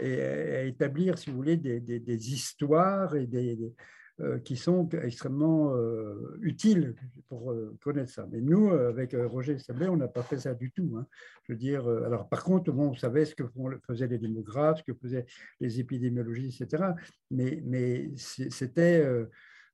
à 0.00 0.62
établir, 0.62 1.18
si 1.18 1.28
vous 1.28 1.36
voulez, 1.36 1.58
des, 1.58 1.80
des, 1.80 2.32
histoires 2.32 3.14
et 3.14 3.26
des, 3.26 3.58
euh, 3.60 3.74
qui 4.44 4.56
sont 4.56 4.88
extrêmement 5.02 5.74
utiles 6.40 6.94
pour 7.28 7.54
connaître 7.82 8.10
ça. 8.10 8.26
Mais 8.30 8.40
nous, 8.40 8.70
avec 8.70 9.14
Roger 9.14 9.58
Sablé, 9.58 9.88
on 9.88 9.96
n'a 9.96 10.08
pas 10.08 10.22
fait 10.22 10.38
ça 10.38 10.54
du 10.54 10.72
tout. 10.72 10.96
Hein. 10.98 11.06
Je 11.44 11.52
veux 11.52 11.58
dire, 11.58 11.86
alors 11.86 12.28
par 12.28 12.42
contre, 12.42 12.72
bon, 12.72 12.90
on 12.90 12.94
savait 12.94 13.26
ce 13.26 13.34
que 13.34 13.44
faisaient 13.86 14.06
les 14.06 14.18
démographes, 14.18 14.78
ce 14.78 14.84
que 14.90 14.98
faisaient 14.98 15.26
les 15.60 15.80
épidémiologistes, 15.80 16.62
etc. 16.62 16.92
Mais, 17.30 17.62
mais 17.66 18.10
c'était 18.16 19.04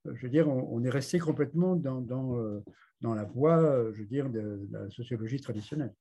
je 0.05 0.23
veux 0.23 0.29
dire, 0.29 0.49
on, 0.49 0.83
est 0.85 0.91
resté 0.91 1.19
complètement 1.19 1.77
dans, 1.77 2.01
dans, 2.01 2.37
euh, 2.37 2.61
la 3.03 3.25
voie, 3.25 3.61
euh, 3.61 3.93
je 3.95 4.01
veux 4.01 4.07
dire, 4.07 4.29
de, 4.31 4.69
la 4.71 4.91
sociologie 4.91 5.41
traditionnelle. 5.41 5.95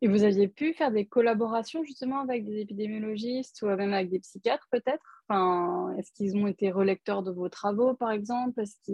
Et 0.00 0.08
vous 0.08 0.24
aviez 0.24 0.48
pu 0.48 0.72
faire 0.72 0.90
des 0.90 1.06
collaborations 1.06 1.84
justement 1.84 2.20
avec 2.20 2.44
des 2.44 2.60
épidémiologistes 2.60 3.60
ou 3.62 3.66
même 3.66 3.92
avec 3.92 4.10
des 4.10 4.20
psychiatres 4.20 4.66
peut-être? 4.70 5.24
Enfin, 5.28 5.94
Est-ce 5.98 6.12
qu'ils 6.12 6.36
ont 6.36 6.46
été 6.46 6.70
relecteurs 6.70 7.22
de 7.22 7.30
vos 7.30 7.48
travaux 7.48 7.94
par 7.94 8.10
exemple? 8.10 8.60
Est-ce 8.60 8.90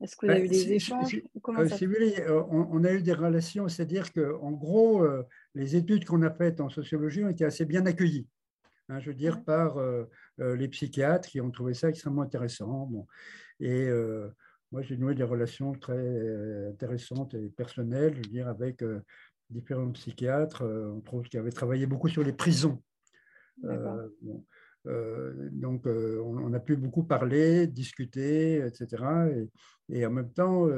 est 0.00 0.16
que 0.16 0.26
vous 0.26 0.32
avez 0.32 0.44
eu 0.44 0.48
des 0.48 0.72
échanges 0.72 1.16
euh, 1.16 1.68
si, 1.68 1.86
vous 1.86 1.92
voulez, 1.92 2.14
on, 2.50 2.84
a 2.84 2.92
eu 2.92 3.02
des 3.02 3.14
relations, 3.14 3.66
c'est-à-dire 3.66 4.12
qu'en 4.12 4.52
gros, 4.52 5.04
les 5.54 5.74
études 5.74 6.04
qu'on 6.04 6.22
a 6.22 6.30
faites 6.30 6.60
en 6.60 6.68
sociologie 6.68 7.24
ont 7.24 7.30
été 7.30 7.44
assez 7.44 7.64
bien 7.64 7.86
accueillies. 7.86 8.28
Hein, 8.88 9.00
je 9.00 9.10
veux 9.10 9.16
dire, 9.16 9.42
par 9.42 9.78
euh, 9.78 10.04
euh, 10.40 10.54
les 10.56 10.68
psychiatres 10.68 11.28
qui 11.28 11.40
ont 11.40 11.50
trouvé 11.50 11.74
ça 11.74 11.88
extrêmement 11.88 12.22
intéressant. 12.22 12.86
Bon. 12.86 13.06
Et 13.58 13.88
euh, 13.88 14.28
moi, 14.70 14.82
j'ai 14.82 14.96
noué 14.96 15.14
des 15.14 15.24
relations 15.24 15.72
très 15.72 16.68
intéressantes 16.68 17.34
et 17.34 17.48
personnelles, 17.48 18.14
je 18.14 18.18
veux 18.18 18.32
dire, 18.32 18.48
avec 18.48 18.84
différents 19.50 19.90
psychiatres, 19.92 20.62
entre 20.96 21.14
autres, 21.14 21.28
qui 21.28 21.38
avaient 21.38 21.50
travaillé 21.50 21.86
beaucoup 21.86 22.08
sur 22.08 22.22
les 22.22 22.32
prisons. 22.32 22.82
donc, 24.84 25.86
on, 25.86 26.52
a 26.52 26.60
pu 26.60 26.76
beaucoup 26.76 27.04
parler, 27.04 27.66
discuter, 27.66 28.64
etc. 28.64 29.04
Et, 29.88 29.98
et 29.98 30.06
en 30.06 30.10
même 30.10 30.32
temps, 30.32 30.68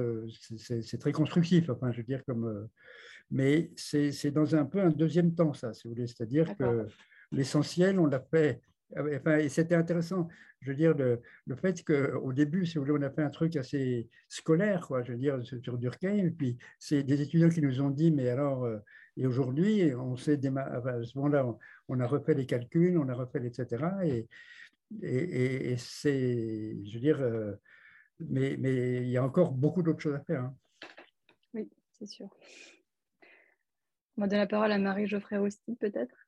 c'est 0.56 0.98
très 0.98 1.12
constructif. 1.12 1.70
Enfin, 1.70 1.92
je 1.92 1.98
veux 1.98 2.04
dire, 2.04 2.24
comme, 2.24 2.68
mais 3.30 3.70
c'est 3.76 4.30
dans 4.30 4.54
un 4.54 4.64
peu 4.64 4.80
un 4.80 4.90
deuxième 4.90 5.34
temps, 5.34 5.52
ça, 5.52 5.72
si 5.74 5.86
vous 5.86 5.94
voulez. 5.94 6.06
C'est-à-dire 6.06 6.56
que 6.56 6.86
l'essentiel, 7.32 7.98
on 7.98 8.06
l'a 8.06 8.20
fait. 8.20 8.62
Enfin, 8.96 9.38
et 9.38 9.48
c'était 9.48 9.74
intéressant, 9.74 10.28
je 10.60 10.70
veux 10.70 10.76
dire, 10.76 10.94
le, 10.96 11.20
le 11.46 11.56
fait 11.56 11.84
qu'au 11.84 12.32
début, 12.32 12.64
si 12.64 12.78
vous 12.78 12.84
voulez, 12.84 12.98
on 12.98 13.06
a 13.06 13.10
fait 13.10 13.22
un 13.22 13.30
truc 13.30 13.56
assez 13.56 14.08
scolaire, 14.28 14.86
quoi, 14.86 15.02
je 15.02 15.12
veux 15.12 15.18
dire, 15.18 15.38
sur 15.62 15.76
Durkheim, 15.76 16.26
et 16.26 16.30
puis 16.30 16.56
c'est 16.78 17.02
des 17.02 17.20
étudiants 17.20 17.50
qui 17.50 17.60
nous 17.60 17.80
ont 17.82 17.90
dit, 17.90 18.10
mais 18.10 18.28
alors, 18.28 18.64
euh, 18.64 18.78
et 19.18 19.26
aujourd'hui, 19.26 19.94
on 19.94 20.16
sait, 20.16 20.38
à 20.56 21.04
ce 21.04 21.18
moment-là, 21.18 21.44
on, 21.88 22.00
a 22.00 22.06
refait 22.06 22.34
les 22.34 22.46
calculs, 22.46 22.96
on 22.96 23.08
a 23.08 23.14
refait, 23.14 23.44
etc. 23.44 23.84
Et, 25.02 25.76
c'est, 25.76 26.76
je 26.84 26.94
veux 26.94 27.00
dire, 27.00 27.20
euh, 27.20 27.54
mais, 28.20 28.54
il 28.54 29.08
y 29.08 29.16
a 29.16 29.24
encore 29.24 29.52
beaucoup 29.52 29.82
d'autres 29.82 30.00
choses 30.00 30.14
à 30.14 30.20
faire. 30.20 30.44
Hein. 30.44 30.56
Oui, 31.52 31.68
c'est 31.92 32.06
sûr. 32.06 32.28
On 34.16 34.22
va 34.22 34.28
donner 34.28 34.42
la 34.42 34.46
parole 34.46 34.72
à 34.72 34.78
Marie 34.78 35.06
Geoffrey 35.06 35.36
Rosti, 35.36 35.76
peut-être? 35.76 36.27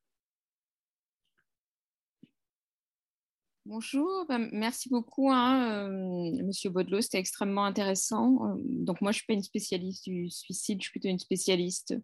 Bonjour, 3.73 4.27
ben, 4.29 4.49
merci 4.51 4.89
beaucoup, 4.89 5.31
hein, 5.31 5.87
euh, 5.87 6.43
Monsieur 6.45 6.71
Baudelot, 6.71 7.03
c'était 7.03 7.21
extrêmement 7.21 7.65
intéressant. 7.65 8.45
Euh, 8.45 8.55
donc 8.59 9.01
moi, 9.01 9.13
je 9.13 9.19
ne 9.19 9.19
suis 9.19 9.27
pas 9.27 9.35
une 9.35 9.45
spécialiste 9.45 10.09
du 10.09 10.29
suicide, 10.29 10.81
je 10.81 10.87
suis 10.87 10.91
plutôt 10.91 11.09
une 11.09 11.21
spécialiste 11.21 11.95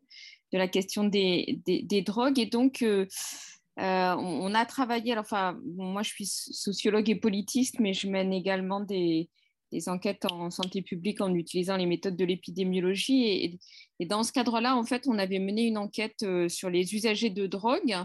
de 0.52 0.58
la 0.58 0.68
question 0.68 1.02
des, 1.02 1.60
drogues. 2.06 2.38
Et 2.38 2.46
donc, 2.46 2.82
euh, 2.82 3.04
on, 3.78 4.54
a 4.54 4.64
travaillé, 4.64 5.10
alors, 5.10 5.24
enfin, 5.24 5.58
moi, 5.74 6.04
je 6.04 6.10
suis 6.10 6.26
sociologue 6.26 7.10
et 7.10 7.16
politiste, 7.16 7.80
mais 7.80 7.94
je 7.94 8.08
mène 8.08 8.32
également 8.32 8.78
des, 8.78 9.28
enquêtes 9.88 10.24
en 10.30 10.50
santé 10.50 10.82
publique 10.82 11.20
en 11.20 11.34
utilisant 11.34 11.76
les 11.76 11.86
méthodes 11.86 12.16
de 12.16 12.24
l'épidémiologie. 12.24 13.24
Et, 13.24 13.58
et, 13.98 14.06
dans 14.06 14.22
ce 14.22 14.30
cadre-là, 14.30 14.76
en 14.76 14.84
fait, 14.84 15.08
on 15.08 15.18
avait 15.18 15.40
mené 15.40 15.64
une 15.66 15.78
enquête 15.78 16.24
sur 16.46 16.70
les 16.70 16.94
usagers 16.94 17.30
de 17.30 17.48
drogue. 17.48 17.96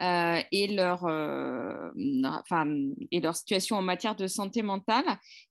Euh, 0.00 0.40
et, 0.50 0.66
leur, 0.66 1.04
euh, 1.04 1.90
enfin, 2.24 2.66
et 3.12 3.20
leur 3.20 3.36
situation 3.36 3.76
en 3.76 3.82
matière 3.82 4.16
de 4.16 4.26
santé 4.26 4.62
mentale. 4.62 5.04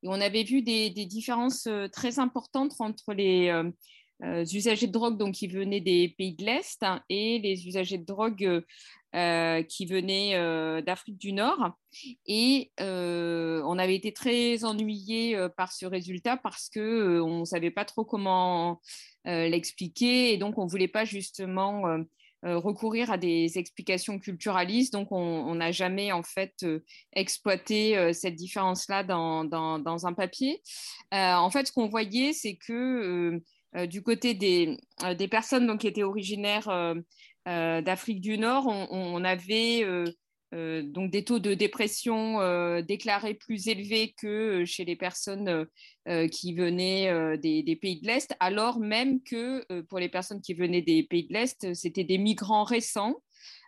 Et 0.04 0.08
on 0.10 0.20
avait 0.20 0.44
vu 0.44 0.62
des, 0.62 0.90
différences 0.90 1.66
euh, 1.68 1.88
très 1.88 2.20
importantes 2.20 2.74
entre 2.80 3.14
les 3.14 3.52
usagers 4.54 4.88
de 4.88 4.92
drogue 4.92 5.18
donc, 5.18 5.36
qui 5.36 5.48
venaient 5.48 5.82
des 5.82 6.10
pays 6.18 6.34
de 6.34 6.46
l'Est 6.46 6.86
et 7.10 7.40
les 7.40 7.68
usagers 7.68 7.98
de 7.98 8.06
drogue 8.06 8.64
qui 9.14 9.86
venaient 9.86 10.82
d'Afrique 10.82 11.18
du 11.18 11.34
Nord. 11.34 11.72
Et 12.26 12.72
on 12.80 13.78
avait 13.78 13.96
été 13.96 14.14
très 14.14 14.64
ennuyés 14.64 15.38
par 15.58 15.72
ce 15.74 15.86
résultat 15.86 16.38
parce 16.38 16.70
qu'on 16.70 17.40
ne 17.40 17.46
savait 17.46 17.72
pas 17.72 17.86
trop 17.86 18.06
comment 18.06 18.80
l'expliquer 19.26 20.34
et 20.34 20.38
donc 20.38 20.58
on 20.58 20.66
ne 20.66 20.70
voulait 20.70 20.88
pas 20.88 21.06
justement 21.06 21.84
recourir 22.44 23.12
à 23.12 23.18
des 23.18 23.58
explications 23.58 24.20
culturalistes. 24.20 24.94
Donc, 24.94 25.12
on 25.12 25.56
n'a 25.56 25.72
jamais 25.72 26.12
en 26.12 26.24
fait 26.24 26.54
euh, 26.64 26.84
exploité 27.14 27.98
euh, 27.98 28.14
cette 28.14 28.36
différence-là 28.36 29.04
dans, 29.04 30.06
un 30.06 30.14
papier. 30.14 30.62
en 31.12 31.50
fait, 31.50 31.68
ce 31.68 31.72
qu'on 31.72 31.88
voyait, 31.88 32.34
c'est 32.34 32.56
que 32.56 33.42
du 33.86 34.04
côté 34.04 34.34
des, 34.34 34.78
personnes 35.30 35.68
donc, 35.68 35.82
qui 35.82 35.88
étaient 35.88 36.04
originaires 36.04 36.96
d'Afrique 37.46 38.22
du 38.22 38.38
Nord, 38.38 38.68
on, 38.68 39.24
avait 39.24 39.84
euh, 39.84 40.06
donc 40.54 41.10
des 41.10 41.24
taux 41.24 41.40
de 41.40 41.54
dépression 41.54 42.40
euh, 42.42 42.82
déclarés 42.82 43.34
plus 43.34 43.68
élevés 43.68 44.14
que 44.16 44.62
euh, 44.62 44.66
chez 44.66 44.86
les 44.86 44.96
personnes 44.96 45.66
qui 46.34 46.54
venaient 46.54 47.38
des, 47.38 47.78
pays 47.78 48.02
de 48.02 48.08
l'Est, 48.08 48.36
alors 48.42 48.82
même 48.82 49.24
que 49.24 49.64
pour 49.84 50.00
les 50.00 50.10
personnes 50.10 50.42
qui 50.42 50.54
venaient 50.54 50.82
des 50.82 51.04
pays 51.04 51.26
de 51.26 51.34
l'Est, 51.34 51.74
c'était 51.74 52.04
des 52.04 52.18
migrants 52.18 52.66
récents. 52.66 53.24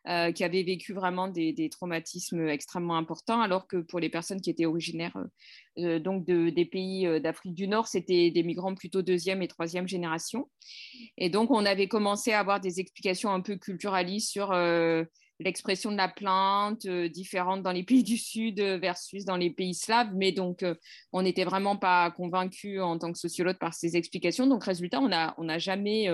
qui 0.05 0.43
avaient 0.43 0.63
vécu 0.63 0.91
vraiment 0.93 1.29
des, 1.29 1.69
traumatismes 1.71 2.49
extrêmement 2.49 2.97
importants, 2.97 3.39
alors 3.39 3.67
que 3.67 3.77
pour 3.77 4.01
les 4.01 4.09
personnes 4.09 4.41
qui 4.41 4.49
étaient 4.49 4.65
originaires 4.65 5.17
donc 5.77 6.25
des 6.25 6.65
pays 6.65 7.07
d'Afrique 7.21 7.55
du 7.55 7.69
Nord, 7.69 7.87
c'était 7.87 8.31
des 8.31 8.43
migrants 8.43 8.75
plutôt 8.75 9.01
deuxième 9.01 9.41
et 9.41 9.47
troisième 9.47 9.87
génération. 9.87 10.49
Et 11.17 11.29
donc, 11.29 11.51
on 11.51 11.65
avait 11.65 11.87
commencé 11.87 12.33
à 12.33 12.41
avoir 12.41 12.59
des 12.59 12.81
explications 12.81 13.29
un 13.29 13.39
peu 13.39 13.55
culturalistes 13.55 14.29
sur 14.29 14.51
l'expression 15.39 15.91
de 15.91 15.97
la 15.97 16.07
plainte 16.07 16.87
différente 16.87 17.61
dans 17.61 17.71
les 17.71 17.83
pays 17.83 18.03
du 18.03 18.17
Sud 18.17 18.59
versus 18.59 19.25
dans 19.25 19.37
les 19.37 19.49
pays 19.49 19.73
slaves, 19.73 20.11
mais 20.15 20.31
donc 20.31 20.63
on 21.11 21.21
n'était 21.21 21.43
vraiment 21.43 21.77
pas 21.77 22.11
convaincu 22.11 22.79
en 22.79 22.97
tant 22.97 23.11
que 23.11 23.19
sociologue 23.19 23.57
par 23.57 23.73
ces 23.73 23.97
explications. 23.97 24.47
Donc 24.47 24.63
résultat, 24.63 25.01
on 25.01 25.09
n'a 25.09 25.35
on 25.37 25.49
a 25.49 25.57
jamais 25.57 26.09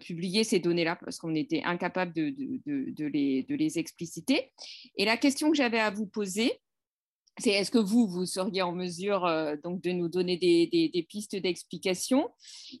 publié 0.00 0.44
ces 0.44 0.60
données-là 0.60 0.96
parce 0.96 1.18
qu'on 1.18 1.34
était 1.34 1.62
incapable 1.62 2.14
de, 2.14 2.30
de, 2.30 2.90
de, 2.90 3.06
les, 3.06 3.42
de 3.42 3.54
les 3.54 3.78
expliciter. 3.78 4.52
Et 4.96 5.04
la 5.04 5.16
question 5.16 5.50
que 5.50 5.56
j'avais 5.56 5.80
à 5.80 5.90
vous 5.90 6.06
poser, 6.06 6.58
c'est 7.38 7.50
est-ce 7.50 7.70
que 7.70 7.78
vous, 7.78 8.06
vous 8.06 8.26
seriez 8.26 8.62
en 8.62 8.72
mesure 8.72 9.24
euh, 9.24 9.56
donc 9.62 9.80
de 9.82 9.90
nous 9.90 10.08
donner 10.08 10.36
des, 10.36 11.06
pistes 11.08 11.36
d'explication? 11.36 12.30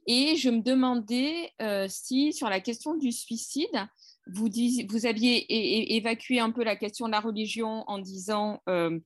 Et 0.06 0.36
je 0.36 0.48
me 0.50 0.62
demandais 0.62 1.50
euh, 1.60 1.86
si, 1.88 2.32
sur 2.32 2.48
la 2.48 2.60
question 2.60 2.94
du 2.94 3.10
suicide, 3.10 3.88
vous, 4.26 5.06
aviez 5.06 5.96
évacué 5.96 6.40
un 6.40 6.50
peu 6.50 6.64
la 6.64 6.76
question 6.76 7.06
de 7.06 7.12
la 7.12 7.20
religion 7.20 7.84
en 7.86 7.98
disant, 7.98 8.62
euh, 8.68 8.98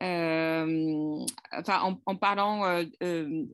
enfin, 0.00 1.98
en, 2.04 2.16
parlant 2.16 2.82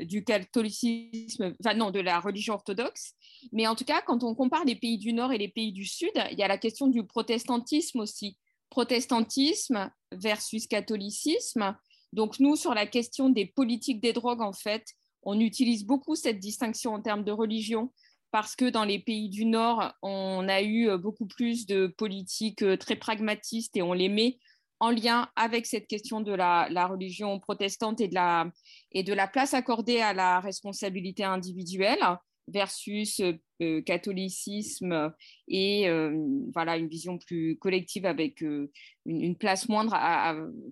du 0.01 0.25
catholicisme, 0.25 1.55
enfin 1.61 1.75
non, 1.75 1.91
de 1.91 2.01
la 2.01 2.21
religion 2.21 2.55
orthodoxe, 2.55 3.15
mais 3.53 3.67
en 3.67 3.75
tout 3.75 3.85
cas, 3.85 4.03
quand 4.03 4.25
on 4.25 4.35
compare 4.35 4.65
les 4.65 4.77
pays 4.77 4.99
du 4.99 5.13
Nord 5.13 5.33
et 5.33 5.39
les 5.39 5.49
pays 5.49 5.73
du 5.73 5.85
Sud, 5.85 6.13
il 6.31 6.39
y 6.39 6.43
a 6.43 6.49
la 6.49 6.59
question 6.59 6.87
du 6.87 7.05
protestantisme 7.05 8.01
aussi. 8.01 8.37
Protestantisme 8.71 9.91
versus 10.13 10.67
catholicisme. 10.67 11.77
Donc 12.13 12.41
nous, 12.41 12.57
sur 12.57 12.75
la 12.75 12.87
question 12.87 13.29
des 13.29 13.47
politiques 13.47 14.01
des 14.01 14.13
drogues, 14.13 14.43
en 14.43 14.53
fait, 14.53 14.85
on 15.23 15.41
utilise 15.41 15.85
beaucoup 15.85 16.15
cette 16.15 16.39
distinction 16.39 16.95
en 16.95 17.01
termes 17.01 17.25
de 17.25 17.33
religion 17.33 17.93
parce 18.35 18.57
que 18.57 18.69
dans 18.69 18.83
les 18.83 18.99
pays 18.99 19.29
du 19.29 19.45
Nord, 19.45 19.95
on 20.03 20.49
a 20.49 20.61
eu 20.61 20.99
beaucoup 20.99 21.25
plus 21.25 21.67
de 21.67 21.87
politiques 21.87 22.65
très 22.81 22.97
pragmatistes 22.97 23.77
et 23.77 23.83
on 23.83 23.93
les 23.93 24.09
met 24.09 24.39
en 24.81 24.91
lien 24.91 25.29
avec 25.37 25.67
cette 25.67 25.87
question 25.87 26.21
de 26.21 26.33
la, 26.33 26.67
religion 26.89 27.39
protestante 27.39 28.01
et 28.01 28.09
de, 28.09 28.15
la, 28.15 28.51
et 28.91 29.05
de 29.05 29.13
la 29.13 29.29
place 29.29 29.55
accordée 29.55 30.01
à 30.01 30.13
la 30.15 30.41
responsabilité 30.41 31.23
individuelle 31.23 32.01
versus 32.49 33.21
euh, 33.63 33.81
catholicisme 33.83 35.15
et 35.49 35.89
euh, 35.89 36.13
voilà 36.53 36.77
une 36.77 36.89
vision 36.89 37.19
plus 37.19 37.57
collective 37.59 38.05
avec 38.05 38.43
euh, 38.43 38.71
une, 39.07 39.37
place 39.37 39.69
moindre 39.69 39.95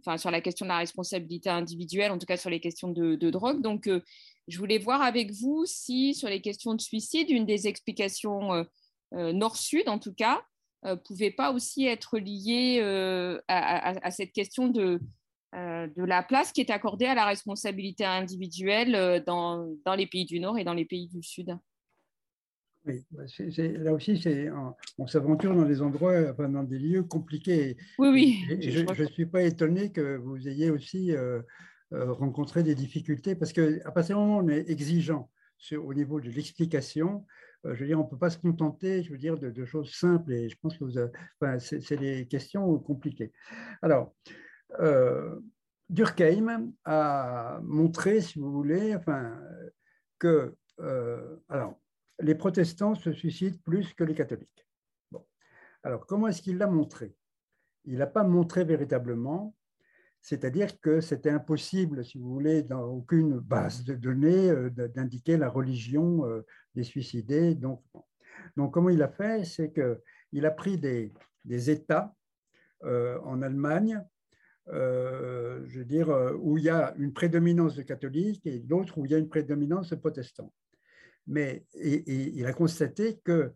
enfin, 0.01 0.19
sur 0.19 0.31
la 0.31 0.41
question 0.41 0.67
de 0.67 0.71
la 0.71 0.79
responsabilité 0.79 1.49
individuelle, 1.49 2.11
en 2.11 2.19
tout 2.19 2.27
cas 2.27 2.37
sur 2.37 2.51
les 2.51 2.61
questions 2.61 2.89
de, 2.89 3.31
drogue. 3.31 3.63
Donc, 3.63 3.89
je 4.49 4.59
voulais 4.59 4.79
voir 4.79 5.03
avec 5.03 5.33
vous 5.33 5.65
si 5.67 6.15
sur 6.15 6.29
les 6.29 6.41
questions 6.41 6.75
de 6.75 6.81
suicide, 6.81 7.31
une 7.31 7.47
des 7.47 7.67
explications 7.69 8.67
nord-sud, 9.13 9.89
en 9.89 9.99
tout 9.99 10.15
cas, 10.15 10.43
pouvait 11.05 11.31
pas 11.31 11.53
aussi 11.53 11.87
être 11.87 12.19
liée 12.19 12.81
à, 13.49 14.11
cette 14.11 14.33
question 14.33 14.69
de 14.69 15.01
de 15.55 16.05
la 16.05 16.23
place 16.23 16.51
qui 16.51 16.63
est 16.63 16.71
accordée 16.71 17.05
à 17.05 17.15
la 17.15 17.27
responsabilité 17.27 18.07
individuelle 18.07 19.23
dans, 19.27 19.71
dans, 19.85 19.95
les 19.95 20.07
pays 20.07 20.25
du 20.25 20.41
Nord 20.41 20.59
et 20.59 20.65
dans 20.65 20.73
les 20.73 20.87
pays 20.87 21.09
du 21.09 21.23
Sud. 21.23 21.59
Oui, 22.85 23.05
bah, 23.13 23.23
là 23.57 23.93
aussi, 23.93 24.21
on, 24.99 25.07
s'aventure 25.07 25.55
dans 25.55 25.65
des 25.65 25.83
endroits, 25.83 26.33
dans 26.33 26.65
des 26.65 26.79
lieux 26.79 27.05
compliqués. 27.05 27.77
Oui, 27.99 28.09
oui. 28.09 28.61
je 28.61 29.03
ne 29.03 29.09
suis 29.09 29.27
pas 29.27 29.43
étonné 29.43 29.93
que 29.93 30.17
vous 30.17 30.49
ayez 30.49 30.71
aussi 30.71 31.13
euh, 31.13 31.43
euh, 31.93 32.13
rencontré 32.13 32.63
des 32.63 32.75
difficultés, 32.75 33.35
parce 33.35 33.53
qu'à 33.53 33.91
partir 33.91 34.17
du 34.17 34.23
moment 34.23 34.39
où 34.39 34.45
on 34.45 34.49
est 34.49 34.69
exigeant 34.71 35.31
au 35.77 35.95
niveau 35.95 36.21
de 36.21 36.29
l'explication, 36.31 37.25
euh, 37.67 37.75
je 37.75 37.81
veux 37.81 37.87
dire, 37.87 38.01
on 38.01 38.05
ne 38.05 38.09
peut 38.09 38.19
pas 38.19 38.31
se 38.31 38.39
contenter, 38.39 39.03
je 39.03 39.13
veux 39.13 39.19
dire, 39.19 39.39
de, 39.39 39.65
choses 39.65 39.93
simples, 39.93 40.33
et 40.33 40.49
je 40.49 40.57
pense 40.61 40.77
que 40.79 40.85
c'est 41.59 41.97
des 41.97 42.27
questions 42.27 42.79
compliquées. 42.79 43.33
Alors, 43.83 44.15
Durkheim 45.89 46.73
a 46.85 47.61
montré, 47.63 48.21
si 48.21 48.39
vous 48.39 48.51
voulez, 48.51 48.97
enfin, 48.97 49.39
que, 50.19 50.57
alors, 51.49 51.79
les 52.21 52.35
protestants 52.35 52.95
se 52.95 53.13
suicident 53.13 53.59
plus 53.65 53.93
que 53.95 54.05
les 54.05 54.15
catholiques. 54.15 54.67
Bon. 55.11 55.25
Alors, 55.83 56.07
comment 56.07 56.29
est-ce 56.29 56.43
qu'il 56.43 56.57
l'a 56.57 56.67
montré? 56.67 57.15
Il 57.85 57.99
n'a 57.99 58.07
pas 58.07 58.25
montré 58.25 58.65
véritablement, 58.65 59.55
c'est-à-dire 60.23 60.81
que 60.81 61.01
c'était 61.01 61.31
impossible, 61.31 62.05
si 62.05 62.17
vous 62.17 62.33
voulez, 62.33 62.63
dans 62.63 62.85
aucune 62.85 63.41
base 63.41 63.83
de 63.83 63.95
données, 63.95 64.51
euh, 64.51 64.71
d'indiquer 64.71 65.37
la 65.37 65.49
religion 65.49 66.25
euh, 66.27 66.47
des 66.77 66.85
suicidés. 66.85 67.57
Donc, 67.57 67.83
donc, 68.57 68.73
comment 68.73 68.89
il 68.89 69.03
a 69.03 69.09
fait? 69.09 69.45
C'est 69.45 69.73
qu'il 69.73 70.47
a 70.47 70.51
pris 70.53 70.79
des, 70.79 71.13
États 71.71 72.15
euh, 72.85 73.19
en 73.25 73.43
Allemagne, 73.43 74.01
je 74.69 75.79
veux 75.79 75.85
dire, 75.85 76.09
où 76.41 76.57
il 76.57 76.65
y 76.65 76.71
a 76.71 76.95
une 76.99 77.13
prédominance 77.13 77.75
de 77.75 77.83
catholiques 77.83 78.47
et 78.47 78.61
d'autres 78.61 78.99
où 78.99 79.05
il 79.05 79.11
y 79.11 79.15
a 79.15 79.19
une 79.19 79.29
prédominance 79.29 79.91
de 79.91 79.97
protestants. 79.97 80.53
Mais 81.27 81.67
il 81.75 82.47
a 82.47 82.53
constaté 82.53 83.21
qu'il 83.25 83.53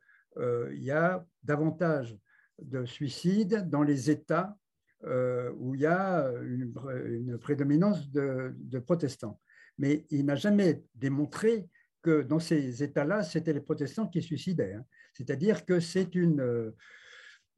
y 0.73 0.91
a 0.91 1.25
davantage 1.45 2.19
de 2.61 2.85
suicides 2.85 3.69
dans 3.69 3.83
les 3.83 4.11
États 4.11 4.57
euh, 5.05 5.53
où 5.59 5.75
il 5.75 5.83
y 5.83 5.87
a 5.87 6.31
une, 6.43 7.39
prédominance 7.39 8.11
de, 8.11 8.79
protestants. 8.85 9.41
Mais 9.79 10.07
il 10.11 10.25
n'a 10.25 10.37
jamais 10.37 10.83
démontré 10.95 11.69
que 12.03 12.23
dans 12.23 12.39
ces 12.39 12.83
États-là, 12.83 13.23
c'était 13.23 13.53
les 13.53 13.61
protestants 13.61 14.07
qui 14.07 14.23
suicidaient. 14.23 14.75
Hein. 14.75 14.85
C'est-à-dire 15.13 15.65
que 15.67 15.81
c'est 15.81 16.15
une, 16.15 16.41
euh, 16.41 16.77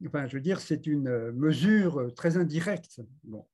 enfin, 0.05 0.27
je 0.27 0.35
veux 0.35 0.41
dire, 0.41 0.59
c'est 0.59 0.85
une 0.85 1.31
mesure 1.31 2.13
très 2.15 2.37
indirecte. 2.37 3.01
Bon. 3.23 3.47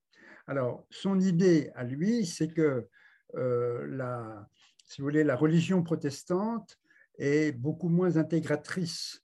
Alors, 0.48 0.86
son 0.90 1.20
idée 1.20 1.72
à 1.76 1.84
lui, 1.84 2.26
c'est 2.26 2.48
que 2.48 2.88
la, 3.34 4.48
si 4.86 5.02
vous 5.02 5.08
voulez, 5.08 5.24
la 5.24 5.36
religion 5.36 5.84
protestante 5.84 6.80
est 7.18 7.52
beaucoup 7.52 7.90
moins 7.90 8.18
intégratrice 8.18 9.24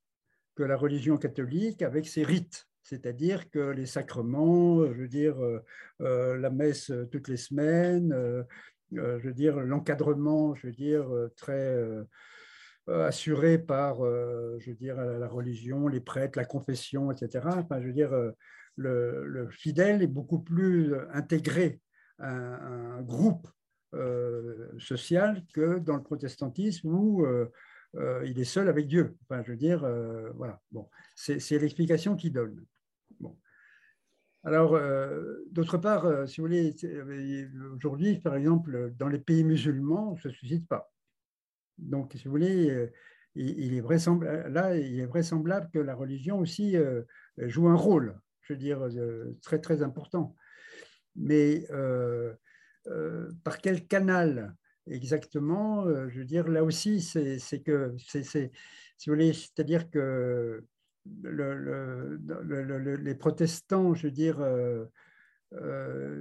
que 0.55 0.63
la 0.63 0.75
religion 0.75 1.17
catholique 1.17 1.81
avec 1.81 2.07
ses 2.07 2.23
rites. 2.23 2.67
C'est-à-dire 2.91 3.49
que 3.49 3.71
les 3.71 3.85
sacrements, 3.85 4.85
je 4.85 5.01
veux 5.01 5.07
dire, 5.07 5.41
euh, 5.41 5.63
euh, 6.01 6.37
la 6.37 6.49
messe 6.49 6.91
toutes 7.09 7.29
les 7.29 7.37
semaines, 7.37 8.11
euh, 8.11 8.43
je 8.91 9.27
veux 9.27 9.33
dire, 9.33 9.61
l'encadrement, 9.61 10.53
je 10.55 10.67
veux 10.67 10.73
dire, 10.73 11.07
très 11.37 11.77
assuré 12.87 13.57
par, 13.57 13.99
je 14.03 14.69
veux 14.69 14.75
dire, 14.75 14.97
la 14.97 15.29
religion, 15.29 15.87
les 15.87 16.01
prêtres, 16.01 16.37
la 16.37 16.43
confession, 16.43 17.09
etc. 17.09 17.47
Je 17.79 17.87
veux 17.87 17.93
dire, 17.93 18.11
le, 18.75 19.47
fidèle 19.49 20.01
est 20.01 20.07
beaucoup 20.07 20.41
plus 20.41 20.93
intégré 21.13 21.79
à 22.19 22.31
un 22.31 23.01
groupe 23.01 23.47
euh, 23.93 24.69
social 24.79 25.43
que 25.53 25.79
dans 25.79 25.97
le 25.97 26.03
protestantisme 26.03 26.87
où 26.93 27.25
euh, 27.25 27.51
euh, 27.95 28.25
il 28.25 28.39
est 28.39 28.45
seul 28.45 28.69
avec 28.69 28.87
Dieu. 28.87 29.17
Enfin, 29.23 29.43
je 29.43 29.51
veux 29.51 29.57
dire, 29.57 29.85
voilà. 30.35 30.61
Bon, 30.71 30.89
c'est 31.13 31.59
l'explication 31.59 32.15
qu'il 32.15 32.31
donne. 32.31 32.63
Alors, 34.43 34.79
d'autre 35.51 35.77
part, 35.77 36.27
si 36.27 36.41
vous 36.41 36.47
voulez, 36.47 36.73
aujourd'hui, 37.75 38.19
par 38.19 38.35
exemple, 38.35 38.91
dans 38.97 39.07
les 39.07 39.19
pays 39.19 39.43
musulmans, 39.43 40.11
on 40.11 40.15
ne 40.15 40.19
se 40.19 40.29
suicide 40.29 40.67
pas. 40.67 40.91
Donc, 41.77 42.13
si 42.15 42.23
vous 42.25 42.31
voulez, 42.31 42.89
il, 43.35 43.75
est 43.75 43.81
vraisemblable, 43.81 44.51
là, 44.51 44.75
il 44.75 44.99
est 44.99 45.05
vraisemblable 45.05 45.69
que 45.71 45.77
la 45.77 45.93
religion 45.93 46.39
aussi 46.39 46.75
joue 47.37 47.67
un 47.67 47.75
rôle, 47.75 48.19
je 48.41 48.53
veux 48.53 48.59
dire, 48.59 48.87
très, 49.43 49.59
très 49.59 49.83
important. 49.83 50.35
Mais 51.15 51.67
euh, 52.87 53.31
par 53.43 53.59
quel 53.59 53.87
canal 53.87 54.55
exactement 54.87 55.85
euh, 55.85 56.09
Je 56.09 56.19
veux 56.19 56.25
dire, 56.25 56.47
là 56.47 56.63
aussi, 56.63 57.01
c'est 57.01 57.61
que, 57.61 57.95
si 57.97 58.49
vous 59.07 59.13
voulez, 59.13 59.33
c'est-à-dire 59.33 59.89
que 59.89 60.63
les 61.05 63.15
protestants, 63.15 63.93
je 63.93 64.07
veux 64.07 64.11
dire, 64.11 64.39
euh, 64.39 64.85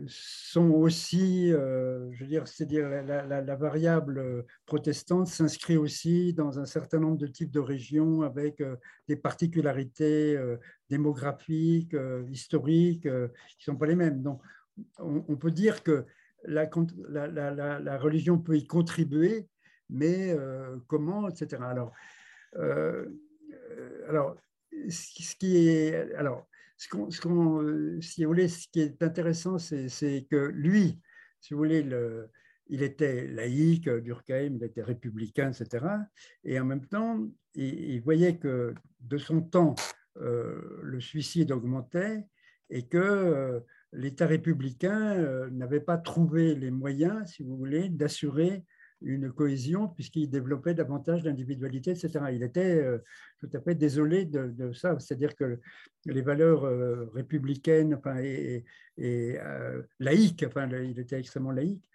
sont 0.08 0.70
aussi, 0.70 1.50
je 1.50 2.20
veux 2.20 2.26
dire, 2.26 2.48
c'est-à-dire 2.48 2.88
la, 2.88 3.56
variable 3.56 4.44
protestante 4.66 5.28
s'inscrit 5.28 5.76
aussi 5.76 6.34
dans 6.34 6.58
un 6.58 6.64
certain 6.64 6.98
nombre 6.98 7.18
de 7.18 7.26
types 7.26 7.50
de 7.50 7.60
régions 7.60 8.22
avec 8.22 8.62
des 9.06 9.16
particularités 9.16 10.38
démographiques, 10.88 11.96
historiques, 12.28 13.02
qui 13.02 13.08
ne 13.08 13.28
sont 13.58 13.76
pas 13.76 13.86
les 13.86 13.96
mêmes. 13.96 14.22
Donc, 14.22 14.42
on 14.98 15.36
peut 15.36 15.50
dire 15.50 15.82
que 15.82 16.06
la, 16.44 17.98
religion 17.98 18.38
peut 18.38 18.56
y 18.56 18.66
contribuer, 18.66 19.48
mais 19.88 20.32
euh, 20.32 20.76
comment, 20.86 21.28
etc. 21.28 21.62
Alors, 21.62 21.92
euh, 22.56 23.06
alors, 24.08 24.36
ce 24.88 25.36
qui 25.36 25.68
est, 25.68 26.14
alors, 26.14 26.48
ce, 26.76 26.88
si 28.00 28.24
vous 28.24 28.28
voulez, 28.28 28.48
ce 28.48 28.68
qui 28.68 28.80
est 28.80 29.02
intéressant, 29.02 29.58
c'est 29.58 30.26
que 30.30 30.50
lui, 30.54 30.98
si 31.40 31.54
vous 31.54 31.58
voulez, 31.58 31.82
le, 31.82 32.30
il 32.68 32.82
était 32.82 33.26
laïque, 33.26 33.88
Durkheim, 33.88 34.56
il 34.56 34.64
était 34.64 34.82
républicain, 34.82 35.52
etc. 35.52 35.84
Et 36.44 36.58
en 36.58 36.64
même 36.64 36.86
temps, 36.86 37.26
il, 37.54 38.00
voyait 38.00 38.38
que 38.38 38.74
de 39.00 39.18
son 39.18 39.42
temps, 39.42 39.74
le 40.16 41.00
suicide 41.00 41.52
augmentait 41.52 42.26
et 42.70 42.86
que 42.86 43.62
l'État 43.92 44.26
républicain 44.26 45.48
n'avait 45.50 45.80
pas 45.80 45.98
trouvé 45.98 46.54
les 46.54 46.70
moyens, 46.70 47.32
si 47.32 47.42
vous 47.42 47.56
voulez, 47.56 47.88
d'assurer 47.88 48.64
une 49.02 49.32
cohésion 49.32 49.88
puisqu'il 49.88 50.28
développait 50.28 50.74
davantage 50.74 51.22
d'individualité, 51.22 51.92
etc. 51.92 52.24
Il 52.32 52.42
était 52.42 52.76
euh, 52.76 52.98
tout 53.38 53.48
à 53.54 53.60
fait 53.60 53.74
désolé 53.74 54.24
de, 54.24 54.72
ça, 54.72 54.98
c'est-à-dire 54.98 55.34
que 55.34 55.58
les 56.06 56.22
valeurs 56.22 56.64
euh, 56.64 57.10
républicaines 57.14 57.98
et, 58.22 58.64
euh, 58.98 59.82
laïques, 59.98 60.44
enfin, 60.46 60.68
il 60.68 60.98
était 60.98 61.18
extrêmement 61.18 61.52
laïque, 61.52 61.88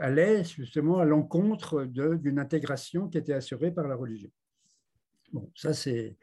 allaient 0.00 0.44
justement 0.44 0.98
à 0.98 1.04
l'encontre 1.04 1.84
d'une 1.84 2.38
intégration 2.38 3.08
qui 3.08 3.18
était 3.18 3.32
assurée 3.32 3.70
par 3.70 3.88
la 3.88 3.96
religion. 3.96 4.30
Bon, 5.32 5.50
ça 5.54 5.72
c'est 5.72 6.16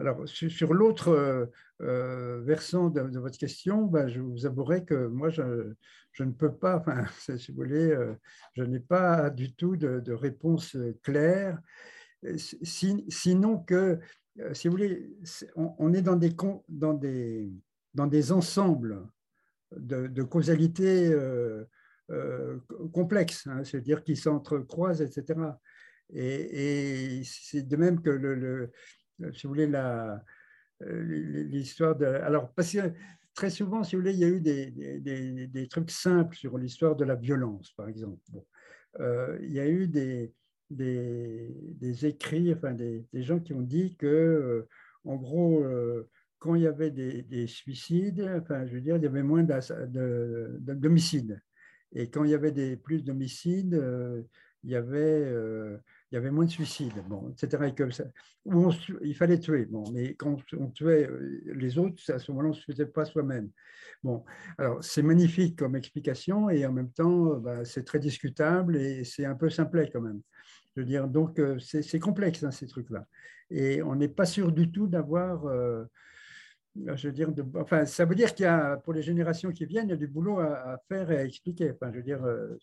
alors, 0.00 0.28
sur, 0.28 0.74
l'autre 0.74 1.50
euh, 1.80 2.38
euh, 2.38 2.40
versant 2.42 2.90
de, 2.90 3.18
votre 3.18 3.38
question, 3.38 3.82
ben, 3.82 4.08
je 4.08 4.20
vous 4.20 4.46
avouerai 4.46 4.84
que 4.84 5.06
moi, 5.06 5.30
je, 5.30 5.42
ne 6.20 6.32
peux 6.32 6.52
pas, 6.52 6.82
si 7.36 7.52
vous 7.52 7.56
voulez, 7.56 7.90
euh, 7.90 8.14
je 8.54 8.64
n'ai 8.64 8.80
pas 8.80 9.30
du 9.30 9.54
tout 9.54 9.76
de, 9.76 10.12
réponse 10.12 10.76
claire, 11.02 11.58
sinon 12.36 13.58
que, 13.58 13.98
si 14.52 14.68
vous 14.68 14.72
voulez, 14.72 15.10
on, 15.56 15.92
est 15.92 16.02
dans 16.02 16.16
des, 16.16 18.32
ensembles 18.32 19.06
de, 19.76 20.22
causalité 20.22 21.14
complexes, 22.92 23.46
hein, 23.46 23.62
c'est-à-dire 23.64 24.02
qui 24.02 24.16
s'entrecroisent, 24.16 25.02
etc. 25.02 25.40
Et, 26.10 27.22
c'est 27.24 27.68
de 27.68 27.76
même 27.76 28.00
que 28.00 28.10
le 28.10 28.72
euh, 29.22 29.32
si 29.32 29.46
vous 29.46 29.50
voulez, 29.50 29.70
euh, 29.74 30.16
l'histoire 30.80 31.96
de... 31.96 32.06
Alors, 32.06 32.52
parce 32.52 32.72
que 32.72 32.92
très 33.34 33.50
souvent, 33.50 33.84
si 33.84 33.94
vous 33.94 34.02
voulez, 34.02 34.14
il 34.14 34.20
y 34.20 34.24
a 34.24 34.28
eu 34.28 34.40
des, 34.40 34.70
des, 35.46 35.68
trucs 35.68 35.90
simples 35.90 36.36
sur 36.36 36.58
l'histoire 36.58 36.96
de 36.96 37.04
la 37.04 37.14
violence, 37.14 37.72
par 37.72 37.88
exemple. 37.88 38.20
Euh, 39.00 39.38
il 39.42 39.52
y 39.52 39.60
a 39.60 39.68
eu 39.68 39.86
des, 39.86 40.32
des, 40.70 42.06
écrits, 42.06 42.52
enfin, 42.52 42.72
des, 42.72 43.06
gens 43.14 43.38
qui 43.38 43.52
ont 43.52 43.62
dit 43.62 43.96
que, 43.96 44.66
en 45.04 45.16
gros, 45.16 45.64
quand 46.38 46.54
il 46.54 46.62
y 46.62 46.66
avait 46.66 46.90
des, 46.90 47.46
suicides, 47.46 48.28
enfin, 48.40 48.66
je 48.66 48.74
veux 48.74 48.80
dire, 48.80 48.96
il 48.96 49.02
y 49.02 49.06
avait 49.06 49.22
moins 49.22 49.44
d'homicides. 49.44 51.40
Et 51.92 52.10
quand 52.10 52.24
il 52.24 52.30
y 52.30 52.34
avait 52.34 52.52
des, 52.52 52.76
plus 52.76 53.04
d'homicides, 53.04 53.80
il 54.64 54.70
y 54.70 54.76
avait 54.76 55.32
il 56.10 56.14
y 56.14 56.18
avait 56.18 56.30
moins 56.30 56.46
de 56.46 56.50
suicides, 56.50 57.02
bon, 57.06 57.30
etc. 57.30 57.72
Il 59.02 59.14
fallait 59.14 59.38
tuer, 59.38 59.66
bon, 59.66 59.84
mais 59.92 60.14
quand 60.14 60.38
on 60.58 60.68
tuait 60.68 61.06
euh, 61.06 61.42
les 61.54 61.78
autres, 61.78 62.02
à 62.10 62.18
ce 62.18 62.30
moment-là, 62.32 62.48
on 62.48 62.52
ne 62.52 62.56
se 62.56 62.64
faisait 62.64 62.86
pas 62.86 63.04
soi-même. 63.04 63.50
Bon, 64.02 64.24
alors 64.56 64.82
c'est 64.82 65.02
magnifique 65.02 65.58
comme 65.58 65.76
explication 65.76 66.48
et 66.48 66.64
en 66.64 66.72
même 66.72 66.90
temps, 66.90 67.34
euh, 67.34 67.38
bah, 67.38 67.64
c'est 67.64 67.84
très 67.84 67.98
discutable 67.98 68.76
et 68.76 69.04
c'est 69.04 69.26
un 69.26 69.34
peu 69.34 69.50
simplet 69.50 69.90
quand 69.92 70.00
même. 70.00 70.22
Je 70.74 70.80
veux 70.80 70.86
dire, 70.86 71.08
donc 71.08 71.38
euh, 71.38 71.58
c'est 71.58 71.98
complexe 71.98 72.42
hein, 72.42 72.52
ces 72.52 72.66
trucs-là. 72.66 73.06
Et 73.50 73.82
on 73.82 73.94
n'est 73.94 74.08
pas 74.08 74.26
sûr 74.26 74.52
du 74.52 74.70
tout 74.70 74.86
d'avoir 74.86 75.44
je 76.76 77.08
veux 77.08 77.12
dire, 77.12 77.32
enfin, 77.56 77.86
ça 77.86 78.04
veut 78.04 78.14
dire 78.14 78.34
qu'il 78.34 78.44
y 78.44 78.46
a, 78.46 78.76
pour 78.76 78.92
les 78.92 79.02
générations 79.02 79.50
qui 79.52 79.66
viennent, 79.66 79.88
il 79.88 79.90
y 79.90 79.94
a 79.94 79.96
du 79.96 80.06
boulot 80.06 80.38
à, 80.38 80.78
faire 80.88 81.10
et 81.10 81.18
à 81.18 81.24
expliquer. 81.24 81.72
Enfin, 81.72 81.90
je 81.92 81.98
veux 81.98 82.02
dire, 82.02 82.24
euh, 82.24 82.56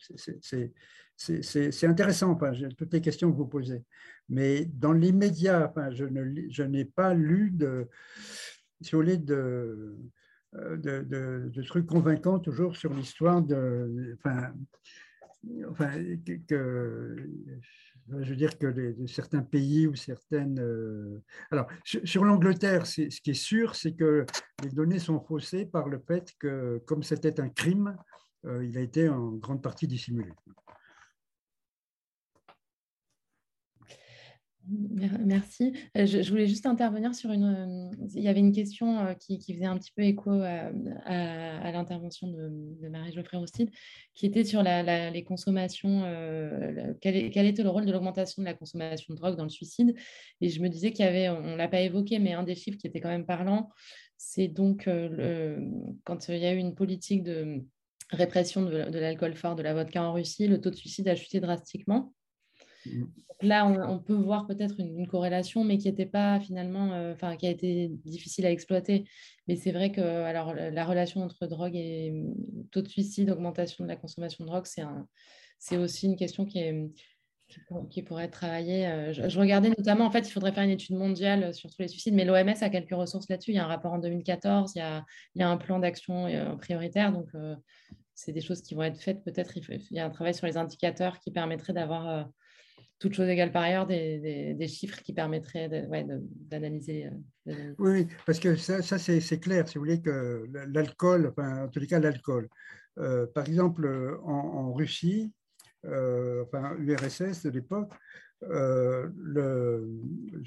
c'est 1.15 1.87
intéressant, 1.87 2.31
enfin, 2.31 2.51
toutes 2.77 2.93
les 2.93 3.01
questions 3.01 3.31
que 3.31 3.37
vous 3.37 3.47
posez. 3.47 3.83
Mais 4.29 4.65
dans 4.65 4.93
l'immédiat, 4.93 5.69
enfin, 5.69 5.91
je 5.91 6.63
n'ai 6.63 6.85
pas 6.85 7.13
lu 7.13 7.51
de, 7.51 7.87
si 8.81 8.91
vous 8.91 8.99
voulez, 8.99 9.19
euh, 9.29 9.95
de, 10.53 11.01
de, 11.01 11.49
de 11.53 11.61
trucs 11.63 11.85
convaincants 11.85 12.39
toujours 12.39 12.75
sur 12.75 12.93
l'histoire 12.93 13.41
de, 13.41 14.17
enfin, 14.17 14.53
enfin, 15.69 15.91
que, 16.47 17.29
je 18.09 18.29
veux 18.29 18.35
dire 18.35 18.57
que 18.57 18.95
certains 19.07 19.41
pays 19.41 19.87
ou 19.87 19.95
certaines. 19.95 20.59
Euh, 20.59 21.21
alors, 21.51 21.67
sur, 21.83 22.23
l'Angleterre, 22.23 22.85
ce 22.85 23.01
qui 23.21 23.31
est 23.31 23.33
sûr, 23.33 23.75
c'est 23.75 23.93
que 23.93 24.25
les 24.63 24.69
données 24.69 24.99
sont 24.99 25.19
faussées 25.19 25.65
par 25.65 25.89
le 25.89 25.99
fait 25.99 26.31
que, 26.39 26.81
comme 26.85 27.03
c'était 27.03 27.39
un 27.39 27.49
crime, 27.49 27.95
euh, 28.45 28.63
il 28.63 28.77
a 28.77 28.81
été 28.81 29.09
en 29.09 29.31
grande 29.31 29.61
partie 29.61 29.87
dissimulé. 29.87 30.31
Merci. 34.67 35.73
Euh, 35.97 36.05
je, 36.05 36.27
voulais 36.29 36.47
juste 36.47 36.65
intervenir 36.65 37.13
sur 37.13 37.31
une. 37.31 37.43
Euh, 37.43 38.07
il 38.15 38.23
y 38.23 38.27
avait 38.27 38.39
une 38.39 38.51
question 38.51 38.99
euh, 38.99 39.13
qui, 39.13 39.39
faisait 39.53 39.65
un 39.65 39.77
petit 39.77 39.91
peu 39.95 40.01
écho 40.03 40.31
à, 40.31 41.71
l'intervention 41.71 42.27
de, 42.27 42.87
Marie-Geoffrey 42.89 43.37
Roustide, 43.37 43.69
qui 44.13 44.25
était 44.25 44.43
sur 44.43 44.63
les 44.63 45.23
consommations. 45.23 46.03
quel, 47.01 47.15
était 47.15 47.63
le 47.63 47.69
rôle 47.69 47.85
de 47.85 47.91
l'augmentation 47.91 48.41
de 48.41 48.47
la 48.47 48.53
consommation 48.53 49.13
de 49.13 49.19
drogue 49.19 49.35
dans 49.35 49.43
le 49.43 49.49
suicide 49.49 49.95
Et 50.41 50.49
je 50.49 50.61
me 50.61 50.69
disais 50.69 50.91
qu'il 50.91 51.05
y 51.05 51.07
avait, 51.07 51.29
on 51.29 51.41
ne 51.41 51.55
l'a 51.55 51.67
pas 51.67 51.81
évoqué, 51.81 52.19
mais 52.19 52.33
un 52.33 52.43
des 52.43 52.55
chiffres 52.55 52.77
qui 52.77 52.87
était 52.87 53.01
quand 53.01 53.09
même 53.09 53.25
parlant, 53.25 53.69
c'est 54.17 54.47
donc 54.47 54.89
quand 56.05 56.29
il 56.29 56.37
y 56.37 56.45
a 56.45 56.53
eu 56.53 56.57
une 56.57 56.75
politique 56.75 57.23
de 57.23 57.63
répression 58.11 58.63
de 58.63 58.99
l'alcool 58.99 59.35
fort, 59.35 59.55
de 59.55 59.63
la 59.63 59.73
vodka 59.73 60.03
en 60.03 60.13
Russie, 60.13 60.47
le 60.47 60.61
taux 60.61 60.69
de 60.69 60.75
suicide 60.75 61.07
a 61.07 61.15
chuté 61.15 61.39
drastiquement. 61.39 62.14
Là, 63.41 63.67
on, 63.67 63.99
peut 63.99 64.13
voir 64.13 64.47
peut-être 64.47 64.79
une, 64.79 65.07
corrélation, 65.07 65.65
mais 65.65 65.77
qui 65.77 65.89
n'était 65.89 66.05
pas 66.05 66.39
finalement, 66.39 66.93
euh, 66.93 67.13
enfin, 67.13 67.35
qui 67.35 67.45
a 67.45 67.49
été 67.49 67.89
difficile 68.05 68.45
à 68.45 68.51
exploiter. 68.51 69.05
Mais 69.47 69.57
c'est 69.57 69.73
vrai 69.73 69.91
que 69.91 70.01
alors, 70.01 70.53
la 70.53 70.85
relation 70.85 71.21
entre 71.21 71.45
drogue 71.45 71.75
et 71.75 72.11
mm, 72.11 72.67
taux 72.71 72.81
de 72.81 72.87
suicide, 72.87 73.29
augmentation 73.29 73.83
de 73.83 73.89
la 73.89 73.97
consommation 73.97 74.45
de 74.45 74.49
drogue, 74.49 74.65
c'est 75.59 75.77
aussi 75.77 76.05
une 76.05 76.15
question 76.15 76.45
qui, 76.45 76.59
est, 76.59 76.89
qui, 77.89 78.03
pourrait 78.03 78.25
être 78.25 78.31
travaillée. 78.31 78.87
Euh, 78.87 79.11
je, 79.11 79.39
regardais 79.39 79.69
notamment, 79.69 80.05
en 80.05 80.11
fait, 80.11 80.27
il 80.27 80.31
faudrait 80.31 80.53
faire 80.53 80.63
une 80.63 80.69
étude 80.69 80.95
mondiale 80.95 81.53
sur 81.53 81.69
tous 81.69 81.81
les 81.81 81.89
suicides, 81.89 82.13
mais 82.13 82.23
l'OMS 82.23 82.55
a 82.61 82.69
quelques 82.69 82.95
ressources 82.95 83.27
là-dessus. 83.29 83.51
Il 83.51 83.55
y 83.55 83.59
a 83.59 83.65
un 83.65 83.67
rapport 83.67 83.91
en 83.91 83.99
2014, 83.99 84.71
il 84.75 84.79
y 84.79 84.81
a, 84.81 85.03
il 85.35 85.41
y 85.41 85.43
a 85.43 85.49
un 85.49 85.57
plan 85.57 85.79
d'action 85.79 86.27
euh, 86.27 86.55
prioritaire. 86.55 87.11
Donc, 87.11 87.27
c'est 88.13 88.31
des 88.31 88.41
choses 88.41 88.61
qui 88.61 88.75
vont 88.75 88.83
être 88.83 89.01
faites. 89.01 89.25
Peut-être 89.25 89.57
il, 89.57 89.81
y 89.91 89.99
a 89.99 90.05
un 90.05 90.09
travail 90.09 90.33
sur 90.33 90.47
les 90.47 90.55
indicateurs 90.55 91.19
qui 91.19 91.31
permettrait 91.31 91.73
d'avoir 91.73 92.29
toute 92.99 93.13
chose 93.13 93.27
égale 93.27 93.51
par 93.51 93.63
ailleurs, 93.63 93.85
des, 93.85 94.67
chiffres 94.67 95.01
qui 95.01 95.13
permettraient 95.13 95.69
d'analyser. 95.69 97.09
Euh, 97.47 97.73
oui, 97.77 98.07
parce 98.25 98.39
que 98.39 98.55
ça, 98.55 98.81
c'est 98.81 99.39
clair, 99.39 99.67
si 99.67 99.77
vous 99.77 99.83
voulez, 99.83 100.01
que 100.01 100.45
l'alcool, 100.67 101.27
enfin, 101.27 101.65
en 101.65 101.67
tous 101.67 101.79
les 101.79 101.87
cas, 101.87 101.99
l'alcool. 101.99 102.47
Euh, 102.97 103.27
par 103.27 103.47
exemple, 103.47 104.19
en, 104.23 104.73
Russie, 104.73 105.33
euh, 105.85 106.43
enfin, 106.45 106.75
URSS 106.79 107.43
de 107.43 107.49
l'époque, 107.49 107.91
je 108.41 109.09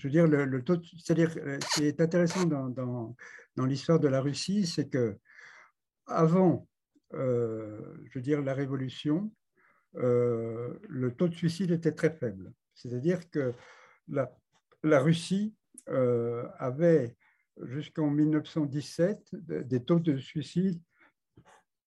veux 0.02 0.10
dire, 0.10 0.26
le, 0.26 0.62
taux, 0.62 0.82
c'est-à-dire, 0.82 1.30
ce 1.32 1.74
qui 1.74 1.86
est 1.86 2.00
intéressant 2.00 2.44
dans, 2.44 3.14
dans 3.56 3.64
l'histoire 3.66 4.00
de 4.00 4.08
la 4.08 4.20
Russie, 4.20 4.66
c'est 4.66 4.88
que 4.88 5.16
avant, 6.06 6.66
je 7.12 8.14
veux 8.14 8.22
dire, 8.22 8.40
la 8.40 8.54
révolution, 8.54 9.30
euh, 9.98 10.78
le 10.88 11.12
taux 11.12 11.28
de 11.28 11.34
suicide 11.34 11.70
était 11.70 11.92
très 11.92 12.10
faible. 12.10 12.52
C'est-à-dire 12.74 13.28
que 13.30 13.52
la, 14.08 14.30
Russie 15.00 15.54
euh, 15.88 16.46
avait 16.58 17.16
jusqu'en 17.62 18.10
1917 18.10 19.34
des 19.66 19.82
taux 19.82 19.98
de 19.98 20.16
suicide 20.16 20.80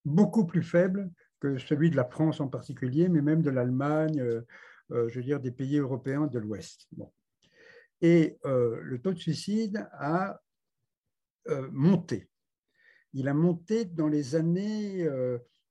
beaucoup 0.04 0.46
plus 0.46 0.64
faibles 0.64 1.10
que 1.40 1.58
celui 1.58 1.90
de 1.90 1.96
la 1.96 2.06
France 2.06 2.42
en 2.42 2.48
particulier, 2.48 3.08
mais 3.08 3.22
même 3.22 3.42
de 3.42 3.50
l'Allemagne, 3.50 4.20
euh, 4.20 4.42
je 4.90 5.20
veux 5.20 5.24
dire 5.24 5.40
des 5.40 5.52
pays 5.52 5.78
européens 5.78 6.28
de 6.28 6.38
l'Ouest. 6.38 6.90
Et 8.02 8.38
le 8.44 8.98
taux 8.98 9.14
de 9.14 9.20
suicide 9.20 9.88
a 9.94 10.42
monté. 11.72 12.28
Il 13.14 13.28
a 13.28 13.34
monté 13.34 13.86
dans 13.86 14.08
les 14.08 14.36
années 14.36 15.08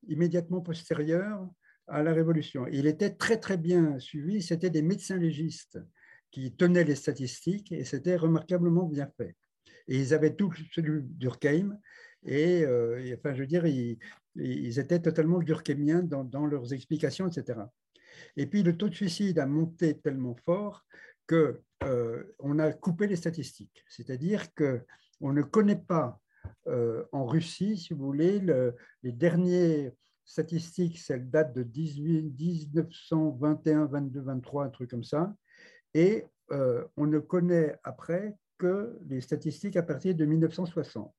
immédiatement 0.06 0.60
postérieures 0.60 1.46
à 1.90 2.02
la 2.02 2.12
Révolution. 2.12 2.66
Il 2.70 2.86
était 2.86 3.10
très 3.10 3.38
très 3.38 3.56
bien 3.56 3.98
suivi, 3.98 4.42
c'était 4.42 4.70
des 4.70 4.82
médecins 4.82 5.18
légistes 5.18 5.78
qui 6.30 6.54
tenaient 6.54 6.84
les 6.84 6.94
statistiques 6.94 7.72
et 7.72 7.84
c'était 7.84 8.16
remarquablement 8.16 8.86
bien 8.86 9.08
fait. 9.16 9.36
Et 9.88 9.98
ils 9.98 10.14
avaient 10.14 10.34
tout 10.34 10.52
celui 10.72 11.02
d'Urkheim 11.02 11.76
et, 12.24 12.62
euh, 12.64 13.14
enfin, 13.18 13.34
je 13.34 13.40
veux 13.40 13.46
dire, 13.46 13.66
ils, 13.66 13.98
étaient 14.78 15.00
totalement 15.00 15.38
durkheimiens 15.38 16.02
dans, 16.02 16.46
leurs 16.46 16.72
explications, 16.72 17.26
etc. 17.26 17.60
Et 18.36 18.46
puis 18.46 18.62
le 18.62 18.76
taux 18.76 18.88
de 18.88 18.94
suicide 18.94 19.38
a 19.38 19.46
monté 19.46 19.98
tellement 19.98 20.36
fort 20.44 20.84
que 21.26 21.60
euh, 21.84 22.22
on 22.38 22.58
a 22.58 22.72
coupé 22.72 23.06
les 23.06 23.16
statistiques, 23.16 23.84
c'est-à-dire 23.88 24.52
que 24.54 24.82
on 25.20 25.32
ne 25.32 25.42
connaît 25.42 25.76
pas 25.80 26.20
euh, 26.66 27.04
en 27.12 27.26
Russie, 27.26 27.78
si 27.78 27.94
vous 27.94 28.04
voulez, 28.04 28.38
le, 28.38 28.74
les 29.02 29.12
derniers 29.12 29.92
statistique, 30.30 30.98
celle 30.98 31.28
date 31.28 31.52
de 31.54 31.64
1921, 31.64 33.86
22, 33.86 34.20
23, 34.20 34.64
un 34.64 34.70
truc 34.70 34.90
comme 34.90 35.02
ça. 35.02 35.34
Et 35.92 36.24
euh, 36.52 36.84
on 36.96 37.06
ne 37.06 37.18
connaît 37.18 37.74
après 37.82 38.36
que 38.56 38.96
les 39.08 39.20
statistiques 39.20 39.76
à 39.76 39.82
partir 39.82 40.14
de 40.14 40.24
1960. 40.24 41.12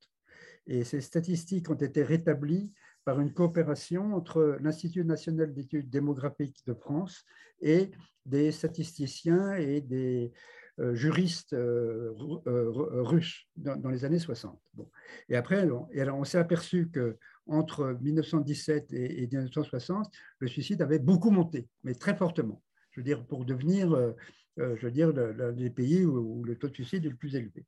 Et 0.66 0.82
ces 0.84 1.02
statistiques 1.02 1.68
ont 1.68 1.74
été 1.74 2.02
rétablies 2.02 2.72
par 3.04 3.20
une 3.20 3.34
coopération 3.34 4.14
entre 4.14 4.56
l'Institut 4.62 5.04
national 5.04 5.52
d'études 5.52 5.90
démographiques 5.90 6.64
de 6.66 6.72
France 6.72 7.26
et 7.60 7.90
des 8.24 8.50
statisticiens 8.50 9.56
et 9.56 9.82
des 9.82 10.32
euh, 10.80 10.94
juristes 10.94 11.52
euh, 11.52 12.14
euh, 12.46 13.02
russes 13.02 13.46
dans, 13.56 13.90
les 13.90 14.06
années 14.06 14.18
60. 14.18 14.58
Bon. 14.72 14.90
Et 15.28 15.36
après, 15.36 15.68
on 15.70 16.24
s'est 16.24 16.38
aperçu 16.38 16.88
que 16.90 17.18
entre 17.46 17.98
1917 18.00 18.92
et, 18.92 19.26
1960, 19.26 20.10
le 20.38 20.48
suicide 20.48 20.82
avait 20.82 20.98
beaucoup 20.98 21.30
monté, 21.30 21.68
mais 21.84 21.94
très 21.94 22.16
fortement. 22.16 22.62
Je 22.92 23.00
veux 23.00 23.04
dire, 23.04 23.26
pour 23.26 23.44
devenir, 23.44 24.14
je 24.56 24.84
veux 24.84 24.90
dire, 24.90 25.12
l'un 25.12 25.52
des 25.52 25.70
pays 25.70 26.04
où, 26.04 26.44
le 26.44 26.56
taux 26.56 26.68
de 26.68 26.74
suicide 26.74 27.04
est 27.06 27.10
le 27.10 27.16
plus 27.16 27.34
élevé. 27.34 27.64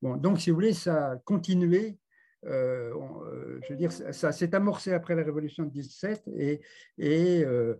Bon, 0.00 0.16
donc, 0.16 0.40
si 0.40 0.50
vous 0.50 0.56
voulez, 0.56 0.72
ça 0.72 1.12
a 1.12 1.16
continué 1.16 1.98
euh, 2.46 2.92
euh, 2.94 3.60
je 3.62 3.72
veux 3.72 3.78
dire, 3.78 3.92
ça, 3.92 4.32
s'est 4.32 4.54
amorcé 4.54 4.92
après 4.92 5.14
la 5.14 5.22
Révolution 5.22 5.64
de 5.64 5.70
17 5.70 6.24
et, 6.36 6.60
euh, 7.44 7.74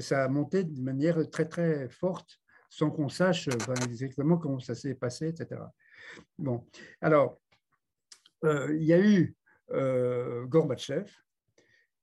ça 0.00 0.24
a 0.24 0.28
monté 0.28 0.64
de 0.64 0.80
manière 0.80 1.28
très 1.30 1.46
très 1.46 1.88
forte 1.88 2.40
sans 2.70 2.90
qu'on 2.90 3.08
sache 3.08 3.48
exactement 3.84 4.36
comment 4.36 4.58
ça 4.58 4.74
s'est 4.74 4.94
passé, 4.94 5.28
etc. 5.28 5.60
Bon, 6.36 6.66
alors, 7.00 7.40
il 8.42 8.82
y 8.82 8.92
a 8.92 9.00
eu 9.00 9.36
Gorbatchev 9.70 11.10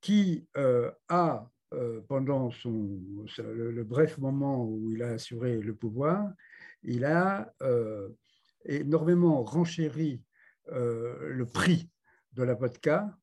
qui 0.02 0.48
a, 0.54 1.50
pendant 2.08 2.52
son, 2.52 3.00
le, 3.40 3.84
bref 3.84 4.18
moment 4.20 4.64
où 4.64 4.92
il 4.92 5.02
a 5.02 5.10
assuré 5.10 5.60
le 5.60 5.74
pouvoir, 5.74 6.32
il 6.84 7.06
a 7.06 7.52
énormément 8.66 9.44
renchéri 9.44 10.22
le 10.72 11.46
prix 11.46 11.90
de 12.34 12.44
la 12.44 12.54
vodka 12.54 13.18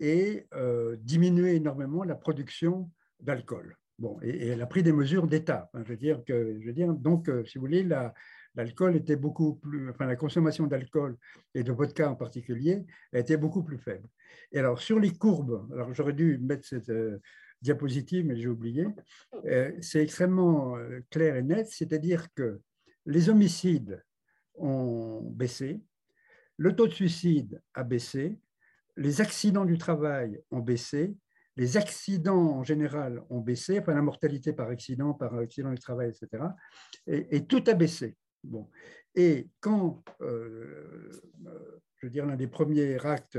et 0.00 0.46
euh, 0.54 0.96
diminuer 1.00 1.56
énormément 1.56 2.02
la 2.04 2.16
production 2.16 2.90
d'alcool. 3.20 3.76
Bon, 3.98 4.18
et, 4.22 4.48
elle 4.48 4.62
a 4.62 4.66
pris 4.66 4.82
des 4.82 4.92
mesures 4.92 5.26
d'État. 5.26 5.70
je 5.74 5.80
veux 5.80 5.96
dire 5.96 6.24
que, 6.24 6.58
je 6.60 6.66
veux 6.66 6.72
dire, 6.72 6.92
donc, 6.92 7.28
euh, 7.28 7.44
si 7.44 7.58
vous 7.58 7.66
voulez, 7.66 7.86
l'alcool 8.54 8.96
était 8.96 9.16
beaucoup 9.16 9.54
plus, 9.54 9.90
enfin, 9.90 10.06
la 10.06 10.16
consommation 10.16 10.66
d'alcool 10.66 11.16
et 11.54 11.62
de 11.62 11.72
vodka 11.72 12.10
en 12.10 12.16
particulier 12.16 12.84
été 13.12 13.36
beaucoup 13.36 13.62
plus 13.62 13.78
faible. 13.78 14.08
Et 14.52 14.58
alors, 14.58 14.80
sur 14.80 14.98
les 14.98 15.12
courbes, 15.12 15.68
alors 15.72 15.92
j'aurais 15.94 16.12
dû 16.12 16.38
mettre 16.38 16.66
cette 16.66 16.90
euh, 16.90 17.18
diapositive, 17.62 18.24
mais 18.24 18.36
j'ai 18.36 18.48
oublié, 18.48 18.86
c'est 19.82 20.02
extrêmement 20.02 20.78
clair 21.10 21.36
et 21.36 21.42
net, 21.42 21.68
c'est-à-dire 21.68 22.32
que 22.34 22.58
les 23.04 23.28
homicides 23.28 24.02
ont 24.54 25.20
baissé, 25.22 25.82
le 26.56 26.74
taux 26.74 26.86
de 26.86 26.92
suicide 26.92 27.60
a 27.74 27.84
baissé, 27.84 28.38
les 28.96 29.20
accidents 29.22 29.64
du 29.64 29.78
travail 29.78 30.40
ont 30.50 30.60
baissé, 30.60 31.16
les 31.56 31.76
accidents 31.76 32.58
en 32.58 32.64
général 32.64 33.22
ont 33.30 33.40
baissé, 33.40 33.78
enfin 33.80 33.94
la 33.94 34.02
mortalité 34.02 34.52
par 34.52 34.68
accident, 34.68 35.14
par 35.14 35.34
accident 35.34 35.70
du 35.70 35.78
travail, 35.78 36.10
etc. 36.10 36.44
Et, 37.06 37.46
tout 37.46 37.64
a 37.66 37.74
baissé. 37.74 38.16
Bon. 38.44 38.68
Et 39.14 39.48
quand, 39.60 40.02
euh, 40.20 41.10
je 41.96 42.06
veux 42.06 42.10
dire, 42.10 42.26
l'un 42.26 42.36
des 42.36 42.46
premiers 42.46 43.04
actes 43.04 43.38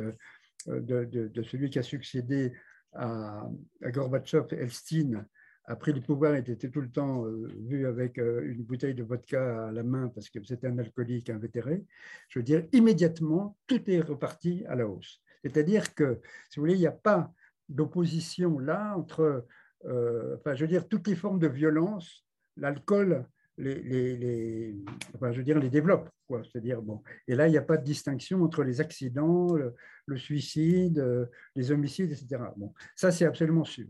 euh, 0.68 0.80
de, 0.80 1.44
celui 1.44 1.70
qui 1.70 1.80
a 1.80 1.84
succédé 1.84 2.54
à, 2.94 3.48
à 3.82 3.92
Gorbatchev, 3.92 4.48
Elstine, 4.52 5.26
a 5.66 5.76
pris 5.76 5.94
le 5.94 6.02
pouvoir 6.02 6.36
et 6.36 6.40
était 6.40 6.70
tout 6.70 6.82
le 6.82 6.90
temps 6.90 7.26
euh, 7.26 7.48
vu 7.68 7.86
avec 7.86 8.18
une 8.18 8.64
bouteille 8.64 8.96
de 8.96 9.04
vodka 9.04 9.68
à 9.68 9.72
la 9.72 9.84
main 9.84 10.10
parce 10.10 10.30
que 10.30 10.44
c'était 10.44 10.68
un 10.68 10.78
alcoolique 10.78 11.30
invétéré, 11.30 11.86
je 12.28 12.40
veux 12.40 12.44
dire, 12.44 12.66
immédiatement, 12.74 13.58
tout 13.68 13.90
est 13.90 14.02
reparti 14.02 14.66
à 14.68 14.76
la 14.76 14.88
hausse. 14.88 15.22
C'est-à-dire 15.44 15.94
que, 15.96 16.20
si 16.50 16.60
vous 16.60 16.64
voulez, 16.64 16.76
il 16.76 16.80
n'y 16.80 16.88
a 16.88 16.92
pas 16.92 17.32
d'opposition 17.70 18.60
là 18.60 18.96
entre, 18.98 19.46
euh, 19.86 20.36
enfin, 20.38 20.56
je 20.56 20.62
veux 20.62 20.68
dire, 20.68 20.88
toutes 20.88 21.08
les 21.08 21.16
formes 21.16 21.40
de 21.40 21.48
violence, 21.48 22.26
l'alcool 22.58 23.26
les, 23.62 24.18
les, 24.18 24.76
je 25.14 25.42
veux 25.42 25.60
les 25.60 25.70
développe. 25.70 26.10
Quoi. 26.28 26.42
C'est-à-dire, 26.44 26.82
bon, 26.82 27.02
et 27.28 27.36
là, 27.36 27.48
il 27.48 27.52
n'y 27.52 27.58
a 27.58 27.62
pas 27.62 27.78
de 27.78 27.84
distinction 27.84 28.44
entre 28.44 28.64
les 28.64 28.82
accidents, 28.82 29.56
le, 29.56 30.18
suicide, 30.18 31.00
euh, 31.00 31.26
les 31.56 31.72
homicides, 31.72 32.12
etc. 32.12 32.44
Bon, 32.58 32.74
ça, 32.96 33.12
c'est 33.12 33.26
absolument 33.26 33.66
sûr. 33.66 33.88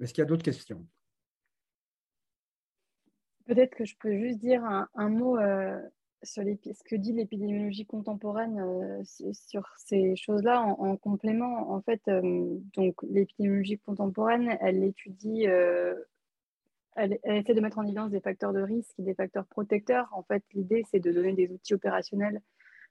Est-ce 0.00 0.14
qu'il 0.14 0.22
y 0.22 0.24
a 0.24 0.28
d'autres 0.28 0.42
questions? 0.42 0.86
Peut-être 3.46 3.74
que 3.76 3.84
je 3.84 3.96
peux 3.98 4.16
juste 4.16 4.38
dire 4.38 4.64
un, 4.64 5.08
mot 5.08 5.38
euh, 5.38 5.78
sur 6.22 6.42
ce 6.44 6.84
que 6.84 6.96
dit 6.96 7.12
l'épidémiologie 7.12 7.86
contemporaine 7.86 8.58
euh, 8.60 9.02
sur 9.32 9.68
ces 9.78 10.16
choses-là 10.16 10.62
en, 10.62 10.96
complément. 10.96 11.72
En 11.72 11.80
fait, 11.80 12.00
euh, 12.08 12.56
donc 12.74 13.02
l'épidémiologie 13.02 13.78
contemporaine, 13.78 14.56
elle 14.60 14.84
étudie, 14.84 15.44
elle, 16.96 17.18
essaie 17.24 17.54
de 17.54 17.60
mettre 17.60 17.78
en 17.78 17.84
évidence 17.84 18.10
des 18.10 18.20
facteurs 18.20 18.52
de 18.52 18.60
risque 18.60 18.98
et 18.98 19.02
des 19.02 19.14
facteurs 19.14 19.46
protecteurs. 19.46 20.08
En 20.12 20.22
fait, 20.22 20.44
l'idée, 20.54 20.84
c'est 20.90 21.00
de 21.00 21.12
donner 21.12 21.32
des 21.32 21.50
outils 21.50 21.74
opérationnels 21.74 22.40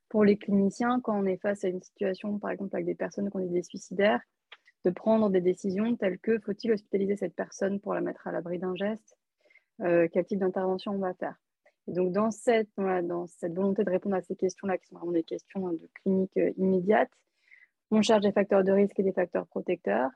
pour 0.10 0.24
les 0.24 0.38
cliniciens 0.38 1.00
quand 1.02 1.18
on 1.18 1.26
est 1.26 1.38
face 1.38 1.64
à 1.64 1.68
une 1.68 1.82
situation, 1.82 2.40
par 2.40 2.50
exemple, 2.50 2.76
avec 2.76 2.86
des 2.86 2.96
personnes 2.96 3.30
qui 3.30 3.38
ont 3.38 3.46
des 3.46 3.64
suicidaires, 3.64 4.22
de 4.86 4.90
prendre 4.90 5.30
des 5.30 5.42
décisions 5.42 5.96
telles 5.96 6.20
que 6.20 6.40
faut-il 6.40 6.72
hospitaliser 6.72 7.16
cette 7.16 7.36
personne 7.36 7.80
pour 7.80 7.94
la 7.94 8.02
mettre 8.02 8.28
à 8.28 8.32
l'abri 8.32 8.58
d'un 8.58 8.76
geste 8.76 9.16
euh, 9.82 10.08
quel 10.12 10.26
type 10.26 10.40
d'intervention 10.40 10.94
on 10.94 11.00
va 11.00 11.14
faire. 11.14 11.36
Donc, 11.90 12.12
dans 12.12 12.32
cette, 12.32 12.70
volonté 12.76 13.84
de 13.84 13.90
répondre 13.90 14.16
à 14.16 14.22
ces 14.22 14.36
questions-là, 14.36 14.78
qui 14.78 14.88
sont 14.88 14.98
vraiment 14.98 15.12
des 15.12 15.24
questions 15.24 15.68
hein, 15.68 15.74
de 15.74 15.90
clinique 15.96 16.38
euh, 16.38 16.52
immédiate, 16.58 17.10
on 17.92 18.02
cherche 18.02 18.22
des 18.22 18.32
facteurs 18.32 18.64
de 18.64 18.72
risque 18.72 19.00
et 19.00 19.04
des 19.04 19.12
facteurs 19.12 19.48
protecteurs. 19.48 20.10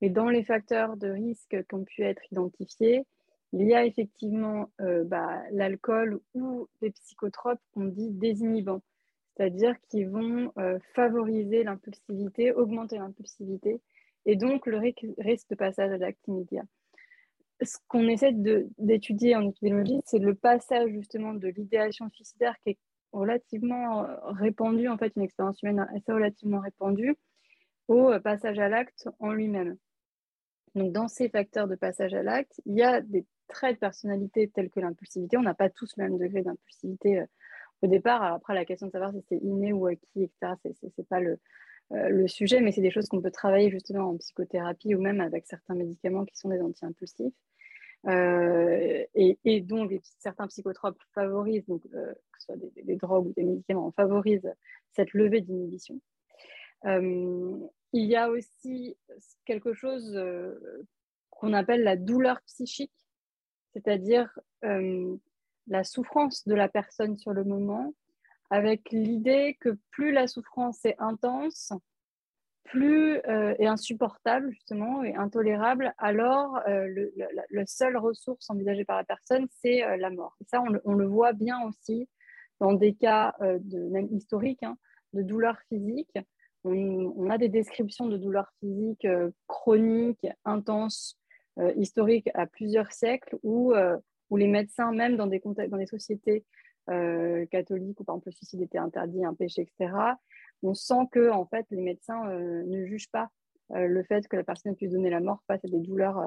Et 0.00 0.10
dans 0.10 0.28
les 0.28 0.42
facteurs 0.42 0.96
de 0.96 1.08
risque 1.08 1.64
qui 1.66 1.74
ont 1.74 1.84
pu 1.84 2.02
être 2.02 2.22
identifiés, 2.32 3.06
il 3.52 3.66
y 3.68 3.74
a 3.74 3.84
effectivement 3.84 4.70
euh, 4.80 5.04
bah, 5.04 5.42
l'alcool 5.52 6.20
ou 6.34 6.68
les 6.82 6.90
psychotropes 6.90 7.60
qu'on 7.72 7.84
dit 7.84 8.10
désinhibants, 8.10 8.82
c'est-à-dire 9.36 9.76
qui 9.88 10.04
vont 10.04 10.52
favoriser 10.94 11.64
l'impulsivité, 11.64 12.52
augmenter 12.52 12.98
l'impulsivité 12.98 13.80
et 14.26 14.36
donc 14.36 14.66
le 14.66 14.78
risque 14.78 15.48
de 15.50 15.54
passage 15.56 15.90
à 15.90 15.98
l'acte 15.98 16.26
immédiat 16.28 16.64
ce 17.64 17.78
qu'on 17.88 18.08
essaie 18.08 18.32
d'étudier 18.78 19.36
en 19.36 19.48
épidémiologie, 19.48 20.00
c'est 20.04 20.18
le 20.18 20.34
passage 20.34 20.90
justement 20.90 21.34
de 21.34 21.48
l'idéation 21.48 22.08
suicidaire 22.10 22.56
qui 22.62 22.70
est 22.70 22.78
relativement 23.14 24.04
euh, 24.04 24.16
répandue, 24.24 24.88
en 24.88 24.98
fait, 24.98 25.12
une 25.16 25.22
expérience 25.22 25.62
humaine 25.62 25.86
assez 25.94 26.12
relativement 26.12 26.60
répandue, 26.60 27.16
au 27.88 28.10
euh, 28.10 28.20
passage 28.20 28.58
à 28.58 28.68
l'acte 28.68 29.08
en 29.20 29.32
lui-même. 29.32 29.76
Donc, 30.74 30.92
dans 30.92 31.08
ces 31.08 31.28
facteurs 31.28 31.68
de 31.68 31.76
passage 31.76 32.14
à 32.14 32.22
l'acte, 32.22 32.60
il 32.66 32.74
y 32.74 32.82
a 32.82 33.00
des 33.00 33.24
traits 33.48 33.76
de 33.76 33.80
personnalité 33.80 34.48
tels 34.48 34.70
que 34.70 34.80
l'impulsivité. 34.80 35.36
On 35.36 35.42
n'a 35.42 35.54
pas 35.54 35.70
tous 35.70 35.96
le 35.96 36.04
même 36.04 36.18
degré 36.18 36.42
d'impulsivité 36.42 37.20
euh, 37.20 37.26
au 37.82 37.86
départ. 37.86 38.22
après, 38.24 38.54
la 38.54 38.64
question 38.64 38.88
de 38.88 38.92
savoir 38.92 39.12
si 39.12 39.22
c'est 39.28 39.38
inné 39.38 39.72
ou 39.72 39.86
acquis, 39.86 40.24
etc., 40.24 40.54
ce 40.64 40.86
n'est 40.86 41.04
pas 41.04 41.20
le, 41.20 41.38
le 41.90 42.26
sujet, 42.26 42.60
mais 42.60 42.72
c'est 42.72 42.80
des 42.80 42.90
choses 42.90 43.08
qu'on 43.08 43.20
peut 43.20 43.30
travailler 43.30 43.70
justement 43.70 44.08
en 44.08 44.16
psychothérapie 44.16 44.94
ou 44.94 45.00
même 45.00 45.20
avec 45.20 45.46
certains 45.46 45.74
médicaments 45.74 46.24
qui 46.24 46.36
sont 46.36 46.48
des 46.48 46.60
anti-impulsifs. 46.60 47.34
Euh, 48.06 49.04
et, 49.14 49.60
donc, 49.60 49.92
certains 50.18 50.46
psychotropes 50.48 51.00
favorisent, 51.14 51.64
euh, 51.70 52.12
que 52.32 52.38
ce 52.38 52.46
soit 52.46 52.56
des, 52.56 52.96
drogues 52.96 53.28
ou 53.28 53.32
des 53.32 53.44
médicaments, 53.44 53.90
favorisent 53.92 54.52
cette 54.92 55.14
levée 55.14 55.40
d'inhibition. 55.40 56.00
Euh, 56.84 57.58
il 57.92 58.04
y 58.04 58.16
a 58.16 58.28
aussi 58.28 58.96
quelque 59.44 59.72
chose 59.72 60.20
qu'on 61.30 61.52
appelle 61.52 61.82
la 61.82 61.96
douleur 61.96 62.40
psychique, 62.42 62.92
c'est-à-dire 63.72 64.38
la 64.62 65.84
souffrance 65.84 66.46
de 66.46 66.54
la 66.54 66.68
personne 66.68 67.16
sur 67.16 67.32
le 67.32 67.44
moment, 67.44 67.94
avec 68.50 68.90
l'idée 68.90 69.56
que 69.60 69.78
plus 69.90 70.12
la 70.12 70.26
souffrance 70.26 70.84
est 70.84 70.96
intense, 70.98 71.72
plus 72.64 73.20
euh, 73.28 73.54
insupportable 73.60 74.50
justement 74.50 75.04
et 75.04 75.14
intolérable, 75.14 75.94
alors 75.98 76.58
euh, 76.66 76.86
le, 76.86 77.64
seule 77.66 77.96
ressource 77.96 78.48
envisagée 78.50 78.84
par 78.84 78.96
la 78.96 79.04
personne, 79.04 79.46
c'est 79.50 79.84
euh, 79.84 79.96
la 79.96 80.10
mort. 80.10 80.36
Et 80.40 80.44
ça, 80.44 80.62
on 80.84 80.94
le, 80.94 81.06
voit 81.06 81.32
bien 81.32 81.62
aussi 81.66 82.08
dans 82.60 82.72
des 82.72 82.94
cas 82.94 83.34
de, 83.40 83.78
même 83.90 84.08
historiques 84.10 84.62
hein, 84.62 84.76
de 85.12 85.22
douleurs 85.22 85.60
physiques. 85.68 86.18
On, 86.64 87.28
a 87.28 87.36
des 87.36 87.50
descriptions 87.50 88.06
de 88.06 88.16
douleurs 88.16 88.50
physiques 88.60 89.06
chroniques, 89.46 90.26
intenses, 90.46 91.18
historiques 91.76 92.30
à 92.32 92.46
plusieurs 92.46 92.90
siècles, 92.92 93.36
où, 93.42 93.74
où 94.30 94.36
les 94.36 94.46
médecins, 94.46 94.92
même 94.92 95.16
dans 95.16 95.26
des, 95.26 95.42
dans 95.44 95.76
des 95.76 95.86
sociétés 95.86 96.44
catholiques 96.86 98.00
où 98.00 98.04
par 98.04 98.14
exemple 98.14 98.28
le 98.28 98.32
suicide 98.32 98.62
était 98.62 98.78
interdit, 98.78 99.24
un 99.24 99.34
péché, 99.34 99.62
etc., 99.62 99.92
on 100.64 100.74
sent 100.74 101.08
que 101.12 101.30
en 101.30 101.46
fait 101.46 101.66
les 101.70 101.80
médecins 101.80 102.28
euh, 102.28 102.62
ne 102.64 102.84
jugent 102.86 103.10
pas 103.10 103.28
le 103.70 104.02
fait 104.04 104.28
que 104.28 104.36
la 104.36 104.44
personne 104.44 104.76
puisse 104.76 104.92
donner 104.92 105.08
la 105.08 105.20
mort 105.20 105.42
face 105.46 105.64
à 105.64 105.68
des 105.68 105.80
douleurs 105.80 106.22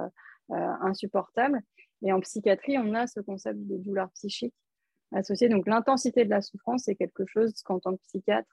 insupportables. 0.49 1.61
Et 2.01 2.11
en 2.11 2.19
psychiatrie, 2.19 2.79
on 2.79 2.95
a 2.95 3.05
ce 3.05 3.19
concept 3.19 3.59
de 3.59 3.77
douleur 3.77 4.09
psychique 4.13 4.55
associé. 5.13 5.49
Donc 5.49 5.67
l'intensité 5.67 6.25
de 6.25 6.29
la 6.29 6.41
souffrance, 6.41 6.83
c'est 6.85 6.95
quelque 6.95 7.25
chose 7.27 7.53
qu'en 7.63 7.79
tant 7.79 7.95
que 7.95 8.01
psychiatre 8.07 8.49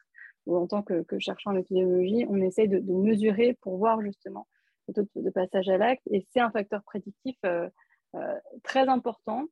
ou 0.46 0.56
en 0.56 0.66
tant 0.66 0.82
que, 0.82 1.04
chercheur 1.18 1.52
en 1.52 1.56
épidémiologie, 1.56 2.26
on 2.28 2.40
essaye 2.40 2.68
de, 2.68 2.78
mesurer 2.80 3.56
pour 3.62 3.78
voir 3.78 4.00
justement 4.02 4.46
le 4.88 4.94
taux 4.94 5.08
de 5.16 5.30
passage 5.30 5.68
à 5.68 5.78
l'acte. 5.78 6.06
Et 6.10 6.26
c'est 6.30 6.40
un 6.40 6.50
facteur 6.50 6.82
prédictif 6.82 7.36
euh, 7.46 7.68
euh, 8.14 8.38
très 8.62 8.88
important 8.88 9.46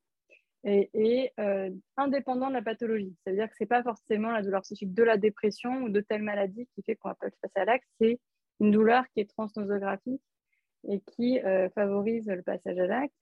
et, 0.63 1.31
euh, 1.39 1.69
indépendant 1.97 2.47
de 2.47 2.53
la 2.53 2.61
pathologie. 2.61 3.15
C'est-à-dire 3.23 3.49
que 3.49 3.55
ce 3.57 3.63
n'est 3.63 3.67
pas 3.67 3.83
forcément 3.83 4.31
la 4.31 4.41
douleur 4.41 4.61
psychique 4.61 4.93
de 4.93 5.03
la 5.03 5.17
dépression 5.17 5.83
ou 5.83 5.89
de 5.89 5.99
telle 5.99 6.23
maladie 6.23 6.67
qui 6.73 6.83
fait 6.83 6.95
qu'on 6.95 7.09
va 7.09 7.15
pas 7.15 7.27
passer 7.41 7.59
à 7.59 7.65
l'acte, 7.65 7.87
c'est 7.99 8.19
une 8.59 8.71
douleur 8.71 9.03
qui 9.13 9.19
est 9.19 9.29
transnosographique 9.29 10.21
et 10.87 11.01
qui 11.01 11.39
favorise 11.75 12.27
le 12.27 12.41
passage 12.41 12.77
à 12.77 12.87
l'acte. 12.87 13.13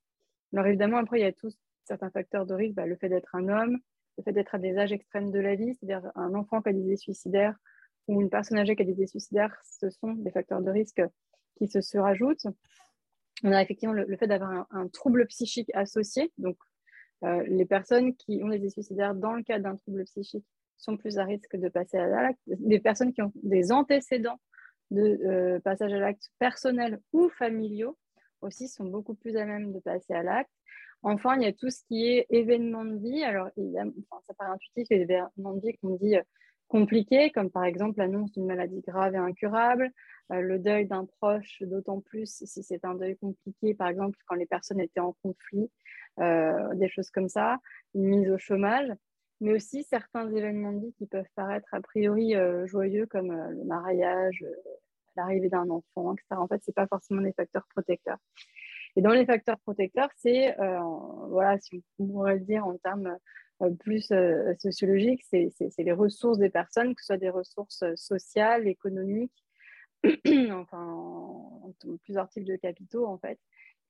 Alors 0.53 0.68
évidemment, 0.68 0.97
après, 0.97 1.19
il 1.19 1.23
y 1.23 1.26
a 1.26 1.31
tous 1.31 1.57
certains 1.85 2.11
facteurs 2.11 2.45
de 2.45 2.53
risque, 2.53 2.76
bah, 2.76 2.85
le 2.85 2.95
fait 2.95 3.09
d'être 3.09 3.34
un 3.35 3.47
homme, 3.47 3.77
le 4.18 4.23
fait 4.23 4.34
d'être 4.34 4.55
à 4.55 4.59
des 4.59 4.77
âges 4.77 4.91
extrêmes 4.91 5.31
de 5.31 5.39
la 5.39 5.55
vie, 5.55 5.76
c'est-à-dire 5.76 6.11
un 6.15 6.34
enfant 6.35 6.61
qui 6.61 6.69
a 6.69 6.73
des 6.73 6.81
idées 6.81 6.97
suicidaires 6.97 7.55
ou 8.07 8.22
une 8.22 8.30
personne 8.30 8.57
âgée 8.57 8.76
qui 8.76 8.81
a 8.81 8.85
des 8.85 8.91
idées 8.93 9.07
suicidaires, 9.07 9.55
ce 9.63 9.89
sont 9.89 10.13
des 10.13 10.31
facteurs 10.31 10.61
de 10.61 10.69
risque 10.69 11.01
qui 11.57 11.68
se, 11.68 11.97
rajoutent. 11.97 12.47
On 13.43 13.51
a 13.51 13.61
effectivement 13.61 13.93
le, 13.93 14.18
fait 14.18 14.27
d'avoir 14.27 14.68
un, 14.72 14.88
trouble 14.88 15.26
psychique 15.27 15.72
associé. 15.73 16.31
Donc, 16.38 16.57
euh, 17.23 17.43
les 17.48 17.65
personnes 17.65 18.15
qui 18.15 18.41
ont 18.43 18.49
des 18.49 18.69
suicidaires 18.69 19.15
dans 19.15 19.34
le 19.34 19.43
cadre 19.43 19.64
d'un 19.64 19.76
trouble 19.76 20.03
psychique 20.06 20.45
sont 20.77 20.98
plus 20.98 21.19
à 21.19 21.26
risque 21.26 21.56
de 21.56 21.69
passer 21.69 21.98
à 21.98 22.07
l'acte. 22.07 22.39
Des 22.48 22.80
personnes 22.80 23.14
qui 23.14 23.22
ont 23.22 23.31
des 23.43 23.72
antécédents 23.72 24.39
de 24.89 25.19
euh, 25.26 25.60
passage 25.60 25.93
à 25.93 25.99
l'acte 25.99 26.31
personnel 26.39 26.99
ou 27.14 27.30
familiaux 27.30 27.98
aussi 28.41 28.68
sont 28.68 28.85
beaucoup 28.85 29.14
plus 29.14 29.38
à 29.38 29.45
même 29.45 29.72
de 29.72 29.80
passer 29.80 30.14
à 30.14 30.23
l'acte. 30.23 30.52
Enfin, 31.03 31.35
il 31.35 31.43
y 31.43 31.45
a 31.45 31.53
tout 31.53 31.69
ce 31.69 31.84
qui 31.88 32.07
est 32.07 32.26
événements 32.30 32.85
de 32.85 32.98
vie. 32.98 33.23
Alors, 33.23 33.49
ça 34.27 34.34
paraît 34.35 34.52
intuitif, 34.52 34.88
les 34.89 35.02
événements 35.02 35.53
de 35.53 35.61
vie 35.61 35.77
qu'on 35.77 35.95
dit 35.95 36.15
euh, 36.73 36.80
compliqués, 36.80 37.31
comme 37.31 37.49
par 37.49 37.65
exemple 37.65 37.99
l'annonce 37.99 38.31
d'une 38.31 38.45
maladie 38.45 38.81
grave 38.81 39.14
et 39.14 39.18
incurable, 39.18 39.91
euh, 40.31 40.41
le 40.41 40.60
deuil 40.60 40.85
d'un 40.88 41.06
proche, 41.06 41.61
d'autant 41.61 42.02
plus 42.02 42.43
si 42.45 42.64
c'est 42.64 42.85
un 42.85 42.95
deuil 42.95 43.18
compliqué, 43.18 43.73
par 43.73 43.89
exemple 43.89 44.18
quand 44.27 44.35
les 44.35 44.45
personnes 44.45 44.80
étaient 44.80 44.99
en 44.99 45.15
conflit, 45.23 45.69
euh, 46.19 46.73
des 46.76 46.89
choses 46.89 47.10
comme 47.10 47.30
ça, 47.30 47.57
une 47.93 48.06
mise 48.06 48.30
au 48.30 48.38
chômage, 48.38 48.89
mais 49.39 49.53
aussi 49.53 49.84
certains 49.84 50.30
événements 50.31 50.73
de 50.73 50.85
vie 50.85 50.93
qui 50.98 51.07
peuvent 51.07 51.30
paraître 51.35 51.68
a 51.73 51.81
priori 51.81 52.35
joyeux, 52.65 53.07
comme 53.07 53.31
le 53.31 53.64
mariage, 53.64 54.45
l'arrivée 55.15 55.49
d'un 55.49 55.69
enfant, 55.69 56.14
etc. 56.14 56.26
En 56.31 56.48
fait, 56.48 56.61
ce 56.64 56.69
n'est 56.69 56.73
pas 56.76 56.88
forcément 56.88 57.22
des 57.22 57.34
facteurs 57.34 57.65
protecteurs. 57.69 58.19
Et 58.95 59.02
dans 59.02 59.11
les 59.11 59.26
facteurs 59.26 59.60
protecteurs, 59.60 60.10
c'est, 60.18 60.60
euh, 60.60 60.80
voilà, 61.30 61.57
si 61.60 61.84
on 61.99 62.07
pourrait 62.07 62.35
le 62.35 62.41
dire 62.41 62.65
en 62.65 62.77
termes 62.77 63.07
euh, 63.07 63.15
plus 63.70 64.12
euh, 64.12 64.54
sociologiques, 64.60 65.24
c'est 65.30 65.52
les 65.78 65.92
ressources 65.92 66.38
des 66.38 66.50
personnes, 66.50 66.96
que 66.96 67.02
ce 67.02 67.08
soit 67.08 67.18
des 67.18 67.30
ressources 67.30 67.84
sociales, 67.96 68.68
économiques, 68.68 69.46
enfin, 70.52 70.84
en, 70.84 71.74
plusieurs 72.04 72.30
types 72.30 72.46
de 72.46 72.56
capitaux, 72.56 73.06
en 73.06 73.18
fait. 73.18 73.40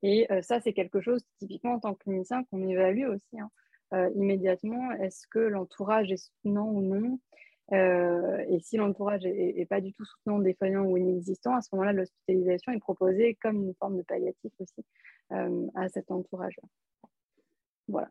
Et 0.03 0.27
ça, 0.41 0.59
c'est 0.59 0.73
quelque 0.73 0.99
chose, 0.99 1.23
typiquement, 1.37 1.73
en 1.73 1.79
tant 1.79 1.93
que 1.93 2.03
clinicien, 2.03 2.43
qu'on 2.45 2.67
évalue 2.67 3.07
aussi 3.07 3.39
hein, 3.39 4.09
immédiatement. 4.15 4.91
Est-ce 4.93 5.27
que 5.27 5.37
l'entourage 5.37 6.11
est 6.11 6.17
soutenant 6.17 6.67
ou 6.67 6.81
non? 6.81 7.19
Euh, 7.73 8.43
et 8.49 8.59
si 8.59 8.75
l'entourage 8.77 9.23
n'est 9.23 9.65
pas 9.65 9.79
du 9.79 9.93
tout 9.93 10.03
soutenant, 10.03 10.39
défaillant 10.39 10.83
ou 10.83 10.97
inexistant, 10.97 11.55
à 11.55 11.61
ce 11.61 11.69
moment-là, 11.73 11.93
l'hospitalisation 11.93 12.73
est 12.73 12.79
proposée 12.79 13.37
comme 13.41 13.63
une 13.63 13.73
forme 13.75 13.97
de 13.97 14.03
palliatif 14.03 14.51
aussi 14.59 14.85
euh, 15.31 15.67
à 15.75 15.87
cet 15.87 16.11
entourage-là. 16.11 16.67
Voilà. 17.87 18.09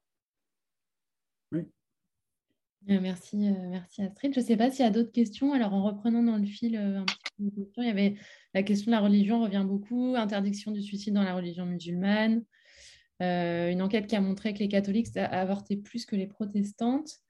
Euh, 1.52 2.98
merci, 3.00 3.36
merci 3.36 4.02
Astrid. 4.02 4.32
Je 4.34 4.40
ne 4.40 4.44
sais 4.44 4.56
pas 4.56 4.70
s'il 4.70 4.84
y 4.84 4.88
a 4.88 4.90
d'autres 4.90 5.12
questions. 5.12 5.52
Alors, 5.52 5.74
en 5.74 5.82
reprenant 5.82 6.22
dans 6.22 6.36
le 6.36 6.46
fil 6.46 6.76
un 6.76 7.04
petit 7.04 7.52
il 7.78 7.84
y 7.84 7.88
avait 7.88 8.16
la 8.54 8.62
question 8.62 8.90
de 8.90 8.96
la 8.96 9.00
religion 9.00 9.42
revient 9.42 9.64
beaucoup, 9.66 10.14
interdiction 10.16 10.70
du 10.72 10.82
suicide 10.82 11.14
dans 11.14 11.22
la 11.22 11.34
religion 11.34 11.66
musulmane, 11.66 12.42
une 13.20 13.82
enquête 13.82 14.06
qui 14.06 14.16
a 14.16 14.20
montré 14.20 14.52
que 14.54 14.58
les 14.58 14.68
catholiques 14.68 15.16
avortaient 15.16 15.76
plus 15.76 16.06
que 16.06 16.16
les 16.16 16.26
protestantes. 16.26 17.20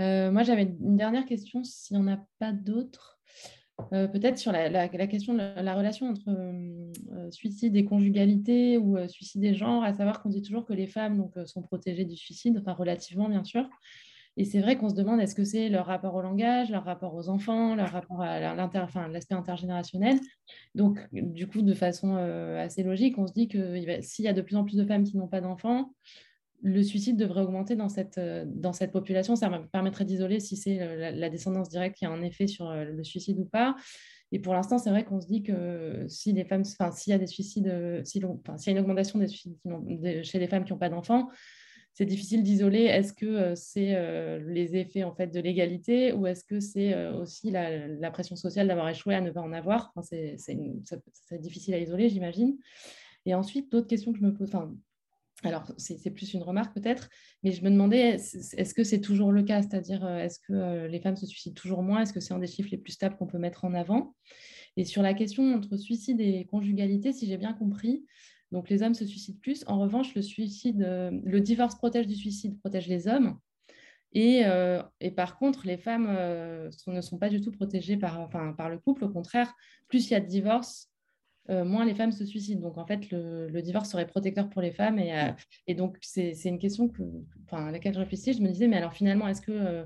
Euh, 0.00 0.30
moi, 0.30 0.42
j'avais 0.42 0.62
une 0.62 0.96
dernière 0.96 1.26
question, 1.26 1.64
s'il 1.64 1.96
n'y 1.96 2.02
en 2.02 2.12
a 2.12 2.26
pas 2.38 2.52
d'autres. 2.52 3.11
Euh, 3.92 4.08
peut-être 4.08 4.38
sur 4.38 4.52
la, 4.52 4.88
question 4.88 5.34
de 5.34 5.38
la, 5.38 5.74
relation 5.74 6.08
entre 6.08 6.28
euh, 6.28 7.30
suicide 7.30 7.76
et 7.76 7.84
conjugalité 7.84 8.78
ou 8.78 8.96
suicide 9.08 9.44
et 9.44 9.54
genre, 9.54 9.82
à 9.82 9.92
savoir 9.94 10.22
qu'on 10.22 10.28
dit 10.28 10.42
toujours 10.42 10.64
que 10.64 10.72
les 10.72 10.86
femmes 10.86 11.28
sont 11.46 11.62
protégées 11.62 12.04
du 12.04 12.16
suicide, 12.16 12.58
enfin 12.60 12.72
relativement 12.72 13.28
bien 13.28 13.44
sûr. 13.44 13.68
Et 14.38 14.46
c'est 14.46 14.60
vrai 14.60 14.78
qu'on 14.78 14.88
se 14.88 14.94
demande 14.94 15.20
est-ce 15.20 15.34
que 15.34 15.44
c'est 15.44 15.68
leur 15.68 15.84
rapport 15.84 16.14
au 16.14 16.22
langage, 16.22 16.70
leur 16.70 16.84
rapport 16.84 17.14
aux 17.14 17.28
enfants, 17.28 17.74
leur 17.74 17.90
rapport 17.90 18.22
à 18.22 18.54
l'aspect 18.54 19.34
intergénérationnel? 19.34 20.18
Donc, 20.74 20.98
du 21.12 21.46
coup, 21.46 21.60
de 21.60 21.74
façon 21.74 22.16
assez 22.16 22.82
logique, 22.82 23.18
on 23.18 23.26
se 23.26 23.34
dit 23.34 23.48
que 23.48 24.00
s'il 24.00 24.24
y 24.24 24.28
a 24.28 24.32
de 24.32 24.40
plus 24.40 24.56
en 24.56 24.64
plus 24.64 24.76
de 24.76 24.86
femmes 24.86 25.04
qui 25.04 25.18
n'ont 25.18 25.28
pas 25.28 25.42
d'enfants, 25.42 25.92
le 26.62 26.82
suicide 26.82 27.16
devrait 27.16 27.42
augmenter 27.42 27.74
dans 27.74 27.88
cette, 27.88 28.18
euh, 28.18 28.44
dans 28.46 28.72
cette 28.72 28.92
population. 28.92 29.36
Ça 29.36 29.50
permettrait 29.72 30.04
d'isoler 30.04 30.40
si 30.40 30.56
c'est 30.56 30.80
euh, 30.80 31.10
la, 31.10 31.28
descendance 31.28 31.68
directe 31.68 31.96
qui 31.98 32.04
a 32.04 32.10
un 32.10 32.22
effet 32.22 32.46
sur 32.46 32.70
euh, 32.70 32.84
le 32.84 33.04
suicide 33.04 33.38
ou 33.38 33.44
pas. 33.44 33.74
Et 34.30 34.38
pour 34.38 34.54
l'instant, 34.54 34.78
c'est 34.78 34.90
vrai 34.90 35.04
qu'on 35.04 35.20
se 35.20 35.26
dit 35.26 35.42
que 35.42 36.06
si 36.08 36.32
les 36.32 36.44
femmes, 36.44 36.62
enfin, 36.78 36.90
s'il 36.92 37.10
y 37.10 37.14
a 37.14 37.18
des 37.18 37.26
suicides, 37.26 38.02
s'il 38.04 38.22
y 38.22 38.24
a 38.24 38.70
une 38.70 38.78
augmentation 38.78 39.18
des 39.18 39.26
suicides 39.26 39.58
chez 40.22 40.38
les 40.38 40.46
femmes 40.46 40.64
qui 40.64 40.72
n'ont 40.72 40.78
pas 40.78 40.88
d'enfants, 40.88 41.28
c'est 41.92 42.06
difficile 42.06 42.42
d'isoler. 42.42 42.84
Est-ce 42.84 43.12
que 43.12 43.54
c'est 43.54 43.94
les 44.40 44.74
effets 44.76 45.04
en 45.04 45.14
fait 45.14 45.26
de 45.26 45.38
l'égalité 45.38 46.14
ou 46.14 46.26
est-ce 46.26 46.44
que 46.44 46.60
c'est 46.60 47.08
aussi 47.08 47.50
la, 47.50 48.10
pression 48.10 48.34
sociale 48.34 48.68
d'avoir 48.68 48.88
échoué 48.88 49.14
à 49.14 49.20
ne 49.20 49.30
pas 49.30 49.42
en 49.42 49.52
avoir? 49.52 49.92
C'est 50.00 51.38
difficile 51.38 51.74
à 51.74 51.78
isoler, 51.78 52.08
j'imagine. 52.08 52.56
Et 53.26 53.34
ensuite, 53.34 53.70
d'autres 53.70 53.88
questions 53.88 54.14
que 54.14 54.18
je 54.18 54.24
me 54.24 54.32
pose, 54.32 54.48
alors, 55.44 55.72
c'est 55.76 56.10
plus 56.10 56.34
une 56.34 56.42
remarque 56.42 56.74
peut-être, 56.74 57.08
mais 57.42 57.52
je 57.52 57.64
me 57.64 57.70
demandais, 57.70 58.16
est-ce 58.16 58.74
que 58.74 58.84
c'est 58.84 59.00
toujours 59.00 59.32
le 59.32 59.42
cas? 59.42 59.62
C'est-à-dire, 59.62 60.04
euh, 60.04 60.18
est-ce 60.18 60.38
que 60.38 60.52
euh, 60.52 60.88
les 60.88 61.00
femmes 61.00 61.16
se 61.16 61.26
suicident 61.26 61.54
toujours 61.54 61.82
moins? 61.82 62.02
Est-ce 62.02 62.12
que 62.12 62.20
c'est 62.20 62.34
un 62.34 62.38
des 62.38 62.46
chiffres 62.46 62.68
les 62.70 62.78
plus 62.78 62.92
stables 62.92 63.16
qu'on 63.16 63.26
peut 63.26 63.38
mettre 63.38 63.64
en 63.64 63.74
avant? 63.74 64.14
Et 64.76 64.84
sur 64.84 65.02
la 65.02 65.14
question 65.14 65.54
entre 65.54 65.76
suicide 65.76 66.20
et 66.20 66.46
conjugalité, 66.46 67.12
si 67.12 67.26
j'ai 67.26 67.36
bien 67.36 67.52
compris, 67.52 68.04
donc 68.52 68.68
les 68.68 68.82
hommes 68.82 68.94
se 68.94 69.04
suicident 69.04 69.38
plus. 69.40 69.64
En 69.66 69.80
revanche, 69.80 70.14
le 70.14 70.22
suicide, 70.22 70.82
euh, 70.82 71.10
le 71.24 71.40
divorce 71.40 71.74
protège 71.74 72.06
du 72.06 72.14
suicide, 72.14 72.58
protège 72.60 72.86
les 72.86 73.08
hommes. 73.08 73.38
Et, 74.14 74.44
par 75.16 75.38
contre, 75.38 75.66
les 75.66 75.78
femmes 75.78 76.06
ne 76.86 77.00
sont 77.00 77.16
pas 77.16 77.30
du 77.30 77.40
tout 77.40 77.50
protégées 77.50 77.96
par, 77.96 78.28
par 78.28 78.68
le 78.68 78.78
couple. 78.78 79.04
Au 79.04 79.08
contraire, 79.08 79.54
plus 79.88 80.10
il 80.10 80.12
y 80.12 80.14
a 80.14 80.20
de 80.20 80.26
divorce, 80.26 80.91
euh, 81.50 81.64
moins 81.64 81.84
les 81.84 81.94
femmes 81.94 82.12
se 82.12 82.24
suicident. 82.24 82.60
Donc, 82.60 82.78
en 82.78 82.86
fait, 82.86 83.10
le, 83.10 83.60
divorce 83.62 83.90
serait 83.90 84.06
protecteur 84.06 84.48
pour 84.48 84.62
les 84.62 84.70
femmes. 84.70 84.98
Et, 84.98 85.12
euh, 85.12 85.32
et 85.66 85.74
donc, 85.74 85.96
c'est 86.00 86.34
une 86.44 86.58
question 86.58 86.88
que, 86.88 87.02
enfin, 87.46 87.66
à 87.66 87.72
laquelle 87.72 87.94
je 87.94 87.98
réfléchissais. 87.98 88.32
Je 88.32 88.42
me 88.42 88.48
disais, 88.48 88.68
mais 88.68 88.76
alors 88.76 88.92
finalement, 88.92 89.26
est-ce 89.26 89.42
que 89.42 89.52
euh, 89.52 89.84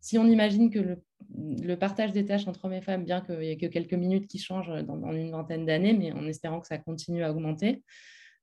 si 0.00 0.18
on 0.18 0.26
imagine 0.26 0.70
que 0.70 0.80
le, 0.80 1.02
le, 1.62 1.76
partage 1.76 2.12
des 2.12 2.24
tâches 2.24 2.48
entre 2.48 2.64
hommes 2.64 2.72
et 2.72 2.82
femmes, 2.82 3.04
bien 3.04 3.20
qu'il 3.20 3.38
n'y 3.38 3.50
ait 3.50 3.56
que 3.56 3.66
quelques 3.66 3.94
minutes 3.94 4.26
qui 4.26 4.38
changent 4.38 4.84
dans, 4.84 5.12
une 5.12 5.30
vingtaine 5.30 5.64
d'années, 5.64 5.92
mais 5.92 6.12
en 6.12 6.26
espérant 6.26 6.60
que 6.60 6.66
ça 6.66 6.78
continue 6.78 7.22
à 7.22 7.30
augmenter, 7.30 7.82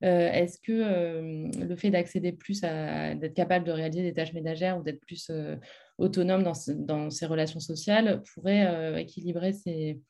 est-ce 0.02 0.58
que 0.58 1.48
le 1.64 1.76
fait 1.76 1.90
d'accéder 1.90 2.32
plus 2.32 2.62
à 2.62 3.14
d'être 3.14 3.32
capable 3.32 3.64
de 3.64 3.72
réaliser 3.72 4.02
des 4.02 4.12
tâches 4.12 4.34
ménagères 4.34 4.78
ou 4.78 4.82
d'être 4.82 5.00
plus 5.00 5.30
autonome 5.96 6.42
dans, 6.42 6.52
dans, 6.74 7.08
ces 7.08 7.24
relations 7.24 7.60
sociales 7.60 8.22
pourrait 8.34 9.00
équilibrer 9.00 9.54
ces, 9.54 10.02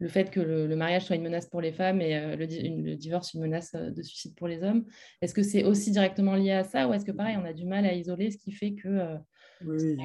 le 0.00 0.08
fait 0.08 0.30
que 0.30 0.40
le, 0.40 0.74
mariage 0.76 1.04
soit 1.04 1.16
une 1.16 1.22
menace 1.22 1.46
pour 1.46 1.60
les 1.60 1.72
femmes 1.72 2.00
et 2.00 2.16
euh, 2.16 2.34
le, 2.36 2.96
divorce 2.96 3.34
une 3.34 3.42
menace 3.42 3.74
euh, 3.74 3.90
de 3.90 4.02
suicide 4.02 4.34
pour 4.34 4.48
les 4.48 4.62
hommes. 4.62 4.84
Est-ce 5.20 5.34
que 5.34 5.42
c'est 5.42 5.62
aussi 5.62 5.90
directement 5.90 6.34
lié 6.34 6.52
à 6.52 6.64
ça 6.64 6.88
ou 6.88 6.94
est-ce 6.94 7.04
que 7.04 7.12
pareil, 7.12 7.36
on 7.38 7.44
a 7.44 7.52
du 7.52 7.66
mal 7.66 7.84
à 7.84 7.92
isoler 7.92 8.30
ce 8.30 8.38
qui 8.38 8.50
fait 8.50 8.74
que... 8.74 8.88
Euh, 8.88 9.16
oui, 9.66 9.98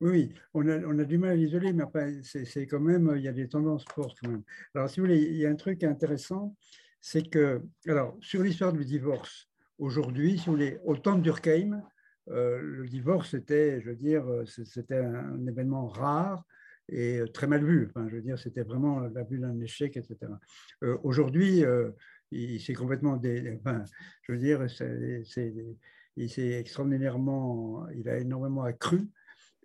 oui, 0.00 0.34
on 0.52 0.68
a, 0.68 0.78
on 0.80 0.98
a, 0.98 1.04
du 1.04 1.16
mal 1.16 1.30
à 1.30 1.34
isoler, 1.36 1.72
mais 1.72 1.84
c'est 2.22 2.66
quand 2.66 2.80
même, 2.80 3.14
il 3.16 3.22
y 3.22 3.28
a 3.28 3.32
des 3.32 3.48
tendances 3.48 3.84
fortes 3.86 4.18
quand 4.22 4.30
même. 4.30 4.42
Alors, 4.74 4.90
si 4.90 5.00
vous 5.00 5.06
voulez, 5.06 5.22
il 5.22 5.36
y 5.36 5.46
a 5.46 5.50
un 5.50 5.56
truc 5.56 5.82
intéressant, 5.82 6.54
c'est 7.00 7.22
que, 7.22 7.62
alors, 7.86 8.18
sur 8.20 8.42
l'histoire 8.42 8.72
du 8.72 8.84
divorce, 8.84 9.48
aujourd'hui, 9.78 10.38
si 10.38 10.46
vous 10.46 10.52
voulez, 10.52 10.78
au 10.84 10.96
temps 10.96 11.16
de 11.16 11.22
Durkheim, 11.22 11.82
le 12.26 12.86
divorce 12.86 13.32
était, 13.34 13.80
je 13.80 13.90
veux 13.90 13.96
dire, 13.96 14.24
c'était 14.44 14.98
un 14.98 15.46
événement 15.46 15.86
rare 15.86 16.44
et 16.88 17.18
euh, 17.18 17.26
très 17.26 17.46
mal 17.46 17.64
vu. 17.64 17.90
Je 17.96 18.16
veux 18.16 18.22
dire, 18.22 18.38
c'était 18.38 18.62
vraiment 18.62 19.00
la 19.00 19.22
vue 19.24 19.38
d'un 19.38 19.58
échec, 19.60 19.96
etc. 19.96 20.32
Euh, 20.82 20.98
aujourd'hui, 21.02 21.64
euh, 21.64 21.90
il 22.30 22.60
s'est 22.60 22.74
complètement, 22.74 23.20
je 23.22 24.32
veux 24.32 24.38
dire, 24.38 24.66
il 26.16 26.30
s'est 26.30 26.50
extraordinairement, 26.50 27.86
il 27.90 28.08
a 28.08 28.18
énormément 28.18 28.64
accru. 28.64 29.08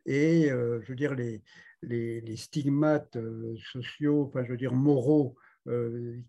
Et 0.05 0.49
je 0.49 0.85
veux 0.85 0.95
dire, 0.95 1.15
les, 1.15 2.35
stigmates 2.35 3.17
sociaux, 3.71 4.31
je 4.35 4.51
veux 4.51 4.57
dire, 4.57 4.73
moraux 4.73 5.37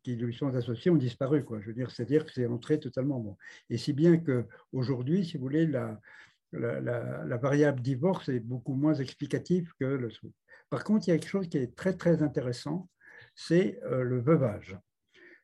qui 0.05 0.15
lui 0.15 0.33
sont 0.33 0.55
associés 0.55 0.93
ont 0.93 0.97
disparu. 0.97 1.45
Je 1.61 1.67
veux 1.67 1.75
dire, 1.75 1.91
c'est-à-dire 1.91 2.25
que 2.25 2.33
c'est 2.33 2.47
entré 2.47 2.79
totalement. 2.79 3.37
Et 3.69 3.77
si 3.77 3.93
bien 3.93 4.17
qu'aujourd'hui, 4.19 5.25
si 5.25 5.39
vous 5.39 5.43
voulez, 5.43 5.67
la, 5.67 6.01
la, 6.53 6.81
la, 6.81 7.37
variable 7.37 7.81
divorce 7.81 8.29
est 8.29 8.41
beaucoup 8.41 8.75
moins 8.75 8.95
explicative 8.95 9.73
que 9.81 9.85
le 9.85 10.11
Par 10.71 10.85
contre, 10.85 11.09
il 11.09 11.11
y 11.11 11.15
a 11.15 11.19
quelque 11.19 11.31
chose 11.31 11.49
qui 11.49 11.59
est 11.59 11.75
très 11.75 11.97
très 11.97 12.23
intéressant, 12.23 12.89
c'est 13.35 13.81
le 13.85 14.21
veuvage. 14.21 14.79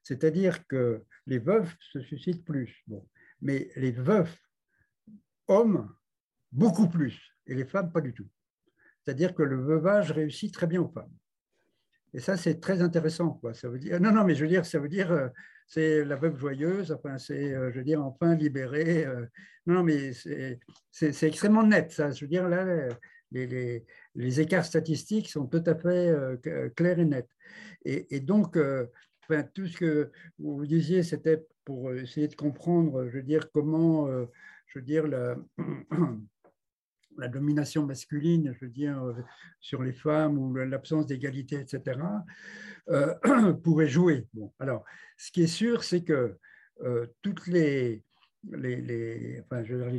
C'est-à-dire 0.03 0.67
que 0.67 1.05
les 1.27 1.39
veufs 1.39 1.77
se 1.81 2.01
suscitent 2.01 2.45
plus. 2.45 2.83
Bon. 2.87 3.09
Mais 3.41 3.71
les 3.77 3.93
veufs, 3.93 4.39
hommes, 5.49 5.95
beaucoup 6.53 6.89
plus, 6.89 7.35
et 7.47 7.55
les 7.55 7.65
femmes, 7.65 7.93
pas 7.93 8.01
du 8.01 8.13
tout. 8.13 8.29
C'est-à-dire 9.05 9.35
que 9.35 9.43
le 9.43 9.61
veuvage 9.61 10.13
réussit 10.13 10.53
très 10.53 10.67
bien 10.67 10.81
aux 10.81 10.89
femmes. 10.89 11.13
Et 12.15 12.21
ça, 12.21 12.37
c'est 12.37 12.61
très 12.61 12.81
intéressant. 12.81 13.31
Quoi. 13.31 13.55
Ça 13.55 13.69
veut 13.69 13.79
dire, 13.79 14.01
non, 14.01 14.13
non, 14.13 14.25
mais 14.25 14.35
je 14.35 14.43
veux 14.43 14.49
dire, 14.49 14.65
ça 14.65 14.79
veut 14.79 14.89
dire, 14.89 15.11
euh, 15.11 15.29
c'est 15.67 16.05
la 16.05 16.17
veuve 16.17 16.39
joyeuse, 16.39 16.93
enfin, 16.93 17.19
c'est, 17.19 17.53
euh, 17.53 17.71
je 17.73 17.79
veux 17.79 17.85
dire, 17.85 18.03
enfin 18.03 18.35
libérée. 18.35 19.05
Euh. 19.05 19.27
non, 19.67 19.75
non, 19.75 19.83
mais 19.83 20.13
c'est 20.13 21.23
extrêmement 21.23 21.65
net, 21.65 21.91
ça. 21.91 22.13
Je 22.13 22.25
veux 22.25 22.29
dire, 22.29 22.49
là, 22.49 22.89
les, 23.35 24.41
écarts 24.41 24.65
statistiques 24.65 25.29
sont 25.29 25.47
tout 25.47 25.63
à 25.67 25.75
fait 25.75 26.15
clairs 26.77 26.99
et 26.99 27.05
nets. 27.05 27.29
Et, 27.85 28.21
donc, 28.21 28.57
enfin, 29.23 29.43
tout 29.55 29.67
ce 29.67 29.77
que 29.77 30.11
vous 30.39 30.67
disiez, 30.67 31.03
c'était 31.03 31.45
pour 31.65 31.93
essayer 31.93 32.29
de 32.29 32.35
comprendre, 32.35 33.09
je 33.09 33.17
veux 33.17 33.23
dire, 33.23 33.51
comment, 33.53 34.09
je 34.67 34.79
veux 34.79 34.85
dire, 34.85 35.07
la, 35.07 35.37
la 37.19 37.29
domination 37.29 37.85
masculine, 37.87 38.55
je 38.59 38.65
veux 38.65 38.71
dire, 38.71 39.01
sur 39.61 39.83
les 39.83 39.93
femmes 39.93 40.39
ou 40.39 40.55
l'absence 40.55 41.07
d'égalité, 41.07 41.57
etc., 41.57 42.01
euh, 42.89 43.15
pourrait 43.63 43.89
jouer. 43.89 44.27
Bon, 44.35 44.53
alors, 44.59 44.85
ce 45.17 45.33
qui 45.33 45.43
est 45.43 45.47
sûr, 45.47 45.85
c'est 45.85 46.03
que 46.03 46.37
euh, 46.83 47.07
toutes 47.23 47.47
les, 47.47 48.03
les, 48.53 49.43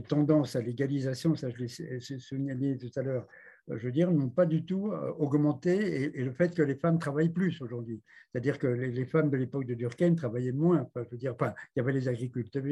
tendances 0.07 0.55
à 0.55 0.61
l'égalisation, 0.61 1.35
ça 1.35 1.49
je 1.49 1.57
l'ai 1.57 2.19
souligné 2.19 2.77
tout 2.77 2.91
à 2.99 3.01
l'heure, 3.01 3.27
je 3.67 3.85
veux 3.85 3.91
dire, 3.91 4.11
n'ont 4.11 4.29
pas 4.29 4.45
du 4.45 4.63
tout 4.63 4.91
euh, 4.91 5.11
augmenté 5.17 6.03
et, 6.03 6.23
le 6.23 6.31
fait 6.31 6.53
que 6.53 6.61
les 6.61 6.75
femmes 6.75 6.99
travaillent 6.99 7.29
plus 7.29 7.61
aujourd'hui. 7.61 8.01
C'est-à-dire 8.31 8.59
que 8.59 8.67
les, 8.67 9.05
femmes 9.05 9.29
de 9.29 9.37
l'époque 9.37 9.65
de 9.65 9.73
Durkheim 9.73 10.15
travaillaient 10.15 10.51
moins. 10.51 10.87
je 10.95 11.09
veux 11.09 11.17
dire, 11.17 11.33
enfin, 11.33 11.53
il 11.75 11.79
y 11.79 11.81
avait 11.81 11.93
les 11.93 12.07
agriculteurs, 12.07 12.63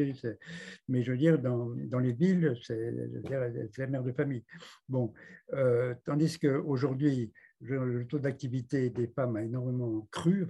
mais 0.87 1.01
je 1.01 1.11
veux 1.11 1.17
dire, 1.17 1.39
dans, 1.39 1.69
dans 1.87 1.99
les 1.99 2.13
villes, 2.13 2.55
c'est 2.61 2.93
la 3.77 3.87
mère 3.87 4.03
de 4.03 4.11
famille. 4.11 4.43
Bon, 4.87 5.13
euh, 5.53 5.95
tandis 6.05 6.37
qu'aujourd'hui, 6.37 7.31
le 7.61 8.05
taux 8.05 8.19
d'activité 8.19 8.89
des 8.89 9.07
femmes 9.07 9.37
a 9.37 9.43
énormément 9.43 10.07
cru 10.11 10.47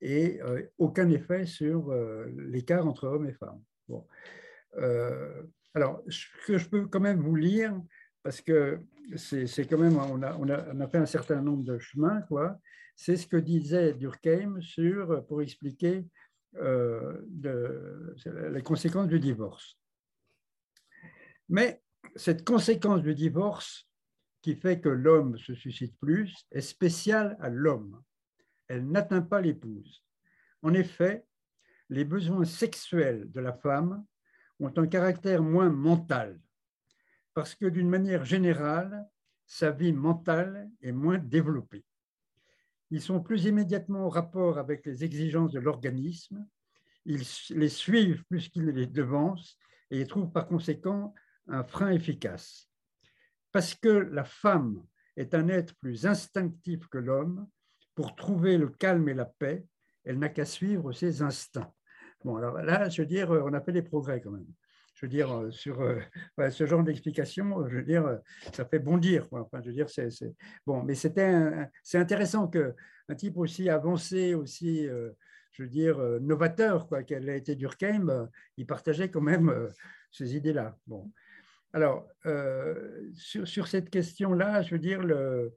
et 0.00 0.42
euh, 0.42 0.62
aucun 0.78 1.08
effet 1.10 1.46
sur 1.46 1.94
l'écart 2.36 2.86
entre 2.86 3.06
hommes 3.06 3.28
et 3.28 3.32
femmes. 3.32 3.62
Bon. 3.88 4.04
Alors, 5.74 6.02
ce 6.08 6.26
que 6.46 6.58
je 6.58 6.68
peux 6.68 6.86
quand 6.86 7.00
même 7.00 7.20
vous 7.20 7.36
lire, 7.36 7.74
parce 8.22 8.40
que 8.40 8.80
c'est 9.16 9.66
quand 9.66 9.78
même, 9.78 9.96
on 9.96 10.22
a, 10.22 10.36
on, 10.36 10.48
a, 10.48 10.88
fait 10.88 10.98
un 10.98 11.06
certain 11.06 11.40
nombre 11.40 11.64
de 11.64 11.78
chemins, 11.78 12.22
quoi. 12.22 12.58
C'est 12.94 13.16
ce 13.16 13.26
que 13.26 13.36
disait 13.36 13.94
Durkheim 13.94 14.60
sur, 14.60 15.26
pour 15.26 15.42
expliquer 15.42 16.06
euh, 16.56 17.20
les 18.52 18.62
conséquences 18.62 19.08
du 19.08 19.18
divorce. 19.18 19.78
Mais 21.48 21.82
cette 22.16 22.44
conséquence 22.44 23.02
du 23.02 23.14
divorce 23.14 23.88
qui 24.42 24.56
fait 24.56 24.80
que 24.80 24.88
l'homme 24.88 25.38
se 25.38 25.54
suscite 25.54 25.98
plus 25.98 26.46
est 26.50 26.60
spéciale 26.60 27.36
à 27.40 27.48
l'homme. 27.48 28.02
Elle 28.68 28.86
n'atteint 28.88 29.22
pas 29.22 29.40
l'épouse. 29.40 30.04
En 30.62 30.74
effet, 30.74 31.24
les 31.88 32.04
besoins 32.04 32.44
sexuels 32.44 33.30
de 33.30 33.40
la 33.40 33.52
femme 33.52 34.04
ont 34.60 34.72
un 34.76 34.86
caractère 34.86 35.42
moins 35.42 35.70
mental 35.70 36.38
parce 37.34 37.54
que 37.54 37.66
d'une 37.66 37.88
manière 37.88 38.24
générale, 38.24 39.06
sa 39.46 39.70
vie 39.70 39.92
mentale 39.92 40.70
est 40.80 40.92
moins 40.92 41.18
développée. 41.18 41.84
Ils 42.90 43.00
sont 43.00 43.20
plus 43.20 43.44
immédiatement 43.44 44.06
en 44.06 44.08
rapport 44.08 44.58
avec 44.58 44.84
les 44.84 45.04
exigences 45.04 45.52
de 45.52 45.60
l'organisme, 45.60 46.46
ils 47.04 47.22
les 47.50 47.68
suivent 47.68 48.24
plus 48.24 48.48
qu'ils 48.48 48.66
les 48.66 48.86
devancent 48.86 49.58
et 49.90 50.00
ils 50.00 50.06
trouvent 50.06 50.30
par 50.30 50.46
conséquent 50.46 51.14
un 51.48 51.64
frein 51.64 51.90
efficace. 51.90 52.68
Parce 53.50 53.74
que 53.74 53.88
la 53.88 54.24
femme 54.24 54.84
est 55.16 55.34
un 55.34 55.48
être 55.48 55.74
plus 55.76 56.06
instinctif 56.06 56.86
que 56.88 56.98
l'homme, 56.98 57.48
pour 57.94 58.14
trouver 58.14 58.56
le 58.56 58.68
calme 58.68 59.08
et 59.08 59.14
la 59.14 59.26
paix, 59.26 59.66
elle 60.04 60.18
n'a 60.18 60.28
qu'à 60.28 60.44
suivre 60.44 60.92
ses 60.92 61.22
instincts. 61.22 61.72
Bon, 62.24 62.36
alors 62.36 62.58
là, 62.62 62.88
je 62.88 63.02
veux 63.02 63.06
dire, 63.06 63.30
on 63.30 63.52
a 63.52 63.60
fait 63.60 63.72
des 63.72 63.82
progrès 63.82 64.20
quand 64.20 64.30
même 64.30 64.46
je 64.94 65.06
veux 65.06 65.10
dire, 65.10 65.32
euh, 65.32 65.50
sur 65.50 65.80
euh, 65.80 66.00
ce 66.50 66.66
genre 66.66 66.84
d'explication, 66.84 67.68
je 67.68 67.76
veux 67.76 67.82
dire, 67.82 68.18
ça 68.52 68.64
fait 68.64 68.78
bondir. 68.78 69.26
Enfin, 69.32 69.60
je 69.60 69.68
veux 69.68 69.74
dire, 69.74 69.90
c'est 69.90 70.08
bon, 70.66 70.82
mais 70.82 70.94
c'était, 70.94 71.50
c'est 71.82 71.98
intéressant 71.98 72.48
que 72.48 72.74
un 73.08 73.14
type 73.14 73.36
aussi 73.36 73.68
avancé, 73.68 74.34
aussi, 74.34 74.86
euh, 74.86 75.10
je 75.50 75.64
veux 75.64 75.68
dire, 75.68 75.98
novateur, 76.20 76.86
quoi, 76.86 77.02
qu'elle 77.02 77.28
a 77.28 77.34
été 77.34 77.56
Durkheim, 77.56 78.28
il 78.56 78.66
partageait 78.66 79.10
quand 79.10 79.20
même 79.20 79.68
ces 80.10 80.36
idées-là. 80.36 80.76
Bon, 80.86 81.10
alors 81.72 82.06
sur, 83.14 83.46
sur, 83.46 83.66
cette 83.66 83.90
question-là, 83.90 84.62
je 84.62 84.70
veux 84.70 84.78
dire, 84.78 85.02
le, 85.02 85.52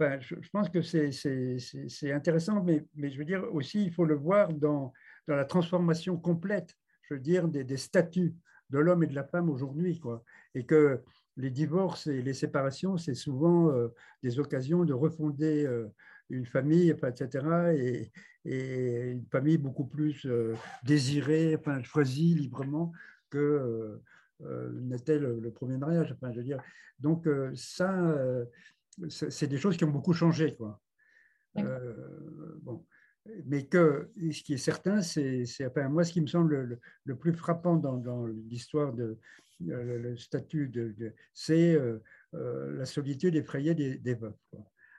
je, 0.00 0.48
pense 0.50 0.68
que 0.68 0.80
c'est 0.82 2.12
intéressant, 2.12 2.62
mais, 2.64 2.84
mais 2.94 3.10
je 3.10 3.18
veux 3.18 3.24
dire 3.24 3.44
aussi, 3.52 3.84
il 3.84 3.92
faut 3.92 4.04
le 4.04 4.16
voir 4.16 4.52
dans, 4.52 4.92
dans 5.26 5.36
la 5.36 5.44
transformation 5.44 6.16
complète, 6.16 6.76
je 7.02 7.14
veux 7.14 7.20
dire, 7.20 7.48
des, 7.48 7.64
des 7.64 7.76
statuts 7.76 8.34
de 8.70 8.78
l'homme 8.78 9.02
et 9.02 9.06
de 9.06 9.14
la 9.14 9.24
femme 9.24 9.48
aujourd'hui, 9.48 9.98
quoi. 9.98 10.24
Et 10.54 10.64
que 10.64 11.02
les 11.36 11.50
divorces 11.50 12.06
et 12.06 12.22
les 12.22 12.34
séparations, 12.34 12.96
c'est 12.96 13.14
souvent 13.14 13.70
euh, 13.70 13.88
des 14.22 14.40
occasions 14.40 14.84
de 14.84 14.92
refonder 14.92 15.66
euh, 15.66 15.88
une 16.30 16.46
famille, 16.46 16.90
etc., 16.90 17.74
et, 17.76 18.10
et, 18.44 19.10
une 19.12 19.26
famille 19.26 19.58
beaucoup 19.58 19.86
plus 19.86 20.26
euh, 20.26 20.54
désirée, 20.82 21.56
enfin, 21.56 21.82
choisie 21.82 22.34
librement 22.34 22.92
que 23.30 24.00
n'était 24.40 25.18
le, 25.18 25.50
premier 25.50 25.78
mariage. 25.78 26.12
Enfin, 26.12 26.30
je 26.32 26.38
veux 26.38 26.44
dire. 26.44 26.62
Donc, 26.98 27.28
ça, 27.54 28.14
c'est 29.08 29.46
des 29.46 29.58
choses 29.58 29.76
qui 29.76 29.84
ont 29.84 29.90
beaucoup 29.90 30.12
changé, 30.12 30.54
quoi. 30.54 30.80
bon 31.54 32.84
mais 33.46 33.66
que 33.66 34.10
ce 34.16 34.42
qui 34.42 34.54
est 34.54 34.58
certain, 34.58 35.02
c'est, 35.02 35.44
enfin, 35.66 35.88
moi, 35.88 36.04
ce 36.04 36.12
qui 36.12 36.20
me 36.20 36.26
semble 36.26 36.78
le, 37.04 37.16
plus 37.16 37.32
frappant 37.32 37.76
dans, 37.76 38.26
l'histoire 38.26 38.92
de 38.92 39.18
euh, 39.68 39.98
le 39.98 40.16
statut, 40.16 40.68
de, 40.68 40.94
c'est 41.32 41.74
euh, 41.74 41.98
euh, 42.34 42.76
la 42.76 42.84
solitude 42.84 43.34
effrayée 43.34 43.74
des, 43.74 43.98
des 43.98 44.14
veufs. 44.14 44.34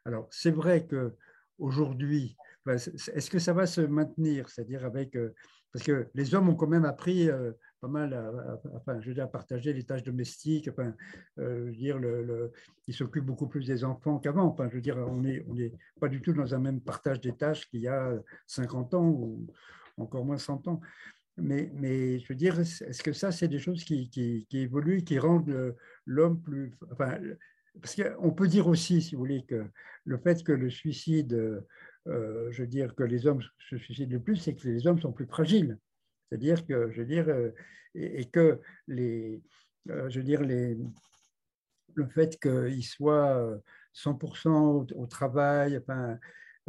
Alors, 0.06 0.28
c'est 0.32 0.52
vrai 0.52 0.86
que 0.86 1.14
aujourd'hui, 1.58 2.38
est-ce 2.68 3.30
que 3.30 3.40
ça 3.40 3.54
va 3.54 3.66
se 3.66 3.82
maintenir, 3.82 4.49
c'est-à-dire 4.49 4.86
avec, 4.86 5.18
parce 5.72 5.86
que 5.86 6.08
les 6.14 6.36
hommes 6.36 6.49
ont 6.49 6.56
quand 6.56 6.68
même 6.68 6.86
appris 6.86 7.30
pas 7.80 7.88
mal 7.88 8.14
à, 8.14 8.60
enfin, 8.76 8.99
je 9.02 9.10
veux 9.10 9.14
dire, 9.14 9.30
partager 9.30 9.74
les 9.74 9.84
tâches 9.84 10.04
domestiques. 10.04 10.70
Enfin, 10.70 10.95
euh, 11.40 11.66
je 11.66 11.70
veux 11.70 11.76
dire, 11.76 11.99
le, 11.99 12.52
ils 12.88 12.94
s'occupent 12.94 13.26
beaucoup 13.26 13.48
plus 13.48 13.66
des 13.66 13.84
enfants 13.84 14.20
qu'avant. 14.20 14.45
Enfin, 14.45 14.68
je 14.70 14.76
veux 14.76 14.82
dire, 14.82 14.98
on 14.98 15.22
n'est 15.22 15.44
on 15.48 15.58
est 15.58 15.74
pas 15.99 16.08
du 16.08 16.22
tout 16.22 16.34
dans 16.34 16.54
un 16.54 16.60
même 16.60 16.82
partage 16.82 17.22
des 17.22 17.36
tâches 17.36 17.70
qu'il 17.70 17.82
y 17.82 17.88
a 17.88 18.14
50 18.48 18.94
ans 18.94 19.08
ou 19.08 19.48
encore 19.98 20.26
moins 20.26 20.38
100 20.38 20.68
ans. 20.68 20.82
Mais, 21.38 21.72
mais 21.76 22.20
je 22.20 22.28
veux 22.30 22.36
dire, 22.36 22.60
est-ce 22.60 23.04
que 23.04 23.14
ça, 23.14 23.32
c'est 23.32 23.48
des 23.48 23.60
choses 23.60 23.84
qui, 23.84 24.10
qui, 24.10 24.48
qui 24.49 24.60
évoluent, 24.60 25.04
qui 25.04 25.20
rendent 25.20 25.76
l'homme 26.06 26.41
plus... 26.41 26.74
Enfin, 26.91 27.20
parce 27.80 27.95
qu'on 27.95 28.32
peut 28.32 28.48
dire 28.48 28.68
aussi, 28.68 29.02
si 29.04 29.14
vous 29.14 29.20
voulez, 29.20 29.44
que 29.45 29.66
le 30.06 30.18
fait 30.18 30.44
que 30.44 30.52
le 30.52 30.70
suicide, 30.70 31.34
euh, 32.08 32.52
je 32.52 32.62
veux 32.62 32.68
dire, 32.68 32.95
que 32.95 33.04
les 33.04 33.28
hommes 33.28 33.41
se 33.70 33.78
suicident 33.78 34.14
le 34.14 34.22
plus, 34.22 34.38
c'est 34.38 34.56
que 34.56 34.68
les 34.68 34.88
hommes 34.88 34.99
sont 34.99 35.12
plus 35.12 35.28
fragiles. 35.28 35.78
C'est-à-dire 36.30 36.66
que, 36.66 36.91
je 36.91 36.99
veux 36.99 37.06
dire, 37.06 37.28
euh, 37.30 37.52
et, 37.95 38.26
que 38.26 38.60
les, 38.88 39.41
euh, 39.90 40.10
je 40.10 40.20
veux 40.20 40.26
dire, 40.26 40.41
les, 40.41 40.78
le 41.95 42.08
fait 42.08 42.40
qu'il 42.40 42.84
soit 42.84 43.60
100% 43.94 44.94
au, 44.94 45.08
travail, 45.08 45.78
enfin, 45.78 46.18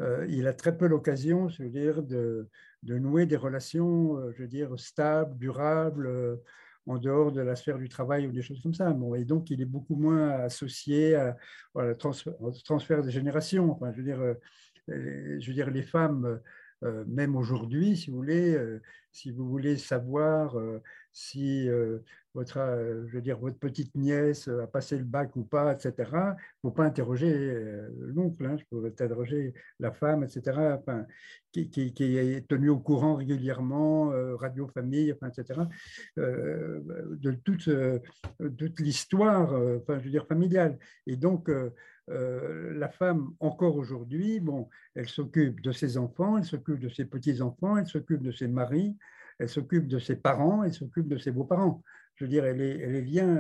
euh, 0.01 0.27
il 0.29 0.47
a 0.47 0.53
très 0.53 0.77
peu 0.77 0.87
l'occasion, 0.87 1.49
je 1.49 1.65
veux 1.65 1.71
dire, 1.71 2.03
de, 2.03 2.49
nouer 2.85 3.27
des 3.27 3.37
relations, 3.37 4.31
je 4.33 4.43
veux 4.43 4.49
dire, 4.49 4.79
stables, 4.79 5.37
durables, 5.37 6.39
en 6.87 6.97
dehors 6.97 7.33
de 7.33 7.43
la 7.43 7.55
sphère 7.55 7.77
du 7.77 7.91
travail 7.91 8.27
ou 8.27 8.33
des 8.33 8.41
choses 8.41 8.63
comme 8.63 8.73
ça. 8.73 8.91
Bon, 8.93 9.15
et 9.15 9.25
donc, 9.27 9.51
il 9.51 9.61
est 9.61 9.67
beaucoup 9.67 9.97
moins 9.97 10.31
associé 10.31 11.17
à, 11.17 11.37
au 11.75 11.93
transfert, 11.95 13.03
des 13.03 13.11
générations. 13.11 13.79
Je 13.83 13.97
veux 13.97 14.03
dire, 14.03 14.35
je 14.87 15.47
veux 15.47 15.55
dire, 15.55 15.71
les 15.71 15.83
femmes, 15.83 16.41
même 16.83 17.37
aujourd'hui, 17.37 17.97
si 17.97 18.11
vous 18.11 18.17
voulez, 18.17 18.57
si 19.13 19.31
vous 19.33 19.49
voulez 19.49 19.77
savoir 19.77 20.57
si 21.13 21.69
votre, 22.35 22.59
je 23.07 23.17
veux 23.17 23.23
dire, 23.23 23.39
votre 23.39 23.59
petite 23.59 23.95
nièce 23.97 24.47
a 24.49 24.67
passé 24.67 24.97
le 24.97 25.05
bac 25.05 25.35
ou 25.35 25.43
pas, 25.43 25.73
etc., 25.73 25.93
il 25.99 26.17
ne 26.19 26.35
faut 26.63 26.71
pas 26.71 26.85
interroger 26.85 27.53
l'oncle, 27.99 28.47
hein, 28.47 28.57
peux 28.71 28.87
interroger 28.87 29.55
la 29.81 29.93
femme, 29.93 30.23
etc., 30.23 30.57
enfin, 30.79 31.05
qui, 31.53 31.93
est 31.99 32.49
tenue 32.49 32.69
au 32.69 32.79
courant 32.79 33.17
régulièrement, 33.17 34.13
radio, 34.37 34.69
famille, 34.69 35.11
etc., 35.11 35.63
de 36.17 37.33
toute, 37.45 37.69
toute 38.57 38.81
l'histoire, 38.81 39.53
enfin, 39.79 40.01
familiale. 40.29 40.79
Et 41.07 41.17
donc, 41.17 41.51
euh, 42.11 42.75
la 42.75 42.89
femme, 42.89 43.31
encore 43.41 43.77
aujourd'hui, 43.77 44.41
bon, 44.41 44.69
elle 44.95 45.09
s'occupe 45.09 45.61
de 45.61 45.73
ses 45.73 45.99
enfants, 45.99 46.39
elle 46.39 46.45
s'occupe 46.45 46.81
de 46.81 46.89
ses 46.89 47.05
petits-enfants, 47.05 47.77
elle 47.77 47.87
s'occupe 47.87 48.23
de 48.23 48.33
ses 48.33 48.49
maris, 48.49 48.97
elle 49.39 49.49
s'occupe 49.49 49.87
de 49.87 49.99
ses 49.99 50.17
parents, 50.17 50.65
elle 50.65 50.73
s'occupe 50.73 51.09
de 51.09 51.19
ses 51.19 51.31
beaux-parents. 51.31 51.83
Je 52.17 52.25
veux 52.25 52.29
dire, 52.29 52.45
elle 52.45 52.61
est, 52.61 52.79
elle 52.81 52.97
est 52.97 53.03
lien 53.03 53.37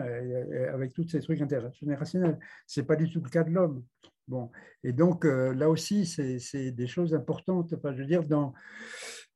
avec 0.72 0.92
tous 0.92 1.08
ces 1.08 1.20
trucs 1.20 1.40
intergénérationnels. 1.40 2.38
Ce 2.66 2.80
n'est 2.80 2.86
pas 2.86 2.94
du 2.94 3.10
tout 3.10 3.20
le 3.20 3.28
cas 3.28 3.42
de 3.42 3.50
l'homme. 3.50 3.82
Bon. 4.28 4.50
Et 4.84 4.92
donc, 4.92 5.24
euh, 5.24 5.54
là 5.54 5.68
aussi, 5.70 6.06
c'est 6.06 6.70
des 6.70 6.86
choses 6.86 7.14
importantes. 7.14 7.72
Enfin, 7.72 7.92
je 7.92 7.98
veux 7.98 8.06
dire, 8.06 8.24
dans 8.24 8.52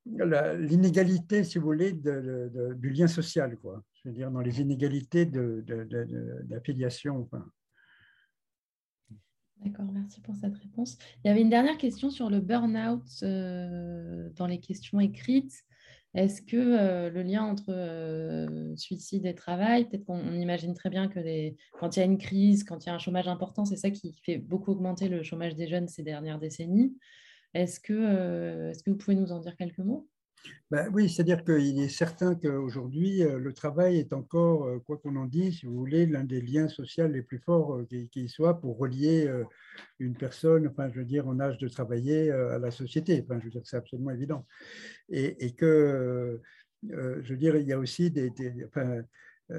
l'inégalité, 0.04 1.44
si 1.44 1.59
vous 1.59 1.64
voulez, 1.64 1.92
du 1.92 2.90
lien 2.90 3.06
social, 3.09 3.56
quoi. 3.56 3.82
Je 3.94 4.09
veux 4.09 4.14
dire, 4.14 4.30
dans 4.30 4.40
les 4.40 4.60
inégalités 4.60 5.26
d'affiliation. 5.26 7.22
Enfin, 7.22 7.44
D'accord, 9.64 9.86
merci 9.93 10.20
pour 10.20 10.34
cette 10.34 10.56
réponse. 10.56 10.98
Il 11.24 11.28
y 11.28 11.30
avait 11.30 11.40
une 11.40 11.51
dernière 11.51 11.78
question 11.78 12.10
sur 12.10 12.30
le 12.30 12.40
burn-out 12.40 13.05
euh, 13.22 14.28
dans 14.34 14.47
les 14.47 14.59
questions 14.59 14.98
écrites. 14.98 15.55
Est-ce 16.14 16.43
que 16.43 16.56
euh, 16.56 17.10
le 17.10 17.22
lien 17.22 17.44
entre 17.44 17.70
euh, 17.70 18.74
suicide 18.76 19.24
et 19.24 19.34
travail, 19.34 19.89
peut-être 19.89 20.05
qu'on 20.05 20.32
imagine 20.32 20.74
très 20.74 20.90
bien 20.90 21.09
que 21.09 21.20
quand 21.78 21.97
il 21.97 22.01
y 22.01 22.02
a 22.02 22.06
une 22.06 22.18
crise, 22.18 22.64
quand 22.64 22.84
il 22.84 22.89
y 22.89 22.90
a 22.90 22.94
un 22.94 22.98
chômage 22.98 23.28
important, 23.28 23.64
c'est 23.64 23.76
ça 23.76 23.90
qui 23.90 24.18
fait 24.24 24.36
beaucoup 24.36 24.72
augmenter 24.72 25.09
le 25.09 25.22
chômage 25.22 25.55
des 25.55 25.68
jeunes 25.68 25.89
ces 25.89 26.02
dernières 26.02 26.39
décennies. 26.39 26.97
Est-ce 27.55 27.78
que, 27.78 28.70
est-ce 28.70 28.82
que 28.82 28.90
vous 28.90 28.97
pouvez 28.97 29.16
nous 29.16 29.30
en 29.30 29.39
dire 29.39 29.56
quelques 29.56 29.78
mots? 29.78 30.09
Ben 30.73 30.89
oui, 30.94 31.10
c'est-à-dire 31.10 31.44
qu'il 31.44 31.78
est 31.81 31.89
certain 31.89 32.35
qu'aujourd'hui, 32.35 33.23
euh, 33.23 33.39
le 33.39 33.52
travail 33.52 33.98
est 33.98 34.14
encore, 34.14 34.64
euh, 34.64 34.78
quoi 34.78 34.97
qu'on 34.97 35.16
en 35.16 35.27
dise, 35.27 35.59
si 35.59 35.66
vous 35.66 35.77
voulez, 35.77 36.06
l'un 36.06 36.24
des 36.24 36.40
liens 36.40 36.66
sociaux 36.66 37.09
les 37.09 37.20
plus 37.20 37.39
forts 37.40 37.74
euh, 37.74 37.86
qui, 38.10 38.27
soit 38.28 38.59
pour 38.59 38.78
relier 38.78 39.31
une 39.98 40.16
personne, 40.16 40.66
enfin, 40.69 40.90
je 40.90 41.01
veux 41.01 41.05
dire, 41.05 41.28
en 41.28 41.39
âge 41.40 41.59
de 41.59 41.69
travailler 41.69 42.31
à 42.31 42.59
la 42.59 42.70
société. 42.70 43.23
Enfin, 43.23 43.39
je 43.39 43.44
veux 43.44 43.51
dire, 43.51 43.62
c'est 43.64 43.77
absolument 43.77 44.12
évident. 44.12 44.47
Et, 45.10 45.55
que, 45.55 46.40
je 46.82 47.28
veux 47.28 47.36
dire, 47.36 47.56
il 47.56 47.66
y 47.66 47.73
a 47.73 47.78
aussi 47.78 48.10
des. 48.10 48.32
enfin, 48.66 49.02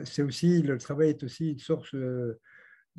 c'est 0.06 0.24
aussi, 0.24 0.64
le 0.64 0.78
travail 0.80 1.10
est 1.10 1.24
aussi 1.24 1.52
une 1.52 1.60
source. 1.60 1.96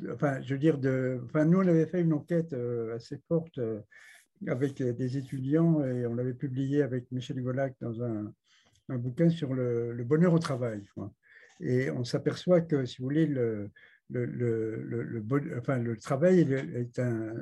enfin, 0.09 0.41
je 0.41 0.53
veux 0.53 0.59
dire, 0.59 0.77
de, 0.77 1.21
enfin, 1.25 1.43
nous, 1.45 1.59
on 1.59 1.67
avait 1.67 1.87
fait 1.87 2.01
une 2.01 2.13
enquête 2.13 2.53
assez 2.93 3.19
forte 3.27 3.59
avec 4.47 4.81
des 4.81 5.17
étudiants 5.17 5.83
et 5.83 6.05
on 6.05 6.15
l'avait 6.15 6.33
publié 6.33 6.83
avec 6.83 7.11
Michel 7.11 7.41
Golac 7.41 7.75
dans 7.79 8.03
un, 8.03 8.33
un 8.89 8.97
bouquin 8.97 9.29
sur 9.29 9.53
le, 9.53 10.03
bonheur 10.03 10.33
au 10.33 10.39
travail. 10.39 10.83
Et 11.59 11.89
on 11.89 12.03
s'aperçoit 12.03 12.61
que, 12.61 12.85
si 12.85 12.97
vous 12.97 13.05
voulez, 13.05 13.25
le, 13.25 13.71
le, 14.09 14.25
le, 14.25 15.23
enfin, 15.57 15.77
le 15.77 15.97
travail 15.97 16.41
est 16.41 16.99
un. 16.99 17.33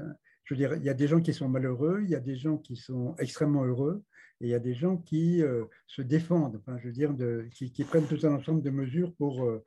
Je 0.46 0.54
veux 0.54 0.58
dire, 0.58 0.76
il 0.76 0.84
y 0.84 0.90
a 0.90 0.94
des 0.94 1.08
gens 1.08 1.22
qui 1.22 1.34
sont 1.34 1.48
malheureux, 1.48 2.02
il 2.04 2.10
y 2.10 2.16
a 2.16 2.20
des 2.20 2.36
gens 2.36 2.58
qui 2.58 2.76
sont 2.76 3.16
extrêmement 3.18 3.64
heureux, 3.64 4.04
et 4.42 4.48
il 4.48 4.50
y 4.50 4.54
a 4.54 4.60
des 4.60 4.74
gens 4.74 4.98
qui 4.98 5.42
euh, 5.42 5.64
se 5.88 6.02
défendent, 6.02 6.58
enfin, 6.58 6.78
je 6.80 6.88
veux 6.88 6.94
dire, 6.94 7.14
de, 7.14 7.48
qui, 7.54 7.72
prennent 7.86 8.08
tout 8.08 8.28
un 8.28 8.34
ensemble 8.34 8.62
de 8.62 8.70
mesures 8.70 9.14
pour 9.16 9.46
euh, 9.46 9.64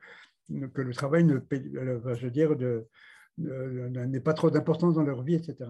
que 0.49 0.81
le 0.81 0.93
travail 0.93 1.23
ne, 1.23 1.37
euh, 1.51 2.15
je 2.15 2.25
veux 2.25 2.31
dire, 2.31 2.55
n'est 3.37 4.19
pas 4.19 4.33
trop 4.33 4.49
d'importance 4.49 4.95
dans 4.95 5.03
leur 5.03 5.23
vie, 5.23 5.35
etc. 5.35 5.69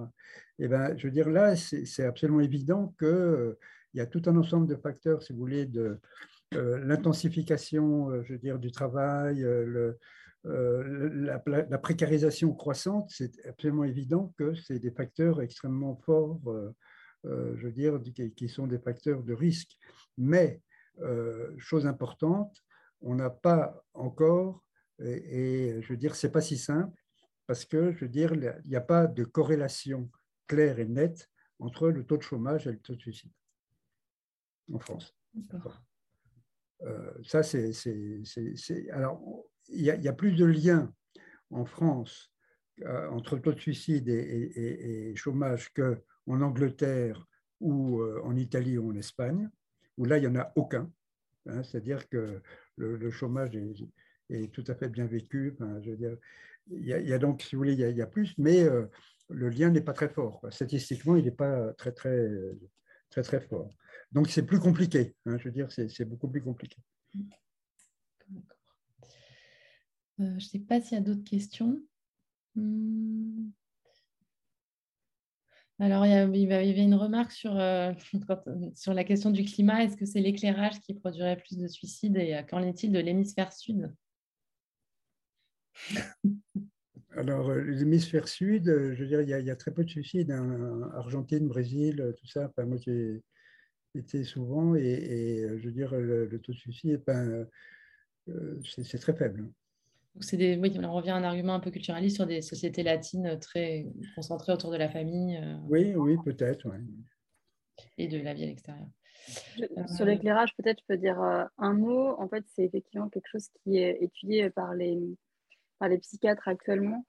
Et 0.59 0.67
ben, 0.67 0.97
je 0.97 1.07
veux 1.07 1.11
dire, 1.11 1.29
là, 1.29 1.55
c'est 1.55 2.05
absolument 2.05 2.39
évident 2.39 2.95
qu'il 2.97 3.07
euh, 3.07 3.59
y 3.93 3.99
a 3.99 4.05
tout 4.05 4.21
un 4.25 4.37
ensemble 4.37 4.67
de 4.67 4.75
facteurs, 4.75 5.21
si 5.21 5.33
vous 5.33 5.39
voulez, 5.39 5.65
de 5.65 5.99
euh, 6.53 6.79
l'intensification, 6.85 8.09
euh, 8.09 8.23
je 8.23 8.33
veux 8.33 8.39
dire, 8.39 8.59
du 8.59 8.71
travail, 8.71 9.39
le, 9.39 9.97
la, 10.43 11.77
précarisation 11.77 12.53
croissante, 12.53 13.09
c'est 13.09 13.45
absolument 13.45 13.83
évident 13.83 14.33
que 14.37 14.55
c'est 14.55 14.79
des 14.79 14.91
facteurs 14.91 15.41
extrêmement 15.41 15.97
forts, 16.05 16.39
je 17.25 17.65
veux 17.65 17.71
dire, 17.73 17.99
qui, 18.01 18.31
qui, 18.33 18.47
sont 18.47 18.65
des 18.65 18.79
facteurs 18.79 19.23
de 19.23 19.33
risque. 19.33 19.77
Mais, 20.17 20.61
chose 21.57 21.85
importante, 21.85 22.55
on 23.01 23.15
n'a 23.15 23.29
pas 23.29 23.83
encore, 23.93 24.63
et, 24.99 25.17
et 25.67 25.81
je 25.81 25.89
veux 25.89 25.97
dire, 25.97 26.15
c'est 26.15 26.31
pas 26.31 26.39
si 26.39 26.57
simple, 26.57 26.97
parce 27.47 27.65
que, 27.65 27.91
je 27.93 28.01
veux 28.01 28.09
dire, 28.09 28.33
il 28.33 28.69
n'y 28.69 28.75
a 28.75 28.81
pas 28.81 29.07
de 29.07 29.23
corrélation 29.23 30.09
claire 30.47 30.79
et 30.79 30.85
nette 30.85 31.29
entre 31.59 31.89
le 31.89 32.05
taux 32.05 32.17
de 32.17 32.23
chômage 32.23 32.67
et 32.67 32.71
le 32.71 32.79
taux 32.79 32.95
de 32.95 33.01
suicide 33.01 33.31
en 34.73 34.79
France. 34.79 35.15
Euh, 36.83 37.11
ça, 37.23 37.43
c'est. 37.43 37.71
Alors, 38.91 39.45
il 39.69 39.81
y, 39.81 40.07
a 40.07 40.13
plus 40.13 40.33
de 40.33 40.45
liens 40.45 40.93
en 41.49 41.65
France 41.65 42.31
euh, 42.83 43.09
entre 43.09 43.35
le 43.35 43.41
taux 43.41 43.53
de 43.53 43.59
suicide 43.59 44.07
et, 44.07 45.13
chômage 45.15 45.73
qu'en 45.73 46.41
Angleterre 46.41 47.25
ou 47.59 48.01
euh, 48.01 48.21
en 48.23 48.35
Italie 48.35 48.77
ou 48.77 48.91
en 48.91 48.95
Espagne, 48.95 49.49
où 49.97 50.05
là, 50.05 50.17
il 50.17 50.21
n'y 50.21 50.37
en 50.37 50.39
a 50.39 50.51
aucun. 50.55 50.91
Hein, 51.47 51.63
c'est-à-dire 51.63 52.07
que 52.09 52.41
le, 52.75 53.09
chômage 53.09 53.57
est, 54.29 54.51
tout 54.53 54.63
à 54.67 54.75
fait 54.75 54.89
bien 54.89 55.05
vécu. 55.05 55.55
je 55.81 55.89
veux 55.89 55.97
dire, 55.97 56.17
il 56.71 56.85
y, 56.85 57.13
a, 57.13 57.17
donc, 57.17 57.41
si 57.41 57.55
vous 57.55 57.59
voulez, 57.59 57.73
il 57.73 57.97
y 57.97 58.01
a, 58.01 58.07
plus, 58.07 58.33
mais 58.37 58.63
euh, 58.63 58.85
le 59.29 59.49
lien 59.49 59.69
n'est 59.69 59.81
pas 59.81 59.93
très 59.93 60.09
fort. 60.09 60.45
Statistiquement, 60.49 61.15
il 61.15 61.25
n'est 61.25 61.31
pas 61.31 61.73
très, 61.73 61.91
très, 61.91 62.27
très, 63.09 63.21
très 63.21 63.41
fort. 63.41 63.69
Donc, 64.11 64.29
c'est 64.29 64.45
plus 64.45 64.59
compliqué. 64.59 65.15
Hein, 65.25 65.37
je 65.37 65.45
veux 65.45 65.51
dire, 65.51 65.71
c'est 65.71 66.05
beaucoup 66.05 66.27
plus 66.27 66.41
compliqué. 66.41 66.77
Euh, 70.19 70.29
je 70.31 70.33
ne 70.33 70.39
sais 70.39 70.59
pas 70.59 70.81
s'il 70.81 70.97
y 70.97 71.01
a 71.01 71.03
d'autres 71.03 71.23
questions. 71.23 71.79
Hmm. 72.55 73.49
Alors, 75.79 76.07
il 76.07 76.11
y, 76.11 76.53
avait 76.53 76.83
une 76.83 76.95
remarque 76.95 77.31
sur, 77.31 77.55
euh, 77.55 77.93
sur 78.75 78.93
la 78.95 79.03
question 79.03 79.29
du 79.29 79.43
climat. 79.43 79.83
Est-ce 79.83 79.95
que 79.95 80.05
c'est 80.05 80.21
l'éclairage 80.21 80.79
qui 80.79 80.95
produirait 80.95 81.37
plus 81.37 81.57
de 81.57 81.67
suicides 81.67 82.17
et 82.17 82.43
qu'en 82.49 82.63
est-il 82.63 82.91
de 82.91 82.99
l'hémisphère 82.99 83.53
sud? 83.53 83.93
Alors, 87.17 87.49
euh, 87.49 87.61
les 87.63 87.81
hémisphères 87.81 88.27
sud, 88.27 88.69
euh, 88.69 88.93
je 88.93 89.01
veux 89.01 89.07
dire, 89.07 89.21
il 89.21 89.45
y 89.45 89.49
a, 89.49 89.55
très 89.55 89.71
peu 89.71 89.83
de 89.83 89.89
suicides. 89.89 90.31
Hein. 90.31 90.81
Argentine, 90.93 91.47
Brésil, 91.47 91.99
euh, 91.99 92.13
tout 92.13 92.27
ça. 92.27 92.51
moi, 92.59 92.77
j'ai 92.77 93.23
été 93.95 94.23
souvent 94.23 94.75
et, 94.75 95.47
je 95.57 95.65
veux 95.65 95.71
dire, 95.71 95.95
le, 95.95 96.39
taux 96.39 96.51
de 96.51 96.57
suicide, 96.57 97.01
ben, 97.07 97.47
c'est 98.63 98.99
très 98.99 99.15
faible. 99.15 99.49
Des, 100.33 100.57
oui, 100.57 100.77
on 100.83 100.93
revient 100.93 101.11
à 101.11 101.15
un 101.15 101.23
argument 101.23 101.55
un 101.55 101.59
peu 101.59 101.71
culturaliste 101.71 102.17
sur 102.17 102.27
des 102.27 102.41
sociétés 102.41 102.83
latines 102.83 103.39
très 103.39 103.87
concentrées 104.15 104.53
autour 104.53 104.71
de 104.71 104.77
la 104.77 104.89
famille. 104.89 105.39
Oui, 105.67 105.95
oui, 105.95 106.17
peut-être. 106.23 106.67
Et 107.97 108.07
de 108.07 108.19
la 108.19 108.35
vie 108.35 108.43
à 108.43 108.47
l'extérieur. 108.47 108.87
Sur 109.95 110.05
l'éclairage, 110.05 110.55
peut-être 110.57 110.79
je 110.81 110.85
peux 110.87 110.97
dire 110.97 111.19
un 111.19 111.73
mot. 111.73 112.19
En 112.19 112.27
fait, 112.27 112.43
c'est 112.47 112.65
effectivement 112.65 113.09
quelque 113.09 113.27
chose 113.27 113.49
qui 113.63 113.77
est 113.77 113.97
étudié 114.01 114.51
par 114.51 114.75
les 114.75 115.17
par 115.79 115.89
les 115.89 115.97
psychiatres 115.97 116.47
actuellement. 116.47 117.05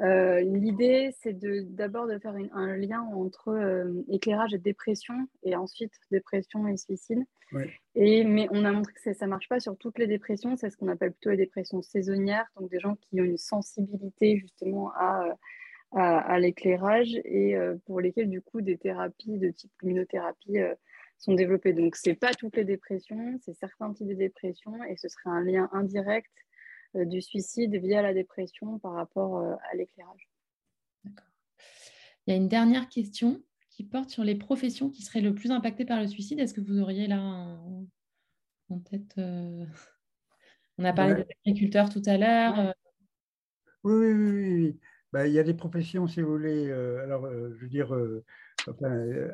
Euh, 0.00 0.40
l'idée, 0.40 1.10
c'est 1.20 1.36
d'abord 1.74 2.06
de, 2.06 2.18
faire 2.18 2.34
un 2.52 2.76
lien 2.76 3.02
entre 3.02 3.48
euh, 3.48 4.04
éclairage 4.08 4.54
et 4.54 4.58
dépression, 4.58 5.14
et 5.42 5.56
ensuite 5.56 5.92
dépression 6.10 6.66
et 6.68 6.76
suicide. 6.76 7.24
Et, 7.94 8.24
mais 8.24 8.46
on 8.50 8.64
a 8.64 8.70
montré 8.70 8.92
que 8.92 9.12
ça 9.12 9.24
ne 9.24 9.30
marche 9.30 9.48
pas 9.48 9.58
sur 9.58 9.76
toutes 9.76 9.98
les 9.98 10.06
dépressions, 10.06 10.56
c'est 10.56 10.70
ce 10.70 10.76
qu'on 10.76 10.88
appelle 10.88 11.12
plutôt 11.12 11.30
les 11.30 11.36
dépressions 11.36 11.82
saisonnières, 11.82 12.46
donc 12.60 12.70
des 12.70 12.78
gens 12.78 12.96
qui 12.96 13.20
ont 13.20 13.24
une 13.24 13.38
sensibilité 13.38 14.36
justement 14.36 14.92
à, 14.94 15.34
à, 15.92 16.38
l'éclairage 16.38 17.18
et 17.24 17.56
euh, 17.56 17.76
pour 17.86 18.00
lesquels 18.00 18.28
du 18.28 18.42
coup 18.42 18.60
des 18.60 18.76
thérapies 18.76 19.38
de 19.38 19.50
type 19.50 19.72
luminothérapie 19.82 20.58
sont 21.16 21.32
développées. 21.32 21.72
Donc 21.72 21.96
ce 21.96 22.10
n'est 22.10 22.16
pas 22.16 22.34
toutes 22.34 22.56
les 22.56 22.64
dépressions, 22.64 23.38
c'est 23.42 23.54
certains 23.54 23.92
types 23.94 24.08
de 24.08 24.14
dépressions, 24.14 24.84
et 24.84 24.96
ce 24.96 25.08
serait 25.08 25.30
un 25.30 25.42
lien 25.42 25.70
indirect 25.72 26.30
du 26.94 27.20
suicide 27.20 27.74
via 27.76 28.02
la 28.02 28.14
dépression 28.14 28.78
par 28.78 28.92
rapport 28.92 29.38
euh, 29.38 29.54
à 29.70 29.76
l'éclairage. 29.76 30.28
D'accord. 31.04 31.26
Il 32.26 32.30
y 32.30 32.32
a 32.34 32.36
une 32.36 32.48
dernière 32.48 32.88
question 32.88 33.42
qui 33.70 33.84
porte 33.84 34.10
sur 34.10 34.24
les 34.24 34.34
professions 34.34 34.90
qui 34.90 35.02
seraient 35.02 35.20
le 35.20 35.34
plus 35.34 35.50
impactées 35.50 35.84
par 35.84 36.00
le 36.00 36.06
suicide. 36.06 36.40
Est-ce 36.40 36.54
que 36.54 36.60
vous 36.60 36.80
auriez 36.80 37.06
là 37.06 37.20
en 38.70 38.78
tête 38.80 39.14
euh, 39.18 39.64
On 40.78 40.84
a 40.84 40.92
parlé 40.92 41.14
des 41.14 41.26
agriculteurs 41.46 41.88
tout 41.88 42.02
à 42.06 42.18
l'heure. 42.18 42.74
Oui, 43.84 43.94
oui, 43.94 44.12
oui. 44.12 44.54
oui. 44.54 44.80
Bah, 45.12 45.26
il 45.26 45.32
y 45.32 45.38
a 45.38 45.42
des 45.42 45.54
professions, 45.54 46.06
si 46.06 46.20
vous 46.20 46.32
voulez, 46.32 46.70
alors 46.70 47.26
je 47.30 47.62
veux 47.62 47.68
dire, 47.68 47.96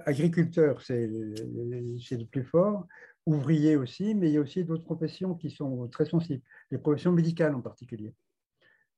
agriculteur, 0.06 0.80
c'est 0.82 1.06
le 1.08 2.24
plus 2.26 2.44
fort, 2.44 2.86
ouvrier 3.26 3.76
aussi, 3.76 4.14
mais 4.14 4.28
il 4.28 4.34
y 4.34 4.36
a 4.36 4.40
aussi 4.40 4.64
d'autres 4.64 4.84
professions 4.84 5.34
qui 5.34 5.50
sont 5.50 5.88
très 5.88 6.04
sensibles, 6.04 6.42
les 6.70 6.78
professions 6.78 7.12
médicales 7.12 7.54
en 7.54 7.60
particulier. 7.60 8.14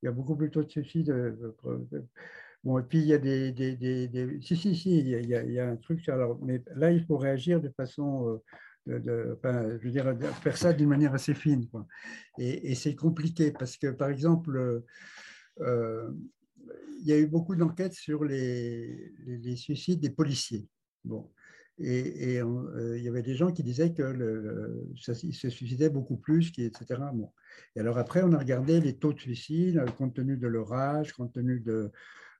Il 0.03 0.07
y 0.07 0.09
a 0.09 0.13
beaucoup 0.13 0.37
plus 0.37 0.51
de 0.51 0.69
suicides. 0.69 1.15
Bon, 2.65 2.79
et 2.79 2.83
puis 2.83 2.99
il 2.99 3.07
y 3.07 3.15
a 3.15 3.19
des. 3.19 3.53
des, 3.53 4.41
Si, 4.43 4.57
si, 4.57 4.75
si, 4.75 4.99
il 4.99 5.09
y 5.09 5.35
a, 5.35 5.43
il 5.43 5.53
y 5.53 5.61
a 5.61 5.69
un 5.69 5.77
truc. 5.77 6.09
Alors, 6.09 6.39
mais 6.45 6.63
là, 6.75 6.91
il 6.91 7.05
faut 7.05 7.17
réagir 7.17 7.61
de 7.61 7.71
façon 7.71 8.41
de, 8.87 9.37
enfin, 9.37 9.79
je 9.79 9.85
veux 9.85 9.91
dire, 9.91 10.17
faire 10.43 10.57
ça 10.57 10.73
d'une 10.73 10.89
manière 10.89 11.15
assez 11.15 11.35
fine. 11.35 11.69
Quoi. 11.69 11.87
Et, 12.39 12.75
c'est 12.75 12.95
compliqué 12.95 13.53
parce 13.53 13.77
que, 13.77 13.89
par 13.89 14.09
exemple, 14.09 14.85
euh, 15.61 16.11
il 17.01 17.07
y 17.07 17.13
a 17.13 17.19
eu 17.19 17.27
beaucoup 17.27 17.57
d'enquêtes 17.57 17.95
sur 17.95 18.25
les, 18.25 19.13
les, 19.27 19.57
suicides 19.57 20.01
des 20.01 20.11
policiers. 20.11 20.67
Bon. 21.05 21.31
Et, 21.79 22.41
euh, 22.41 22.97
il 22.97 23.05
y 23.05 23.09
avait 23.09 23.23
des 23.23 23.35
gens 23.35 23.53
qui 23.53 23.63
disaient 23.63 23.93
que 23.93 24.03
le, 24.03 24.89
se 24.97 25.13
suicidaient 25.51 25.91
beaucoup 25.91 26.17
plus, 26.17 26.51
etc. 26.57 27.03
Bon. 27.13 27.31
Et 27.75 27.81
alors 27.81 27.99
après, 27.99 28.23
on 28.23 28.33
a 28.33 28.39
regardé 28.39 28.81
les 28.81 28.97
taux 28.97 29.13
de 29.13 29.21
suicide 29.21 29.85
compte 29.99 30.15
tenu 30.15 30.37
de 30.37 30.47
leur 30.47 30.73
âge, 30.73 31.13
compte 31.13 31.35
tenu 31.35 31.61
de, 31.61 31.91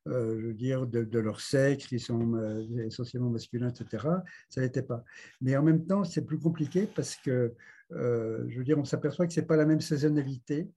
euh, 0.09 0.39
je 0.41 0.47
veux 0.47 0.55
dire, 0.55 0.87
de, 0.87 1.19
leur 1.19 1.41
sexe, 1.41 1.87
qui 1.87 1.99
sont 1.99 2.35
euh, 2.35 2.87
essentiellement 2.87 3.31
masculins, 3.31 3.69
etc. 3.69 4.07
Ça 4.49 4.61
n'était 4.61 4.83
pas. 4.83 5.05
Mais 5.41 5.57
en 5.57 5.63
même 5.63 5.85
temps, 5.87 6.05
c'est 6.05 6.25
plus 6.25 6.39
compliqué 6.39 6.89
parce 6.95 7.17
que, 7.17 7.55
euh, 7.93 8.45
je 8.49 8.59
veux 8.59 8.65
dire, 8.65 8.79
on 8.79 8.85
s'aperçoit 8.85 9.27
que 9.27 9.33
ce 9.33 9.41
n'est 9.41 9.47
pas 9.47 9.57
la 9.57 9.67
même 9.67 9.81
saisonnalité, 9.81 10.71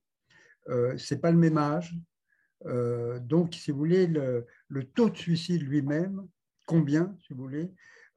euh, 0.69 0.98
ce 0.98 1.14
n'est 1.14 1.19
pas 1.22 1.31
le 1.31 1.38
même 1.38 1.57
âge. 1.57 1.95
donc, 3.22 3.53
si 3.56 3.72
vous 3.72 3.77
voulez, 3.77 4.07
le, 4.07 4.45
taux 4.94 5.10
de 5.10 5.18
suicide 5.18 5.61
lui-même, 5.61 6.27
combien, 6.65 7.15
si 7.26 7.34
vous 7.34 7.44
voulez, 7.44 7.72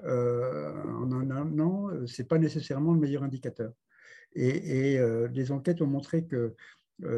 en 0.05 1.13
un 1.13 1.59
an, 1.59 1.91
ce 2.07 2.23
n'est 2.23 2.29
pas 2.29 2.39
nécessairement 2.39 2.93
le 2.93 3.01
meilleur 3.01 3.23
indicateur. 3.23 3.73
Et, 4.35 4.95
et 4.95 5.29
les 5.33 5.53
enquêtes 5.53 5.83
ont 5.83 5.87
montré 5.87 6.25
que 6.27 6.55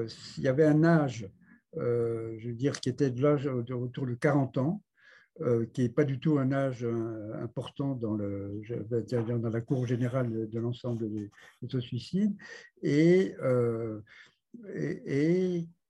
s'il 0.09 0.45
y 0.45 0.49
avait 0.49 0.67
un 0.67 0.85
âge 0.85 1.29
euh, 1.77 2.37
je 2.39 2.49
veux 2.49 2.55
dire, 2.55 2.81
qui 2.81 2.89
était 2.89 3.11
de 3.11 3.23
l'âge 3.23 3.47
autour 3.47 4.07
de 4.07 4.15
40 4.15 4.59
ans, 4.59 4.83
euh, 5.41 5.67
qui 5.73 5.83
n'est 5.83 5.89
pas 5.89 6.05
du 6.05 6.21
tout 6.21 6.39
un 6.39 6.53
âge 6.53 6.85
euh, 6.85 7.33
important 7.43 7.95
dans, 7.95 8.15
le, 8.15 8.63
dans 9.39 9.51
la 9.51 9.61
cour 9.61 9.87
générale 9.87 10.49
de 10.49 10.61
l'ensemble 10.61 11.11
des, 11.11 11.31
des 11.63 11.81
suicides, 11.81 12.37
et, 12.83 13.35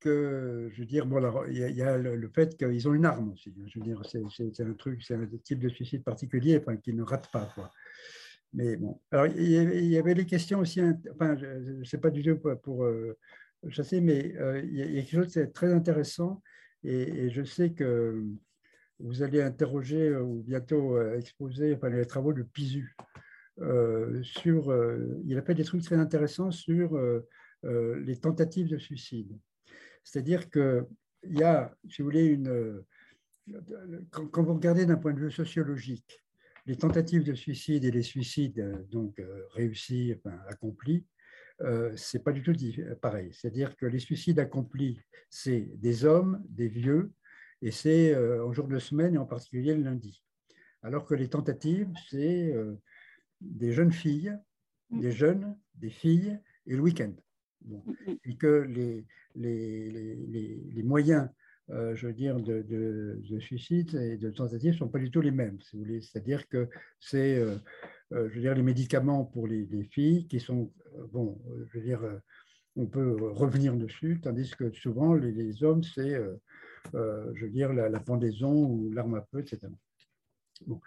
que, 0.04 0.70
je 0.72 0.84
dire, 0.84 1.06
bon, 1.06 1.20
il 1.48 1.56
y, 1.56 1.82
a 1.82 1.98
le, 1.98 2.28
fait 2.28 2.56
qu'ils 2.56 2.88
ont 2.88 2.94
une 2.94 3.06
arme 3.06 3.32
aussi. 3.32 3.54
Hein. 3.58 3.64
je 3.66 3.78
veux 3.78 3.84
dire, 3.84 4.02
c'est 4.04 4.62
un 4.62 4.74
truc, 4.74 5.02
c'est 5.02 5.14
un 5.14 5.26
type 5.42 5.60
de 5.60 5.68
suicide 5.68 6.04
particulier, 6.04 6.58
enfin, 6.58 6.76
qui 6.76 6.92
ne 6.92 7.02
rate 7.02 7.30
pas. 7.32 7.50
Quoi. 7.54 7.70
Mais 8.52 8.76
bon, 8.76 9.00
alors 9.10 9.26
il 9.26 9.86
y 9.86 9.98
avait 9.98 10.14
les 10.14 10.26
questions 10.26 10.60
aussi, 10.60 10.80
enfin, 11.12 11.36
je 11.36 11.46
ne 11.46 11.84
sais 11.84 11.98
pas 11.98 12.10
du 12.10 12.22
tout 12.22 12.36
pour, 12.36 12.60
pour 12.60 12.86
je 13.68 13.82
sais, 13.82 14.00
mais 14.00 14.34
euh, 14.38 14.60
il 14.62 14.76
y, 14.76 14.82
a 14.82 15.02
quelque 15.02 15.24
chose 15.24 15.32
de 15.32 15.44
très 15.46 15.72
intéressant 15.72 16.42
et, 16.82 17.30
je 17.30 17.42
sais 17.44 17.72
que 17.72 18.24
vous 18.98 19.22
allez 19.22 19.42
interroger 19.42 20.08
euh, 20.08 20.22
ou 20.22 20.42
bientôt 20.42 20.96
euh, 20.96 21.18
exposer 21.18 21.74
enfin, 21.74 21.88
les 21.88 22.06
travaux 22.06 22.32
de 22.32 22.42
Pisu. 22.42 22.94
sur, 24.22 24.74
il 25.24 25.38
a 25.38 25.42
fait 25.42 25.54
des 25.54 25.64
trucs 25.64 25.82
très 25.82 25.96
intéressants 25.96 26.50
sur 26.50 26.98
les 27.62 28.16
tentatives 28.16 28.68
de 28.68 28.78
suicide. 28.78 29.38
C'est-à-dire 30.04 30.48
qu'il 30.50 30.86
y 31.24 31.42
a, 31.42 31.74
si 31.90 32.02
vous 32.02 32.06
voulez, 32.06 32.26
une, 32.26 32.84
quand, 34.10 34.42
vous 34.42 34.54
regardez 34.54 34.86
d'un 34.86 34.96
point 34.96 35.12
de 35.12 35.20
vue 35.20 35.30
sociologique, 35.30 36.22
les 36.66 36.76
tentatives 36.76 37.24
de 37.24 37.34
suicide 37.34 37.84
et 37.84 37.90
les 37.90 38.02
suicides 38.02 38.86
donc 38.90 39.20
réussis, 39.54 40.14
enfin, 40.16 40.36
accomplis, 40.48 41.04
euh, 41.60 41.92
c'est 41.96 42.22
pas 42.22 42.32
du 42.32 42.42
tout 42.42 42.52
pareil. 43.00 43.32
C'est-à-dire 43.32 43.76
que 43.76 43.86
les 43.86 43.98
suicides 43.98 44.38
accomplis, 44.38 45.00
c'est 45.30 45.68
des 45.76 46.04
hommes, 46.04 46.42
des 46.48 46.68
vieux, 46.68 47.12
et 47.62 47.70
c'est 47.70 48.12
euh, 48.14 48.44
en 48.44 48.52
jour 48.52 48.66
de 48.66 48.78
semaine 48.78 49.14
et 49.14 49.18
en 49.18 49.26
particulier 49.26 49.74
le 49.74 49.82
lundi. 49.82 50.22
Alors 50.82 51.06
que 51.06 51.14
les 51.14 51.28
tentatives, 51.28 51.92
c'est 52.10 52.52
euh, 52.52 52.74
des 53.40 53.72
jeunes 53.72 53.92
filles, 53.92 54.36
mm. 54.90 55.00
des 55.00 55.12
jeunes, 55.12 55.58
des 55.74 55.90
filles 55.90 56.38
et 56.66 56.74
le 56.74 56.82
week-end. 56.82 57.12
Mm, 57.64 57.76
mm. 57.76 58.16
Et 58.24 58.36
que 58.36 58.66
les, 58.68 59.04
les, 59.36 60.82
moyens, 60.82 61.28
je 61.68 62.06
veux 62.06 62.12
dire, 62.12 62.40
de, 62.40 62.62
de, 62.62 63.40
suicide 63.40 63.94
et 63.94 64.16
de 64.16 64.30
tentative 64.30 64.72
ne 64.72 64.78
sont 64.78 64.88
pas 64.88 64.98
du 64.98 65.10
tout 65.10 65.20
les 65.20 65.30
mêmes. 65.30 65.58
C'est-à-dire 66.00 66.48
que 66.48 66.68
c'est 67.00 67.42
euh, 68.14 68.28
je 68.28 68.34
veux 68.34 68.40
dire, 68.40 68.54
les 68.54 68.62
médicaments 68.62 69.24
pour 69.24 69.46
les, 69.46 69.66
filles 69.90 70.26
qui 70.28 70.38
sont, 70.38 70.72
euh, 70.96 71.06
bon, 71.12 71.40
euh, 71.48 71.66
je 71.66 71.78
veux 71.78 71.84
dire, 71.84 72.00
on 72.76 72.86
peut 72.86 73.16
revenir 73.32 73.74
dessus, 73.76 74.20
tandis 74.22 74.50
que 74.50 74.72
souvent, 74.72 75.14
les, 75.14 75.64
hommes, 75.64 75.82
c'est, 75.82 76.20
je 76.92 77.44
veux 77.44 77.50
dire, 77.50 77.72
la, 77.72 78.00
pendaison 78.00 78.52
ou 78.52 78.90
l'arme 78.90 79.14
à 79.14 79.22
feu, 79.30 79.40
etc. 79.40 79.60
Bon. 80.66 80.80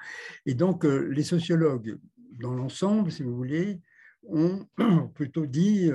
Et 0.45 0.53
donc, 0.53 0.83
les 0.83 1.23
sociologues, 1.23 1.97
dans 2.39 2.53
l'ensemble, 2.53 3.11
si 3.11 3.23
vous 3.23 3.35
voulez, 3.35 3.81
ont 4.23 4.67
plutôt 5.15 5.45
dit 5.45 5.89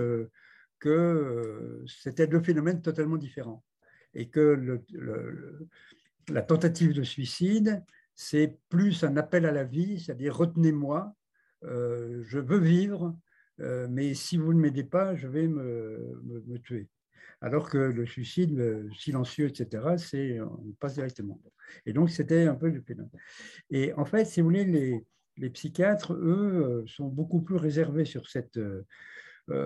que 0.82 1.84
c'était 1.86 2.26
deux 2.26 2.42
phénomènes 2.42 2.82
totalement 2.82 3.16
différents 3.16 3.62
et 4.14 4.28
que 4.28 4.40
le, 4.40 5.68
la 6.28 6.42
tentative 6.42 6.92
de 6.92 7.04
suicide, 7.04 7.84
c'est 8.16 8.58
plus 8.68 9.04
un 9.04 9.16
appel 9.16 9.46
à 9.46 9.52
la 9.52 9.62
vie, 9.62 10.00
c'est-à-dire 10.00 10.36
retenez-moi, 10.36 11.14
euh, 11.62 12.24
je 12.26 12.40
veux 12.40 12.58
vivre, 12.58 13.16
euh, 13.60 13.86
mais 13.88 14.12
si 14.14 14.36
vous 14.36 14.52
ne 14.52 14.58
m'aidez 14.58 14.82
pas, 14.82 15.14
je 15.14 15.28
vais 15.28 15.46
me, 15.46 16.58
tuer. 16.64 16.88
Alors 17.40 17.70
que 17.70 17.78
le 17.78 18.04
suicide 18.04 18.88
silencieux, 18.92 19.46
etc., 19.46 19.96
c'est 19.98 20.40
on 20.40 20.74
passe 20.80 20.94
directement. 20.94 21.40
Et 21.86 21.92
donc 21.92 22.10
c'était 22.10 22.46
un 22.46 22.56
peu 22.56 22.72
du 22.72 22.82
phénomène. 22.82 23.10
Et 23.70 23.92
en 23.94 24.04
fait, 24.04 24.24
si 24.24 24.40
vous 24.40 24.48
voulez, 24.48 24.64
les, 24.64 25.06
les 25.36 25.50
psychiatres, 25.50 26.12
eux, 26.14 26.84
sont 26.88 27.06
beaucoup 27.06 27.40
plus 27.40 27.56
réservés 27.56 28.04
sur 28.04 28.28
cette, 28.28 28.56
euh, 28.56 28.84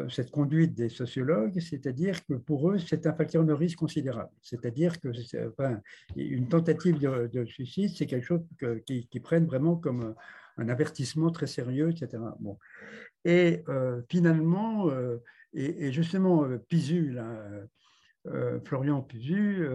cette 0.09 0.31
conduite 0.31 0.75
des 0.75 0.89
sociologues, 0.89 1.61
c'est-à-dire 1.61 2.25
que 2.27 2.35
pour 2.35 2.71
eux, 2.71 2.79
c'est 2.79 3.07
un 3.07 3.13
facteur 3.13 3.45
de 3.45 3.53
risque 3.53 3.79
considérable. 3.79 4.31
C'est-à-dire 4.43 4.99
que 5.01 5.09
une 6.17 6.49
tentative 6.49 6.99
de, 6.99 7.45
suicide, 7.45 7.91
c'est 7.95 8.07
quelque 8.07 8.25
chose 8.25 8.41
qu'ils 8.87 9.07
qui 9.07 9.21
prennent 9.21 9.47
vraiment 9.47 9.77
comme 9.77 10.15
un 10.59 10.69
avertissement 10.69 11.31
très 11.31 11.47
sérieux, 11.47 11.91
etc. 11.91 12.23
Bon. 12.41 12.59
Et 13.25 13.65
euh, 13.69 14.03
finalement, 14.09 14.89
euh, 14.91 15.23
et, 15.53 15.93
justement, 15.93 16.45
euh, 16.45 16.59
Pizu, 16.59 17.19
Florian 18.65 19.03
Pizu, 19.03 19.67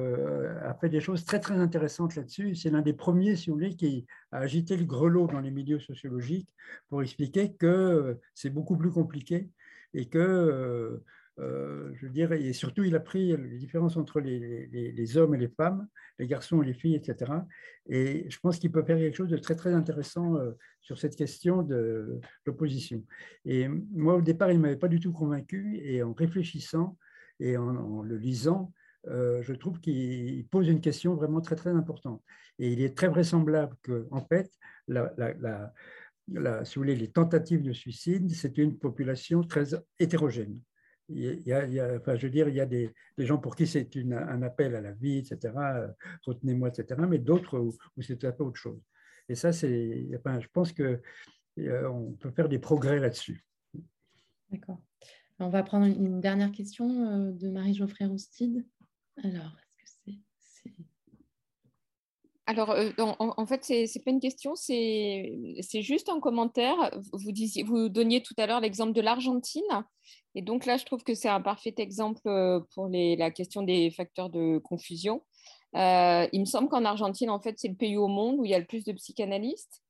a 0.62 0.74
fait 0.74 0.90
des 0.90 1.00
choses 1.00 1.24
très 1.24 1.40
très 1.40 1.56
intéressantes 1.56 2.16
là-dessus. 2.16 2.56
C'est 2.56 2.70
l'un 2.70 2.82
des 2.82 2.94
premiers, 2.94 3.36
si 3.36 3.50
vous 3.50 3.56
voulez, 3.56 3.76
qui 3.76 4.06
a 4.32 4.40
agité 4.40 4.76
le 4.76 4.84
grelot 4.84 5.28
dans 5.28 5.40
les 5.40 5.52
milieux 5.52 5.80
sociologiques 5.80 6.50
pour 6.90 7.02
expliquer 7.02 7.54
que 7.54 8.20
c'est 8.36 8.50
beaucoup 8.50 8.76
plus 8.76 8.92
compliqué 8.92 9.50
et 9.94 10.08
que 10.08 11.02
euh, 11.40 11.92
je 11.96 12.08
dirais, 12.08 12.42
et 12.42 12.54
surtout, 12.54 12.84
il 12.84 12.96
a 12.96 13.00
pris 13.00 13.36
les 13.36 13.58
différences 13.58 13.98
entre 13.98 14.20
les, 14.20 15.18
hommes 15.18 15.34
et 15.34 15.38
les 15.38 15.48
femmes, 15.48 15.88
les 16.20 16.28
garçons 16.28 16.62
et 16.62 16.66
les 16.66 16.74
filles, 16.74 16.96
etc. 16.96 17.32
Et 17.88 18.30
je 18.30 18.40
pense 18.40 18.60
qu'il 18.60 18.72
peut 18.72 18.84
faire 18.84 18.98
quelque 18.98 19.16
chose 19.16 19.30
de 19.30 19.38
très, 19.38 19.56
très 19.56 19.74
intéressant 19.74 20.36
euh, 20.36 20.52
sur 20.82 21.00
cette 21.00 21.16
question 21.16 21.64
de 21.64 22.20
l'opposition. 22.46 23.04
Et 23.46 23.68
moi, 23.68 24.16
au 24.16 24.22
départ, 24.22 24.52
il 24.52 24.58
ne 24.58 24.62
m'avait 24.62 24.78
pas 24.78 24.88
du 24.88 25.00
tout 25.00 25.14
convaincu, 25.14 25.80
et 25.82 26.04
en 26.04 26.14
réfléchissant 26.14 26.98
et 27.40 27.58
en, 27.58 28.04
le 28.04 28.18
lisant, 28.18 28.72
euh, 29.08 29.42
je 29.42 29.54
trouve 29.54 29.80
qu'il 29.80 30.46
pose 30.50 30.68
une 30.68 30.82
question 30.82 31.16
vraiment 31.16 31.42
très, 31.42 31.56
très 31.56 31.72
importante. 31.72 32.22
Et 32.60 32.72
il 32.72 32.82
est 32.82 32.96
très 32.96 33.08
vraisemblable 33.08 33.76
que, 33.82 34.08
en 34.12 34.22
fait, 34.22 34.52
la, 34.88 35.74
si 36.64 36.76
vous 36.76 36.82
voulez, 36.82 36.96
les 36.96 37.12
tentatives 37.12 37.62
de 37.62 37.74
suicide, 37.74 38.30
c'est 38.32 38.58
une 38.58 38.78
population 38.78 39.44
très 39.44 39.66
hétérogène 40.00 40.60
il 41.14 41.48
y 41.48 41.80
a, 41.80 41.96
enfin, 41.96 42.16
je 42.16 42.28
veux 42.28 42.32
dire, 42.32 42.48
il 42.48 42.56
y 42.56 42.62
a 42.62 42.66
des, 42.66 42.94
gens 43.18 43.38
pour 43.38 43.56
qui 43.56 43.68
c'est 43.68 43.90
un 43.96 44.42
appel 44.42 44.76
à 44.76 44.82
la 44.82 44.92
vie, 44.92 45.18
etc., 45.18 45.54
retenez-moi, 46.26 46.70
etc., 46.70 47.02
mais 47.08 47.20
d'autres 47.20 47.60
où, 47.60 47.76
c'est 48.02 48.24
un 48.24 48.32
peu 48.32 48.44
autre 48.44 48.60
chose. 48.60 48.82
Et 49.30 49.36
ça, 49.36 49.50
enfin, 49.50 50.40
je 50.40 50.48
pense 50.52 50.74
qu'on 50.74 51.00
euh, 51.60 52.12
peut 52.20 52.32
faire 52.32 52.50
des 52.50 52.60
progrès 52.60 53.00
là-dessus. 53.00 53.46
D'accord. 54.50 54.82
On 55.40 55.50
va 55.50 55.64
prendre 55.64 55.86
une 55.86 56.22
dernière 56.22 56.52
question 56.52 57.08
euh, 57.08 57.32
de 57.32 57.50
Marie-Geoffrey 57.50 58.06
Roustide. 58.06 58.66
Alors, 59.24 59.58
alors, 62.48 62.72
euh, 62.72 62.92
en, 62.98 63.46
fait, 63.46 63.64
ce 63.64 63.74
n'est 63.74 64.04
pas 64.04 64.12
une 64.12 64.20
question, 64.20 64.56
c'est 64.56 65.82
juste 65.82 66.10
un 66.10 66.20
commentaire. 66.20 66.76
Vous, 67.14 67.32
disiez, 67.32 67.64
vous 67.64 67.88
donniez 67.88 68.22
tout 68.24 68.34
à 68.38 68.48
l'heure 68.48 68.60
l'exemple 68.60 68.94
de 68.94 69.02
l'Argentine. 69.02 69.64
Et 70.36 70.42
donc 70.42 70.66
là, 70.66 70.78
je 70.78 70.86
trouve 70.86 71.04
que 71.04 71.14
c'est 71.14 71.30
un 71.30 71.42
parfait 71.42 71.76
exemple 71.78 72.22
euh, 72.26 72.60
pour 72.74 72.90
la 72.90 73.32
question 73.32 73.62
des 73.62 73.92
facteurs 73.92 74.30
de 74.30 74.58
confusion. 74.58 75.24
il 75.74 76.40
me 76.40 76.46
semble 76.46 76.68
qu'en 76.70 76.84
Argentine, 76.84 77.30
en 77.30 77.40
fait, 77.40 77.56
c'est 77.58 77.70
le 77.70 77.76
pays 77.76 77.98
au 77.98 78.08
monde 78.08 78.40
où 78.40 78.46
il 78.46 78.52
y 78.52 78.56
a 78.56 78.60
le 78.60 78.66
plus 78.66 78.84
de 78.84 78.94
psychanalystes. 78.94 79.82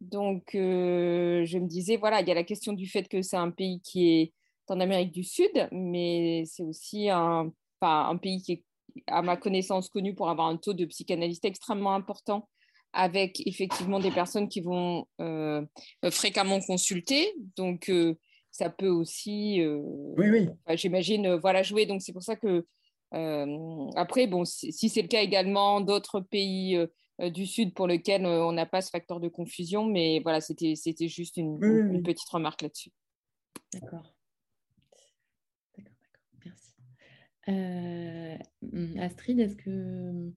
Donc, 0.00 0.50
je 0.52 1.58
me 1.58 1.66
disais, 1.66 1.96
voilà, 1.96 2.20
il 2.20 2.28
y 2.28 2.30
a 2.32 2.34
la 2.34 2.44
question 2.44 2.72
du 2.72 2.86
fait 2.86 3.08
que 3.08 3.22
c'est 3.22 3.36
un 3.36 3.50
pays 3.50 3.80
qui 3.82 4.08
est 4.08 4.32
en 4.68 4.80
Amérique 4.80 5.12
du 5.12 5.24
Sud, 5.24 5.68
mais 5.72 6.44
c'est 6.46 6.62
aussi 6.62 7.08
un, 7.10 7.52
un 7.82 8.16
pays 8.16 8.42
qui 8.42 8.52
est, 8.52 8.64
à 9.06 9.22
ma 9.22 9.36
connaissance, 9.36 9.88
connu 9.88 10.14
pour 10.14 10.30
avoir 10.30 10.48
un 10.48 10.56
taux 10.56 10.74
de 10.74 10.84
psychanalyste 10.84 11.44
extrêmement 11.44 11.94
important 11.94 12.48
avec 12.92 13.46
effectivement 13.46 14.00
des 14.00 14.10
personnes 14.10 14.48
qui 14.48 14.60
vont 14.60 15.06
euh, 15.20 15.64
fréquemment 16.10 16.60
consulter. 16.60 17.32
Donc, 17.56 17.88
euh, 17.88 18.14
ça 18.50 18.68
peut 18.68 18.88
aussi, 18.88 19.60
euh, 19.60 19.80
oui, 20.16 20.28
oui. 20.30 20.48
j'imagine, 20.76 21.36
voilà, 21.36 21.62
jouer. 21.62 21.86
Donc, 21.86 22.02
c'est 22.02 22.12
pour 22.12 22.22
ça 22.22 22.36
que, 22.36 22.66
après, 23.96 24.26
bon, 24.26 24.44
si 24.44 24.88
c'est 24.88 25.02
le 25.02 25.08
cas 25.08 25.22
également 25.22 25.80
d'autres 25.80 26.20
pays 26.20 26.78
du 27.18 27.46
Sud 27.46 27.74
pour 27.74 27.86
lesquels 27.86 28.24
on 28.24 28.52
n'a 28.52 28.66
pas 28.66 28.80
ce 28.80 28.90
facteur 28.90 29.20
de 29.20 29.28
confusion, 29.28 29.84
mais 29.84 30.20
voilà, 30.20 30.40
c'était 30.40 30.74
juste 31.08 31.36
une, 31.36 31.58
une 31.62 32.02
petite 32.02 32.28
remarque 32.28 32.62
là-dessus. 32.62 32.90
D'accord, 33.72 34.12
d'accord. 37.50 38.46
Merci. 38.62 38.98
Astrid, 38.98 39.40
est-ce 39.40 39.56
que 39.56 40.30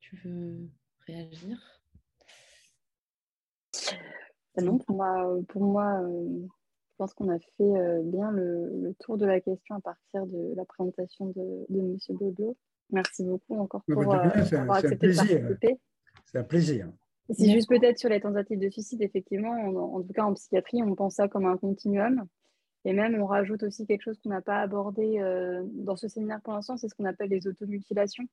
tu 0.00 0.16
veux 0.24 0.68
réagir? 1.06 1.58
Bah 4.56 4.62
Non, 4.62 4.78
pour 4.78 4.96
moi, 4.96 5.38
pour 5.48 5.62
moi 5.62 6.00
euh, 6.02 6.46
je 6.90 6.94
pense 6.96 7.14
qu'on 7.14 7.28
a 7.30 7.38
fait 7.38 7.62
euh, 7.62 8.02
bien 8.02 8.30
le, 8.30 8.94
tour 8.98 9.16
de 9.16 9.24
la 9.24 9.40
question 9.40 9.76
à 9.76 9.80
partir 9.80 10.26
de 10.26 10.54
la 10.56 10.64
présentation 10.64 11.26
de, 11.26 11.66
de 11.68 11.80
M. 11.80 11.96
Bodo. 12.10 12.56
Merci 12.90 13.24
beaucoup 13.24 13.58
encore 13.58 13.82
pour, 13.88 14.12
euh, 14.12 14.16
avoir 14.16 14.78
accepté 14.78 15.08
de 15.08 15.16
participer. 15.16 15.80
C'est 16.26 16.38
un 16.38 16.44
plaisir. 16.44 16.92
Si 17.30 17.52
juste 17.52 17.68
peut-être 17.68 17.98
sur 17.98 18.08
les 18.08 18.20
tentatives 18.20 18.58
de 18.58 18.68
suicide, 18.68 19.02
effectivement, 19.02 19.52
en 19.52 20.02
tout 20.02 20.12
cas 20.12 20.24
en 20.24 20.34
psychiatrie, 20.34 20.82
on 20.82 20.94
pense 20.96 21.14
ça 21.14 21.28
comme 21.28 21.46
un 21.46 21.56
continuum. 21.56 22.26
Et 22.84 22.92
même, 22.92 23.20
on 23.20 23.26
rajoute 23.26 23.62
aussi 23.62 23.86
quelque 23.86 24.02
chose 24.02 24.18
qu'on 24.22 24.30
n'a 24.30 24.40
pas 24.40 24.60
abordé 24.60 25.20
dans 25.72 25.96
ce 25.96 26.08
séminaire 26.08 26.40
pour 26.40 26.54
l'instant, 26.54 26.78
c'est 26.78 26.88
ce 26.88 26.94
qu'on 26.94 27.04
appelle 27.04 27.28
les 27.28 27.46
automutilations. 27.46 28.26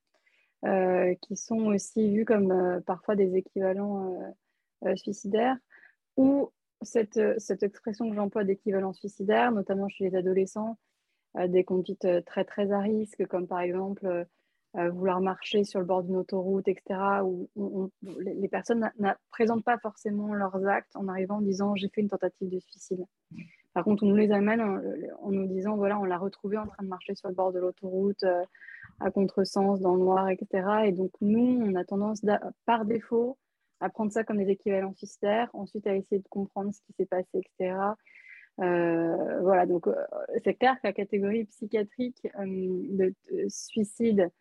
Euh, 0.65 1.14
qui 1.22 1.36
sont 1.36 1.68
aussi 1.68 2.11
vus 2.11 2.26
comme 2.26 2.52
euh, 2.52 2.80
parfois 2.82 3.15
des 3.15 3.36
équivalents 3.36 4.36
euh, 4.86 4.95
suicidaires, 4.95 5.56
ou 6.15 6.52
cette, 6.82 7.19
cette 7.40 7.61
expression 7.61 8.10
que 8.10 8.15
j'emploie 8.15 8.44
d'équivalent 8.44 8.91
suicidaire, 8.91 9.52
notamment 9.52 9.88
chez 9.88 10.10
les 10.10 10.15
adolescents, 10.15 10.78
des 11.48 11.64
conduites 11.64 12.07
très 12.26 12.44
très 12.44 12.72
à 12.72 12.80
risque, 12.80 13.28
comme 13.28 13.48
par 13.48 13.60
exemple 13.60 14.26
vouloir 14.74 15.22
marcher 15.22 15.64
sur 15.64 15.80
le 15.80 15.86
bord 15.86 16.03
d'une 16.03 16.15
autoroute, 16.15 16.68
etc., 16.68 16.99
où 17.24 17.91
les 18.19 18.48
personnes 18.48 18.91
ne 18.99 19.10
présentent 19.30 19.64
pas 19.64 19.78
forcément 19.78 20.34
leurs 20.34 20.65
actes 20.68 20.95
en 20.95 21.07
arrivant 21.07 21.38
en 21.38 21.41
disant 21.41 21.76
j'ai 21.76 21.90
fait 21.90 22.02
une 22.02 22.10
tentative 22.10 22.49
de 22.49 22.60
suicide. 22.60 23.06
Par 23.77 23.83
contre, 23.83 24.01
on 24.01 24.07
nous 24.07 24.15
les 24.15 24.31
amène 24.31 24.59
en, 24.59 25.29
nous 25.29 25.45
disant 25.45 25.75
voilà, 25.75 25.99
on 25.99 26.03
l'a 26.03 26.17
retrouvé 26.17 26.57
en 26.57 26.65
train 26.65 26.81
de 26.81 26.87
marcher 26.89 27.13
sur 27.13 27.29
le 27.29 27.35
bord 27.35 27.53
de 27.53 27.59
l'autoroute, 27.59 28.25
à 28.99 29.11
contresens, 29.11 29.79
dans 29.81 29.93
le 29.93 29.99
noir, 29.99 30.29
etc. 30.29 30.67
Et 30.85 30.91
donc, 30.93 31.11
nous, 31.21 31.61
on 31.63 31.75
a 31.75 31.83
tendance, 31.83 32.25
par 32.65 32.85
défaut, 32.85 33.37
à 33.79 33.89
prendre 33.89 34.11
ça 34.11 34.23
comme 34.23 34.39
des 34.39 34.49
équivalents 34.49 34.95
suicidaires, 34.95 35.51
ensuite 35.53 35.85
à 35.85 35.93
essayer 35.93 36.17
de 36.17 36.27
comprendre 36.27 36.73
ce 36.73 36.81
qui 36.87 36.93
s'est 36.93 37.05
passé, 37.05 37.27
etc. 37.35 37.75
Euh, 38.61 39.41
voilà, 39.41 39.67
donc 39.67 39.85
euh, 39.85 39.93
c'est 40.43 40.55
clair 40.55 40.73
que 40.77 40.87
la 40.87 40.93
catégorie 40.93 41.45
psychiatrique 41.45 42.27
euh, 42.39 42.45
de, 42.47 43.13
suicide, 43.47 44.31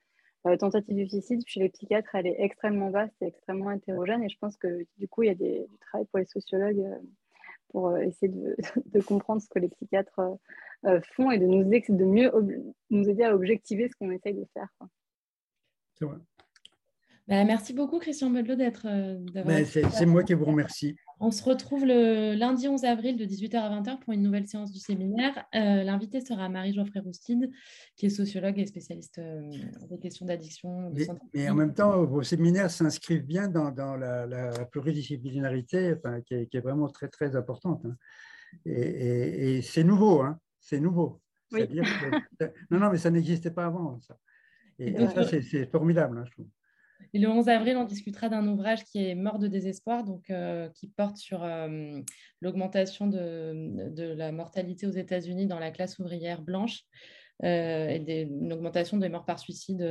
tentative 0.59 0.97
de 0.97 1.11
suicide, 1.11 1.43
chez 1.47 1.61
les 1.61 1.69
psychiatres, 1.69 2.15
elle 2.15 2.29
est 2.29 2.37
extrêmement 2.39 2.89
vaste 2.89 3.13
et 3.21 3.27
extrêmement 3.27 3.71
hétérogène. 3.71 4.23
Et 4.23 4.31
je 4.31 4.39
pense 4.39 4.57
que 4.57 4.87
du 4.97 5.09
coup, 5.09 5.25
il 5.25 5.27
y 5.27 5.31
a 5.31 5.35
du 5.35 5.67
travail 5.83 6.07
pour 6.07 6.21
les 6.21 6.25
sociologues 6.25 6.87
pour 7.69 7.97
essayer 7.99 8.33
de, 8.87 9.01
comprendre 9.01 9.43
ce 9.43 9.49
que 9.49 9.59
les 9.59 9.69
psychiatres 9.69 10.21
euh, 10.85 11.01
font 11.15 11.31
et 11.31 11.39
de 11.39 11.47
nous 11.47 11.65
de 11.65 12.05
mieux 12.05 12.31
nous 12.91 13.09
aider 13.09 13.25
à 13.25 13.35
objectiver 13.35 13.89
ce 13.89 13.97
qu'on 13.97 14.11
essaye 14.11 14.35
de 14.35 14.47
faire. 14.55 14.69
C'est 15.95 16.05
vrai. 16.05 16.19
Bah, 17.29 17.45
merci 17.45 17.73
beaucoup, 17.73 17.99
Christian 17.99 18.31
Bedelot, 18.31 18.55
d'être. 18.57 18.87
Euh, 18.87 19.19
bah, 19.35 19.65
c'est 19.65 20.07
moi 20.07 20.23
qui 20.23 20.35
vous 20.35 20.45
remercie. 20.45 20.97
On 21.19 21.31
se 21.31 21.43
retrouve 21.43 21.85
le 21.85 22.35
lundi 22.35 22.69
11 22.69 22.85
avril 22.85 23.17
de 23.17 23.25
18h 23.25 23.57
à 23.57 23.81
20h 23.81 23.99
pour 24.01 24.13
une 24.13 24.23
nouvelle 24.23 24.47
séance 24.47 24.71
du 24.71 24.79
séminaire. 24.79 25.45
Euh, 25.55 25.83
l'invité 25.83 26.21
sera 26.21 26.49
Marie-Geoffrey 26.49 27.01
Roustide, 27.01 27.51
qui 27.97 28.07
est 28.07 28.11
sociologue 28.11 28.59
et 28.59 28.67
spécialiste 28.67 29.21
des 29.91 29.99
questions 29.99 30.27
d'addiction. 30.27 30.93
mais, 31.35 31.49
en 31.49 31.55
même 31.55 31.75
temps, 31.75 32.05
vos 32.05 32.23
séminaires 32.23 32.71
s'inscrivent 32.71 33.25
bien 33.25 33.49
dans, 33.49 33.97
la, 33.97 34.51
pluridisciplinarité 34.71 35.95
qui, 36.27 36.35
est, 36.35 36.61
vraiment 36.61 36.89
très, 36.89 37.09
très 37.09 37.35
importante. 37.35 37.85
Hein. 37.87 37.97
Et, 38.67 39.57
et 39.57 39.63
c'est 39.63 39.85
nouveau. 39.85 40.23
Hein 40.23 40.39
c'est 40.67 40.81
nouveau. 40.81 41.21
non, 41.53 42.81
non, 42.81 42.91
mais 42.91 42.99
ça 42.99 43.11
n'existait 43.11 43.53
pas 43.53 43.67
avant. 43.67 44.01
Ça. 44.01 44.19
Et, 44.79 45.07
ça, 45.07 45.25
c'est 45.25 45.71
formidable, 45.71 46.19
hein, 46.19 46.25
je 46.27 46.33
trouve. 46.33 46.49
Et 47.13 47.19
le 47.19 47.29
11 47.29 47.49
avril, 47.49 47.77
on 47.77 47.85
discutera 47.85 48.29
d'un 48.29 48.47
ouvrage 48.47 48.85
qui 48.85 49.05
est 49.05 49.15
Mort 49.15 49.39
de 49.39 49.49
désespoir, 49.49 50.05
donc, 50.05 50.29
euh, 50.31 50.69
qui 50.75 50.89
porte 50.89 51.17
sur 51.17 51.43
euh, 51.45 52.01
l'augmentation 52.41 53.07
de, 53.07 53.91
de, 53.91 54.05
la 54.05 54.33
mortalité 54.33 54.87
aux 54.87 54.93
États-Unis 54.93 55.47
dans 55.47 55.59
la 55.59 55.71
classe 55.71 55.99
ouvrière 55.99 56.43
blanche 56.43 56.83
euh, 57.45 57.89
et 57.89 58.01
des, 58.01 58.23
une 58.23 58.53
augmentation 58.53 58.97
des 58.97 59.09
morts 59.09 59.25
par 59.25 59.39
suicide 59.39 59.83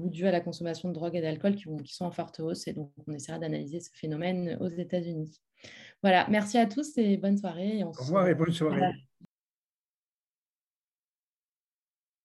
ou 0.00 0.08
due 0.08 0.26
à 0.26 0.32
la 0.32 0.40
consommation 0.40 0.88
de 0.88 0.94
drogue 0.94 1.16
et 1.16 1.20
d'alcool 1.20 1.54
qui, 1.54 1.64
qui, 1.84 1.94
sont 1.94 2.04
en 2.04 2.10
forte 2.12 2.40
hausse. 2.40 2.66
Et 2.68 2.72
donc, 2.72 2.90
on 3.06 3.12
essaiera 3.12 3.38
d'analyser 3.38 3.80
ce 3.80 3.90
phénomène 3.94 4.56
aux 4.60 4.68
États-Unis. 4.68 5.40
Voilà, 6.02 6.26
merci 6.28 6.58
à 6.58 6.66
tous 6.66 6.96
et 6.98 7.16
bonne 7.16 7.38
soirée. 7.38 7.82
Au 7.84 7.90
revoir 7.90 8.28
et 8.28 8.34
bonne 8.34 8.52
soirée. 8.52 8.92